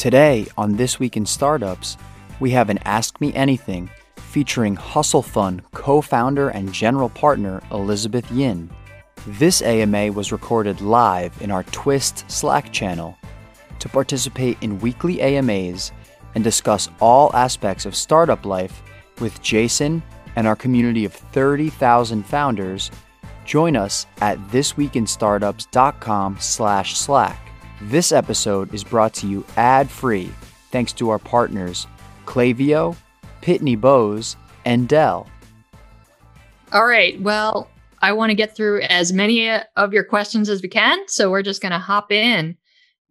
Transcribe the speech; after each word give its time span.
Today, 0.00 0.46
on 0.56 0.76
This 0.76 0.98
Week 0.98 1.18
in 1.18 1.26
Startups, 1.26 1.98
we 2.40 2.52
have 2.52 2.70
an 2.70 2.78
Ask 2.86 3.20
Me 3.20 3.34
Anything 3.34 3.90
featuring 4.16 4.74
Hustle 4.74 5.20
Fund 5.20 5.62
co 5.72 6.00
founder 6.00 6.48
and 6.48 6.72
general 6.72 7.10
partner 7.10 7.60
Elizabeth 7.70 8.32
Yin. 8.32 8.70
This 9.26 9.60
AMA 9.60 10.10
was 10.12 10.32
recorded 10.32 10.80
live 10.80 11.34
in 11.42 11.50
our 11.50 11.64
Twist 11.64 12.24
Slack 12.30 12.72
channel. 12.72 13.14
To 13.78 13.90
participate 13.90 14.56
in 14.62 14.78
weekly 14.78 15.20
AMAs 15.20 15.92
and 16.34 16.42
discuss 16.42 16.88
all 16.98 17.30
aspects 17.36 17.84
of 17.84 17.94
startup 17.94 18.46
life 18.46 18.82
with 19.20 19.42
Jason 19.42 20.02
and 20.34 20.46
our 20.46 20.56
community 20.56 21.04
of 21.04 21.12
30,000 21.12 22.24
founders, 22.24 22.90
join 23.44 23.76
us 23.76 24.06
at 24.22 24.38
thisweekinstartups.com 24.48 26.38
slash 26.40 26.96
slack. 26.96 27.49
This 27.82 28.12
episode 28.12 28.74
is 28.74 28.84
brought 28.84 29.14
to 29.14 29.26
you 29.26 29.42
ad-free 29.56 30.30
thanks 30.70 30.92
to 30.94 31.08
our 31.08 31.18
partners 31.18 31.86
Klaviyo, 32.26 32.94
Pitney 33.40 33.80
Bowes, 33.80 34.36
and 34.66 34.86
Dell. 34.86 35.26
All 36.72 36.86
right. 36.86 37.18
Well, 37.22 37.70
I 38.02 38.12
want 38.12 38.30
to 38.30 38.34
get 38.34 38.54
through 38.54 38.82
as 38.82 39.14
many 39.14 39.48
uh, 39.48 39.64
of 39.76 39.94
your 39.94 40.04
questions 40.04 40.50
as 40.50 40.60
we 40.60 40.68
can. 40.68 41.08
So 41.08 41.30
we're 41.30 41.42
just 41.42 41.62
going 41.62 41.72
to 41.72 41.78
hop 41.78 42.12
in. 42.12 42.56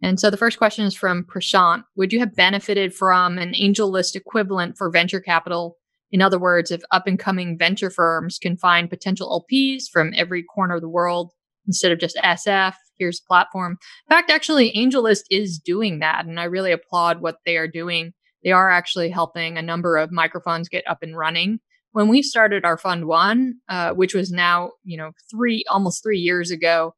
And 0.02 0.20
so 0.20 0.30
the 0.30 0.36
first 0.36 0.56
question 0.56 0.86
is 0.86 0.94
from 0.94 1.24
Prashant. 1.24 1.82
Would 1.96 2.12
you 2.12 2.20
have 2.20 2.36
benefited 2.36 2.94
from 2.94 3.38
an 3.38 3.52
AngelList 3.52 4.14
equivalent 4.14 4.78
for 4.78 4.88
venture 4.88 5.20
capital? 5.20 5.78
In 6.12 6.22
other 6.22 6.38
words, 6.38 6.70
if 6.70 6.82
up 6.92 7.08
and 7.08 7.18
coming 7.18 7.58
venture 7.58 7.90
firms 7.90 8.38
can 8.38 8.56
find 8.56 8.88
potential 8.88 9.44
LPs 9.52 9.90
from 9.92 10.12
every 10.16 10.44
corner 10.44 10.76
of 10.76 10.80
the 10.80 10.88
world 10.88 11.32
instead 11.66 11.92
of 11.92 11.98
just 11.98 12.16
SF, 12.16 12.74
here's 13.00 13.18
platform. 13.18 13.78
In 14.08 14.14
fact, 14.14 14.30
actually, 14.30 14.72
AngelList 14.72 15.24
is 15.30 15.58
doing 15.58 15.98
that, 15.98 16.26
and 16.26 16.38
I 16.38 16.44
really 16.44 16.70
applaud 16.70 17.20
what 17.20 17.38
they 17.44 17.56
are 17.56 17.66
doing. 17.66 18.12
They 18.44 18.52
are 18.52 18.70
actually 18.70 19.10
helping 19.10 19.58
a 19.58 19.62
number 19.62 19.96
of 19.96 20.10
microfunds 20.10 20.70
get 20.70 20.84
up 20.88 20.98
and 21.02 21.16
running. 21.16 21.58
When 21.92 22.06
we 22.06 22.22
started 22.22 22.64
our 22.64 22.78
fund 22.78 23.06
one, 23.06 23.54
uh, 23.68 23.94
which 23.94 24.14
was 24.14 24.30
now 24.30 24.72
you 24.84 24.96
know 24.96 25.10
three 25.28 25.64
almost 25.68 26.04
three 26.04 26.18
years 26.18 26.52
ago, 26.52 26.94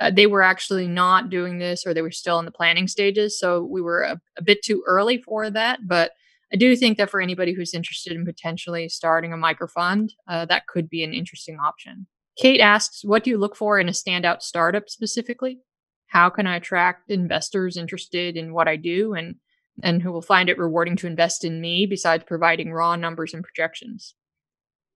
uh, 0.00 0.10
they 0.10 0.26
were 0.26 0.42
actually 0.42 0.86
not 0.86 1.30
doing 1.30 1.58
this, 1.58 1.86
or 1.86 1.94
they 1.94 2.02
were 2.02 2.10
still 2.10 2.38
in 2.38 2.44
the 2.44 2.50
planning 2.50 2.88
stages. 2.88 3.38
So 3.38 3.64
we 3.64 3.80
were 3.80 4.02
a, 4.02 4.20
a 4.36 4.42
bit 4.42 4.62
too 4.62 4.82
early 4.86 5.22
for 5.22 5.48
that, 5.48 5.80
but. 5.86 6.10
I 6.52 6.56
do 6.56 6.76
think 6.76 6.98
that 6.98 7.10
for 7.10 7.20
anybody 7.20 7.52
who's 7.52 7.74
interested 7.74 8.12
in 8.12 8.24
potentially 8.24 8.88
starting 8.88 9.32
a 9.32 9.36
microfund, 9.36 10.10
uh, 10.28 10.44
that 10.44 10.68
could 10.68 10.88
be 10.88 11.02
an 11.02 11.12
interesting 11.12 11.58
option. 11.58 12.06
Kate 12.36 12.60
asks, 12.60 13.04
what 13.04 13.24
do 13.24 13.30
you 13.30 13.38
look 13.38 13.56
for 13.56 13.78
in 13.78 13.88
a 13.88 13.92
standout 13.92 14.42
startup 14.42 14.88
specifically? 14.88 15.60
How 16.08 16.30
can 16.30 16.46
I 16.46 16.56
attract 16.56 17.10
investors 17.10 17.76
interested 17.76 18.36
in 18.36 18.52
what 18.52 18.68
I 18.68 18.76
do 18.76 19.14
and 19.14 19.36
and 19.82 20.00
who 20.00 20.12
will 20.12 20.22
find 20.22 20.48
it 20.48 20.58
rewarding 20.58 20.94
to 20.96 21.08
invest 21.08 21.44
in 21.44 21.60
me 21.60 21.86
besides 21.86 22.22
providing 22.24 22.72
raw 22.72 22.94
numbers 22.94 23.34
and 23.34 23.42
projections? 23.42 24.14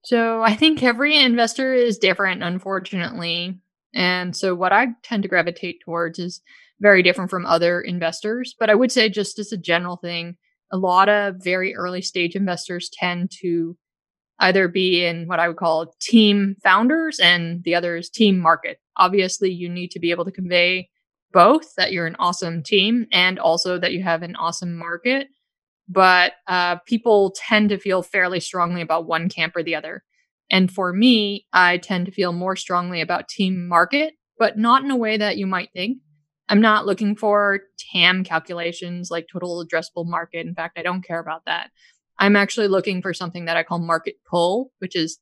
So 0.04 0.42
I 0.42 0.54
think 0.54 0.82
every 0.82 1.16
investor 1.18 1.74
is 1.74 1.98
different, 1.98 2.44
unfortunately. 2.44 3.58
And 3.94 4.36
so 4.36 4.54
what 4.54 4.72
I 4.72 4.88
tend 5.02 5.24
to 5.24 5.28
gravitate 5.28 5.80
towards 5.84 6.18
is 6.18 6.40
very 6.80 7.02
different 7.02 7.30
from 7.30 7.46
other 7.46 7.80
investors. 7.80 8.54
But 8.58 8.70
I 8.70 8.74
would 8.74 8.92
say, 8.92 9.08
just 9.08 9.38
as 9.38 9.50
a 9.50 9.56
general 9.56 9.96
thing, 9.96 10.36
a 10.72 10.76
lot 10.76 11.08
of 11.08 11.36
very 11.42 11.74
early 11.74 12.02
stage 12.02 12.36
investors 12.36 12.90
tend 12.92 13.32
to 13.40 13.76
either 14.40 14.68
be 14.68 15.04
in 15.04 15.26
what 15.26 15.40
I 15.40 15.48
would 15.48 15.56
call 15.56 15.94
team 16.00 16.56
founders 16.62 17.18
and 17.18 17.62
the 17.64 17.74
other 17.74 17.96
is 17.96 18.08
team 18.08 18.38
market. 18.38 18.78
Obviously, 18.96 19.50
you 19.50 19.68
need 19.68 19.90
to 19.92 20.00
be 20.00 20.10
able 20.10 20.24
to 20.24 20.32
convey 20.32 20.88
both 21.32 21.74
that 21.76 21.92
you're 21.92 22.06
an 22.06 22.16
awesome 22.18 22.62
team 22.62 23.06
and 23.12 23.38
also 23.38 23.78
that 23.78 23.92
you 23.92 24.02
have 24.02 24.22
an 24.22 24.36
awesome 24.36 24.76
market. 24.76 25.28
But 25.88 26.32
uh, 26.46 26.76
people 26.86 27.34
tend 27.36 27.70
to 27.70 27.78
feel 27.78 28.02
fairly 28.02 28.40
strongly 28.40 28.82
about 28.82 29.06
one 29.06 29.28
camp 29.28 29.56
or 29.56 29.62
the 29.62 29.74
other. 29.74 30.04
And 30.50 30.70
for 30.70 30.92
me, 30.92 31.46
I 31.52 31.78
tend 31.78 32.06
to 32.06 32.12
feel 32.12 32.32
more 32.32 32.56
strongly 32.56 33.00
about 33.00 33.28
team 33.28 33.68
market, 33.68 34.14
but 34.38 34.58
not 34.58 34.84
in 34.84 34.90
a 34.90 34.96
way 34.96 35.16
that 35.16 35.36
you 35.36 35.46
might 35.46 35.70
think. 35.72 35.98
I'm 36.48 36.60
not 36.60 36.86
looking 36.86 37.14
for 37.14 37.60
TAM 37.92 38.24
calculations 38.24 39.10
like 39.10 39.26
total 39.30 39.64
addressable 39.64 40.06
market. 40.06 40.46
In 40.46 40.54
fact, 40.54 40.78
I 40.78 40.82
don't 40.82 41.04
care 41.04 41.20
about 41.20 41.44
that. 41.44 41.70
I'm 42.18 42.36
actually 42.36 42.68
looking 42.68 43.02
for 43.02 43.14
something 43.14 43.44
that 43.44 43.56
I 43.56 43.62
call 43.62 43.78
market 43.78 44.16
pull, 44.28 44.72
which 44.78 44.96
is 44.96 45.18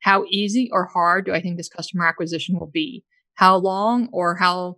how 0.00 0.24
easy 0.28 0.68
or 0.72 0.86
hard 0.86 1.26
do 1.26 1.32
I 1.32 1.40
think 1.40 1.56
this 1.56 1.68
customer 1.68 2.06
acquisition 2.06 2.58
will 2.58 2.70
be? 2.72 3.04
How 3.34 3.56
long 3.56 4.08
or 4.12 4.36
how 4.36 4.76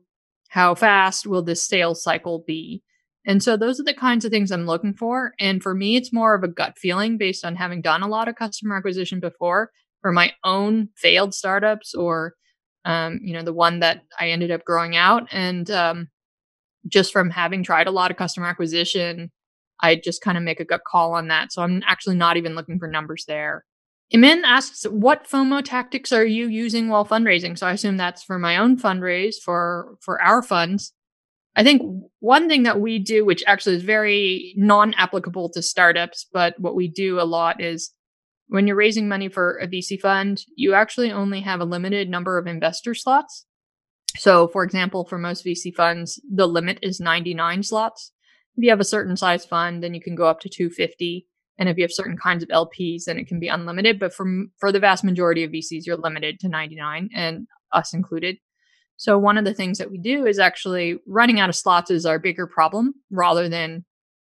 how 0.50 0.74
fast 0.74 1.26
will 1.26 1.42
this 1.42 1.66
sales 1.66 2.02
cycle 2.02 2.44
be? 2.46 2.82
And 3.24 3.42
so 3.42 3.56
those 3.56 3.80
are 3.80 3.84
the 3.84 3.94
kinds 3.94 4.24
of 4.24 4.30
things 4.30 4.50
I'm 4.50 4.66
looking 4.66 4.94
for. 4.94 5.32
And 5.40 5.62
for 5.62 5.74
me, 5.74 5.96
it's 5.96 6.12
more 6.12 6.34
of 6.34 6.42
a 6.42 6.48
gut 6.48 6.76
feeling 6.76 7.16
based 7.16 7.44
on 7.44 7.56
having 7.56 7.80
done 7.80 8.02
a 8.02 8.08
lot 8.08 8.28
of 8.28 8.34
customer 8.34 8.76
acquisition 8.76 9.20
before 9.20 9.70
for 10.02 10.12
my 10.12 10.32
own 10.44 10.88
failed 10.96 11.32
startups 11.32 11.94
or, 11.94 12.34
um, 12.84 13.20
you 13.22 13.32
know, 13.32 13.42
the 13.42 13.52
one 13.52 13.80
that 13.80 14.02
I 14.18 14.30
ended 14.30 14.50
up 14.50 14.64
growing 14.64 14.96
out. 14.96 15.28
And 15.30 15.70
um, 15.70 16.08
just 16.88 17.12
from 17.12 17.30
having 17.30 17.62
tried 17.62 17.86
a 17.86 17.92
lot 17.92 18.10
of 18.10 18.16
customer 18.16 18.46
acquisition 18.46 19.30
I 19.82 19.96
just 19.96 20.22
kind 20.22 20.38
of 20.38 20.44
make 20.44 20.60
a 20.60 20.64
gut 20.64 20.82
call 20.86 21.14
on 21.14 21.28
that. 21.28 21.52
So 21.52 21.62
I'm 21.62 21.82
actually 21.86 22.16
not 22.16 22.36
even 22.36 22.54
looking 22.54 22.78
for 22.78 22.88
numbers 22.88 23.24
there. 23.26 23.64
Imin 24.14 24.42
asks, 24.44 24.84
what 24.84 25.28
FOMO 25.28 25.64
tactics 25.64 26.12
are 26.12 26.24
you 26.24 26.46
using 26.48 26.88
while 26.88 27.06
fundraising? 27.06 27.58
So 27.58 27.66
I 27.66 27.72
assume 27.72 27.96
that's 27.96 28.22
for 28.22 28.38
my 28.38 28.58
own 28.58 28.78
fundraise 28.78 29.36
for 29.42 29.96
for 30.00 30.20
our 30.20 30.42
funds. 30.42 30.92
I 31.56 31.64
think 31.64 31.82
one 32.20 32.48
thing 32.48 32.62
that 32.62 32.80
we 32.80 32.98
do, 32.98 33.24
which 33.24 33.44
actually 33.46 33.76
is 33.76 33.82
very 33.82 34.54
non-applicable 34.56 35.50
to 35.50 35.62
startups, 35.62 36.26
but 36.32 36.58
what 36.58 36.74
we 36.74 36.88
do 36.88 37.20
a 37.20 37.24
lot 37.24 37.62
is 37.62 37.90
when 38.48 38.66
you're 38.66 38.76
raising 38.76 39.08
money 39.08 39.28
for 39.28 39.58
a 39.58 39.68
VC 39.68 40.00
fund, 40.00 40.42
you 40.56 40.74
actually 40.74 41.12
only 41.12 41.40
have 41.40 41.60
a 41.60 41.66
limited 41.66 42.08
number 42.08 42.38
of 42.38 42.46
investor 42.46 42.94
slots. 42.94 43.46
So, 44.16 44.48
for 44.48 44.62
example, 44.62 45.04
for 45.04 45.18
most 45.18 45.44
VC 45.44 45.74
funds, 45.74 46.20
the 46.30 46.46
limit 46.46 46.78
is 46.82 47.00
99 47.00 47.62
slots. 47.62 48.12
If 48.56 48.64
you 48.64 48.70
have 48.70 48.80
a 48.80 48.84
certain 48.84 49.16
size 49.16 49.44
fund, 49.44 49.82
then 49.82 49.94
you 49.94 50.00
can 50.00 50.14
go 50.14 50.26
up 50.26 50.40
to 50.40 50.48
250. 50.48 51.26
And 51.58 51.68
if 51.68 51.76
you 51.76 51.84
have 51.84 51.92
certain 51.92 52.16
kinds 52.16 52.42
of 52.42 52.48
LPs, 52.48 53.04
then 53.04 53.18
it 53.18 53.26
can 53.26 53.38
be 53.38 53.48
unlimited. 53.48 53.98
But 53.98 54.12
for, 54.12 54.26
for 54.58 54.72
the 54.72 54.80
vast 54.80 55.04
majority 55.04 55.44
of 55.44 55.50
VCs, 55.50 55.86
you're 55.86 55.96
limited 55.96 56.40
to 56.40 56.48
99 56.48 57.10
and 57.14 57.46
us 57.72 57.94
included. 57.94 58.36
So 58.96 59.18
one 59.18 59.38
of 59.38 59.44
the 59.44 59.54
things 59.54 59.78
that 59.78 59.90
we 59.90 59.98
do 59.98 60.26
is 60.26 60.38
actually 60.38 60.98
running 61.06 61.40
out 61.40 61.48
of 61.48 61.56
slots 61.56 61.90
is 61.90 62.06
our 62.06 62.18
bigger 62.18 62.46
problem 62.46 62.94
rather 63.10 63.48
than, 63.48 63.84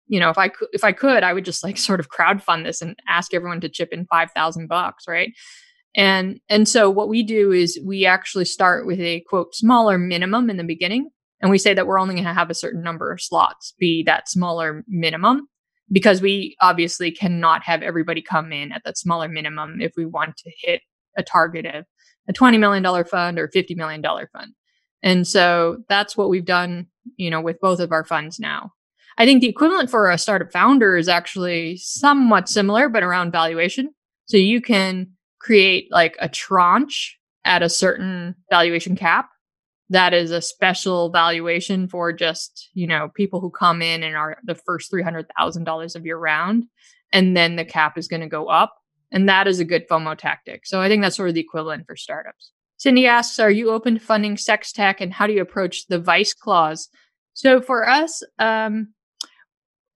you 0.06 0.18
know, 0.18 0.30
if 0.30 0.38
I 0.38 0.48
could, 0.48 0.68
if 0.72 0.84
I 0.84 0.92
could, 0.92 1.22
I 1.22 1.32
would 1.32 1.44
just 1.44 1.62
like 1.62 1.78
sort 1.78 2.00
of 2.00 2.08
crowd 2.08 2.42
fund 2.42 2.66
this 2.66 2.82
and 2.82 2.96
ask 3.08 3.32
everyone 3.34 3.60
to 3.60 3.68
chip 3.68 3.90
in 3.92 4.06
5,000 4.06 4.66
bucks. 4.68 5.04
Right. 5.06 5.32
And, 5.96 6.40
and 6.48 6.68
so 6.68 6.90
what 6.90 7.08
we 7.08 7.22
do 7.22 7.52
is 7.52 7.78
we 7.84 8.04
actually 8.04 8.46
start 8.46 8.86
with 8.86 8.98
a 8.98 9.22
quote 9.28 9.54
smaller 9.54 9.96
minimum 9.96 10.50
in 10.50 10.56
the 10.56 10.64
beginning 10.64 11.10
and 11.44 11.50
we 11.50 11.58
say 11.58 11.74
that 11.74 11.86
we're 11.86 12.00
only 12.00 12.14
going 12.14 12.24
to 12.24 12.32
have 12.32 12.48
a 12.48 12.54
certain 12.54 12.82
number 12.82 13.12
of 13.12 13.20
slots 13.20 13.74
be 13.78 14.02
that 14.04 14.30
smaller 14.30 14.82
minimum 14.88 15.46
because 15.92 16.22
we 16.22 16.56
obviously 16.62 17.10
cannot 17.10 17.62
have 17.62 17.82
everybody 17.82 18.22
come 18.22 18.50
in 18.50 18.72
at 18.72 18.80
that 18.86 18.96
smaller 18.96 19.28
minimum 19.28 19.82
if 19.82 19.92
we 19.94 20.06
want 20.06 20.38
to 20.38 20.50
hit 20.56 20.80
a 21.18 21.22
target 21.22 21.66
of 21.66 21.84
a 22.30 22.32
$20 22.32 22.58
million 22.58 23.04
fund 23.04 23.38
or 23.38 23.48
$50 23.48 23.76
million 23.76 24.02
fund. 24.02 24.54
And 25.02 25.28
so 25.28 25.82
that's 25.86 26.16
what 26.16 26.30
we've 26.30 26.46
done, 26.46 26.86
you 27.18 27.28
know, 27.28 27.42
with 27.42 27.60
both 27.60 27.78
of 27.78 27.92
our 27.92 28.06
funds 28.06 28.40
now. 28.40 28.72
I 29.18 29.26
think 29.26 29.42
the 29.42 29.50
equivalent 29.50 29.90
for 29.90 30.10
a 30.10 30.16
startup 30.16 30.50
founder 30.50 30.96
is 30.96 31.10
actually 31.10 31.76
somewhat 31.76 32.48
similar, 32.48 32.88
but 32.88 33.02
around 33.02 33.32
valuation. 33.32 33.90
So 34.24 34.38
you 34.38 34.62
can 34.62 35.08
create 35.42 35.88
like 35.90 36.16
a 36.20 36.28
tranche 36.30 37.18
at 37.44 37.62
a 37.62 37.68
certain 37.68 38.34
valuation 38.48 38.96
cap 38.96 39.28
that 39.94 40.12
is 40.12 40.32
a 40.32 40.42
special 40.42 41.08
valuation 41.08 41.86
for 41.86 42.12
just 42.12 42.68
you 42.74 42.86
know 42.86 43.08
people 43.14 43.40
who 43.40 43.48
come 43.48 43.80
in 43.80 44.02
and 44.02 44.16
are 44.16 44.38
the 44.44 44.54
first 44.54 44.90
$300000 44.92 45.96
of 45.96 46.04
your 46.04 46.18
round 46.18 46.64
and 47.12 47.36
then 47.36 47.54
the 47.54 47.64
cap 47.64 47.96
is 47.96 48.08
going 48.08 48.22
to 48.22 48.26
go 48.26 48.48
up. 48.48 48.74
And 49.12 49.28
that 49.28 49.46
is 49.46 49.60
a 49.60 49.64
good 49.64 49.88
fomo 49.88 50.18
tactic. 50.18 50.66
So 50.66 50.80
i 50.80 50.88
think 50.88 51.02
that's 51.02 51.16
sort 51.16 51.28
of 51.28 51.34
the 51.36 51.40
equivalent 51.40 51.86
for 51.86 51.96
startups. 51.96 52.50
Cindy 52.76 53.06
asks 53.06 53.38
are 53.38 53.50
you 53.50 53.70
open 53.70 53.94
to 53.94 54.00
funding 54.00 54.36
sex 54.36 54.72
tech 54.72 55.00
and 55.00 55.12
how 55.12 55.26
do 55.26 55.32
you 55.32 55.40
approach 55.40 55.86
the 55.86 56.00
vice 56.00 56.34
clause? 56.34 56.88
So 57.32 57.60
for 57.60 57.88
us 57.88 58.22
um, 58.38 58.88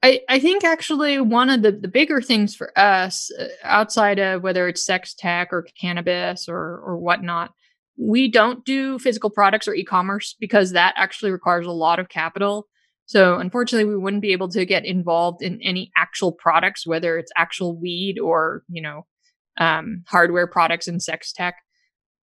I, 0.00 0.20
I 0.28 0.38
think 0.38 0.62
actually 0.62 1.20
one 1.20 1.50
of 1.50 1.62
the, 1.62 1.72
the 1.72 1.88
bigger 1.88 2.22
things 2.22 2.54
for 2.54 2.76
us 2.78 3.32
uh, 3.36 3.48
outside 3.64 4.20
of 4.20 4.44
whether 4.44 4.68
it's 4.68 4.86
sex 4.86 5.12
tech 5.12 5.48
or 5.52 5.66
cannabis 5.80 6.48
or 6.48 6.78
or 6.86 6.98
whatnot 6.98 7.52
we 7.98 8.30
don't 8.30 8.64
do 8.64 8.98
physical 8.98 9.30
products 9.30 9.68
or 9.68 9.74
e-commerce 9.74 10.36
because 10.40 10.72
that 10.72 10.94
actually 10.96 11.32
requires 11.32 11.66
a 11.66 11.72
lot 11.72 11.98
of 11.98 12.08
capital. 12.08 12.66
So 13.06 13.38
unfortunately, 13.38 13.90
we 13.90 13.98
wouldn't 13.98 14.22
be 14.22 14.32
able 14.32 14.48
to 14.50 14.64
get 14.64 14.84
involved 14.84 15.42
in 15.42 15.60
any 15.62 15.90
actual 15.96 16.32
products, 16.32 16.86
whether 16.86 17.18
it's 17.18 17.32
actual 17.36 17.76
weed 17.76 18.18
or 18.18 18.62
you 18.68 18.82
know 18.82 19.06
um, 19.58 20.04
hardware 20.06 20.46
products 20.46 20.88
and 20.88 21.02
sex 21.02 21.32
tech. 21.32 21.56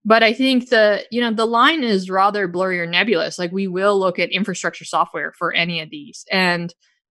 But 0.05 0.23
I 0.23 0.33
think 0.33 0.69
the 0.69 1.05
you 1.11 1.21
know 1.21 1.33
the 1.33 1.45
line 1.45 1.83
is 1.83 2.09
rather 2.09 2.47
blurry 2.47 2.79
or 2.79 2.87
nebulous. 2.87 3.37
Like 3.39 3.51
we 3.51 3.67
will 3.67 3.99
look 3.99 4.19
at 4.19 4.31
infrastructure 4.31 4.85
software 4.85 5.33
for 5.37 5.53
any 5.53 5.81
of 5.81 5.89
these, 5.89 6.25
and 6.31 6.73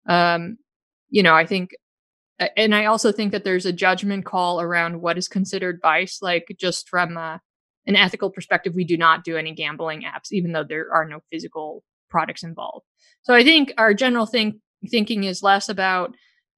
Um, 0.10 0.58
you 1.12 1.24
know, 1.24 1.36
I 1.36 1.46
think, 1.46 1.72
and 2.58 2.74
I 2.74 2.86
also 2.86 3.12
think 3.12 3.34
that 3.34 3.44
there's 3.44 3.68
a 3.68 3.74
judgment 3.74 4.26
call 4.26 4.60
around 4.62 5.02
what 5.02 5.18
is 5.18 5.28
considered 5.28 5.80
vice. 5.82 6.22
Like 6.22 6.46
just 6.60 6.90
from 6.90 7.18
an 7.86 7.96
ethical 7.96 8.30
perspective, 8.30 8.74
we 8.76 8.86
do 8.86 8.98
not 8.98 9.24
do 9.24 9.38
any 9.38 9.54
gambling 9.54 10.04
apps, 10.04 10.32
even 10.32 10.52
though 10.52 10.64
there 10.64 10.94
are 10.94 11.06
no 11.06 11.20
physical 11.32 11.84
products 12.10 12.44
involved. 12.44 12.86
So 13.24 13.34
I 13.34 13.44
think 13.44 13.74
our 13.78 13.94
general 13.94 14.26
think 14.26 14.56
thinking 14.90 15.24
is 15.24 15.44
less 15.44 15.70
about, 15.70 16.16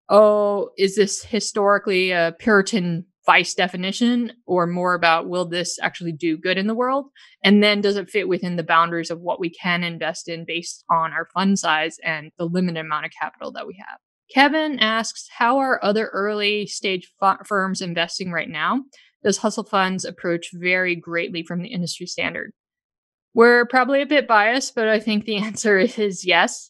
oh, 0.09 0.69
is 0.77 0.95
this 0.95 1.23
historically 1.23 2.11
a 2.11 2.35
Puritan 2.39 3.05
vice 3.25 3.53
definition 3.53 4.33
or 4.45 4.67
more 4.67 4.93
about 4.93 5.29
will 5.29 5.45
this 5.45 5.79
actually 5.81 6.11
do 6.11 6.37
good 6.37 6.57
in 6.57 6.67
the 6.67 6.75
world? 6.75 7.05
And 7.43 7.63
then 7.63 7.79
does 7.79 7.95
it 7.95 8.09
fit 8.09 8.27
within 8.27 8.57
the 8.57 8.63
boundaries 8.63 9.09
of 9.09 9.21
what 9.21 9.39
we 9.39 9.49
can 9.49 9.83
invest 9.83 10.27
in 10.27 10.45
based 10.45 10.83
on 10.89 11.13
our 11.13 11.27
fund 11.33 11.57
size 11.57 11.97
and 12.03 12.31
the 12.37 12.45
limited 12.45 12.79
amount 12.79 13.05
of 13.05 13.11
capital 13.17 13.51
that 13.53 13.67
we 13.67 13.77
have? 13.79 13.97
Kevin 14.33 14.79
asks, 14.79 15.27
how 15.37 15.59
are 15.59 15.83
other 15.83 16.07
early 16.07 16.65
stage 16.65 17.11
f- 17.21 17.45
firms 17.45 17.81
investing 17.81 18.31
right 18.31 18.49
now? 18.49 18.81
Does 19.23 19.37
Hustle 19.37 19.63
Funds 19.63 20.05
approach 20.05 20.49
vary 20.53 20.95
greatly 20.95 21.43
from 21.43 21.61
the 21.61 21.69
industry 21.69 22.05
standard? 22.05 22.51
We're 23.33 23.65
probably 23.65 24.01
a 24.01 24.05
bit 24.05 24.27
biased, 24.27 24.75
but 24.75 24.87
I 24.87 24.99
think 24.99 25.25
the 25.25 25.37
answer 25.43 25.79
is 25.79 26.25
yes. 26.25 26.69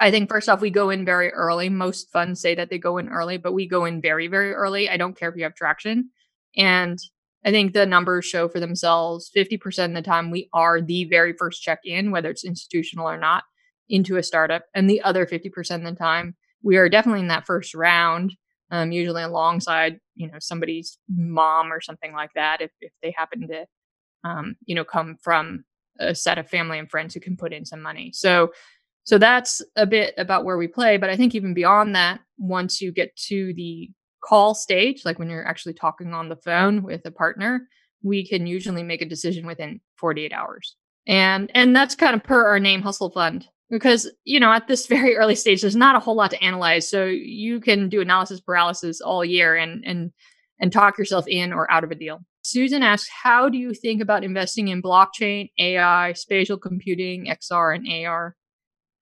I 0.00 0.10
think 0.10 0.28
first 0.28 0.48
off, 0.48 0.60
we 0.60 0.70
go 0.70 0.90
in 0.90 1.04
very 1.04 1.30
early. 1.30 1.68
Most 1.68 2.10
funds 2.10 2.40
say 2.40 2.54
that 2.54 2.70
they 2.70 2.78
go 2.78 2.98
in 2.98 3.08
early, 3.08 3.36
but 3.36 3.52
we 3.52 3.68
go 3.68 3.84
in 3.84 4.00
very, 4.00 4.26
very 4.26 4.52
early. 4.52 4.88
I 4.88 4.96
don't 4.96 5.16
care 5.16 5.28
if 5.28 5.36
you 5.36 5.44
have 5.44 5.54
traction. 5.54 6.10
And 6.56 6.98
I 7.44 7.50
think 7.50 7.72
the 7.72 7.86
numbers 7.86 8.24
show 8.24 8.48
for 8.48 8.58
themselves 8.58 9.30
50% 9.36 9.84
of 9.84 9.94
the 9.94 10.02
time 10.02 10.30
we 10.30 10.48
are 10.52 10.80
the 10.80 11.04
very 11.04 11.32
first 11.32 11.62
check 11.62 11.80
in, 11.84 12.10
whether 12.10 12.30
it's 12.30 12.44
institutional 12.44 13.08
or 13.08 13.18
not, 13.18 13.44
into 13.88 14.16
a 14.16 14.22
startup. 14.22 14.64
And 14.74 14.90
the 14.90 15.02
other 15.02 15.26
50% 15.26 15.76
of 15.76 15.84
the 15.84 15.92
time, 15.92 16.34
we 16.62 16.76
are 16.76 16.88
definitely 16.88 17.20
in 17.20 17.28
that 17.28 17.46
first 17.46 17.74
round, 17.74 18.34
um, 18.70 18.92
usually 18.92 19.22
alongside, 19.22 20.00
you 20.14 20.30
know, 20.30 20.38
somebody's 20.38 20.98
mom 21.08 21.72
or 21.72 21.80
something 21.80 22.12
like 22.12 22.30
that, 22.34 22.60
if, 22.60 22.70
if 22.80 22.92
they 23.02 23.14
happen 23.16 23.48
to, 23.48 23.66
um, 24.24 24.56
you 24.64 24.74
know, 24.74 24.84
come 24.84 25.16
from 25.22 25.64
a 25.98 26.14
set 26.14 26.38
of 26.38 26.48
family 26.48 26.78
and 26.78 26.90
friends 26.90 27.14
who 27.14 27.20
can 27.20 27.36
put 27.36 27.52
in 27.52 27.64
some 27.64 27.80
money. 27.80 28.10
So 28.12 28.50
so 29.06 29.18
that's 29.18 29.62
a 29.76 29.86
bit 29.86 30.14
about 30.18 30.44
where 30.44 30.56
we 30.58 30.66
play. 30.66 30.96
But 30.96 31.10
I 31.10 31.16
think 31.16 31.34
even 31.34 31.54
beyond 31.54 31.94
that, 31.94 32.20
once 32.38 32.80
you 32.80 32.90
get 32.90 33.14
to 33.28 33.54
the 33.54 33.88
call 34.22 34.52
stage, 34.52 35.04
like 35.04 35.20
when 35.20 35.30
you're 35.30 35.46
actually 35.46 35.74
talking 35.74 36.12
on 36.12 36.28
the 36.28 36.36
phone 36.36 36.82
with 36.82 37.06
a 37.06 37.12
partner, 37.12 37.68
we 38.02 38.26
can 38.26 38.48
usually 38.48 38.82
make 38.82 39.02
a 39.02 39.08
decision 39.08 39.46
within 39.46 39.80
48 39.98 40.32
hours. 40.32 40.76
And 41.06 41.52
and 41.54 41.74
that's 41.74 41.94
kind 41.94 42.16
of 42.16 42.24
per 42.24 42.46
our 42.46 42.58
name 42.58 42.82
Hustle 42.82 43.10
Fund. 43.10 43.46
Because, 43.68 44.10
you 44.24 44.38
know, 44.38 44.52
at 44.52 44.68
this 44.68 44.86
very 44.86 45.16
early 45.16 45.34
stage, 45.34 45.60
there's 45.60 45.76
not 45.76 45.96
a 45.96 46.00
whole 46.00 46.16
lot 46.16 46.30
to 46.30 46.42
analyze. 46.42 46.88
So 46.88 47.04
you 47.04 47.60
can 47.60 47.88
do 47.88 48.00
analysis 48.00 48.40
paralysis 48.40 49.00
all 49.00 49.24
year 49.24 49.56
and 49.56 49.84
and 49.84 50.12
and 50.60 50.72
talk 50.72 50.96
yourself 50.98 51.26
in 51.28 51.52
or 51.52 51.70
out 51.70 51.84
of 51.84 51.90
a 51.90 51.94
deal. 51.94 52.20
Susan 52.42 52.82
asks, 52.82 53.10
how 53.24 53.48
do 53.48 53.58
you 53.58 53.74
think 53.74 54.00
about 54.00 54.22
investing 54.22 54.68
in 54.68 54.80
blockchain, 54.80 55.50
AI, 55.58 56.12
spatial 56.12 56.56
computing, 56.56 57.26
XR, 57.26 57.74
and 57.74 58.06
AR? 58.06 58.36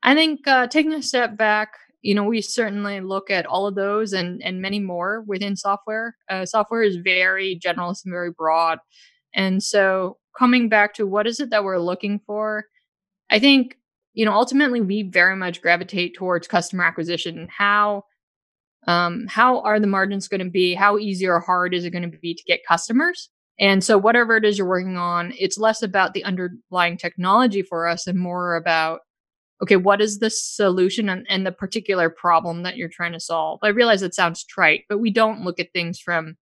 I 0.03 0.15
think 0.15 0.49
uh, 0.49 0.67
taking 0.67 0.95
a 0.95 1.03
step 1.03 1.37
back, 1.37 1.75
you 2.01 2.15
know, 2.15 2.25
we 2.25 2.41
certainly 2.41 3.01
look 3.01 3.31
at 3.31 3.47
all 3.47 3.67
of 3.67 3.75
those 3.75 4.13
and 4.13 4.43
and 4.43 4.63
many 4.63 4.79
more 4.79 5.23
within 5.27 5.57
software. 5.57 6.17
Uh, 6.29 6.47
software 6.47 6.83
is 6.83 6.97
very 6.97 7.59
generalist 7.63 8.05
and 8.05 8.13
very 8.13 8.31
broad, 8.31 8.79
and 9.35 9.63
so 9.63 10.19
coming 10.39 10.69
back 10.69 10.95
to 10.95 11.07
what 11.07 11.27
is 11.27 11.41
it 11.41 11.51
that 11.51 11.65
we're 11.65 11.79
looking 11.79 12.21
for, 12.27 12.67
I 13.31 13.39
think 13.39 13.77
you 14.15 14.25
know 14.25 14.33
ultimately 14.33 14.81
we 14.81 15.03
very 15.03 15.37
much 15.37 15.61
gravitate 15.61 16.15
towards 16.15 16.49
customer 16.49 16.85
acquisition. 16.85 17.49
How 17.51 18.05
um, 18.87 19.27
how 19.29 19.61
are 19.61 19.81
the 19.81 19.87
margins 19.87 20.29
going 20.29 20.45
to 20.45 20.51
be? 20.51 20.75
How 20.75 20.99
easy 20.99 21.27
or 21.27 21.41
hard 21.41 21.75
is 21.75 21.85
it 21.85 21.91
going 21.91 22.11
to 22.11 22.19
be 22.19 22.35
to 22.35 22.43
get 22.45 22.67
customers? 22.67 23.31
And 23.59 23.85
so, 23.85 23.97
whatever 23.99 24.37
it 24.37 24.45
is 24.45 24.59
you're 24.59 24.67
working 24.67 24.97
on, 24.97 25.33
it's 25.39 25.59
less 25.59 25.83
about 25.83 26.13
the 26.13 26.25
underlying 26.25 26.97
technology 26.97 27.63
for 27.63 27.87
us 27.87 28.07
and 28.07 28.19
more 28.19 28.57
about 28.57 29.01
okay, 29.63 29.77
what 29.77 30.01
is 30.01 30.19
the 30.19 30.31
solution 30.31 31.09
and, 31.09 31.25
and, 31.31 31.47
the 31.47 31.53
particular 31.53 32.11
problem 32.11 32.65
that 32.65 32.77
you're 32.77 32.89
trying 32.89 33.13
to 33.13 33.21
solve? 33.21 33.61
I 33.63 33.69
realize 33.69 34.03
it 34.03 34.15
sounds 34.15 34.45
trite, 34.45 34.83
but 34.89 34.99
we 34.99 35.11
don't 35.11 35.43
look 35.43 35.61
at 35.61 35.73
things 35.73 36.01
from 36.01 36.37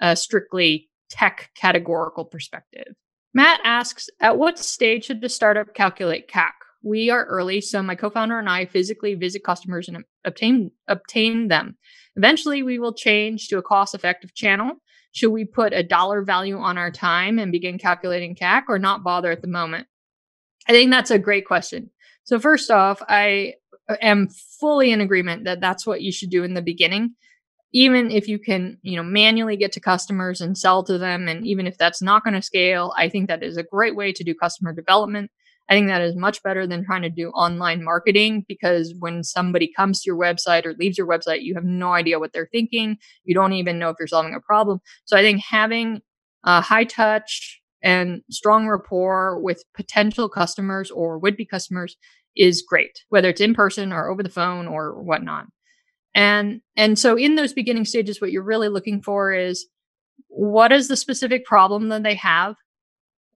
a 0.00 0.14
strictly 0.14 0.88
tech 1.10 1.50
categorical 1.56 2.24
perspective. 2.24 2.94
Matt 3.34 3.60
asks, 3.64 4.08
at 4.20 4.38
what 4.38 4.58
stage 4.58 5.06
should 5.06 5.20
the 5.20 5.28
startup 5.28 5.74
calculate 5.74 6.28
CAC? 6.28 6.52
We 6.82 7.10
are 7.10 7.24
early, 7.24 7.60
so 7.60 7.82
my 7.82 7.94
co-founder 7.94 8.38
and 8.38 8.48
I 8.48 8.66
physically 8.66 9.14
visit 9.14 9.44
customers 9.44 9.88
and 9.88 10.04
obtain 10.24 10.70
obtain 10.88 11.48
them. 11.48 11.76
Eventually, 12.16 12.62
we 12.62 12.78
will 12.78 12.92
change 12.92 13.48
to 13.48 13.58
a 13.58 13.62
cost-effective 13.62 14.34
channel. 14.34 14.72
Should 15.12 15.30
we 15.30 15.44
put 15.44 15.72
a 15.72 15.82
dollar 15.82 16.22
value 16.22 16.58
on 16.58 16.78
our 16.78 16.90
time 16.90 17.38
and 17.38 17.52
begin 17.52 17.78
calculating 17.78 18.34
CAC, 18.34 18.64
or 18.68 18.78
not 18.78 19.04
bother 19.04 19.30
at 19.30 19.42
the 19.42 19.48
moment? 19.48 19.86
I 20.68 20.72
think 20.72 20.90
that's 20.90 21.10
a 21.10 21.18
great 21.18 21.46
question. 21.46 21.90
So 22.24 22.38
first 22.38 22.70
off, 22.70 23.02
I 23.08 23.54
uh, 23.88 23.96
am 24.00 24.28
fully 24.60 24.92
in 24.92 25.00
agreement 25.00 25.44
that 25.44 25.60
that's 25.60 25.86
what 25.86 26.02
you 26.02 26.12
should 26.12 26.30
do 26.30 26.44
in 26.44 26.54
the 26.54 26.62
beginning. 26.62 27.14
Even 27.72 28.10
if 28.10 28.28
you 28.28 28.38
can, 28.38 28.78
you 28.82 28.96
know, 28.96 29.02
manually 29.02 29.56
get 29.56 29.72
to 29.72 29.80
customers 29.80 30.40
and 30.40 30.56
sell 30.56 30.84
to 30.84 30.98
them 30.98 31.26
and 31.26 31.46
even 31.46 31.66
if 31.66 31.78
that's 31.78 32.02
not 32.02 32.22
going 32.22 32.34
to 32.34 32.42
scale, 32.42 32.92
I 32.96 33.08
think 33.08 33.28
that 33.28 33.42
is 33.42 33.56
a 33.56 33.62
great 33.62 33.96
way 33.96 34.12
to 34.12 34.24
do 34.24 34.34
customer 34.34 34.72
development. 34.72 35.30
I 35.68 35.74
think 35.74 35.88
that 35.88 36.02
is 36.02 36.16
much 36.16 36.42
better 36.42 36.66
than 36.66 36.84
trying 36.84 37.02
to 37.02 37.10
do 37.10 37.30
online 37.30 37.82
marketing 37.82 38.44
because 38.46 38.94
when 38.98 39.24
somebody 39.24 39.72
comes 39.74 40.02
to 40.02 40.06
your 40.08 40.18
website 40.18 40.66
or 40.66 40.74
leaves 40.74 40.98
your 40.98 41.06
website, 41.06 41.42
you 41.42 41.54
have 41.54 41.64
no 41.64 41.92
idea 41.92 42.18
what 42.18 42.32
they're 42.32 42.48
thinking. 42.52 42.98
You 43.24 43.34
don't 43.34 43.54
even 43.54 43.78
know 43.78 43.88
if 43.88 43.96
you're 43.98 44.08
solving 44.08 44.34
a 44.34 44.40
problem. 44.40 44.80
So 45.04 45.16
I 45.16 45.22
think 45.22 45.42
having 45.42 46.00
a 46.44 46.60
high 46.60 46.84
touch 46.84 47.60
and 47.82 48.22
strong 48.30 48.68
rapport 48.68 49.40
with 49.40 49.64
potential 49.74 50.28
customers 50.28 50.90
or 50.90 51.18
would 51.18 51.36
be 51.36 51.46
customers 51.46 51.96
is 52.36 52.62
great, 52.62 53.04
whether 53.08 53.28
it's 53.28 53.40
in 53.40 53.54
person 53.54 53.92
or 53.92 54.08
over 54.08 54.22
the 54.22 54.28
phone 54.28 54.66
or 54.66 55.00
whatnot. 55.02 55.46
And 56.14 56.60
and 56.76 56.98
so 56.98 57.16
in 57.16 57.36
those 57.36 57.52
beginning 57.52 57.84
stages, 57.84 58.20
what 58.20 58.32
you're 58.32 58.42
really 58.42 58.68
looking 58.68 59.02
for 59.02 59.32
is 59.32 59.66
what 60.28 60.72
is 60.72 60.88
the 60.88 60.96
specific 60.96 61.44
problem 61.44 61.88
that 61.88 62.02
they 62.02 62.14
have? 62.16 62.56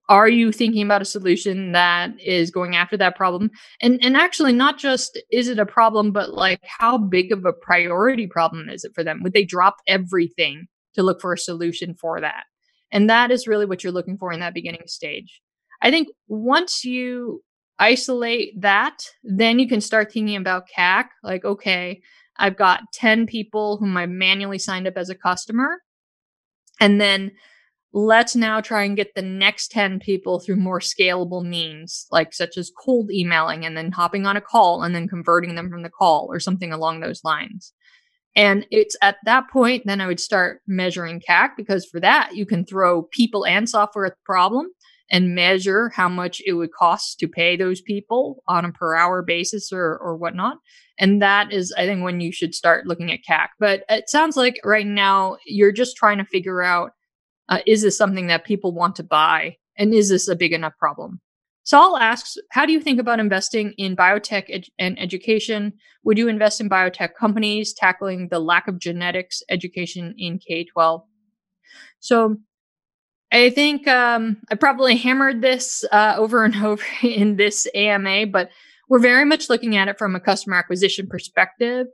Are 0.08 0.28
you 0.28 0.52
thinking 0.52 0.82
about 0.82 1.02
a 1.02 1.06
solution 1.06 1.72
that 1.72 2.10
is 2.20 2.50
going 2.50 2.76
after 2.76 2.96
that 2.96 3.16
problem? 3.16 3.50
And 3.82 3.98
and 4.04 4.16
actually 4.16 4.52
not 4.52 4.78
just 4.78 5.20
is 5.32 5.48
it 5.48 5.58
a 5.58 5.66
problem, 5.66 6.12
but 6.12 6.34
like 6.34 6.60
how 6.62 6.96
big 6.96 7.32
of 7.32 7.44
a 7.44 7.52
priority 7.52 8.26
problem 8.26 8.68
is 8.68 8.84
it 8.84 8.92
for 8.94 9.02
them? 9.02 9.22
Would 9.22 9.32
they 9.32 9.44
drop 9.44 9.76
everything 9.86 10.66
to 10.94 11.02
look 11.02 11.20
for 11.20 11.32
a 11.32 11.38
solution 11.38 11.94
for 11.94 12.20
that? 12.20 12.44
And 12.92 13.10
that 13.10 13.30
is 13.30 13.48
really 13.48 13.66
what 13.66 13.82
you're 13.82 13.92
looking 13.92 14.16
for 14.16 14.32
in 14.32 14.40
that 14.40 14.54
beginning 14.54 14.82
stage. 14.86 15.40
I 15.82 15.90
think 15.90 16.08
once 16.28 16.84
you 16.84 17.42
isolate 17.78 18.60
that, 18.60 18.98
then 19.22 19.58
you 19.58 19.68
can 19.68 19.80
start 19.80 20.12
thinking 20.12 20.36
about 20.36 20.68
CAC. 20.74 21.06
Like, 21.22 21.44
okay, 21.44 22.00
I've 22.38 22.56
got 22.56 22.82
10 22.94 23.26
people 23.26 23.76
whom 23.78 23.96
I 23.96 24.06
manually 24.06 24.58
signed 24.58 24.86
up 24.86 24.96
as 24.96 25.10
a 25.10 25.14
customer. 25.14 25.82
And 26.80 27.00
then 27.00 27.32
let's 27.96 28.36
now 28.36 28.60
try 28.60 28.82
and 28.82 28.94
get 28.94 29.14
the 29.14 29.22
next 29.22 29.70
10 29.70 30.00
people 30.00 30.38
through 30.38 30.56
more 30.56 30.80
scalable 30.80 31.42
means, 31.42 32.06
like 32.10 32.34
such 32.34 32.58
as 32.58 32.70
cold 32.84 33.10
emailing 33.10 33.64
and 33.64 33.74
then 33.74 33.90
hopping 33.90 34.26
on 34.26 34.36
a 34.36 34.40
call 34.40 34.82
and 34.82 34.94
then 34.94 35.08
converting 35.08 35.54
them 35.54 35.70
from 35.70 35.82
the 35.82 35.88
call 35.88 36.26
or 36.30 36.38
something 36.38 36.74
along 36.74 37.00
those 37.00 37.24
lines. 37.24 37.72
And 38.36 38.66
it's 38.70 38.98
at 39.00 39.16
that 39.24 39.48
point, 39.50 39.84
then 39.86 40.02
I 40.02 40.06
would 40.08 40.20
start 40.20 40.60
measuring 40.66 41.22
CAC 41.26 41.52
because 41.56 41.86
for 41.86 41.98
that, 42.00 42.36
you 42.36 42.44
can 42.44 42.66
throw 42.66 43.04
people 43.04 43.46
and 43.46 43.66
software 43.66 44.04
at 44.04 44.12
the 44.12 44.26
problem 44.26 44.66
and 45.10 45.34
measure 45.34 45.88
how 45.88 46.10
much 46.10 46.42
it 46.44 46.52
would 46.52 46.72
cost 46.72 47.18
to 47.20 47.28
pay 47.28 47.56
those 47.56 47.80
people 47.80 48.42
on 48.46 48.66
a 48.66 48.72
per 48.72 48.94
hour 48.94 49.22
basis 49.22 49.72
or, 49.72 49.96
or 49.96 50.18
whatnot. 50.18 50.58
And 50.98 51.22
that 51.22 51.50
is, 51.50 51.72
I 51.78 51.86
think, 51.86 52.02
when 52.02 52.20
you 52.20 52.30
should 52.30 52.54
start 52.54 52.86
looking 52.86 53.10
at 53.10 53.20
CAC. 53.26 53.48
But 53.58 53.84
it 53.88 54.10
sounds 54.10 54.36
like 54.36 54.60
right 54.64 54.86
now 54.86 55.38
you're 55.46 55.72
just 55.72 55.96
trying 55.96 56.18
to 56.18 56.26
figure 56.26 56.62
out 56.62 56.90
uh, 57.48 57.60
is 57.66 57.82
this 57.82 57.96
something 57.96 58.26
that 58.26 58.44
people 58.44 58.72
want 58.72 58.96
to 58.96 59.02
buy? 59.02 59.56
And 59.78 59.92
is 59.92 60.08
this 60.08 60.28
a 60.28 60.36
big 60.36 60.52
enough 60.52 60.76
problem? 60.78 61.20
Saul 61.64 61.96
asks, 61.96 62.36
how 62.52 62.64
do 62.64 62.72
you 62.72 62.80
think 62.80 63.00
about 63.00 63.18
investing 63.18 63.72
in 63.76 63.96
biotech 63.96 64.44
ed- 64.48 64.68
and 64.78 64.98
education? 65.00 65.72
Would 66.04 66.16
you 66.16 66.28
invest 66.28 66.60
in 66.60 66.70
biotech 66.70 67.14
companies 67.18 67.74
tackling 67.74 68.28
the 68.28 68.38
lack 68.38 68.68
of 68.68 68.78
genetics 68.78 69.42
education 69.50 70.14
in 70.16 70.38
K 70.38 70.64
12? 70.64 71.02
So 71.98 72.36
I 73.32 73.50
think 73.50 73.88
um, 73.88 74.36
I 74.48 74.54
probably 74.54 74.96
hammered 74.96 75.42
this 75.42 75.84
uh, 75.90 76.14
over 76.16 76.44
and 76.44 76.54
over 76.64 76.84
in 77.02 77.36
this 77.36 77.66
AMA, 77.74 78.28
but 78.28 78.50
we're 78.88 79.00
very 79.00 79.24
much 79.24 79.50
looking 79.50 79.76
at 79.76 79.88
it 79.88 79.98
from 79.98 80.14
a 80.14 80.20
customer 80.20 80.56
acquisition 80.56 81.08
perspective. 81.08 81.88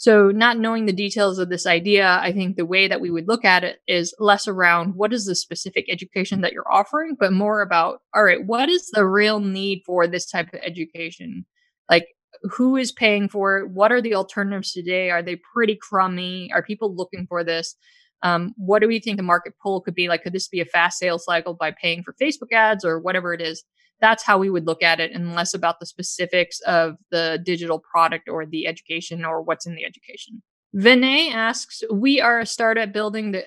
So, 0.00 0.30
not 0.30 0.58
knowing 0.58 0.86
the 0.86 0.92
details 0.92 1.40
of 1.40 1.48
this 1.48 1.66
idea, 1.66 2.20
I 2.22 2.30
think 2.30 2.56
the 2.56 2.64
way 2.64 2.86
that 2.86 3.00
we 3.00 3.10
would 3.10 3.26
look 3.26 3.44
at 3.44 3.64
it 3.64 3.80
is 3.88 4.14
less 4.20 4.46
around 4.46 4.94
what 4.94 5.12
is 5.12 5.26
the 5.26 5.34
specific 5.34 5.86
education 5.90 6.40
that 6.42 6.52
you're 6.52 6.70
offering, 6.72 7.16
but 7.18 7.32
more 7.32 7.62
about, 7.62 8.00
all 8.14 8.22
right, 8.22 8.46
what 8.46 8.68
is 8.68 8.90
the 8.92 9.04
real 9.04 9.40
need 9.40 9.82
for 9.84 10.06
this 10.06 10.30
type 10.30 10.54
of 10.54 10.60
education? 10.62 11.44
Like, 11.90 12.06
who 12.44 12.76
is 12.76 12.92
paying 12.92 13.28
for 13.28 13.58
it? 13.58 13.70
What 13.70 13.90
are 13.90 14.00
the 14.00 14.14
alternatives 14.14 14.72
today? 14.72 15.10
Are 15.10 15.22
they 15.22 15.34
pretty 15.34 15.74
crummy? 15.74 16.48
Are 16.54 16.62
people 16.62 16.94
looking 16.94 17.26
for 17.28 17.42
this? 17.42 17.74
Um, 18.22 18.54
what 18.56 18.80
do 18.82 18.86
we 18.88 19.00
think 19.00 19.16
the 19.16 19.24
market 19.24 19.54
pull 19.60 19.80
could 19.80 19.94
be 19.94 20.08
like? 20.08 20.22
Could 20.22 20.32
this 20.32 20.46
be 20.46 20.60
a 20.60 20.64
fast 20.64 20.98
sales 20.98 21.24
cycle 21.24 21.54
by 21.54 21.72
paying 21.72 22.04
for 22.04 22.14
Facebook 22.22 22.52
ads 22.52 22.84
or 22.84 23.00
whatever 23.00 23.34
it 23.34 23.40
is? 23.40 23.64
That's 24.00 24.22
how 24.22 24.38
we 24.38 24.50
would 24.50 24.66
look 24.66 24.82
at 24.82 25.00
it, 25.00 25.12
and 25.12 25.34
less 25.34 25.54
about 25.54 25.80
the 25.80 25.86
specifics 25.86 26.60
of 26.60 26.96
the 27.10 27.40
digital 27.44 27.80
product 27.80 28.28
or 28.28 28.46
the 28.46 28.66
education 28.66 29.24
or 29.24 29.42
what's 29.42 29.66
in 29.66 29.74
the 29.74 29.84
education. 29.84 30.42
Vinay 30.76 31.32
asks, 31.32 31.82
We 31.90 32.20
are 32.20 32.40
a 32.40 32.46
startup 32.46 32.92
building 32.92 33.32
the 33.32 33.46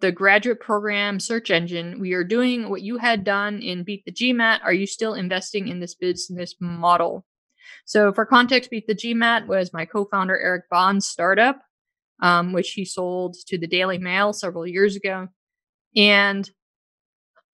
the 0.00 0.12
graduate 0.12 0.60
program 0.60 1.20
search 1.20 1.50
engine. 1.50 2.00
We 2.00 2.14
are 2.14 2.24
doing 2.24 2.70
what 2.70 2.82
you 2.82 2.96
had 2.96 3.22
done 3.22 3.60
in 3.60 3.84
Beat 3.84 4.04
the 4.04 4.12
GMAT. 4.12 4.60
Are 4.62 4.72
you 4.72 4.86
still 4.86 5.14
investing 5.14 5.68
in 5.68 5.80
this 5.80 5.94
business 5.94 6.54
model? 6.60 7.26
So, 7.84 8.12
for 8.12 8.24
context, 8.24 8.70
Beat 8.70 8.86
the 8.86 8.94
GMAT 8.94 9.46
was 9.46 9.72
my 9.72 9.84
co 9.84 10.06
founder 10.06 10.38
Eric 10.38 10.64
Bahn's 10.70 11.06
startup, 11.06 11.60
um, 12.22 12.52
which 12.52 12.70
he 12.70 12.84
sold 12.84 13.36
to 13.46 13.58
the 13.58 13.66
Daily 13.66 13.98
Mail 13.98 14.32
several 14.32 14.66
years 14.66 14.96
ago. 14.96 15.28
And 15.96 16.48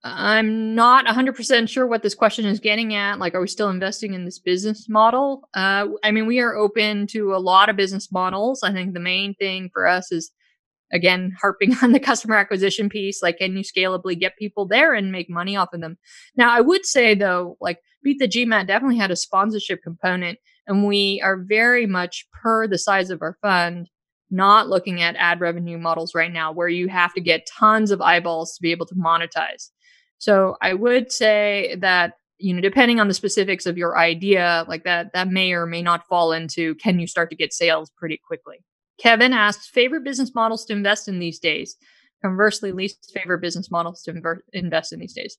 I'm 0.07 0.75
not 0.75 1.07
100% 1.07 1.67
sure 1.67 1.87
what 1.87 2.03
this 2.03 2.13
question 2.13 2.45
is 2.45 2.59
getting 2.59 2.93
at. 2.93 3.17
Like, 3.17 3.33
are 3.33 3.41
we 3.41 3.47
still 3.47 3.69
investing 3.69 4.13
in 4.13 4.23
this 4.23 4.37
business 4.37 4.87
model? 4.87 5.49
Uh, 5.55 5.87
I 6.03 6.11
mean, 6.11 6.27
we 6.27 6.39
are 6.39 6.55
open 6.55 7.07
to 7.07 7.33
a 7.33 7.37
lot 7.37 7.69
of 7.69 7.75
business 7.75 8.11
models. 8.11 8.61
I 8.61 8.71
think 8.71 8.93
the 8.93 8.99
main 8.99 9.33
thing 9.33 9.71
for 9.73 9.87
us 9.87 10.11
is, 10.11 10.31
again, 10.93 11.35
harping 11.41 11.75
on 11.81 11.91
the 11.91 11.99
customer 11.99 12.35
acquisition 12.35 12.87
piece. 12.87 13.23
Like, 13.23 13.39
can 13.39 13.57
you 13.57 13.63
scalably 13.63 14.17
get 14.17 14.37
people 14.37 14.67
there 14.67 14.93
and 14.93 15.11
make 15.11 15.29
money 15.29 15.55
off 15.55 15.73
of 15.73 15.81
them? 15.81 15.97
Now, 16.35 16.55
I 16.55 16.61
would 16.61 16.85
say, 16.85 17.15
though, 17.15 17.57
like, 17.59 17.79
Beat 18.05 18.19
the 18.19 18.27
GMAT 18.27 18.67
definitely 18.67 18.99
had 18.99 19.09
a 19.09 19.15
sponsorship 19.15 19.81
component, 19.81 20.37
and 20.67 20.85
we 20.85 21.19
are 21.23 21.37
very 21.37 21.87
much 21.87 22.27
per 22.31 22.67
the 22.67 22.77
size 22.77 23.09
of 23.09 23.23
our 23.23 23.35
fund 23.41 23.89
not 24.29 24.69
looking 24.69 25.01
at 25.01 25.15
ad 25.15 25.39
revenue 25.39 25.79
models 25.79 26.13
right 26.13 26.31
now 26.31 26.51
where 26.51 26.67
you 26.67 26.87
have 26.87 27.13
to 27.15 27.21
get 27.21 27.47
tons 27.47 27.89
of 27.89 28.01
eyeballs 28.01 28.53
to 28.53 28.61
be 28.61 28.71
able 28.71 28.85
to 28.85 28.95
monetize. 28.95 29.71
So 30.17 30.57
I 30.61 30.73
would 30.73 31.11
say 31.11 31.75
that 31.79 32.13
you 32.37 32.53
know 32.53 32.61
depending 32.61 32.99
on 32.99 33.07
the 33.07 33.13
specifics 33.13 33.65
of 33.65 33.77
your 33.77 33.97
idea 33.97 34.65
like 34.67 34.83
that 34.83 35.13
that 35.13 35.29
may 35.29 35.53
or 35.53 35.65
may 35.65 35.81
not 35.81 36.05
fall 36.07 36.33
into 36.33 36.75
can 36.75 36.99
you 36.99 37.07
start 37.07 37.29
to 37.29 37.35
get 37.35 37.53
sales 37.53 37.91
pretty 37.97 38.19
quickly. 38.25 38.57
Kevin 38.99 39.33
asks 39.33 39.67
favorite 39.67 40.03
business 40.03 40.33
models 40.33 40.65
to 40.65 40.73
invest 40.73 41.07
in 41.07 41.19
these 41.19 41.39
days. 41.39 41.75
Conversely, 42.21 42.71
least 42.71 43.11
favorite 43.13 43.41
business 43.41 43.69
models 43.69 44.01
to 44.03 44.13
inver- 44.13 44.39
invest 44.53 44.93
in 44.93 44.99
these 44.99 45.13
days. 45.13 45.37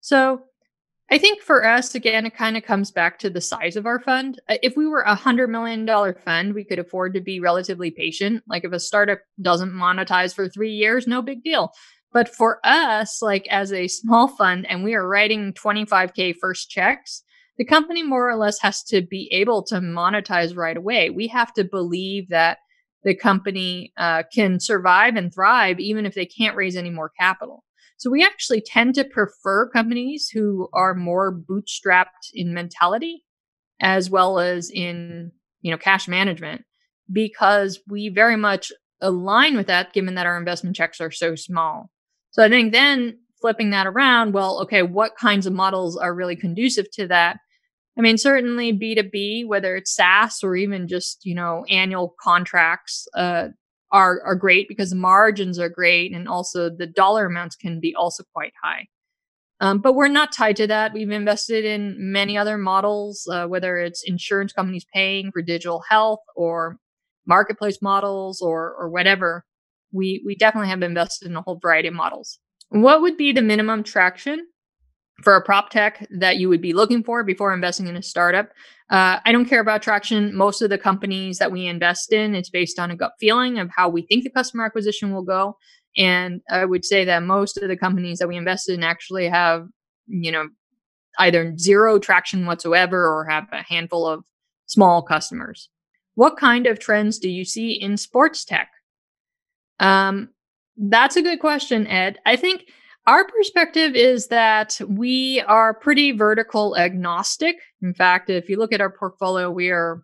So 0.00 0.42
I 1.10 1.18
think 1.18 1.42
for 1.42 1.66
us, 1.66 1.94
again, 1.94 2.24
it 2.24 2.34
kind 2.34 2.56
of 2.56 2.62
comes 2.62 2.90
back 2.90 3.18
to 3.18 3.30
the 3.30 3.40
size 3.40 3.76
of 3.76 3.84
our 3.84 4.00
fund. 4.00 4.40
If 4.48 4.76
we 4.76 4.86
were 4.86 5.02
a 5.02 5.14
hundred 5.14 5.48
million 5.48 5.84
dollar 5.84 6.14
fund, 6.14 6.54
we 6.54 6.64
could 6.64 6.78
afford 6.78 7.12
to 7.14 7.20
be 7.20 7.40
relatively 7.40 7.90
patient. 7.90 8.42
Like 8.48 8.64
if 8.64 8.72
a 8.72 8.80
startup 8.80 9.20
doesn't 9.42 9.72
monetize 9.72 10.34
for 10.34 10.48
three 10.48 10.72
years, 10.72 11.06
no 11.06 11.20
big 11.20 11.42
deal. 11.42 11.72
But 12.14 12.28
for 12.34 12.60
us, 12.64 13.20
like 13.20 13.46
as 13.50 13.72
a 13.72 13.88
small 13.88 14.28
fund, 14.28 14.66
and 14.70 14.84
we 14.84 14.94
are 14.94 15.06
writing 15.06 15.52
25K 15.52 16.36
first 16.40 16.70
checks, 16.70 17.24
the 17.58 17.64
company 17.64 18.04
more 18.04 18.30
or 18.30 18.36
less 18.36 18.60
has 18.60 18.84
to 18.84 19.02
be 19.02 19.28
able 19.32 19.64
to 19.64 19.76
monetize 19.76 20.56
right 20.56 20.76
away. 20.76 21.10
We 21.10 21.26
have 21.28 21.52
to 21.54 21.64
believe 21.64 22.28
that 22.30 22.58
the 23.02 23.16
company 23.16 23.92
uh, 23.98 24.22
can 24.32 24.60
survive 24.60 25.16
and 25.16 25.34
thrive 25.34 25.80
even 25.80 26.06
if 26.06 26.14
they 26.14 26.24
can't 26.24 26.56
raise 26.56 26.76
any 26.76 26.88
more 26.88 27.10
capital. 27.18 27.64
So 27.96 28.10
we 28.10 28.24
actually 28.24 28.60
tend 28.60 28.94
to 28.94 29.04
prefer 29.04 29.68
companies 29.68 30.28
who 30.28 30.68
are 30.72 30.94
more 30.94 31.36
bootstrapped 31.36 32.30
in 32.32 32.54
mentality 32.54 33.24
as 33.80 34.08
well 34.08 34.38
as 34.38 34.70
in, 34.70 35.32
you 35.62 35.70
know, 35.70 35.78
cash 35.78 36.06
management 36.06 36.64
because 37.12 37.80
we 37.88 38.08
very 38.08 38.36
much 38.36 38.72
align 39.00 39.56
with 39.56 39.66
that 39.66 39.92
given 39.92 40.14
that 40.14 40.26
our 40.26 40.38
investment 40.38 40.76
checks 40.76 41.00
are 41.00 41.10
so 41.10 41.34
small. 41.34 41.90
So 42.34 42.42
I 42.42 42.48
think 42.48 42.72
then 42.72 43.18
flipping 43.40 43.70
that 43.70 43.86
around, 43.86 44.34
well, 44.34 44.60
okay, 44.62 44.82
what 44.82 45.16
kinds 45.16 45.46
of 45.46 45.52
models 45.52 45.96
are 45.96 46.12
really 46.12 46.34
conducive 46.34 46.90
to 46.94 47.06
that? 47.06 47.36
I 47.96 48.00
mean, 48.00 48.18
certainly 48.18 48.72
B2B, 48.72 49.46
whether 49.46 49.76
it's 49.76 49.94
SaaS 49.94 50.42
or 50.42 50.56
even 50.56 50.88
just, 50.88 51.24
you 51.24 51.36
know, 51.36 51.64
annual 51.70 52.16
contracts, 52.20 53.06
uh, 53.14 53.50
are, 53.92 54.20
are 54.24 54.34
great 54.34 54.66
because 54.66 54.92
margins 54.92 55.60
are 55.60 55.68
great 55.68 56.12
and 56.12 56.26
also 56.26 56.68
the 56.68 56.88
dollar 56.88 57.26
amounts 57.26 57.54
can 57.54 57.78
be 57.78 57.94
also 57.94 58.24
quite 58.32 58.52
high. 58.60 58.88
Um, 59.60 59.78
but 59.78 59.92
we're 59.92 60.08
not 60.08 60.32
tied 60.32 60.56
to 60.56 60.66
that. 60.66 60.92
We've 60.92 61.12
invested 61.12 61.64
in 61.64 61.94
many 61.96 62.36
other 62.36 62.58
models, 62.58 63.28
uh, 63.30 63.46
whether 63.46 63.78
it's 63.78 64.02
insurance 64.02 64.52
companies 64.52 64.84
paying 64.92 65.30
for 65.30 65.40
digital 65.40 65.84
health 65.88 66.24
or 66.34 66.78
marketplace 67.28 67.80
models 67.80 68.42
or, 68.42 68.74
or 68.74 68.88
whatever 68.88 69.44
we 69.94 70.22
we 70.26 70.34
definitely 70.34 70.68
have 70.68 70.82
invested 70.82 71.28
in 71.28 71.36
a 71.36 71.42
whole 71.42 71.58
variety 71.58 71.88
of 71.88 71.94
models. 71.94 72.38
What 72.70 73.00
would 73.00 73.16
be 73.16 73.32
the 73.32 73.42
minimum 73.42 73.84
traction 73.84 74.46
for 75.22 75.36
a 75.36 75.42
prop 75.42 75.70
tech 75.70 76.06
that 76.10 76.38
you 76.38 76.48
would 76.48 76.60
be 76.60 76.72
looking 76.72 77.04
for 77.04 77.22
before 77.22 77.54
investing 77.54 77.86
in 77.86 77.96
a 77.96 78.02
startup? 78.02 78.50
Uh, 78.90 79.20
I 79.24 79.32
don't 79.32 79.44
care 79.44 79.60
about 79.60 79.82
traction. 79.82 80.34
Most 80.34 80.60
of 80.60 80.70
the 80.70 80.78
companies 80.78 81.38
that 81.38 81.52
we 81.52 81.66
invest 81.66 82.12
in, 82.12 82.34
it's 82.34 82.50
based 82.50 82.78
on 82.78 82.90
a 82.90 82.96
gut 82.96 83.12
feeling 83.20 83.58
of 83.58 83.70
how 83.74 83.88
we 83.88 84.02
think 84.02 84.24
the 84.24 84.30
customer 84.30 84.64
acquisition 84.64 85.12
will 85.12 85.22
go. 85.22 85.56
And 85.96 86.40
I 86.50 86.64
would 86.64 86.84
say 86.84 87.04
that 87.04 87.22
most 87.22 87.56
of 87.56 87.68
the 87.68 87.76
companies 87.76 88.18
that 88.18 88.28
we 88.28 88.36
invest 88.36 88.68
in 88.68 88.82
actually 88.82 89.28
have, 89.28 89.66
you 90.06 90.32
know, 90.32 90.48
either 91.18 91.56
zero 91.56 91.98
traction 92.00 92.46
whatsoever 92.46 93.06
or 93.06 93.26
have 93.26 93.44
a 93.52 93.62
handful 93.62 94.06
of 94.06 94.24
small 94.66 95.02
customers. 95.02 95.68
What 96.14 96.36
kind 96.36 96.66
of 96.66 96.78
trends 96.78 97.18
do 97.18 97.28
you 97.28 97.44
see 97.44 97.72
in 97.72 97.96
sports 97.96 98.44
tech? 98.44 98.68
Um, 99.80 100.30
that's 100.76 101.16
a 101.16 101.22
good 101.22 101.40
question, 101.40 101.86
Ed. 101.86 102.18
I 102.26 102.36
think 102.36 102.64
our 103.06 103.26
perspective 103.26 103.94
is 103.94 104.28
that 104.28 104.80
we 104.88 105.40
are 105.42 105.74
pretty 105.74 106.12
vertical 106.12 106.76
agnostic. 106.76 107.56
In 107.82 107.92
fact, 107.94 108.30
if 108.30 108.48
you 108.48 108.58
look 108.58 108.72
at 108.72 108.80
our 108.80 108.90
portfolio, 108.90 109.50
we 109.50 109.70
are 109.70 110.02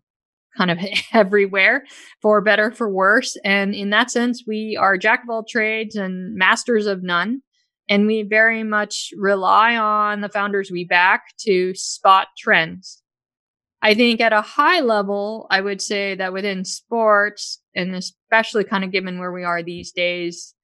kind 0.57 0.71
of 0.71 0.79
everywhere 1.13 1.85
for 2.21 2.41
better, 2.41 2.71
for 2.71 2.91
worse. 2.91 3.37
And 3.45 3.75
in 3.75 3.91
that 3.91 4.11
sense, 4.11 4.45
we 4.47 4.77
are 4.79 4.99
jack 4.99 5.23
of 5.23 5.31
all 5.31 5.45
trades 5.45 5.97
and 5.97 6.35
masters 6.35 6.87
of 6.87 7.03
none. 7.03 7.43
And 7.89 8.07
we 8.07 8.23
very 8.23 8.63
much 8.63 9.11
rely 9.17 9.77
on 9.77 10.21
the 10.21 10.29
founders 10.29 10.71
we 10.71 10.85
back 10.85 11.23
to 11.41 11.75
spot 11.75 12.29
trends. 12.39 13.03
I 13.83 13.95
think 13.95 14.21
at 14.21 14.33
a 14.33 14.43
high 14.43 14.81
level, 14.81 15.47
I 15.51 15.61
would 15.61 15.81
say 15.81 16.15
that 16.15 16.33
within 16.33 16.65
sports, 16.65 17.63
and 17.75 17.95
especially 17.95 18.65
kind 18.65 18.85
of 18.85 18.93
given 18.93 19.19
where 19.19 19.33
we 19.33 19.45
are 19.45 19.63
these 19.63 19.91
days, 19.91 20.55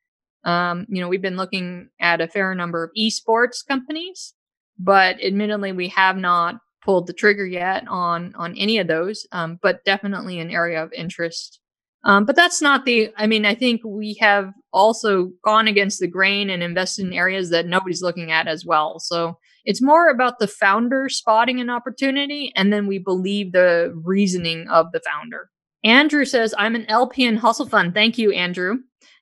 um, 0.45 0.87
you 0.89 1.01
know, 1.01 1.09
we've 1.09 1.23
been 1.23 1.37
looking 1.37 1.89
at 1.99 2.21
a 2.21 2.29
fair 2.29 2.55
number 2.55 2.85
of 2.85 2.91
esports 2.99 3.67
companies, 3.67 4.35
but 4.79 5.23
admittedly, 5.25 5.73
we 5.73 5.89
have 5.89 6.17
not 6.17 6.57
pulled 6.85 7.07
the 7.07 7.13
trigger 7.13 7.47
yet 7.47 7.85
on 7.89 8.35
on 8.37 8.57
any 8.57 8.79
of 8.79 8.87
those. 8.87 9.27
Um, 9.33 9.59
but 9.61 9.85
definitely 9.85 10.39
an 10.39 10.51
area 10.51 10.83
of 10.83 10.93
interest. 10.93 11.61
Um, 12.05 12.25
but 12.25 12.37
that's 12.37 12.63
not 12.63 12.85
the. 12.85 13.11
I 13.17 13.27
mean, 13.27 13.45
I 13.45 13.55
think 13.55 13.81
we 13.85 14.15
have 14.21 14.53
also 14.77 15.33
gone 15.43 15.67
against 15.67 15.99
the 15.99 16.07
grain 16.07 16.51
and 16.51 16.63
invested 16.63 17.07
in 17.07 17.13
areas 17.13 17.51
that 17.51 17.67
nobody's 17.67 18.03
looking 18.03 18.31
at 18.31 18.47
as 18.47 18.65
well. 18.65 19.01
So 19.01 19.39
it's 19.65 19.83
more 19.83 20.09
about 20.11 20.39
the 20.39 20.47
founder 20.47 21.09
spotting 21.09 21.61
an 21.61 21.71
opportunity 21.71 22.53
and 22.55 22.73
then 22.73 22.87
we 22.87 22.99
believe 22.99 23.53
the 23.53 23.93
reasoning 24.05 24.69
of 24.69 24.93
the 24.93 25.01
founder. 25.01 25.51
Andrew 25.83 26.25
says, 26.25 26.55
I'm 26.59 26.75
an 26.75 26.85
LP 26.89 27.25
in 27.25 27.37
Hustle 27.37 27.67
Fund. 27.67 27.95
Thank 27.95 28.19
you, 28.19 28.33
Andrew. 28.33 28.77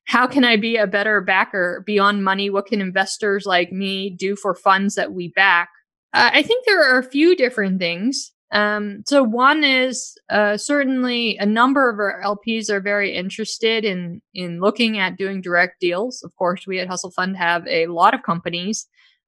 How 0.06 0.26
can 0.26 0.44
I 0.44 0.56
be 0.56 0.76
a 0.76 0.86
better 0.86 1.20
backer 1.20 1.82
beyond 1.86 2.24
money? 2.24 2.50
What 2.50 2.66
can 2.66 2.80
investors 2.80 3.46
like 3.46 3.72
me 3.72 4.10
do 4.10 4.36
for 4.36 4.54
funds 4.54 4.96
that 4.96 5.12
we 5.12 5.28
back? 5.28 5.70
Uh, 6.12 6.30
I 6.32 6.42
think 6.42 6.66
there 6.66 6.82
are 6.82 6.98
a 6.98 7.08
few 7.08 7.36
different 7.36 7.78
things. 7.78 8.32
Um, 8.54 9.02
so 9.04 9.24
one 9.24 9.64
is 9.64 10.16
uh, 10.30 10.56
certainly 10.56 11.36
a 11.38 11.44
number 11.44 11.90
of 11.90 11.98
our 11.98 12.22
LPs 12.22 12.70
are 12.70 12.80
very 12.80 13.12
interested 13.12 13.84
in 13.84 14.22
in 14.32 14.60
looking 14.60 14.96
at 14.96 15.18
doing 15.18 15.40
direct 15.40 15.80
deals. 15.80 16.22
Of 16.22 16.34
course, 16.36 16.64
we 16.64 16.78
at 16.78 16.86
Hustle 16.86 17.10
Fund 17.10 17.36
have 17.36 17.66
a 17.66 17.88
lot 17.88 18.14
of 18.14 18.22
companies 18.22 18.86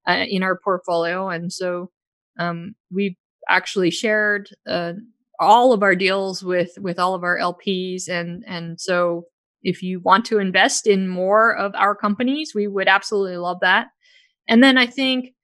uh, 0.08 0.24
in 0.28 0.44
our 0.44 0.58
portfolio. 0.62 1.28
And 1.28 1.52
so 1.52 1.90
um, 2.38 2.76
we've 2.92 3.16
actually 3.48 3.90
shared 3.90 4.48
uh, 4.66 4.92
all 5.40 5.72
of 5.72 5.82
our 5.82 5.96
deals 5.96 6.44
with 6.44 6.70
with 6.78 7.00
all 7.00 7.14
of 7.16 7.24
our 7.24 7.36
LPs, 7.36 8.08
and 8.08 8.44
and 8.46 8.80
so 8.80 9.24
if 9.62 9.82
you 9.82 9.98
want 9.98 10.24
to 10.26 10.38
invest 10.38 10.86
in 10.86 11.08
more 11.08 11.54
of 11.54 11.74
our 11.74 11.96
companies, 11.96 12.52
we 12.54 12.68
would 12.68 12.86
absolutely 12.86 13.38
love 13.38 13.58
that. 13.60 13.88
And 14.48 14.62
then 14.62 14.78
I 14.78 14.86
think 14.86 15.34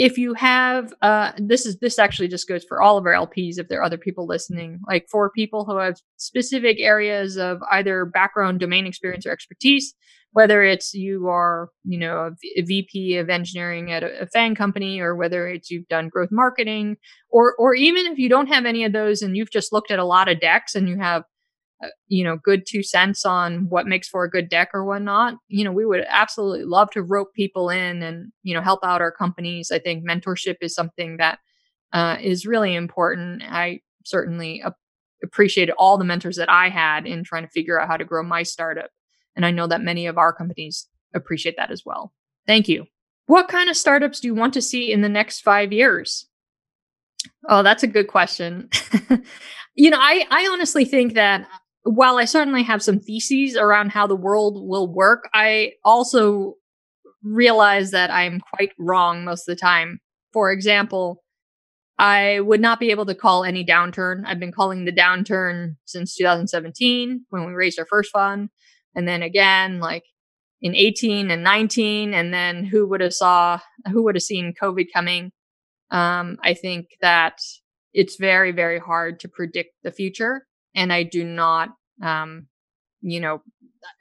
if 0.00 0.16
you 0.16 0.32
have 0.32 0.94
uh 1.02 1.30
this 1.36 1.66
is 1.66 1.78
this 1.80 1.98
actually 1.98 2.26
just 2.26 2.48
goes 2.48 2.64
for 2.64 2.80
all 2.80 2.96
of 2.96 3.04
our 3.04 3.12
lps 3.12 3.58
if 3.58 3.68
there 3.68 3.80
are 3.80 3.84
other 3.84 3.98
people 3.98 4.26
listening 4.26 4.80
like 4.88 5.06
for 5.10 5.30
people 5.30 5.66
who 5.66 5.76
have 5.76 6.00
specific 6.16 6.78
areas 6.80 7.36
of 7.36 7.58
either 7.70 8.06
background 8.06 8.58
domain 8.58 8.86
experience 8.86 9.26
or 9.26 9.30
expertise 9.30 9.94
whether 10.32 10.62
it's 10.62 10.94
you 10.94 11.28
are 11.28 11.68
you 11.84 11.98
know 11.98 12.30
a, 12.56 12.62
vp 12.62 13.18
of 13.18 13.28
engineering 13.28 13.92
at 13.92 14.02
a, 14.02 14.22
a 14.22 14.26
FAANG 14.26 14.56
company 14.56 15.00
or 15.00 15.14
whether 15.14 15.46
it's 15.46 15.70
you've 15.70 15.88
done 15.88 16.08
growth 16.08 16.30
marketing 16.32 16.96
or 17.28 17.54
or 17.58 17.74
even 17.74 18.06
if 18.06 18.16
you 18.16 18.30
don't 18.30 18.46
have 18.46 18.64
any 18.64 18.84
of 18.84 18.94
those 18.94 19.20
and 19.20 19.36
you've 19.36 19.52
just 19.52 19.70
looked 19.70 19.90
at 19.90 19.98
a 19.98 20.04
lot 20.04 20.30
of 20.30 20.40
decks 20.40 20.74
and 20.74 20.88
you 20.88 20.98
have 20.98 21.24
you 22.08 22.24
know, 22.24 22.36
good 22.36 22.64
two 22.66 22.82
cents 22.82 23.24
on 23.24 23.68
what 23.68 23.86
makes 23.86 24.08
for 24.08 24.24
a 24.24 24.30
good 24.30 24.48
deck 24.48 24.70
or 24.74 24.84
whatnot, 24.84 25.34
you 25.48 25.64
know, 25.64 25.72
we 25.72 25.86
would 25.86 26.04
absolutely 26.08 26.64
love 26.64 26.90
to 26.90 27.02
rope 27.02 27.32
people 27.34 27.70
in 27.70 28.02
and, 28.02 28.32
you 28.42 28.54
know, 28.54 28.60
help 28.60 28.80
out 28.84 29.00
our 29.00 29.12
companies. 29.12 29.70
I 29.70 29.78
think 29.78 30.04
mentorship 30.04 30.56
is 30.60 30.74
something 30.74 31.16
that 31.16 31.38
uh, 31.92 32.16
is 32.20 32.46
really 32.46 32.74
important. 32.74 33.42
I 33.42 33.80
certainly 34.04 34.62
ap- 34.62 34.76
appreciated 35.22 35.74
all 35.78 35.96
the 35.96 36.04
mentors 36.04 36.36
that 36.36 36.50
I 36.50 36.68
had 36.68 37.06
in 37.06 37.24
trying 37.24 37.44
to 37.44 37.50
figure 37.50 37.80
out 37.80 37.88
how 37.88 37.96
to 37.96 38.04
grow 38.04 38.22
my 38.22 38.42
startup. 38.42 38.90
And 39.36 39.46
I 39.46 39.50
know 39.50 39.66
that 39.66 39.80
many 39.80 40.06
of 40.06 40.18
our 40.18 40.32
companies 40.32 40.86
appreciate 41.14 41.56
that 41.56 41.70
as 41.70 41.84
well. 41.84 42.12
Thank 42.46 42.68
you. 42.68 42.86
What 43.26 43.48
kind 43.48 43.70
of 43.70 43.76
startups 43.76 44.20
do 44.20 44.28
you 44.28 44.34
want 44.34 44.54
to 44.54 44.62
see 44.62 44.92
in 44.92 45.02
the 45.02 45.08
next 45.08 45.40
five 45.40 45.72
years? 45.72 46.26
Oh, 47.48 47.62
that's 47.62 47.82
a 47.82 47.86
good 47.86 48.08
question. 48.08 48.68
you 49.74 49.90
know, 49.90 49.98
I, 50.00 50.26
I 50.30 50.48
honestly 50.52 50.84
think 50.84 51.14
that 51.14 51.46
while 51.84 52.18
I 52.18 52.24
certainly 52.24 52.62
have 52.64 52.82
some 52.82 53.00
theses 53.00 53.56
around 53.56 53.90
how 53.90 54.06
the 54.06 54.16
world 54.16 54.66
will 54.68 54.92
work, 54.92 55.28
I 55.32 55.72
also 55.84 56.54
realize 57.22 57.90
that 57.90 58.10
I'm 58.10 58.40
quite 58.54 58.72
wrong 58.78 59.24
most 59.24 59.48
of 59.48 59.56
the 59.56 59.60
time. 59.60 60.00
For 60.32 60.50
example, 60.52 61.22
I 61.98 62.40
would 62.40 62.60
not 62.60 62.80
be 62.80 62.90
able 62.90 63.06
to 63.06 63.14
call 63.14 63.44
any 63.44 63.64
downturn. 63.64 64.22
I've 64.26 64.40
been 64.40 64.52
calling 64.52 64.84
the 64.84 64.92
downturn 64.92 65.76
since 65.84 66.16
2017 66.16 67.26
when 67.30 67.46
we 67.46 67.52
raised 67.52 67.78
our 67.78 67.86
first 67.86 68.10
fund. 68.10 68.48
And 68.94 69.06
then 69.06 69.22
again, 69.22 69.80
like 69.80 70.04
in 70.62 70.74
18 70.74 71.30
and 71.30 71.42
19. 71.42 72.14
And 72.14 72.32
then 72.32 72.64
who 72.64 72.88
would 72.88 73.00
have 73.00 73.14
saw, 73.14 73.60
who 73.90 74.02
would 74.04 74.14
have 74.14 74.22
seen 74.22 74.54
COVID 74.60 74.86
coming? 74.94 75.32
Um, 75.90 76.38
I 76.42 76.54
think 76.54 76.86
that 77.00 77.38
it's 77.92 78.16
very, 78.16 78.52
very 78.52 78.78
hard 78.78 79.20
to 79.20 79.28
predict 79.28 79.70
the 79.82 79.92
future 79.92 80.46
and 80.74 80.92
I 80.92 81.02
do 81.02 81.24
not, 81.24 81.70
um, 82.02 82.46
you 83.00 83.20
know, 83.20 83.42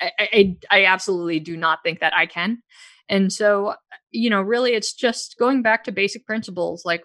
I, 0.01 0.11
I, 0.19 0.57
I 0.71 0.85
absolutely 0.85 1.39
do 1.39 1.57
not 1.57 1.79
think 1.83 1.99
that 1.99 2.13
I 2.15 2.25
can. 2.25 2.61
And 3.07 3.31
so, 3.33 3.75
you 4.11 4.29
know, 4.29 4.41
really, 4.41 4.73
it's 4.73 4.93
just 4.93 5.35
going 5.39 5.61
back 5.61 5.83
to 5.85 5.91
basic 5.91 6.25
principles 6.25 6.83
like 6.85 7.03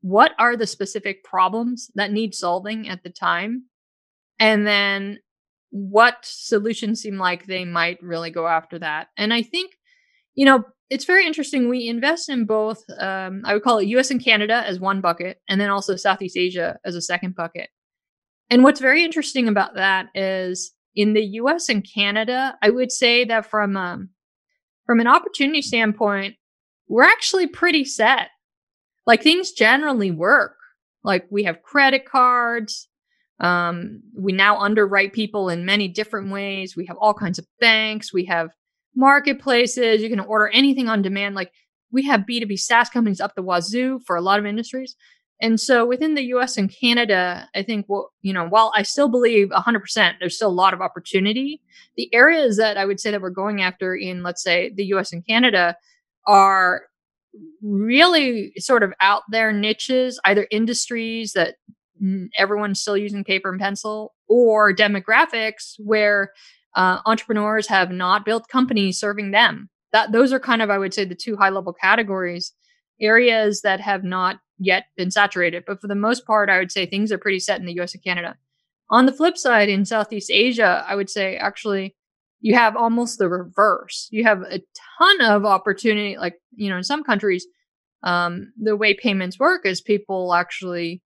what 0.00 0.32
are 0.38 0.54
the 0.54 0.66
specific 0.66 1.24
problems 1.24 1.90
that 1.94 2.12
need 2.12 2.34
solving 2.34 2.88
at 2.90 3.02
the 3.02 3.08
time? 3.08 3.64
And 4.38 4.66
then 4.66 5.20
what 5.70 6.18
solutions 6.22 7.00
seem 7.00 7.16
like 7.16 7.46
they 7.46 7.64
might 7.64 8.02
really 8.02 8.30
go 8.30 8.46
after 8.46 8.78
that. 8.78 9.08
And 9.16 9.32
I 9.32 9.40
think, 9.42 9.72
you 10.34 10.44
know, 10.44 10.62
it's 10.90 11.06
very 11.06 11.26
interesting. 11.26 11.70
We 11.70 11.88
invest 11.88 12.28
in 12.28 12.44
both, 12.44 12.84
um, 12.98 13.42
I 13.46 13.54
would 13.54 13.62
call 13.62 13.78
it 13.78 13.88
US 13.88 14.10
and 14.10 14.22
Canada 14.22 14.62
as 14.66 14.78
one 14.78 15.00
bucket, 15.00 15.40
and 15.48 15.58
then 15.58 15.70
also 15.70 15.96
Southeast 15.96 16.36
Asia 16.36 16.78
as 16.84 16.94
a 16.94 17.00
second 17.02 17.34
bucket. 17.34 17.70
And 18.50 18.62
what's 18.62 18.80
very 18.80 19.04
interesting 19.04 19.48
about 19.48 19.74
that 19.74 20.06
is 20.14 20.72
in 20.94 21.14
the 21.14 21.24
US 21.24 21.68
and 21.68 21.86
Canada, 21.94 22.56
I 22.62 22.70
would 22.70 22.92
say 22.92 23.24
that 23.24 23.46
from 23.46 23.76
um, 23.76 24.10
from 24.86 25.00
an 25.00 25.06
opportunity 25.06 25.62
standpoint, 25.62 26.36
we're 26.88 27.02
actually 27.04 27.46
pretty 27.46 27.84
set. 27.84 28.28
Like 29.06 29.22
things 29.22 29.52
generally 29.52 30.10
work. 30.10 30.56
Like 31.02 31.26
we 31.30 31.44
have 31.44 31.62
credit 31.62 32.04
cards. 32.06 32.88
Um, 33.40 34.02
we 34.16 34.32
now 34.32 34.58
underwrite 34.58 35.12
people 35.12 35.48
in 35.48 35.66
many 35.66 35.88
different 35.88 36.30
ways. 36.30 36.76
We 36.76 36.86
have 36.86 36.96
all 36.98 37.14
kinds 37.14 37.38
of 37.38 37.46
banks. 37.60 38.12
We 38.12 38.26
have 38.26 38.50
marketplaces. 38.94 40.02
You 40.02 40.08
can 40.08 40.20
order 40.20 40.48
anything 40.48 40.88
on 40.88 41.02
demand. 41.02 41.34
Like 41.34 41.50
we 41.90 42.04
have 42.04 42.24
B2B 42.28 42.58
SaaS 42.58 42.88
companies 42.88 43.20
up 43.20 43.34
the 43.34 43.42
wazoo 43.42 44.00
for 44.06 44.16
a 44.16 44.22
lot 44.22 44.38
of 44.38 44.46
industries. 44.46 44.96
And 45.44 45.60
so 45.60 45.84
within 45.84 46.14
the 46.14 46.24
US 46.36 46.56
and 46.56 46.74
Canada, 46.74 47.50
I 47.54 47.62
think, 47.62 47.84
well, 47.86 48.10
you 48.22 48.32
know, 48.32 48.48
while 48.48 48.72
I 48.74 48.82
still 48.82 49.08
believe 49.08 49.50
100% 49.50 50.14
there's 50.18 50.36
still 50.36 50.48
a 50.48 50.50
lot 50.50 50.72
of 50.72 50.80
opportunity, 50.80 51.60
the 51.98 52.08
areas 52.14 52.56
that 52.56 52.78
I 52.78 52.86
would 52.86 52.98
say 52.98 53.10
that 53.10 53.20
we're 53.20 53.28
going 53.28 53.60
after 53.60 53.94
in, 53.94 54.22
let's 54.22 54.42
say, 54.42 54.72
the 54.74 54.86
US 54.94 55.12
and 55.12 55.24
Canada 55.26 55.76
are 56.26 56.84
really 57.60 58.54
sort 58.56 58.82
of 58.82 58.94
out 59.02 59.24
there 59.30 59.52
niches, 59.52 60.18
either 60.24 60.46
industries 60.50 61.34
that 61.34 61.56
everyone's 62.38 62.80
still 62.80 62.96
using 62.96 63.22
paper 63.22 63.50
and 63.50 63.60
pencil 63.60 64.14
or 64.26 64.74
demographics 64.74 65.74
where 65.76 66.32
uh, 66.74 67.00
entrepreneurs 67.04 67.66
have 67.66 67.90
not 67.90 68.24
built 68.24 68.48
companies 68.48 68.98
serving 68.98 69.32
them. 69.32 69.68
That 69.92 70.10
those 70.10 70.32
are 70.32 70.40
kind 70.40 70.62
of, 70.62 70.70
I 70.70 70.78
would 70.78 70.94
say, 70.94 71.04
the 71.04 71.14
two 71.14 71.36
high 71.36 71.50
level 71.50 71.74
categories 71.74 72.54
areas 72.98 73.60
that 73.60 73.80
have 73.80 74.04
not 74.04 74.38
yet 74.58 74.84
been 74.96 75.10
saturated. 75.10 75.64
But 75.66 75.80
for 75.80 75.88
the 75.88 75.94
most 75.94 76.26
part, 76.26 76.48
I 76.48 76.58
would 76.58 76.72
say 76.72 76.86
things 76.86 77.12
are 77.12 77.18
pretty 77.18 77.40
set 77.40 77.60
in 77.60 77.66
the 77.66 77.80
US 77.80 77.94
and 77.94 78.04
Canada. 78.04 78.36
On 78.90 79.06
the 79.06 79.12
flip 79.12 79.36
side, 79.36 79.68
in 79.68 79.84
Southeast 79.84 80.30
Asia, 80.30 80.84
I 80.86 80.94
would 80.94 81.10
say 81.10 81.36
actually 81.36 81.96
you 82.40 82.54
have 82.54 82.76
almost 82.76 83.18
the 83.18 83.28
reverse. 83.28 84.08
You 84.10 84.24
have 84.24 84.42
a 84.42 84.60
ton 84.98 85.20
of 85.22 85.46
opportunity. 85.46 86.18
Like, 86.18 86.34
you 86.54 86.68
know, 86.68 86.76
in 86.76 86.84
some 86.84 87.02
countries, 87.02 87.46
um, 88.02 88.52
the 88.60 88.76
way 88.76 88.92
payments 88.92 89.38
work 89.38 89.64
is 89.64 89.80
people 89.80 90.34
actually, 90.34 91.02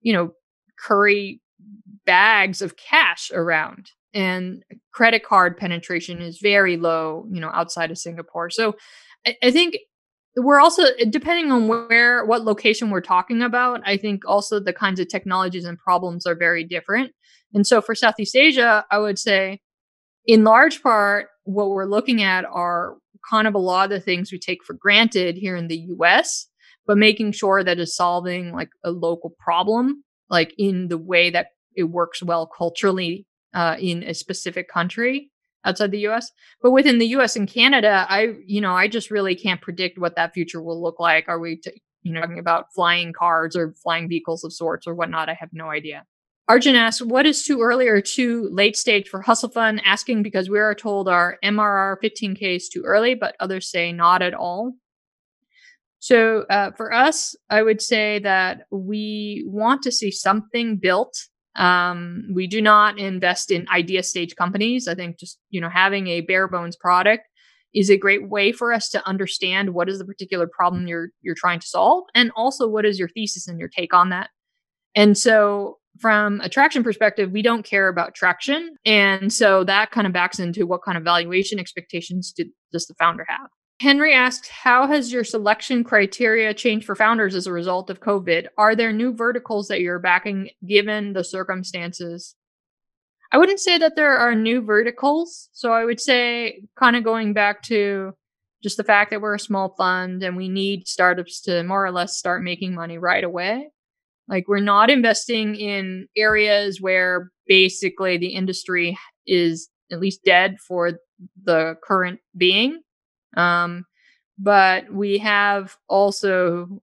you 0.00 0.12
know, 0.12 0.32
curry 0.84 1.40
bags 2.06 2.60
of 2.60 2.74
cash 2.76 3.30
around 3.32 3.92
and 4.12 4.64
credit 4.92 5.24
card 5.24 5.56
penetration 5.56 6.20
is 6.20 6.40
very 6.42 6.76
low, 6.76 7.24
you 7.30 7.40
know, 7.40 7.50
outside 7.54 7.92
of 7.92 7.98
Singapore. 7.98 8.50
So 8.50 8.74
I, 9.24 9.36
I 9.44 9.50
think 9.52 9.76
we're 10.36 10.60
also 10.60 10.84
depending 11.08 11.50
on 11.50 11.68
where 11.68 12.24
what 12.24 12.44
location 12.44 12.90
we're 12.90 13.00
talking 13.00 13.42
about 13.42 13.80
i 13.84 13.96
think 13.96 14.22
also 14.26 14.60
the 14.60 14.72
kinds 14.72 15.00
of 15.00 15.08
technologies 15.08 15.64
and 15.64 15.78
problems 15.78 16.26
are 16.26 16.34
very 16.34 16.64
different. 16.64 17.12
And 17.52 17.66
so 17.66 17.80
for 17.80 17.94
southeast 17.94 18.36
asia 18.36 18.84
i 18.90 18.98
would 18.98 19.18
say 19.18 19.60
in 20.26 20.44
large 20.44 20.82
part 20.82 21.28
what 21.44 21.70
we're 21.70 21.86
looking 21.86 22.22
at 22.22 22.44
are 22.44 22.96
kind 23.28 23.46
of 23.46 23.54
a 23.54 23.58
lot 23.58 23.84
of 23.84 23.90
the 23.90 24.00
things 24.00 24.32
we 24.32 24.38
take 24.38 24.64
for 24.64 24.74
granted 24.74 25.36
here 25.36 25.56
in 25.56 25.68
the 25.68 25.86
us 25.98 26.46
but 26.86 26.96
making 26.96 27.32
sure 27.32 27.62
that 27.62 27.78
it's 27.78 27.96
solving 27.96 28.52
like 28.52 28.70
a 28.84 28.90
local 28.90 29.34
problem 29.38 30.04
like 30.28 30.54
in 30.58 30.88
the 30.88 30.98
way 30.98 31.30
that 31.30 31.48
it 31.74 31.84
works 31.84 32.22
well 32.22 32.46
culturally 32.46 33.26
uh, 33.52 33.76
in 33.78 34.02
a 34.04 34.14
specific 34.14 34.68
country 34.68 35.30
outside 35.64 35.90
the 35.90 36.06
US. 36.08 36.30
But 36.62 36.70
within 36.70 36.98
the 36.98 37.08
US 37.08 37.36
and 37.36 37.48
Canada, 37.48 38.06
I, 38.08 38.34
you 38.46 38.60
know, 38.60 38.74
I 38.74 38.88
just 38.88 39.10
really 39.10 39.34
can't 39.34 39.60
predict 39.60 39.98
what 39.98 40.16
that 40.16 40.34
future 40.34 40.62
will 40.62 40.82
look 40.82 40.98
like. 40.98 41.28
Are 41.28 41.38
we, 41.38 41.56
t- 41.56 41.80
you 42.02 42.12
know, 42.12 42.20
talking 42.20 42.38
about 42.38 42.72
flying 42.74 43.12
cars 43.12 43.56
or 43.56 43.74
flying 43.82 44.08
vehicles 44.08 44.44
of 44.44 44.52
sorts 44.52 44.86
or 44.86 44.94
whatnot? 44.94 45.28
I 45.28 45.34
have 45.34 45.50
no 45.52 45.70
idea. 45.70 46.04
Arjun 46.48 46.74
asks, 46.74 47.00
what 47.00 47.26
is 47.26 47.44
too 47.44 47.60
early 47.60 47.86
or 47.86 48.00
too 48.00 48.48
late 48.50 48.76
stage 48.76 49.08
for 49.08 49.22
Hustle 49.22 49.50
Fund? 49.50 49.80
Asking 49.84 50.24
because 50.24 50.50
we 50.50 50.58
are 50.58 50.74
told 50.74 51.08
our 51.08 51.38
MRR 51.44 51.96
15K 52.02 52.56
is 52.56 52.68
too 52.68 52.82
early, 52.82 53.14
but 53.14 53.36
others 53.38 53.70
say 53.70 53.92
not 53.92 54.20
at 54.20 54.34
all. 54.34 54.72
So 56.00 56.46
uh, 56.50 56.72
for 56.72 56.92
us, 56.92 57.36
I 57.50 57.62
would 57.62 57.80
say 57.80 58.18
that 58.20 58.62
we 58.70 59.44
want 59.46 59.82
to 59.82 59.92
see 59.92 60.10
something 60.10 60.78
built 60.78 61.14
um, 61.56 62.24
we 62.32 62.46
do 62.46 62.60
not 62.60 62.98
invest 62.98 63.50
in 63.50 63.68
idea 63.68 64.02
stage 64.02 64.36
companies. 64.36 64.86
I 64.86 64.94
think 64.94 65.18
just, 65.18 65.38
you 65.50 65.60
know, 65.60 65.68
having 65.68 66.06
a 66.06 66.20
bare 66.20 66.48
bones 66.48 66.76
product 66.76 67.26
is 67.74 67.90
a 67.90 67.96
great 67.96 68.28
way 68.28 68.52
for 68.52 68.72
us 68.72 68.88
to 68.90 69.06
understand 69.06 69.70
what 69.70 69.88
is 69.88 69.98
the 69.98 70.04
particular 70.04 70.46
problem 70.46 70.86
you're 70.86 71.08
you're 71.22 71.36
trying 71.36 71.60
to 71.60 71.66
solve 71.66 72.04
and 72.14 72.32
also 72.34 72.66
what 72.66 72.84
is 72.84 72.98
your 72.98 73.08
thesis 73.08 73.46
and 73.46 73.58
your 73.58 73.68
take 73.68 73.94
on 73.94 74.10
that. 74.10 74.30
And 74.94 75.16
so 75.16 75.78
from 75.98 76.40
a 76.40 76.48
traction 76.48 76.82
perspective, 76.82 77.30
we 77.30 77.42
don't 77.42 77.64
care 77.64 77.88
about 77.88 78.14
traction. 78.14 78.76
And 78.84 79.32
so 79.32 79.64
that 79.64 79.90
kind 79.90 80.06
of 80.06 80.12
backs 80.12 80.38
into 80.38 80.66
what 80.66 80.82
kind 80.82 80.96
of 80.96 81.04
valuation 81.04 81.58
expectations 81.58 82.32
does 82.72 82.86
the 82.86 82.94
founder 82.94 83.26
have? 83.28 83.48
Henry 83.80 84.12
asks, 84.12 84.46
How 84.46 84.86
has 84.86 85.10
your 85.10 85.24
selection 85.24 85.84
criteria 85.84 86.52
changed 86.52 86.84
for 86.84 86.94
founders 86.94 87.34
as 87.34 87.46
a 87.46 87.52
result 87.52 87.88
of 87.88 88.00
COVID? 88.00 88.46
Are 88.58 88.76
there 88.76 88.92
new 88.92 89.14
verticals 89.14 89.68
that 89.68 89.80
you're 89.80 89.98
backing 89.98 90.50
given 90.66 91.14
the 91.14 91.24
circumstances? 91.24 92.34
I 93.32 93.38
wouldn't 93.38 93.58
say 93.58 93.78
that 93.78 93.96
there 93.96 94.18
are 94.18 94.34
new 94.34 94.60
verticals. 94.60 95.48
So 95.52 95.72
I 95.72 95.86
would 95.86 95.98
say, 95.98 96.60
kind 96.78 96.94
of 96.94 97.04
going 97.04 97.32
back 97.32 97.62
to 97.64 98.12
just 98.62 98.76
the 98.76 98.84
fact 98.84 99.12
that 99.12 99.22
we're 99.22 99.36
a 99.36 99.40
small 99.40 99.74
fund 99.78 100.22
and 100.22 100.36
we 100.36 100.50
need 100.50 100.86
startups 100.86 101.40
to 101.42 101.62
more 101.62 101.82
or 101.82 101.90
less 101.90 102.18
start 102.18 102.42
making 102.42 102.74
money 102.74 102.98
right 102.98 103.24
away. 103.24 103.70
Like, 104.28 104.46
we're 104.46 104.60
not 104.60 104.90
investing 104.90 105.54
in 105.54 106.06
areas 106.18 106.82
where 106.82 107.30
basically 107.46 108.18
the 108.18 108.34
industry 108.34 108.98
is 109.26 109.70
at 109.90 110.00
least 110.00 110.22
dead 110.22 110.56
for 110.68 110.98
the 111.44 111.76
current 111.82 112.20
being 112.36 112.82
um, 113.36 113.84
but 114.38 114.92
we 114.92 115.18
have 115.18 115.76
also 115.88 116.80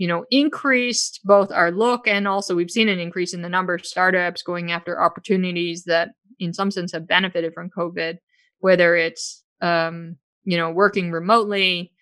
you 0.00 0.06
know, 0.06 0.24
increased 0.30 1.20
both 1.24 1.52
our 1.52 1.70
look 1.70 2.08
and 2.08 2.26
also 2.26 2.54
we've 2.54 2.70
seen 2.70 2.88
an 2.88 2.98
increase 2.98 3.34
in 3.34 3.42
the 3.42 3.50
number 3.50 3.74
of 3.74 3.84
startups 3.84 4.42
going 4.42 4.72
after 4.72 4.98
opportunities 4.98 5.84
that 5.84 6.12
in 6.38 6.54
some 6.54 6.70
sense 6.70 6.92
have 6.92 7.06
benefited 7.06 7.52
from 7.52 7.68
COVID, 7.68 8.16
whether 8.60 8.96
it's, 8.96 9.44
um, 9.60 10.16
you 10.44 10.56
know, 10.56 10.70
working 10.70 11.10
remotely 11.10 11.92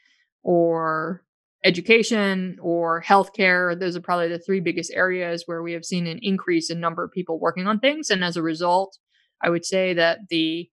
or 0.45 1.25
education 1.65 2.57
or 2.63 3.03
healthcare. 3.03 3.77
Those 3.77 3.97
are 3.97 4.01
probably 4.01 4.29
the 4.29 4.39
three 4.39 4.61
biggest 4.61 4.93
areas 4.95 5.43
where 5.47 5.65
we 5.65 5.73
have 5.73 5.85
seen 5.85 6.07
an 6.07 6.21
increase 6.23 6.71
in 6.71 6.79
number 6.79 7.03
of 7.03 7.11
people 7.11 7.41
working 7.41 7.67
on 7.67 7.81
things. 7.81 8.11
And 8.11 8.23
as 8.23 8.37
a 8.37 8.43
result, 8.43 8.97
I 9.43 9.51
would 9.51 9.65
say 9.65 9.93
that 9.95 10.21
the 10.31 10.71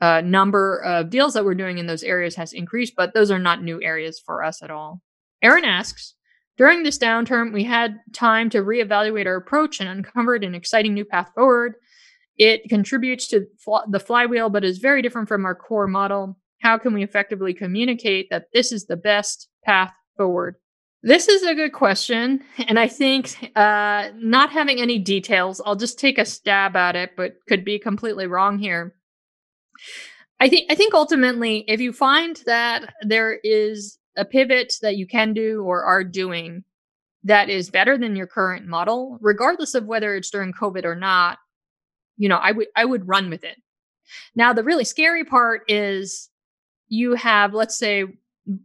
uh, 0.00 0.20
number 0.20 0.78
of 0.78 1.10
deals 1.10 1.34
that 1.34 1.44
we're 1.44 1.54
doing 1.54 1.78
in 1.78 1.86
those 1.86 2.02
areas 2.02 2.34
has 2.36 2.52
increased, 2.52 2.94
but 2.96 3.14
those 3.14 3.30
are 3.30 3.38
not 3.38 3.62
new 3.62 3.82
areas 3.82 4.20
for 4.24 4.42
us 4.42 4.62
at 4.62 4.70
all. 4.70 5.00
Aaron 5.42 5.64
asks, 5.64 6.14
during 6.56 6.82
this 6.82 6.98
downturn, 6.98 7.52
we 7.52 7.64
had 7.64 8.00
time 8.12 8.48
to 8.50 8.62
reevaluate 8.62 9.26
our 9.26 9.36
approach 9.36 9.80
and 9.80 9.88
uncovered 9.88 10.44
an 10.44 10.54
exciting 10.54 10.94
new 10.94 11.04
path 11.04 11.30
forward. 11.34 11.74
It 12.36 12.68
contributes 12.68 13.26
to 13.28 13.46
the 13.88 14.00
flywheel, 14.00 14.50
but 14.50 14.64
is 14.64 14.78
very 14.78 15.02
different 15.02 15.28
from 15.28 15.44
our 15.44 15.54
core 15.54 15.86
model. 15.86 16.38
How 16.62 16.78
can 16.78 16.94
we 16.94 17.02
effectively 17.02 17.54
communicate 17.54 18.28
that 18.30 18.46
this 18.52 18.72
is 18.72 18.86
the 18.86 18.96
best 18.96 19.48
path 19.64 19.92
forward? 20.16 20.56
This 21.02 21.28
is 21.28 21.42
a 21.42 21.54
good 21.54 21.72
question. 21.72 22.42
And 22.66 22.78
I 22.78 22.88
think 22.88 23.52
uh, 23.54 24.08
not 24.16 24.50
having 24.50 24.80
any 24.80 24.98
details, 24.98 25.60
I'll 25.64 25.76
just 25.76 25.98
take 25.98 26.18
a 26.18 26.24
stab 26.24 26.76
at 26.76 26.96
it, 26.96 27.10
but 27.16 27.34
could 27.46 27.64
be 27.64 27.78
completely 27.78 28.26
wrong 28.26 28.58
here. 28.58 28.94
I 30.40 30.48
think 30.48 30.70
I 30.70 30.74
think 30.74 30.94
ultimately, 30.94 31.64
if 31.68 31.80
you 31.80 31.92
find 31.92 32.40
that 32.46 32.94
there 33.02 33.38
is 33.42 33.98
a 34.16 34.24
pivot 34.24 34.74
that 34.82 34.96
you 34.96 35.06
can 35.06 35.32
do 35.32 35.62
or 35.62 35.84
are 35.84 36.04
doing 36.04 36.64
that 37.24 37.48
is 37.48 37.70
better 37.70 37.96
than 37.96 38.16
your 38.16 38.26
current 38.26 38.66
model, 38.66 39.18
regardless 39.20 39.74
of 39.74 39.86
whether 39.86 40.14
it's 40.14 40.30
during 40.30 40.52
COVID 40.52 40.84
or 40.84 40.94
not, 40.94 41.38
you 42.16 42.28
know, 42.28 42.36
I 42.36 42.52
would 42.52 42.66
I 42.76 42.84
would 42.84 43.08
run 43.08 43.30
with 43.30 43.44
it. 43.44 43.56
Now, 44.34 44.52
the 44.52 44.64
really 44.64 44.84
scary 44.84 45.24
part 45.24 45.62
is 45.68 46.28
you 46.88 47.14
have, 47.14 47.54
let's 47.54 47.78
say, 47.78 48.04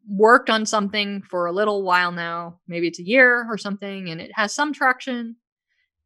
worked 0.08 0.50
on 0.50 0.66
something 0.66 1.22
for 1.22 1.46
a 1.46 1.54
little 1.54 1.84
while 1.84 2.12
now, 2.12 2.60
maybe 2.68 2.88
it's 2.88 3.00
a 3.00 3.08
year 3.08 3.48
or 3.50 3.58
something, 3.58 4.10
and 4.10 4.20
it 4.20 4.32
has 4.34 4.54
some 4.54 4.74
traction. 4.74 5.38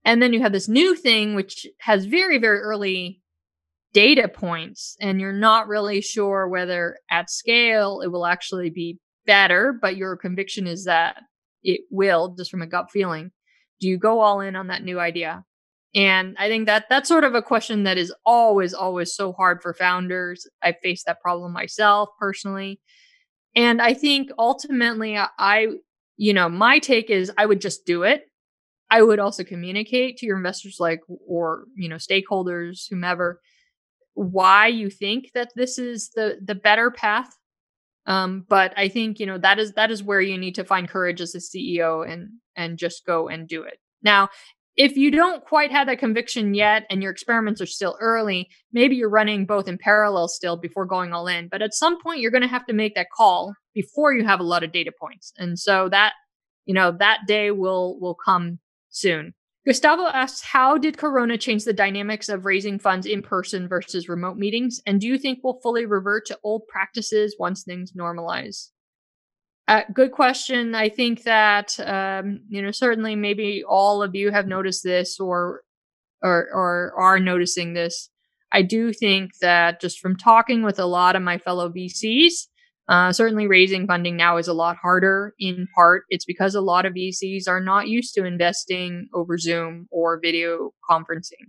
And 0.06 0.22
then 0.22 0.34
you 0.34 0.42
have 0.42 0.52
this 0.52 0.68
new 0.68 0.96
thing 0.96 1.34
which 1.34 1.66
has 1.80 2.06
very, 2.06 2.38
very 2.38 2.60
early 2.60 3.23
data 3.94 4.28
points, 4.28 4.96
and 5.00 5.22
you're 5.22 5.32
not 5.32 5.68
really 5.68 6.02
sure 6.02 6.48
whether 6.48 6.98
at 7.12 7.30
scale 7.30 8.02
it 8.04 8.08
will 8.08 8.26
actually 8.26 8.70
be 8.70 9.00
better, 9.26 9.78
but 9.80 9.96
your 9.96 10.18
conviction 10.18 10.68
is 10.68 10.86
that 10.86 11.18
it 11.62 11.82
will, 11.92 12.36
just 12.38 12.52
from 12.52 12.62
a 12.62 12.68
gut 12.68 12.92
feeling. 12.92 13.32
Do 13.80 13.88
you 13.88 13.98
go 13.98 14.20
all 14.20 14.42
in 14.42 14.56
on 14.56 14.68
that 14.68 14.84
new 14.84 15.00
idea? 15.00 15.44
And 15.96 16.36
I 16.40 16.48
think 16.48 16.66
that 16.66 16.86
that's 16.90 17.08
sort 17.08 17.24
of 17.24 17.36
a 17.36 17.42
question 17.42 17.84
that 17.84 17.98
is 17.98 18.14
always, 18.26 18.74
always 18.74 19.14
so 19.14 19.32
hard 19.32 19.62
for 19.62 19.74
founders. 19.74 20.48
I 20.64 20.74
faced 20.82 21.06
that 21.06 21.22
problem 21.22 21.54
myself 21.54 22.10
personally. 22.20 22.82
And 23.56 23.80
I 23.82 23.94
think 23.94 24.32
ultimately, 24.40 25.18
I, 25.18 25.68
you 26.18 26.34
know, 26.34 26.50
my 26.50 26.80
take 26.80 27.12
is 27.12 27.32
I 27.38 27.46
would 27.46 27.62
just 27.62 27.86
do 27.86 28.02
it. 28.04 28.24
I 28.90 29.04
would 29.04 29.20
also 29.20 29.44
communicate 29.44 30.18
to 30.18 30.26
your 30.26 30.38
investors, 30.38 30.78
like, 30.80 31.02
or, 31.28 31.66
you 31.76 31.90
know, 31.90 31.98
stakeholders, 31.98 32.86
whomever, 32.90 33.40
why 34.14 34.68
you 34.68 34.90
think 34.90 35.32
that 35.34 35.50
this 35.56 35.78
is 35.78 36.10
the 36.16 36.38
the 36.44 36.56
better 36.56 36.92
path 36.92 37.36
um, 38.06 38.46
but 38.50 38.74
I 38.78 38.90
think 38.90 39.20
you 39.20 39.26
know 39.26 39.38
that 39.38 39.60
is 39.60 39.74
that 39.74 39.92
is 39.92 40.04
where 40.04 40.22
you 40.22 40.38
need 40.38 40.56
to 40.56 40.66
find 40.66 40.90
courage 40.90 41.22
as 41.22 41.36
a 41.36 41.40
CEO 41.40 42.10
and 42.10 42.30
and 42.56 42.78
just 42.78 43.06
go 43.06 43.30
and 43.30 43.48
do 43.48 43.64
it. 43.64 43.80
Now, 44.02 44.30
if 44.76 44.98
you 44.98 45.12
don't 45.12 45.46
quite 45.46 45.72
have 45.72 45.88
that 45.88 46.00
conviction 46.00 46.54
yet 46.54 46.86
and 46.90 47.02
your 47.02 47.12
experiments 47.12 47.62
are 47.62 47.66
still 47.66 47.98
early, 48.02 48.50
maybe 48.74 48.96
you're 48.96 49.10
running 49.10 49.46
both 49.46 49.68
in 49.68 49.78
parallel 49.78 50.28
still 50.28 50.58
before 50.58 50.86
going 50.86 51.14
all 51.14 51.28
in. 51.28 51.48
But 51.48 51.62
at 51.62 51.74
some 51.74 52.02
point, 52.02 52.20
you're 52.20 52.32
going 52.32 52.42
to 52.42 52.48
have 52.48 52.66
to 52.66 52.74
make 52.74 52.96
that 52.96 53.08
call 53.16 53.54
before 53.74 54.14
you 54.14 54.26
have 54.26 54.40
a 54.40 54.44
lot 54.44 54.64
of 54.64 54.72
data 54.72 54.92
points. 55.00 55.32
And 55.38 55.58
so 55.58 55.88
that, 55.90 56.14
you 56.66 56.74
know, 56.74 56.92
that 57.00 57.20
day 57.28 57.52
will 57.52 58.00
will 58.02 58.16
come 58.16 58.60
soon. 58.90 59.34
Gustavo 59.66 60.08
asks, 60.08 60.42
how 60.42 60.78
did 60.78 60.98
Corona 60.98 61.38
change 61.38 61.64
the 61.64 61.74
dynamics 61.74 62.28
of 62.28 62.46
raising 62.46 62.80
funds 62.80 63.06
in 63.06 63.22
person 63.22 63.68
versus 63.68 64.10
remote 64.10 64.38
meetings? 64.38 64.82
And 64.86 65.00
do 65.00 65.08
you 65.08 65.18
think 65.18 65.40
we'll 65.42 65.60
fully 65.64 65.86
revert 65.86 66.26
to 66.28 66.40
old 66.44 66.68
practices 66.68 67.36
once 67.40 67.64
things 67.64 67.94
normalize? 67.94 68.70
Uh, 69.70 69.84
good 69.94 70.12
question. 70.12 70.76
I 70.76 70.90
think 70.90 71.24
that, 71.24 71.80
um, 71.80 72.42
you 72.50 72.62
know, 72.62 72.72
certainly 72.72 73.16
maybe 73.16 73.64
all 73.66 74.04
of 74.04 74.14
you 74.14 74.32
have 74.32 74.48
noticed 74.48 74.84
this 74.84 75.18
or, 75.18 75.62
or, 76.22 76.50
or 76.54 76.94
are 76.98 77.20
noticing 77.20 77.74
this. 77.74 78.10
I 78.52 78.62
do 78.62 78.92
think 78.92 79.38
that 79.40 79.80
just 79.80 80.00
from 80.00 80.18
talking 80.18 80.64
with 80.64 80.78
a 80.78 80.86
lot 80.86 81.16
of 81.16 81.22
my 81.22 81.38
fellow 81.38 81.70
VCs, 81.70 82.48
uh, 82.90 83.14
certainly, 83.14 83.48
raising 83.48 83.88
funding 83.88 84.18
now 84.18 84.38
is 84.38 84.48
a 84.48 84.54
lot 84.54 84.76
harder. 84.76 85.34
In 85.40 85.68
part, 85.74 86.04
it's 86.10 86.26
because 86.26 86.54
a 86.54 86.62
lot 86.62 86.86
of 86.86 86.94
VCs 86.94 87.48
are 87.48 87.62
not 87.62 87.88
used 87.88 88.14
to 88.16 88.26
investing 88.26 89.08
over 89.14 89.38
Zoom 89.38 89.88
or 89.90 90.20
video 90.22 90.72
conferencing. 90.90 91.48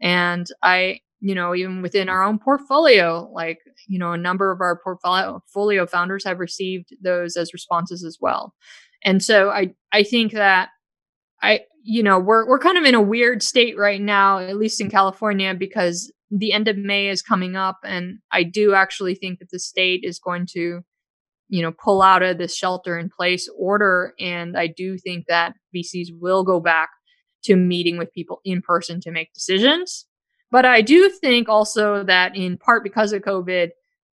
And 0.00 0.46
I, 0.62 1.00
you 1.20 1.34
know, 1.34 1.54
even 1.56 1.82
within 1.82 2.08
our 2.08 2.22
own 2.22 2.38
portfolio, 2.38 3.28
like, 3.32 3.58
you 3.88 3.98
know, 3.98 4.12
a 4.12 4.18
number 4.18 4.52
of 4.52 4.60
our 4.60 4.78
portfolio 4.78 5.86
founders 5.86 6.24
have 6.24 6.38
received 6.38 6.94
those 7.02 7.36
as 7.36 7.52
responses 7.52 8.04
as 8.04 8.18
well. 8.20 8.54
And 9.02 9.22
so 9.22 9.50
I, 9.50 9.74
I 9.92 10.04
think 10.04 10.32
that 10.32 10.68
I, 11.42 11.60
you 11.82 12.02
know, 12.02 12.18
we're, 12.18 12.46
we're 12.46 12.58
kind 12.58 12.78
of 12.78 12.84
in 12.84 12.94
a 12.94 13.00
weird 13.00 13.42
state 13.42 13.76
right 13.76 14.00
now, 14.00 14.38
at 14.38 14.56
least 14.56 14.80
in 14.80 14.90
California, 14.90 15.54
because 15.54 16.12
the 16.30 16.52
end 16.52 16.68
of 16.68 16.76
May 16.76 17.08
is 17.08 17.22
coming 17.22 17.56
up, 17.56 17.78
and 17.84 18.18
I 18.32 18.42
do 18.42 18.74
actually 18.74 19.14
think 19.14 19.38
that 19.38 19.50
the 19.50 19.58
state 19.58 20.00
is 20.02 20.18
going 20.18 20.46
to, 20.52 20.80
you 21.48 21.62
know, 21.62 21.72
pull 21.72 22.02
out 22.02 22.22
of 22.22 22.38
this 22.38 22.56
shelter 22.56 22.98
in 22.98 23.10
place 23.16 23.48
order. 23.56 24.14
And 24.18 24.58
I 24.58 24.66
do 24.66 24.98
think 24.98 25.26
that 25.28 25.54
VCs 25.74 26.08
will 26.18 26.42
go 26.42 26.58
back 26.58 26.90
to 27.44 27.54
meeting 27.54 27.96
with 27.96 28.12
people 28.12 28.40
in 28.44 28.60
person 28.60 29.00
to 29.02 29.12
make 29.12 29.32
decisions. 29.32 30.06
But 30.50 30.64
I 30.64 30.80
do 30.80 31.08
think 31.08 31.48
also 31.48 32.02
that 32.04 32.36
in 32.36 32.58
part 32.58 32.82
because 32.82 33.12
of 33.12 33.22
COVID, 33.22 33.70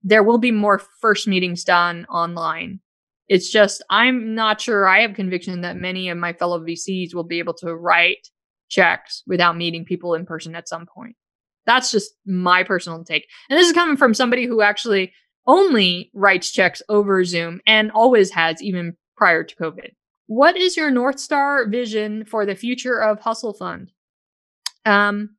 there 0.03 0.23
will 0.23 0.37
be 0.37 0.51
more 0.51 0.81
first 1.01 1.27
meetings 1.27 1.63
done 1.63 2.05
online. 2.05 2.79
It's 3.27 3.51
just, 3.51 3.83
I'm 3.91 4.33
not 4.33 4.59
sure 4.59 4.87
I 4.87 5.01
have 5.01 5.13
conviction 5.13 5.61
that 5.61 5.77
many 5.77 6.09
of 6.09 6.17
my 6.17 6.33
fellow 6.33 6.59
VCs 6.59 7.13
will 7.13 7.23
be 7.23 7.39
able 7.39 7.53
to 7.55 7.75
write 7.75 8.27
checks 8.69 9.23
without 9.27 9.57
meeting 9.57 9.85
people 9.85 10.15
in 10.15 10.25
person 10.25 10.55
at 10.55 10.67
some 10.67 10.87
point. 10.87 11.15
That's 11.69 11.91
just 11.91 12.13
my 12.25 12.63
personal 12.63 13.03
take. 13.03 13.27
And 13.47 13.59
this 13.59 13.67
is 13.67 13.73
coming 13.73 13.95
from 13.95 14.15
somebody 14.15 14.47
who 14.47 14.63
actually 14.63 15.13
only 15.45 16.09
writes 16.15 16.51
checks 16.51 16.81
over 16.89 17.23
Zoom 17.23 17.61
and 17.67 17.91
always 17.91 18.31
has, 18.31 18.59
even 18.63 18.97
prior 19.15 19.43
to 19.43 19.55
COVID. 19.55 19.91
What 20.25 20.57
is 20.57 20.75
your 20.75 20.89
North 20.89 21.19
Star 21.19 21.67
vision 21.67 22.25
for 22.25 22.43
the 22.43 22.55
future 22.55 22.99
of 22.99 23.19
Hustle 23.19 23.53
Fund? 23.53 23.91
Um, 24.83 25.35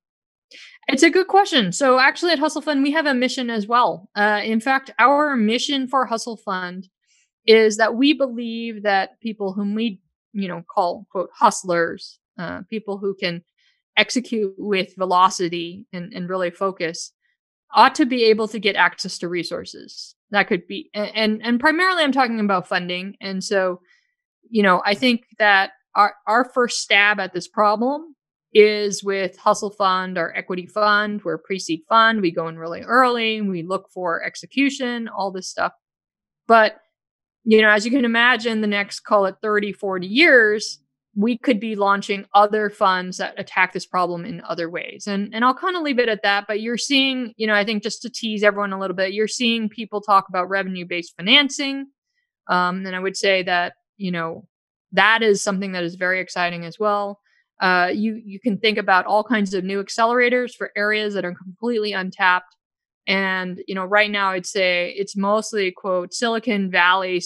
it's 0.87 1.03
a 1.03 1.11
good 1.11 1.27
question. 1.27 1.73
So, 1.73 1.99
actually, 1.99 2.31
at 2.31 2.39
Hustle 2.39 2.63
Fund, 2.63 2.85
we 2.85 2.93
have 2.93 3.07
a 3.07 3.15
mission 3.15 3.51
as 3.51 3.67
well. 3.67 4.09
Uh, 4.15 4.41
in 4.45 4.61
fact, 4.61 4.93
our 5.01 5.35
mission 5.35 5.89
for 5.89 6.07
Hustle 6.07 6.37
Fund 6.37 6.89
is 7.45 7.77
that 7.79 7.97
we 7.97 8.13
believe 8.13 8.85
that 8.85 9.21
people 9.21 9.53
whom 9.53 9.75
we, 9.75 10.01
you 10.33 10.47
know, 10.47 10.63
call 10.73 11.09
quote 11.11 11.31
hustlers, 11.35 12.21
uh, 12.39 12.61
people 12.71 12.99
who 12.99 13.17
can 13.17 13.43
execute 14.01 14.55
with 14.57 14.97
velocity 14.97 15.87
and, 15.93 16.13
and 16.15 16.29
really 16.29 16.51
focus 16.51 17.13
ought 17.75 17.95
to 17.95 18.07
be 18.07 18.25
able 18.25 18.49
to 18.49 18.59
get 18.59 18.75
access 18.75 19.19
to 19.19 19.29
resources. 19.29 20.17
That 20.31 20.49
could 20.49 20.67
be 20.67 20.91
and 20.95 21.41
and 21.45 21.61
primarily 21.61 22.03
i'm 22.03 22.13
talking 22.13 22.41
about 22.41 22.67
funding. 22.67 23.17
And 23.21 23.45
so 23.45 23.81
you 24.49 24.63
know 24.63 24.83
i 24.87 24.95
think 24.95 25.25
that 25.39 25.73
our 25.95 26.15
our 26.27 26.45
first 26.45 26.81
stab 26.81 27.21
at 27.21 27.33
this 27.33 27.47
problem 27.47 28.17
is 28.53 29.05
with 29.05 29.37
hustle 29.37 29.71
fund 29.71 30.19
our 30.19 30.35
equity 30.35 30.67
fund. 30.67 31.23
We're 31.25 31.39
pre-seed 31.39 31.83
fund. 31.89 32.21
We 32.21 32.33
go 32.33 32.49
in 32.49 32.59
really 32.59 32.83
early. 32.83 33.41
We 33.41 33.63
look 33.63 33.89
for 33.93 34.25
execution 34.25 35.09
all 35.09 35.31
this 35.31 35.49
stuff. 35.49 35.73
But 36.49 36.77
you 37.45 37.61
know 37.61 37.71
as 37.71 37.85
you 37.85 37.91
can 37.91 38.05
imagine 38.05 38.61
the 38.61 38.67
next 38.67 39.01
call 39.01 39.27
it 39.27 39.37
30 39.43 39.73
40 39.73 40.07
years 40.07 40.80
we 41.17 41.37
could 41.37 41.59
be 41.59 41.75
launching 41.75 42.25
other 42.35 42.71
funds 42.71 43.17
that 43.17 43.35
attack 43.37 43.73
this 43.73 43.87
problem 43.87 44.25
in 44.25 44.41
other 44.43 44.71
ways. 44.71 45.07
And 45.07 45.35
and 45.35 45.45
I'll 45.45 45.55
kind 45.55 45.77
of 45.77 45.83
leave 45.83 45.99
it 45.99 46.09
at 46.09 46.23
that, 46.23 46.45
but 46.47 46.61
you're 46.61 46.79
seeing, 46.79 47.35
you 47.37 47.47
know, 47.47 47.55
I 47.55 47.65
think 47.65 47.83
just 47.83 48.03
to 48.03 48.11
tease 48.11 48.45
everyone 48.45 48.73
a 48.73 48.79
little 48.79 48.97
bit, 48.97 49.13
you're 49.13 49.29
seeing 49.29 49.69
people 49.69 50.01
talk 50.01 50.29
about 50.29 50.49
revenue-based 50.49 51.15
financing. 51.17 51.87
Um, 52.49 52.87
and 52.87 52.95
I 52.95 53.01
would 53.01 53.17
say 53.17 53.43
that, 53.43 53.75
you 53.97 54.13
know, 54.13 54.47
that 54.93 55.23
is 55.23 55.43
something 55.43 55.73
that 55.73 55.85
is 55.85 55.97
very 55.97 56.21
exciting 56.21 56.65
as 56.65 56.79
well. 56.79 57.21
Uh, 57.61 57.91
you 57.93 58.21
you 58.25 58.41
can 58.41 58.59
think 58.59 58.79
about 58.79 59.07
all 59.07 59.25
kinds 59.25 59.53
of 59.53 59.65
new 59.65 59.83
accelerators 59.83 60.55
for 60.55 60.71
areas 60.77 61.15
that 61.15 61.25
are 61.25 61.35
completely 61.35 61.93
untapped. 61.93 62.57
And, 63.07 63.61
you 63.67 63.75
know, 63.75 63.85
right 63.85 64.11
now 64.11 64.31
I'd 64.31 64.47
say 64.47 64.95
it's 64.97 65.17
mostly 65.17 65.73
quote 65.73 66.15
Silicon 66.15 66.71
Valley 66.71 67.21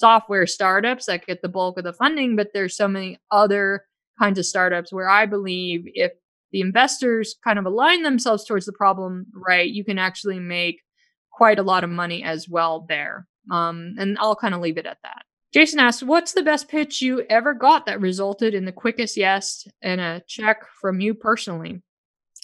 software 0.00 0.46
startups 0.46 1.06
that 1.06 1.26
get 1.26 1.42
the 1.42 1.48
bulk 1.48 1.78
of 1.78 1.84
the 1.84 1.92
funding, 1.92 2.34
but 2.34 2.48
there's 2.52 2.76
so 2.76 2.88
many 2.88 3.18
other 3.30 3.84
kinds 4.18 4.38
of 4.38 4.46
startups 4.46 4.92
where 4.92 5.08
I 5.08 5.26
believe 5.26 5.82
if 5.86 6.12
the 6.52 6.60
investors 6.60 7.36
kind 7.44 7.58
of 7.58 7.66
align 7.66 8.02
themselves 8.02 8.44
towards 8.44 8.66
the 8.66 8.72
problem, 8.72 9.26
right, 9.34 9.70
you 9.70 9.84
can 9.84 9.98
actually 9.98 10.40
make 10.40 10.80
quite 11.32 11.58
a 11.58 11.62
lot 11.62 11.84
of 11.84 11.90
money 11.90 12.24
as 12.24 12.48
well 12.48 12.86
there. 12.88 13.28
Um, 13.50 13.94
and 13.98 14.18
I'll 14.18 14.36
kind 14.36 14.54
of 14.54 14.60
leave 14.60 14.78
it 14.78 14.86
at 14.86 14.98
that. 15.04 15.22
Jason 15.52 15.80
asks, 15.80 16.02
what's 16.02 16.32
the 16.32 16.42
best 16.42 16.68
pitch 16.68 17.02
you 17.02 17.24
ever 17.28 17.54
got 17.54 17.86
that 17.86 18.00
resulted 18.00 18.54
in 18.54 18.64
the 18.64 18.72
quickest 18.72 19.16
yes 19.16 19.66
and 19.82 20.00
a 20.00 20.22
check 20.26 20.62
from 20.80 21.00
you 21.00 21.14
personally? 21.14 21.82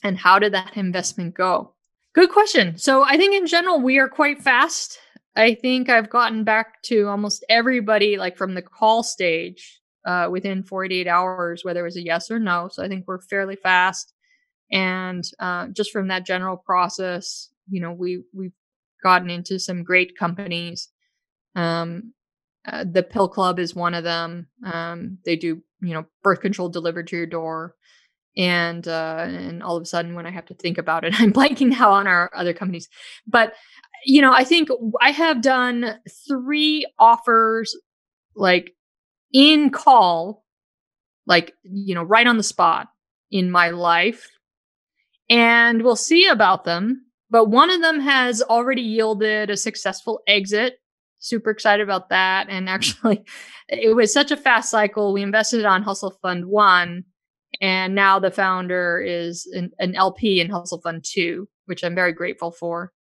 And 0.03 0.19
how 0.19 0.39
did 0.39 0.55
that 0.55 0.77
investment 0.77 1.35
go? 1.35 1.75
Good 2.15 2.31
question. 2.31 2.79
So 2.79 3.05
I 3.05 3.17
think 3.17 3.35
in 3.35 3.47
general, 3.47 3.81
we 3.81 3.99
are 3.99 4.09
quite 4.09 4.43
fast. 4.43 4.99
I 5.37 5.55
think 5.55 5.89
I've 5.89 6.11
gotten 6.11 6.45
back 6.45 6.83
to 6.85 7.09
almost 7.09 7.45
everybody, 7.49 8.17
like 8.17 8.37
from 8.37 8.55
the 8.55 8.63
call 8.63 9.03
stage, 9.03 9.81
uh, 10.07 10.29
within 10.31 10.63
48 10.63 11.07
hours, 11.07 11.65
whether 11.65 11.81
it 11.81 11.85
was 11.85 11.97
a 11.97 12.05
yes 12.05 12.31
or 12.31 12.39
no. 12.39 12.69
So 12.71 12.83
I 12.83 12.89
think 12.89 13.05
we're 13.07 13.21
fairly 13.21 13.57
fast. 13.57 14.15
And 14.71 15.25
uh, 15.39 15.69
just 15.69 15.91
from 15.91 16.09
that 16.09 16.27
general 16.27 16.57
process, 16.57 17.51
you 17.69 17.81
know, 17.81 17.93
we 17.93 18.23
we've 18.33 18.53
gotten 19.03 19.31
into 19.31 19.59
some 19.59 19.85
great 19.85 20.17
companies. 20.17 20.89
Um, 21.55 22.13
uh, 22.67 22.85
the 22.91 23.03
Pill 23.03 23.29
Club 23.29 23.59
is 23.59 23.75
one 23.75 23.95
of 23.95 24.05
them. 24.05 24.49
Um, 24.65 25.19
they 25.25 25.37
do, 25.37 25.63
you 25.81 25.95
know, 25.95 26.07
birth 26.23 26.41
control 26.41 26.69
delivered 26.69 27.07
to 27.09 27.17
your 27.17 27.27
door. 27.27 27.75
And 28.37 28.87
uh, 28.87 29.25
and 29.27 29.63
all 29.63 29.77
of 29.77 29.83
a 29.83 29.87
sudden, 29.87 30.15
when 30.15 30.27
I 30.27 30.31
have 30.31 30.47
to 30.47 30.55
think 30.55 30.79
about 30.79 31.05
it, 31.05 31.15
I'm 31.21 31.33
blanking 31.33 31.71
now 31.71 31.93
on 31.93 32.07
our 32.07 32.31
other 32.35 32.53
companies. 32.53 32.89
But 33.27 33.55
you 34.05 34.21
know, 34.21 34.33
I 34.33 34.45
think 34.45 34.69
I 35.01 35.11
have 35.11 35.43
done 35.43 35.99
three 36.29 36.87
offers, 36.99 37.77
like 38.35 38.75
in 39.33 39.71
call, 39.71 40.45
like 41.27 41.55
you 41.63 41.95
know, 41.95 42.03
right 42.03 42.27
on 42.27 42.37
the 42.37 42.43
spot 42.43 42.89
in 43.31 43.51
my 43.51 43.71
life, 43.71 44.29
and 45.29 45.83
we'll 45.83 45.97
see 45.97 46.27
about 46.27 46.65
them. 46.65 47.03
But 47.29 47.47
one 47.47 47.71
of 47.71 47.81
them 47.81 48.01
has 48.01 48.41
already 48.43 48.83
yielded 48.83 49.51
a 49.51 49.57
successful 49.57 50.23
exit 50.29 50.79
super 51.19 51.51
excited 51.51 51.83
about 51.83 52.09
that. 52.11 52.49
And 52.49 52.69
actually, 52.69 53.25
it 53.69 53.95
was 53.95 54.13
such 54.13 54.31
a 54.31 54.37
fast 54.37 54.71
cycle. 54.71 55.13
We 55.13 55.23
invested 55.23 55.65
on 55.65 55.83
Hustle 55.83 56.17
Fund 56.23 56.47
One, 56.47 57.05
and 57.61 57.95
now 57.95 58.19
the 58.19 58.31
founder 58.31 59.01
is 59.01 59.47
an, 59.47 59.71
an, 59.79 59.95
LP 59.95 60.41
in 60.41 60.51
Hustle 60.51 60.81
Fund 60.81 61.05
Two, 61.05 61.49
which 61.67 61.83
I'm 61.85 61.95
very 61.95 62.13
grateful 62.13 62.51
for. 62.51 62.93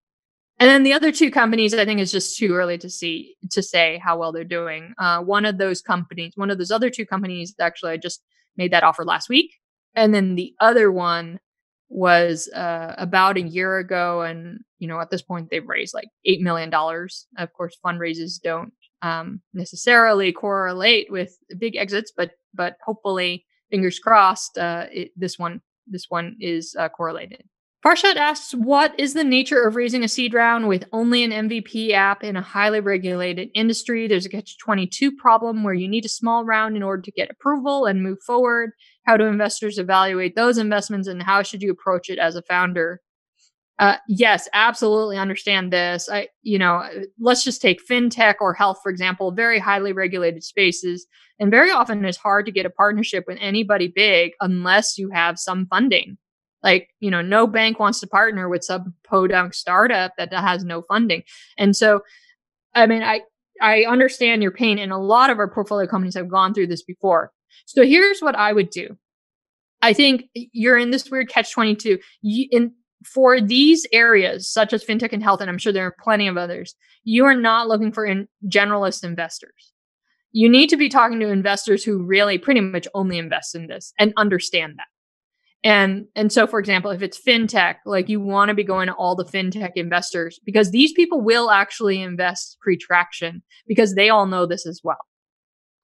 And 0.59 0.71
then 0.71 0.85
the 0.85 0.93
other 0.93 1.11
two 1.11 1.31
companies, 1.31 1.75
I 1.75 1.85
think, 1.85 2.01
is 2.01 2.12
just 2.12 2.37
too 2.37 2.55
early 2.55 2.79
to 2.79 2.88
see 2.88 3.35
to 3.51 3.62
say 3.62 4.01
how 4.03 4.19
well 4.19 4.33
they're 4.33 4.45
doing. 4.45 4.95
Uh, 4.99 5.21
one 5.21 5.45
of 5.45 5.59
those 5.59 5.83
companies, 5.83 6.33
one 6.37 6.51
of 6.51 6.59
those 6.59 6.71
other 6.71 6.90
two 6.90 7.07
companies, 7.07 7.55
actually, 7.61 7.93
I 7.93 7.97
just 7.97 8.23
made 8.57 8.73
that 8.73 8.85
offer 8.85 9.05
last 9.05 9.29
week, 9.29 9.53
and 9.95 10.14
then 10.14 10.37
the 10.37 10.55
other 10.61 10.93
one 10.93 11.40
was 11.88 12.49
uh, 12.55 12.95
about 12.99 13.37
a 13.37 13.43
year 13.43 13.79
ago, 13.79 14.23
and 14.23 14.61
you 14.79 14.87
know 14.87 15.01
at 15.01 15.11
this 15.11 15.23
point 15.23 15.51
they've 15.51 15.67
raised 15.67 15.95
like 15.95 16.09
eight 16.25 16.40
million 16.40 16.71
dollars. 16.71 17.27
Of 17.37 17.53
course, 17.53 17.77
fundraisers 17.85 18.40
don't 18.40 18.73
um, 19.03 19.40
necessarily 19.53 20.33
correlate 20.33 21.11
with 21.11 21.37
big 21.59 21.77
exits, 21.77 22.12
but 22.17 22.31
but 22.55 22.77
hopefully, 22.85 23.45
fingers 23.71 23.99
crossed, 23.99 24.57
uh, 24.57 24.87
it, 24.93 25.11
this 25.17 25.37
one 25.37 25.61
this 25.87 26.07
one 26.09 26.37
is 26.40 26.77
uh, 26.79 26.88
correlated. 26.88 27.43
Farshad 27.85 28.16
asks, 28.16 28.53
what 28.53 28.99
is 28.99 29.12
the 29.12 29.25
nature 29.25 29.62
of 29.62 29.77
raising 29.77 30.03
a 30.03 30.09
seed 30.09 30.33
round 30.33 30.68
with 30.68 30.87
only 30.90 31.23
an 31.23 31.33
MVP 31.33 31.92
app 31.92 32.25
in 32.25 32.35
a 32.35 32.40
highly 32.40 32.81
regulated 32.81 33.51
industry? 33.55 34.09
There's 34.09 34.25
a 34.25 34.31
catch 34.31 34.57
22 34.57 35.12
problem 35.12 35.62
where 35.62 35.75
you 35.75 35.87
need 35.87 36.07
a 36.07 36.09
small 36.09 36.47
round 36.47 36.77
in 36.77 36.83
order 36.83 37.03
to 37.03 37.11
get 37.11 37.31
approval 37.31 37.85
and 37.85 38.03
move 38.03 38.23
forward. 38.27 38.70
How 39.05 39.18
do 39.18 39.27
investors 39.27 39.77
evaluate 39.77 40.35
those 40.35 40.57
investments 40.57 41.09
and 41.09 41.23
how 41.23 41.42
should 41.42 41.61
you 41.61 41.70
approach 41.70 42.09
it 42.09 42.18
as 42.18 42.37
a 42.37 42.42
founder? 42.42 43.03
Uh, 43.79 43.97
yes, 44.09 44.49
absolutely 44.55 45.18
understand 45.18 45.70
this. 45.70 46.09
I, 46.09 46.29
you 46.40 46.59
know, 46.59 46.88
let's 47.20 47.44
just 47.44 47.61
take 47.61 47.87
fintech 47.87 48.37
or 48.40 48.55
health, 48.55 48.79
for 48.83 48.88
example, 48.88 49.31
very 49.31 49.59
highly 49.59 49.92
regulated 49.92 50.42
spaces. 50.42 51.07
And 51.38 51.51
very 51.51 51.70
often 51.70 52.03
it's 52.07 52.16
hard 52.16 52.47
to 52.47 52.53
get 52.53 52.64
a 52.64 52.70
partnership 52.70 53.25
with 53.27 53.37
anybody 53.42 53.92
big 53.94 54.33
unless 54.40 54.97
you 54.97 55.11
have 55.11 55.38
some 55.38 55.66
funding. 55.66 56.16
Like, 56.64 56.88
you 56.98 57.11
know, 57.11 57.20
no 57.20 57.46
bank 57.46 57.79
wants 57.79 58.00
to 58.00 58.07
partner 58.07 58.48
with 58.48 58.64
some 58.64 58.94
podunk 59.07 59.53
startup 59.55 60.14
that 60.16 60.33
has 60.33 60.64
no 60.64 60.83
funding. 60.88 61.22
And 61.59 61.77
so, 61.77 62.00
I 62.74 62.87
mean, 62.87 63.03
I, 63.03 63.20
I 63.61 63.85
understand 63.85 64.42
your 64.42 64.50
pain 64.50 64.79
and 64.79 64.90
a 64.90 64.98
lot 64.98 65.31
of 65.31 65.38
our 65.38 65.48
portfolio 65.48 65.87
companies 65.87 66.14
have 66.14 66.29
gone 66.29 66.55
through 66.55 66.68
this 66.68 66.83
before. 66.83 67.31
So 67.66 67.85
here's 67.85 68.20
what 68.20 68.35
I 68.35 68.53
would 68.53 68.70
do. 68.70 68.96
I 69.83 69.92
think 69.92 70.24
you're 70.33 70.79
in 70.79 70.90
this 70.90 71.11
weird 71.11 71.29
catch 71.29 71.53
22. 71.53 71.98
in, 72.22 72.72
for 73.05 73.38
these 73.40 73.87
areas, 73.92 74.50
such 74.50 74.72
as 74.72 74.83
fintech 74.83 75.12
and 75.12 75.22
health, 75.22 75.42
and 75.42 75.50
I'm 75.50 75.59
sure 75.59 75.72
there 75.72 75.87
are 75.87 75.96
plenty 76.03 76.27
of 76.27 76.38
others, 76.38 76.74
you 77.05 77.27
are 77.27 77.37
not 77.37 77.68
looking 77.68 77.92
for 77.92 78.07
in, 78.07 78.27
generalist 78.48 79.05
investors. 79.05 79.72
You 80.33 80.48
need 80.48 80.68
to 80.70 80.79
be 80.79 80.88
talking 80.88 81.20
to 81.20 81.29
investors 81.29 81.85
who 81.85 82.03
really 82.03 82.38
pretty 82.38 82.61
much 82.61 82.88
only 82.94 83.18
invest 83.18 83.55
in 83.55 83.66
this 83.66 83.92
and 83.98 84.14
understand 84.16 84.74
that. 84.79 84.87
And 85.64 86.05
and 86.14 86.31
so 86.31 86.46
for 86.46 86.61
example, 86.61 86.90
if 86.90 87.00
it's 87.00 87.18
fintech, 87.18 87.77
like 87.87 88.11
you 88.11 88.20
want 88.20 88.50
to 88.50 88.55
be 88.55 88.64
going 88.64 88.87
to 88.88 88.92
all 88.92 89.16
the 89.16 89.24
fintech 89.24 89.72
investors 89.77 90.38
because 90.44 90.70
these 90.70 90.92
people 90.92 91.22
will 91.22 91.50
actually 91.50 92.03
invest 92.03 92.59
pre-traction 92.61 93.42
because 93.66 93.94
they 93.94 94.11
all 94.11 94.27
know 94.27 94.44
this 94.44 94.66
as 94.66 94.83
well. 94.85 94.98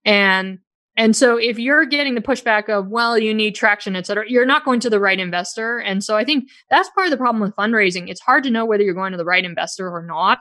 And 0.04 0.58
and 0.96 1.16
so 1.16 1.38
if 1.38 1.58
you're 1.58 1.86
getting 1.86 2.14
the 2.14 2.20
pushback 2.20 2.68
of, 2.68 2.88
well, 2.88 3.16
you 3.18 3.32
need 3.32 3.54
traction, 3.54 3.96
et 3.96 4.06
cetera, 4.06 4.24
you're 4.28 4.44
not 4.44 4.66
going 4.66 4.80
to 4.80 4.90
the 4.90 5.00
right 5.00 5.18
investor. 5.18 5.78
And 5.78 6.04
so 6.04 6.14
I 6.14 6.24
think 6.24 6.50
that's 6.68 6.90
part 6.90 7.06
of 7.06 7.10
the 7.10 7.16
problem 7.16 7.40
with 7.40 7.56
fundraising. 7.56 8.10
It's 8.10 8.20
hard 8.20 8.44
to 8.44 8.50
know 8.50 8.66
whether 8.66 8.82
you're 8.82 8.92
going 8.92 9.12
to 9.12 9.18
the 9.18 9.24
right 9.24 9.44
investor 9.44 9.88
or 9.88 10.04
not. 10.04 10.40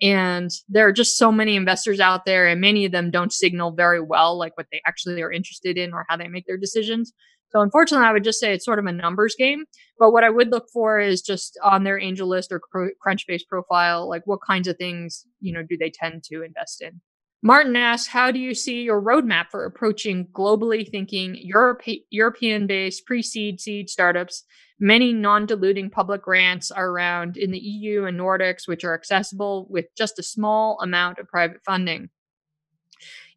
And 0.00 0.50
there 0.68 0.86
are 0.86 0.92
just 0.92 1.16
so 1.16 1.32
many 1.32 1.56
investors 1.56 1.98
out 2.00 2.26
there, 2.26 2.46
and 2.46 2.60
many 2.60 2.84
of 2.84 2.92
them 2.92 3.10
don't 3.10 3.32
signal 3.32 3.72
very 3.72 4.00
well, 4.00 4.38
like 4.38 4.56
what 4.56 4.66
they 4.70 4.80
actually 4.86 5.22
are 5.22 5.32
interested 5.32 5.78
in 5.78 5.94
or 5.94 6.04
how 6.08 6.18
they 6.18 6.28
make 6.28 6.46
their 6.46 6.58
decisions. 6.58 7.12
So 7.50 7.60
unfortunately, 7.60 8.06
I 8.06 8.12
would 8.12 8.24
just 8.24 8.40
say 8.40 8.52
it's 8.52 8.64
sort 8.64 8.78
of 8.78 8.86
a 8.86 8.92
numbers 8.92 9.34
game. 9.36 9.64
But 9.98 10.12
what 10.12 10.24
I 10.24 10.30
would 10.30 10.50
look 10.50 10.68
for 10.72 10.98
is 10.98 11.22
just 11.22 11.58
on 11.62 11.84
their 11.84 11.98
AngelList 11.98 12.50
or 12.50 12.60
Crunchbase 13.04 13.46
profile, 13.48 14.08
like 14.08 14.22
what 14.26 14.40
kinds 14.46 14.68
of 14.68 14.76
things, 14.76 15.24
you 15.40 15.52
know, 15.52 15.62
do 15.62 15.76
they 15.76 15.90
tend 15.90 16.24
to 16.24 16.42
invest 16.42 16.82
in? 16.82 17.00
Martin 17.42 17.76
asks, 17.76 18.08
how 18.08 18.30
do 18.30 18.38
you 18.38 18.54
see 18.54 18.82
your 18.82 19.00
roadmap 19.00 19.46
for 19.50 19.64
approaching 19.64 20.26
globally 20.32 20.88
thinking 20.88 21.36
Europe- 21.36 21.82
European 22.10 22.66
based 22.66 23.06
pre 23.06 23.22
seed 23.22 23.60
seed 23.60 23.88
startups? 23.88 24.44
Many 24.78 25.12
non 25.12 25.46
diluting 25.46 25.88
public 25.88 26.22
grants 26.22 26.70
are 26.70 26.88
around 26.88 27.36
in 27.36 27.50
the 27.50 27.58
EU 27.58 28.04
and 28.04 28.18
Nordics, 28.18 28.66
which 28.66 28.84
are 28.84 28.94
accessible 28.94 29.66
with 29.70 29.86
just 29.96 30.18
a 30.18 30.22
small 30.22 30.78
amount 30.82 31.18
of 31.18 31.28
private 31.28 31.62
funding. 31.64 32.10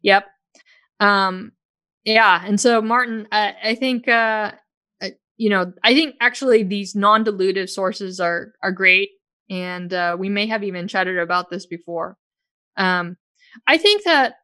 Yep. 0.02 0.26
Um, 0.98 1.52
yeah. 2.04 2.42
And 2.44 2.60
so, 2.60 2.80
Martin, 2.82 3.28
I, 3.32 3.54
I 3.62 3.74
think, 3.74 4.08
uh, 4.08 4.52
uh, 5.02 5.08
you 5.36 5.50
know, 5.50 5.72
I 5.84 5.94
think 5.94 6.16
actually 6.20 6.62
these 6.62 6.94
non 6.94 7.24
dilutive 7.24 7.68
sources 7.68 8.20
are, 8.20 8.52
are 8.62 8.72
great. 8.72 9.10
And 9.50 9.92
uh, 9.92 10.16
we 10.18 10.28
may 10.28 10.46
have 10.46 10.62
even 10.62 10.88
chatted 10.88 11.18
about 11.18 11.50
this 11.50 11.66
before. 11.66 12.16
Um, 12.76 13.16
I 13.66 13.78
think 13.78 14.04
that 14.04 14.34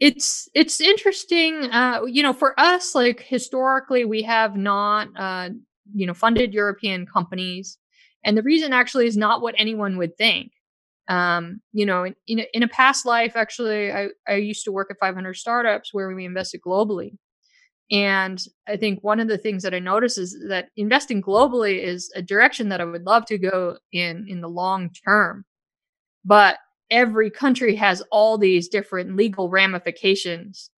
it's 0.00 0.48
it's 0.54 0.80
interesting 0.80 1.64
uh 1.72 2.02
you 2.06 2.22
know 2.22 2.32
for 2.32 2.58
us 2.60 2.94
like 2.94 3.20
historically 3.20 4.04
we 4.04 4.22
have 4.22 4.56
not 4.56 5.08
uh 5.16 5.48
you 5.94 6.06
know 6.06 6.14
funded 6.14 6.52
european 6.52 7.06
companies 7.06 7.78
and 8.24 8.36
the 8.36 8.42
reason 8.42 8.72
actually 8.72 9.06
is 9.06 9.16
not 9.16 9.40
what 9.40 9.54
anyone 9.58 9.96
would 9.96 10.16
think 10.18 10.52
um 11.08 11.60
you 11.72 11.86
know 11.86 12.04
in, 12.04 12.14
in, 12.26 12.40
a, 12.40 12.46
in 12.52 12.62
a 12.62 12.68
past 12.68 13.06
life 13.06 13.36
actually 13.36 13.92
i 13.92 14.08
i 14.28 14.34
used 14.34 14.64
to 14.64 14.72
work 14.72 14.88
at 14.90 14.98
500 14.98 15.34
startups 15.34 15.94
where 15.94 16.14
we 16.14 16.24
invested 16.24 16.60
globally 16.60 17.12
and 17.90 18.44
i 18.66 18.76
think 18.76 19.02
one 19.02 19.20
of 19.20 19.28
the 19.28 19.38
things 19.38 19.62
that 19.62 19.74
i 19.74 19.78
notice 19.78 20.18
is 20.18 20.36
that 20.48 20.68
investing 20.76 21.22
globally 21.22 21.82
is 21.82 22.10
a 22.16 22.22
direction 22.22 22.68
that 22.68 22.80
i 22.80 22.84
would 22.84 23.06
love 23.06 23.24
to 23.26 23.38
go 23.38 23.76
in 23.92 24.26
in 24.28 24.40
the 24.40 24.48
long 24.48 24.90
term 25.04 25.44
but 26.24 26.58
every 26.90 27.30
country 27.30 27.74
has 27.76 28.02
all 28.10 28.38
these 28.38 28.68
different 28.68 29.16
legal 29.16 29.48
ramifications. 29.48 30.70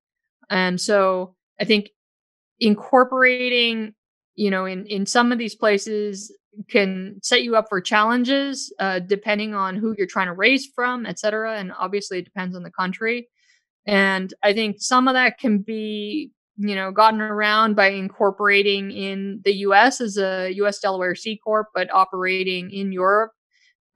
And 0.50 0.80
so 0.80 1.34
I 1.60 1.64
think 1.64 1.90
incorporating, 2.60 3.94
you 4.34 4.50
know, 4.50 4.64
in, 4.64 4.86
in 4.86 5.06
some 5.06 5.32
of 5.32 5.38
these 5.38 5.54
places 5.54 6.32
can 6.68 7.18
set 7.22 7.42
you 7.42 7.56
up 7.56 7.66
for 7.68 7.80
challenges, 7.80 8.72
uh, 8.80 9.00
depending 9.00 9.54
on 9.54 9.76
who 9.76 9.94
you're 9.98 10.06
trying 10.06 10.26
to 10.28 10.34
raise 10.34 10.66
from, 10.74 11.06
et 11.06 11.18
cetera. 11.18 11.58
And 11.58 11.72
obviously 11.78 12.18
it 12.18 12.24
depends 12.24 12.56
on 12.56 12.62
the 12.62 12.70
country. 12.70 13.28
And 13.86 14.34
I 14.42 14.52
think 14.52 14.76
some 14.80 15.08
of 15.08 15.14
that 15.14 15.38
can 15.38 15.58
be, 15.58 16.30
you 16.56 16.74
know, 16.74 16.90
gotten 16.92 17.20
around 17.20 17.76
by 17.76 17.88
incorporating 17.88 18.90
in 18.90 19.40
the 19.44 19.54
US 19.68 20.00
as 20.00 20.18
a 20.18 20.50
US 20.54 20.80
Delaware 20.80 21.14
C 21.14 21.38
Corp, 21.42 21.68
but 21.74 21.92
operating 21.92 22.70
in 22.70 22.92
Europe 22.92 23.32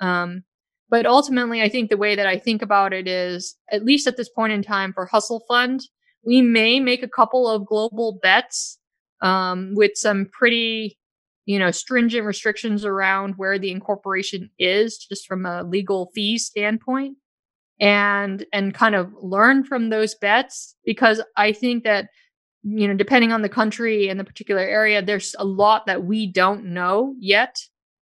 Um, 0.00 0.44
but 0.90 1.06
ultimately, 1.06 1.62
I 1.62 1.68
think 1.70 1.90
the 1.90 1.96
way 1.96 2.14
that 2.16 2.26
I 2.26 2.38
think 2.38 2.62
about 2.62 2.92
it 2.92 3.08
is, 3.08 3.56
at 3.70 3.84
least 3.84 4.06
at 4.06 4.16
this 4.16 4.28
point 4.28 4.52
in 4.52 4.62
time 4.62 4.92
for 4.92 5.06
Hustle 5.06 5.44
Fund, 5.48 5.80
we 6.24 6.42
may 6.42 6.80
make 6.80 7.02
a 7.02 7.08
couple 7.08 7.48
of 7.48 7.66
global 7.66 8.18
bets 8.22 8.78
um, 9.22 9.72
with 9.74 9.92
some 9.96 10.26
pretty, 10.32 10.98
you 11.44 11.58
know, 11.58 11.70
stringent 11.70 12.24
restrictions 12.24 12.84
around 12.84 13.34
where 13.36 13.58
the 13.58 13.70
incorporation 13.70 14.50
is, 14.58 14.98
just 14.98 15.26
from 15.26 15.44
a 15.44 15.62
legal 15.62 16.10
fee 16.14 16.38
standpoint, 16.38 17.16
and 17.80 18.46
and 18.52 18.74
kind 18.74 18.94
of 18.94 19.12
learn 19.20 19.64
from 19.64 19.90
those 19.90 20.14
bets 20.14 20.76
because 20.84 21.22
I 21.36 21.52
think 21.52 21.84
that 21.84 22.08
you 22.64 22.86
know, 22.86 22.94
depending 22.94 23.32
on 23.32 23.42
the 23.42 23.48
country 23.48 24.08
and 24.08 24.20
the 24.20 24.24
particular 24.24 24.62
area, 24.62 25.02
there's 25.02 25.34
a 25.38 25.44
lot 25.44 25.86
that 25.86 26.04
we 26.04 26.26
don't 26.26 26.66
know 26.66 27.14
yet 27.18 27.56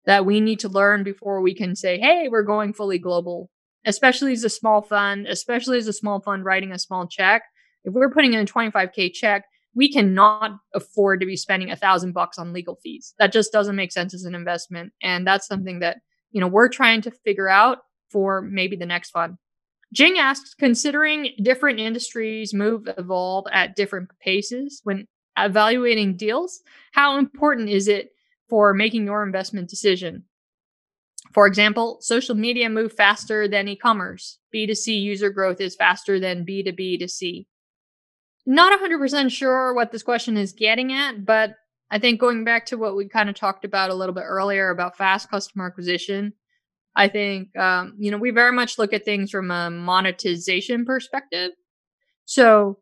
that 0.07 0.27
we 0.27 0.41
need 0.41 0.61
to 0.61 0.69
learn 0.69 1.03
before 1.03 1.41
we 1.41 1.55
can 1.55 1.75
say, 1.75 1.99
hey, 1.99 2.29
we're 2.31 2.43
going 2.43 2.73
fully 2.73 2.99
global, 2.99 3.51
especially 3.87 4.33
as 4.33 4.45
a 4.45 4.51
small 4.51 4.83
fund, 4.83 5.27
especially 5.27 5.79
as 5.79 5.87
a 5.87 5.93
small 5.93 6.21
fund 6.21 6.45
writing 6.45 6.73
a 6.73 6.79
small 6.79 7.07
check. 7.07 7.43
If 7.85 7.95
we're 7.95 8.11
putting 8.11 8.35
in 8.35 8.41
a 8.41 8.45
25K 8.45 9.13
check, 9.13 9.45
we 9.75 9.93
cannot 9.93 10.53
afford 10.75 11.21
to 11.21 11.27
be 11.27 11.37
spending 11.37 11.71
a 11.71 11.77
thousand 11.77 12.13
bucks 12.13 12.39
on 12.39 12.53
legal 12.53 12.77
fees. 12.83 13.15
That 13.19 13.33
just 13.33 13.53
doesn't 13.53 13.77
make 13.77 13.93
sense 13.93 14.15
as 14.15 14.25
an 14.25 14.35
investment. 14.35 14.93
And 15.03 15.27
that's 15.27 15.47
something 15.47 15.79
that, 15.81 15.99
you 16.33 16.41
know, 16.41 16.49
we're 16.49 16.69
trying 16.69 17.03
to 17.03 17.11
figure 17.11 17.49
out 17.49 17.79
for 18.11 18.43
maybe 18.43 18.77
the 18.77 18.87
next 18.87 19.11
fund. 19.11 19.37
Jing 19.93 20.19
asks, 20.19 20.55
considering 20.55 21.31
different 21.43 21.81
industries 21.81 22.55
move, 22.55 22.89
evolve 22.97 23.47
at 23.53 23.77
different 23.77 24.11
paces 24.21 24.81
when 24.85 25.07
evaluating 25.37 26.17
deals, 26.17 26.61
how 26.93 27.19
important 27.19 27.69
is 27.69 27.89
it 27.89 28.11
for 28.49 28.73
making 28.75 29.05
your 29.05 29.25
investment 29.25 29.69
decision? 29.69 30.25
For 31.33 31.47
example, 31.47 31.99
social 32.01 32.35
media 32.35 32.69
move 32.69 32.93
faster 32.93 33.47
than 33.47 33.69
e-commerce. 33.69 34.39
B2C 34.55 35.01
user 35.01 35.31
growth 35.31 35.61
is 35.61 35.77
faster 35.77 36.19
than 36.19 36.45
B2B 36.45 36.99
to 37.01 37.09
C. 37.09 37.47
Not 38.47 38.79
100% 38.81 39.31
sure 39.31 39.75
what 39.75 39.93
this 39.93 40.03
question 40.03 40.37
is 40.37 40.53
getting 40.53 40.93
at, 40.93 41.25
but 41.25 41.55
I 41.91 41.99
think 41.99 42.21
going 42.21 42.45
back 42.45 42.67
to 42.67 42.79
what 42.79 42.97
we 42.97 43.09
kind 43.09 43.29
of 43.29 43.35
talked 43.35 43.65
about 43.65 43.91
a 43.91 43.95
little 43.95 44.15
bit 44.15 44.25
earlier 44.27 44.71
about 44.71 44.97
fast 44.97 45.31
customer 45.31 45.67
acquisition, 45.67 46.33
I 46.97 47.09
think, 47.09 47.57
um, 47.57 47.95
you 47.99 48.11
know, 48.11 48.19
we 48.19 48.31
very 48.31 48.53
much 48.53 48.79
look 48.79 48.93
at 48.93 49.05
things 49.05 49.31
from 49.31 49.51
a 49.51 49.71
monetization 49.71 50.85
perspective. 50.85 51.51
So 52.25 52.79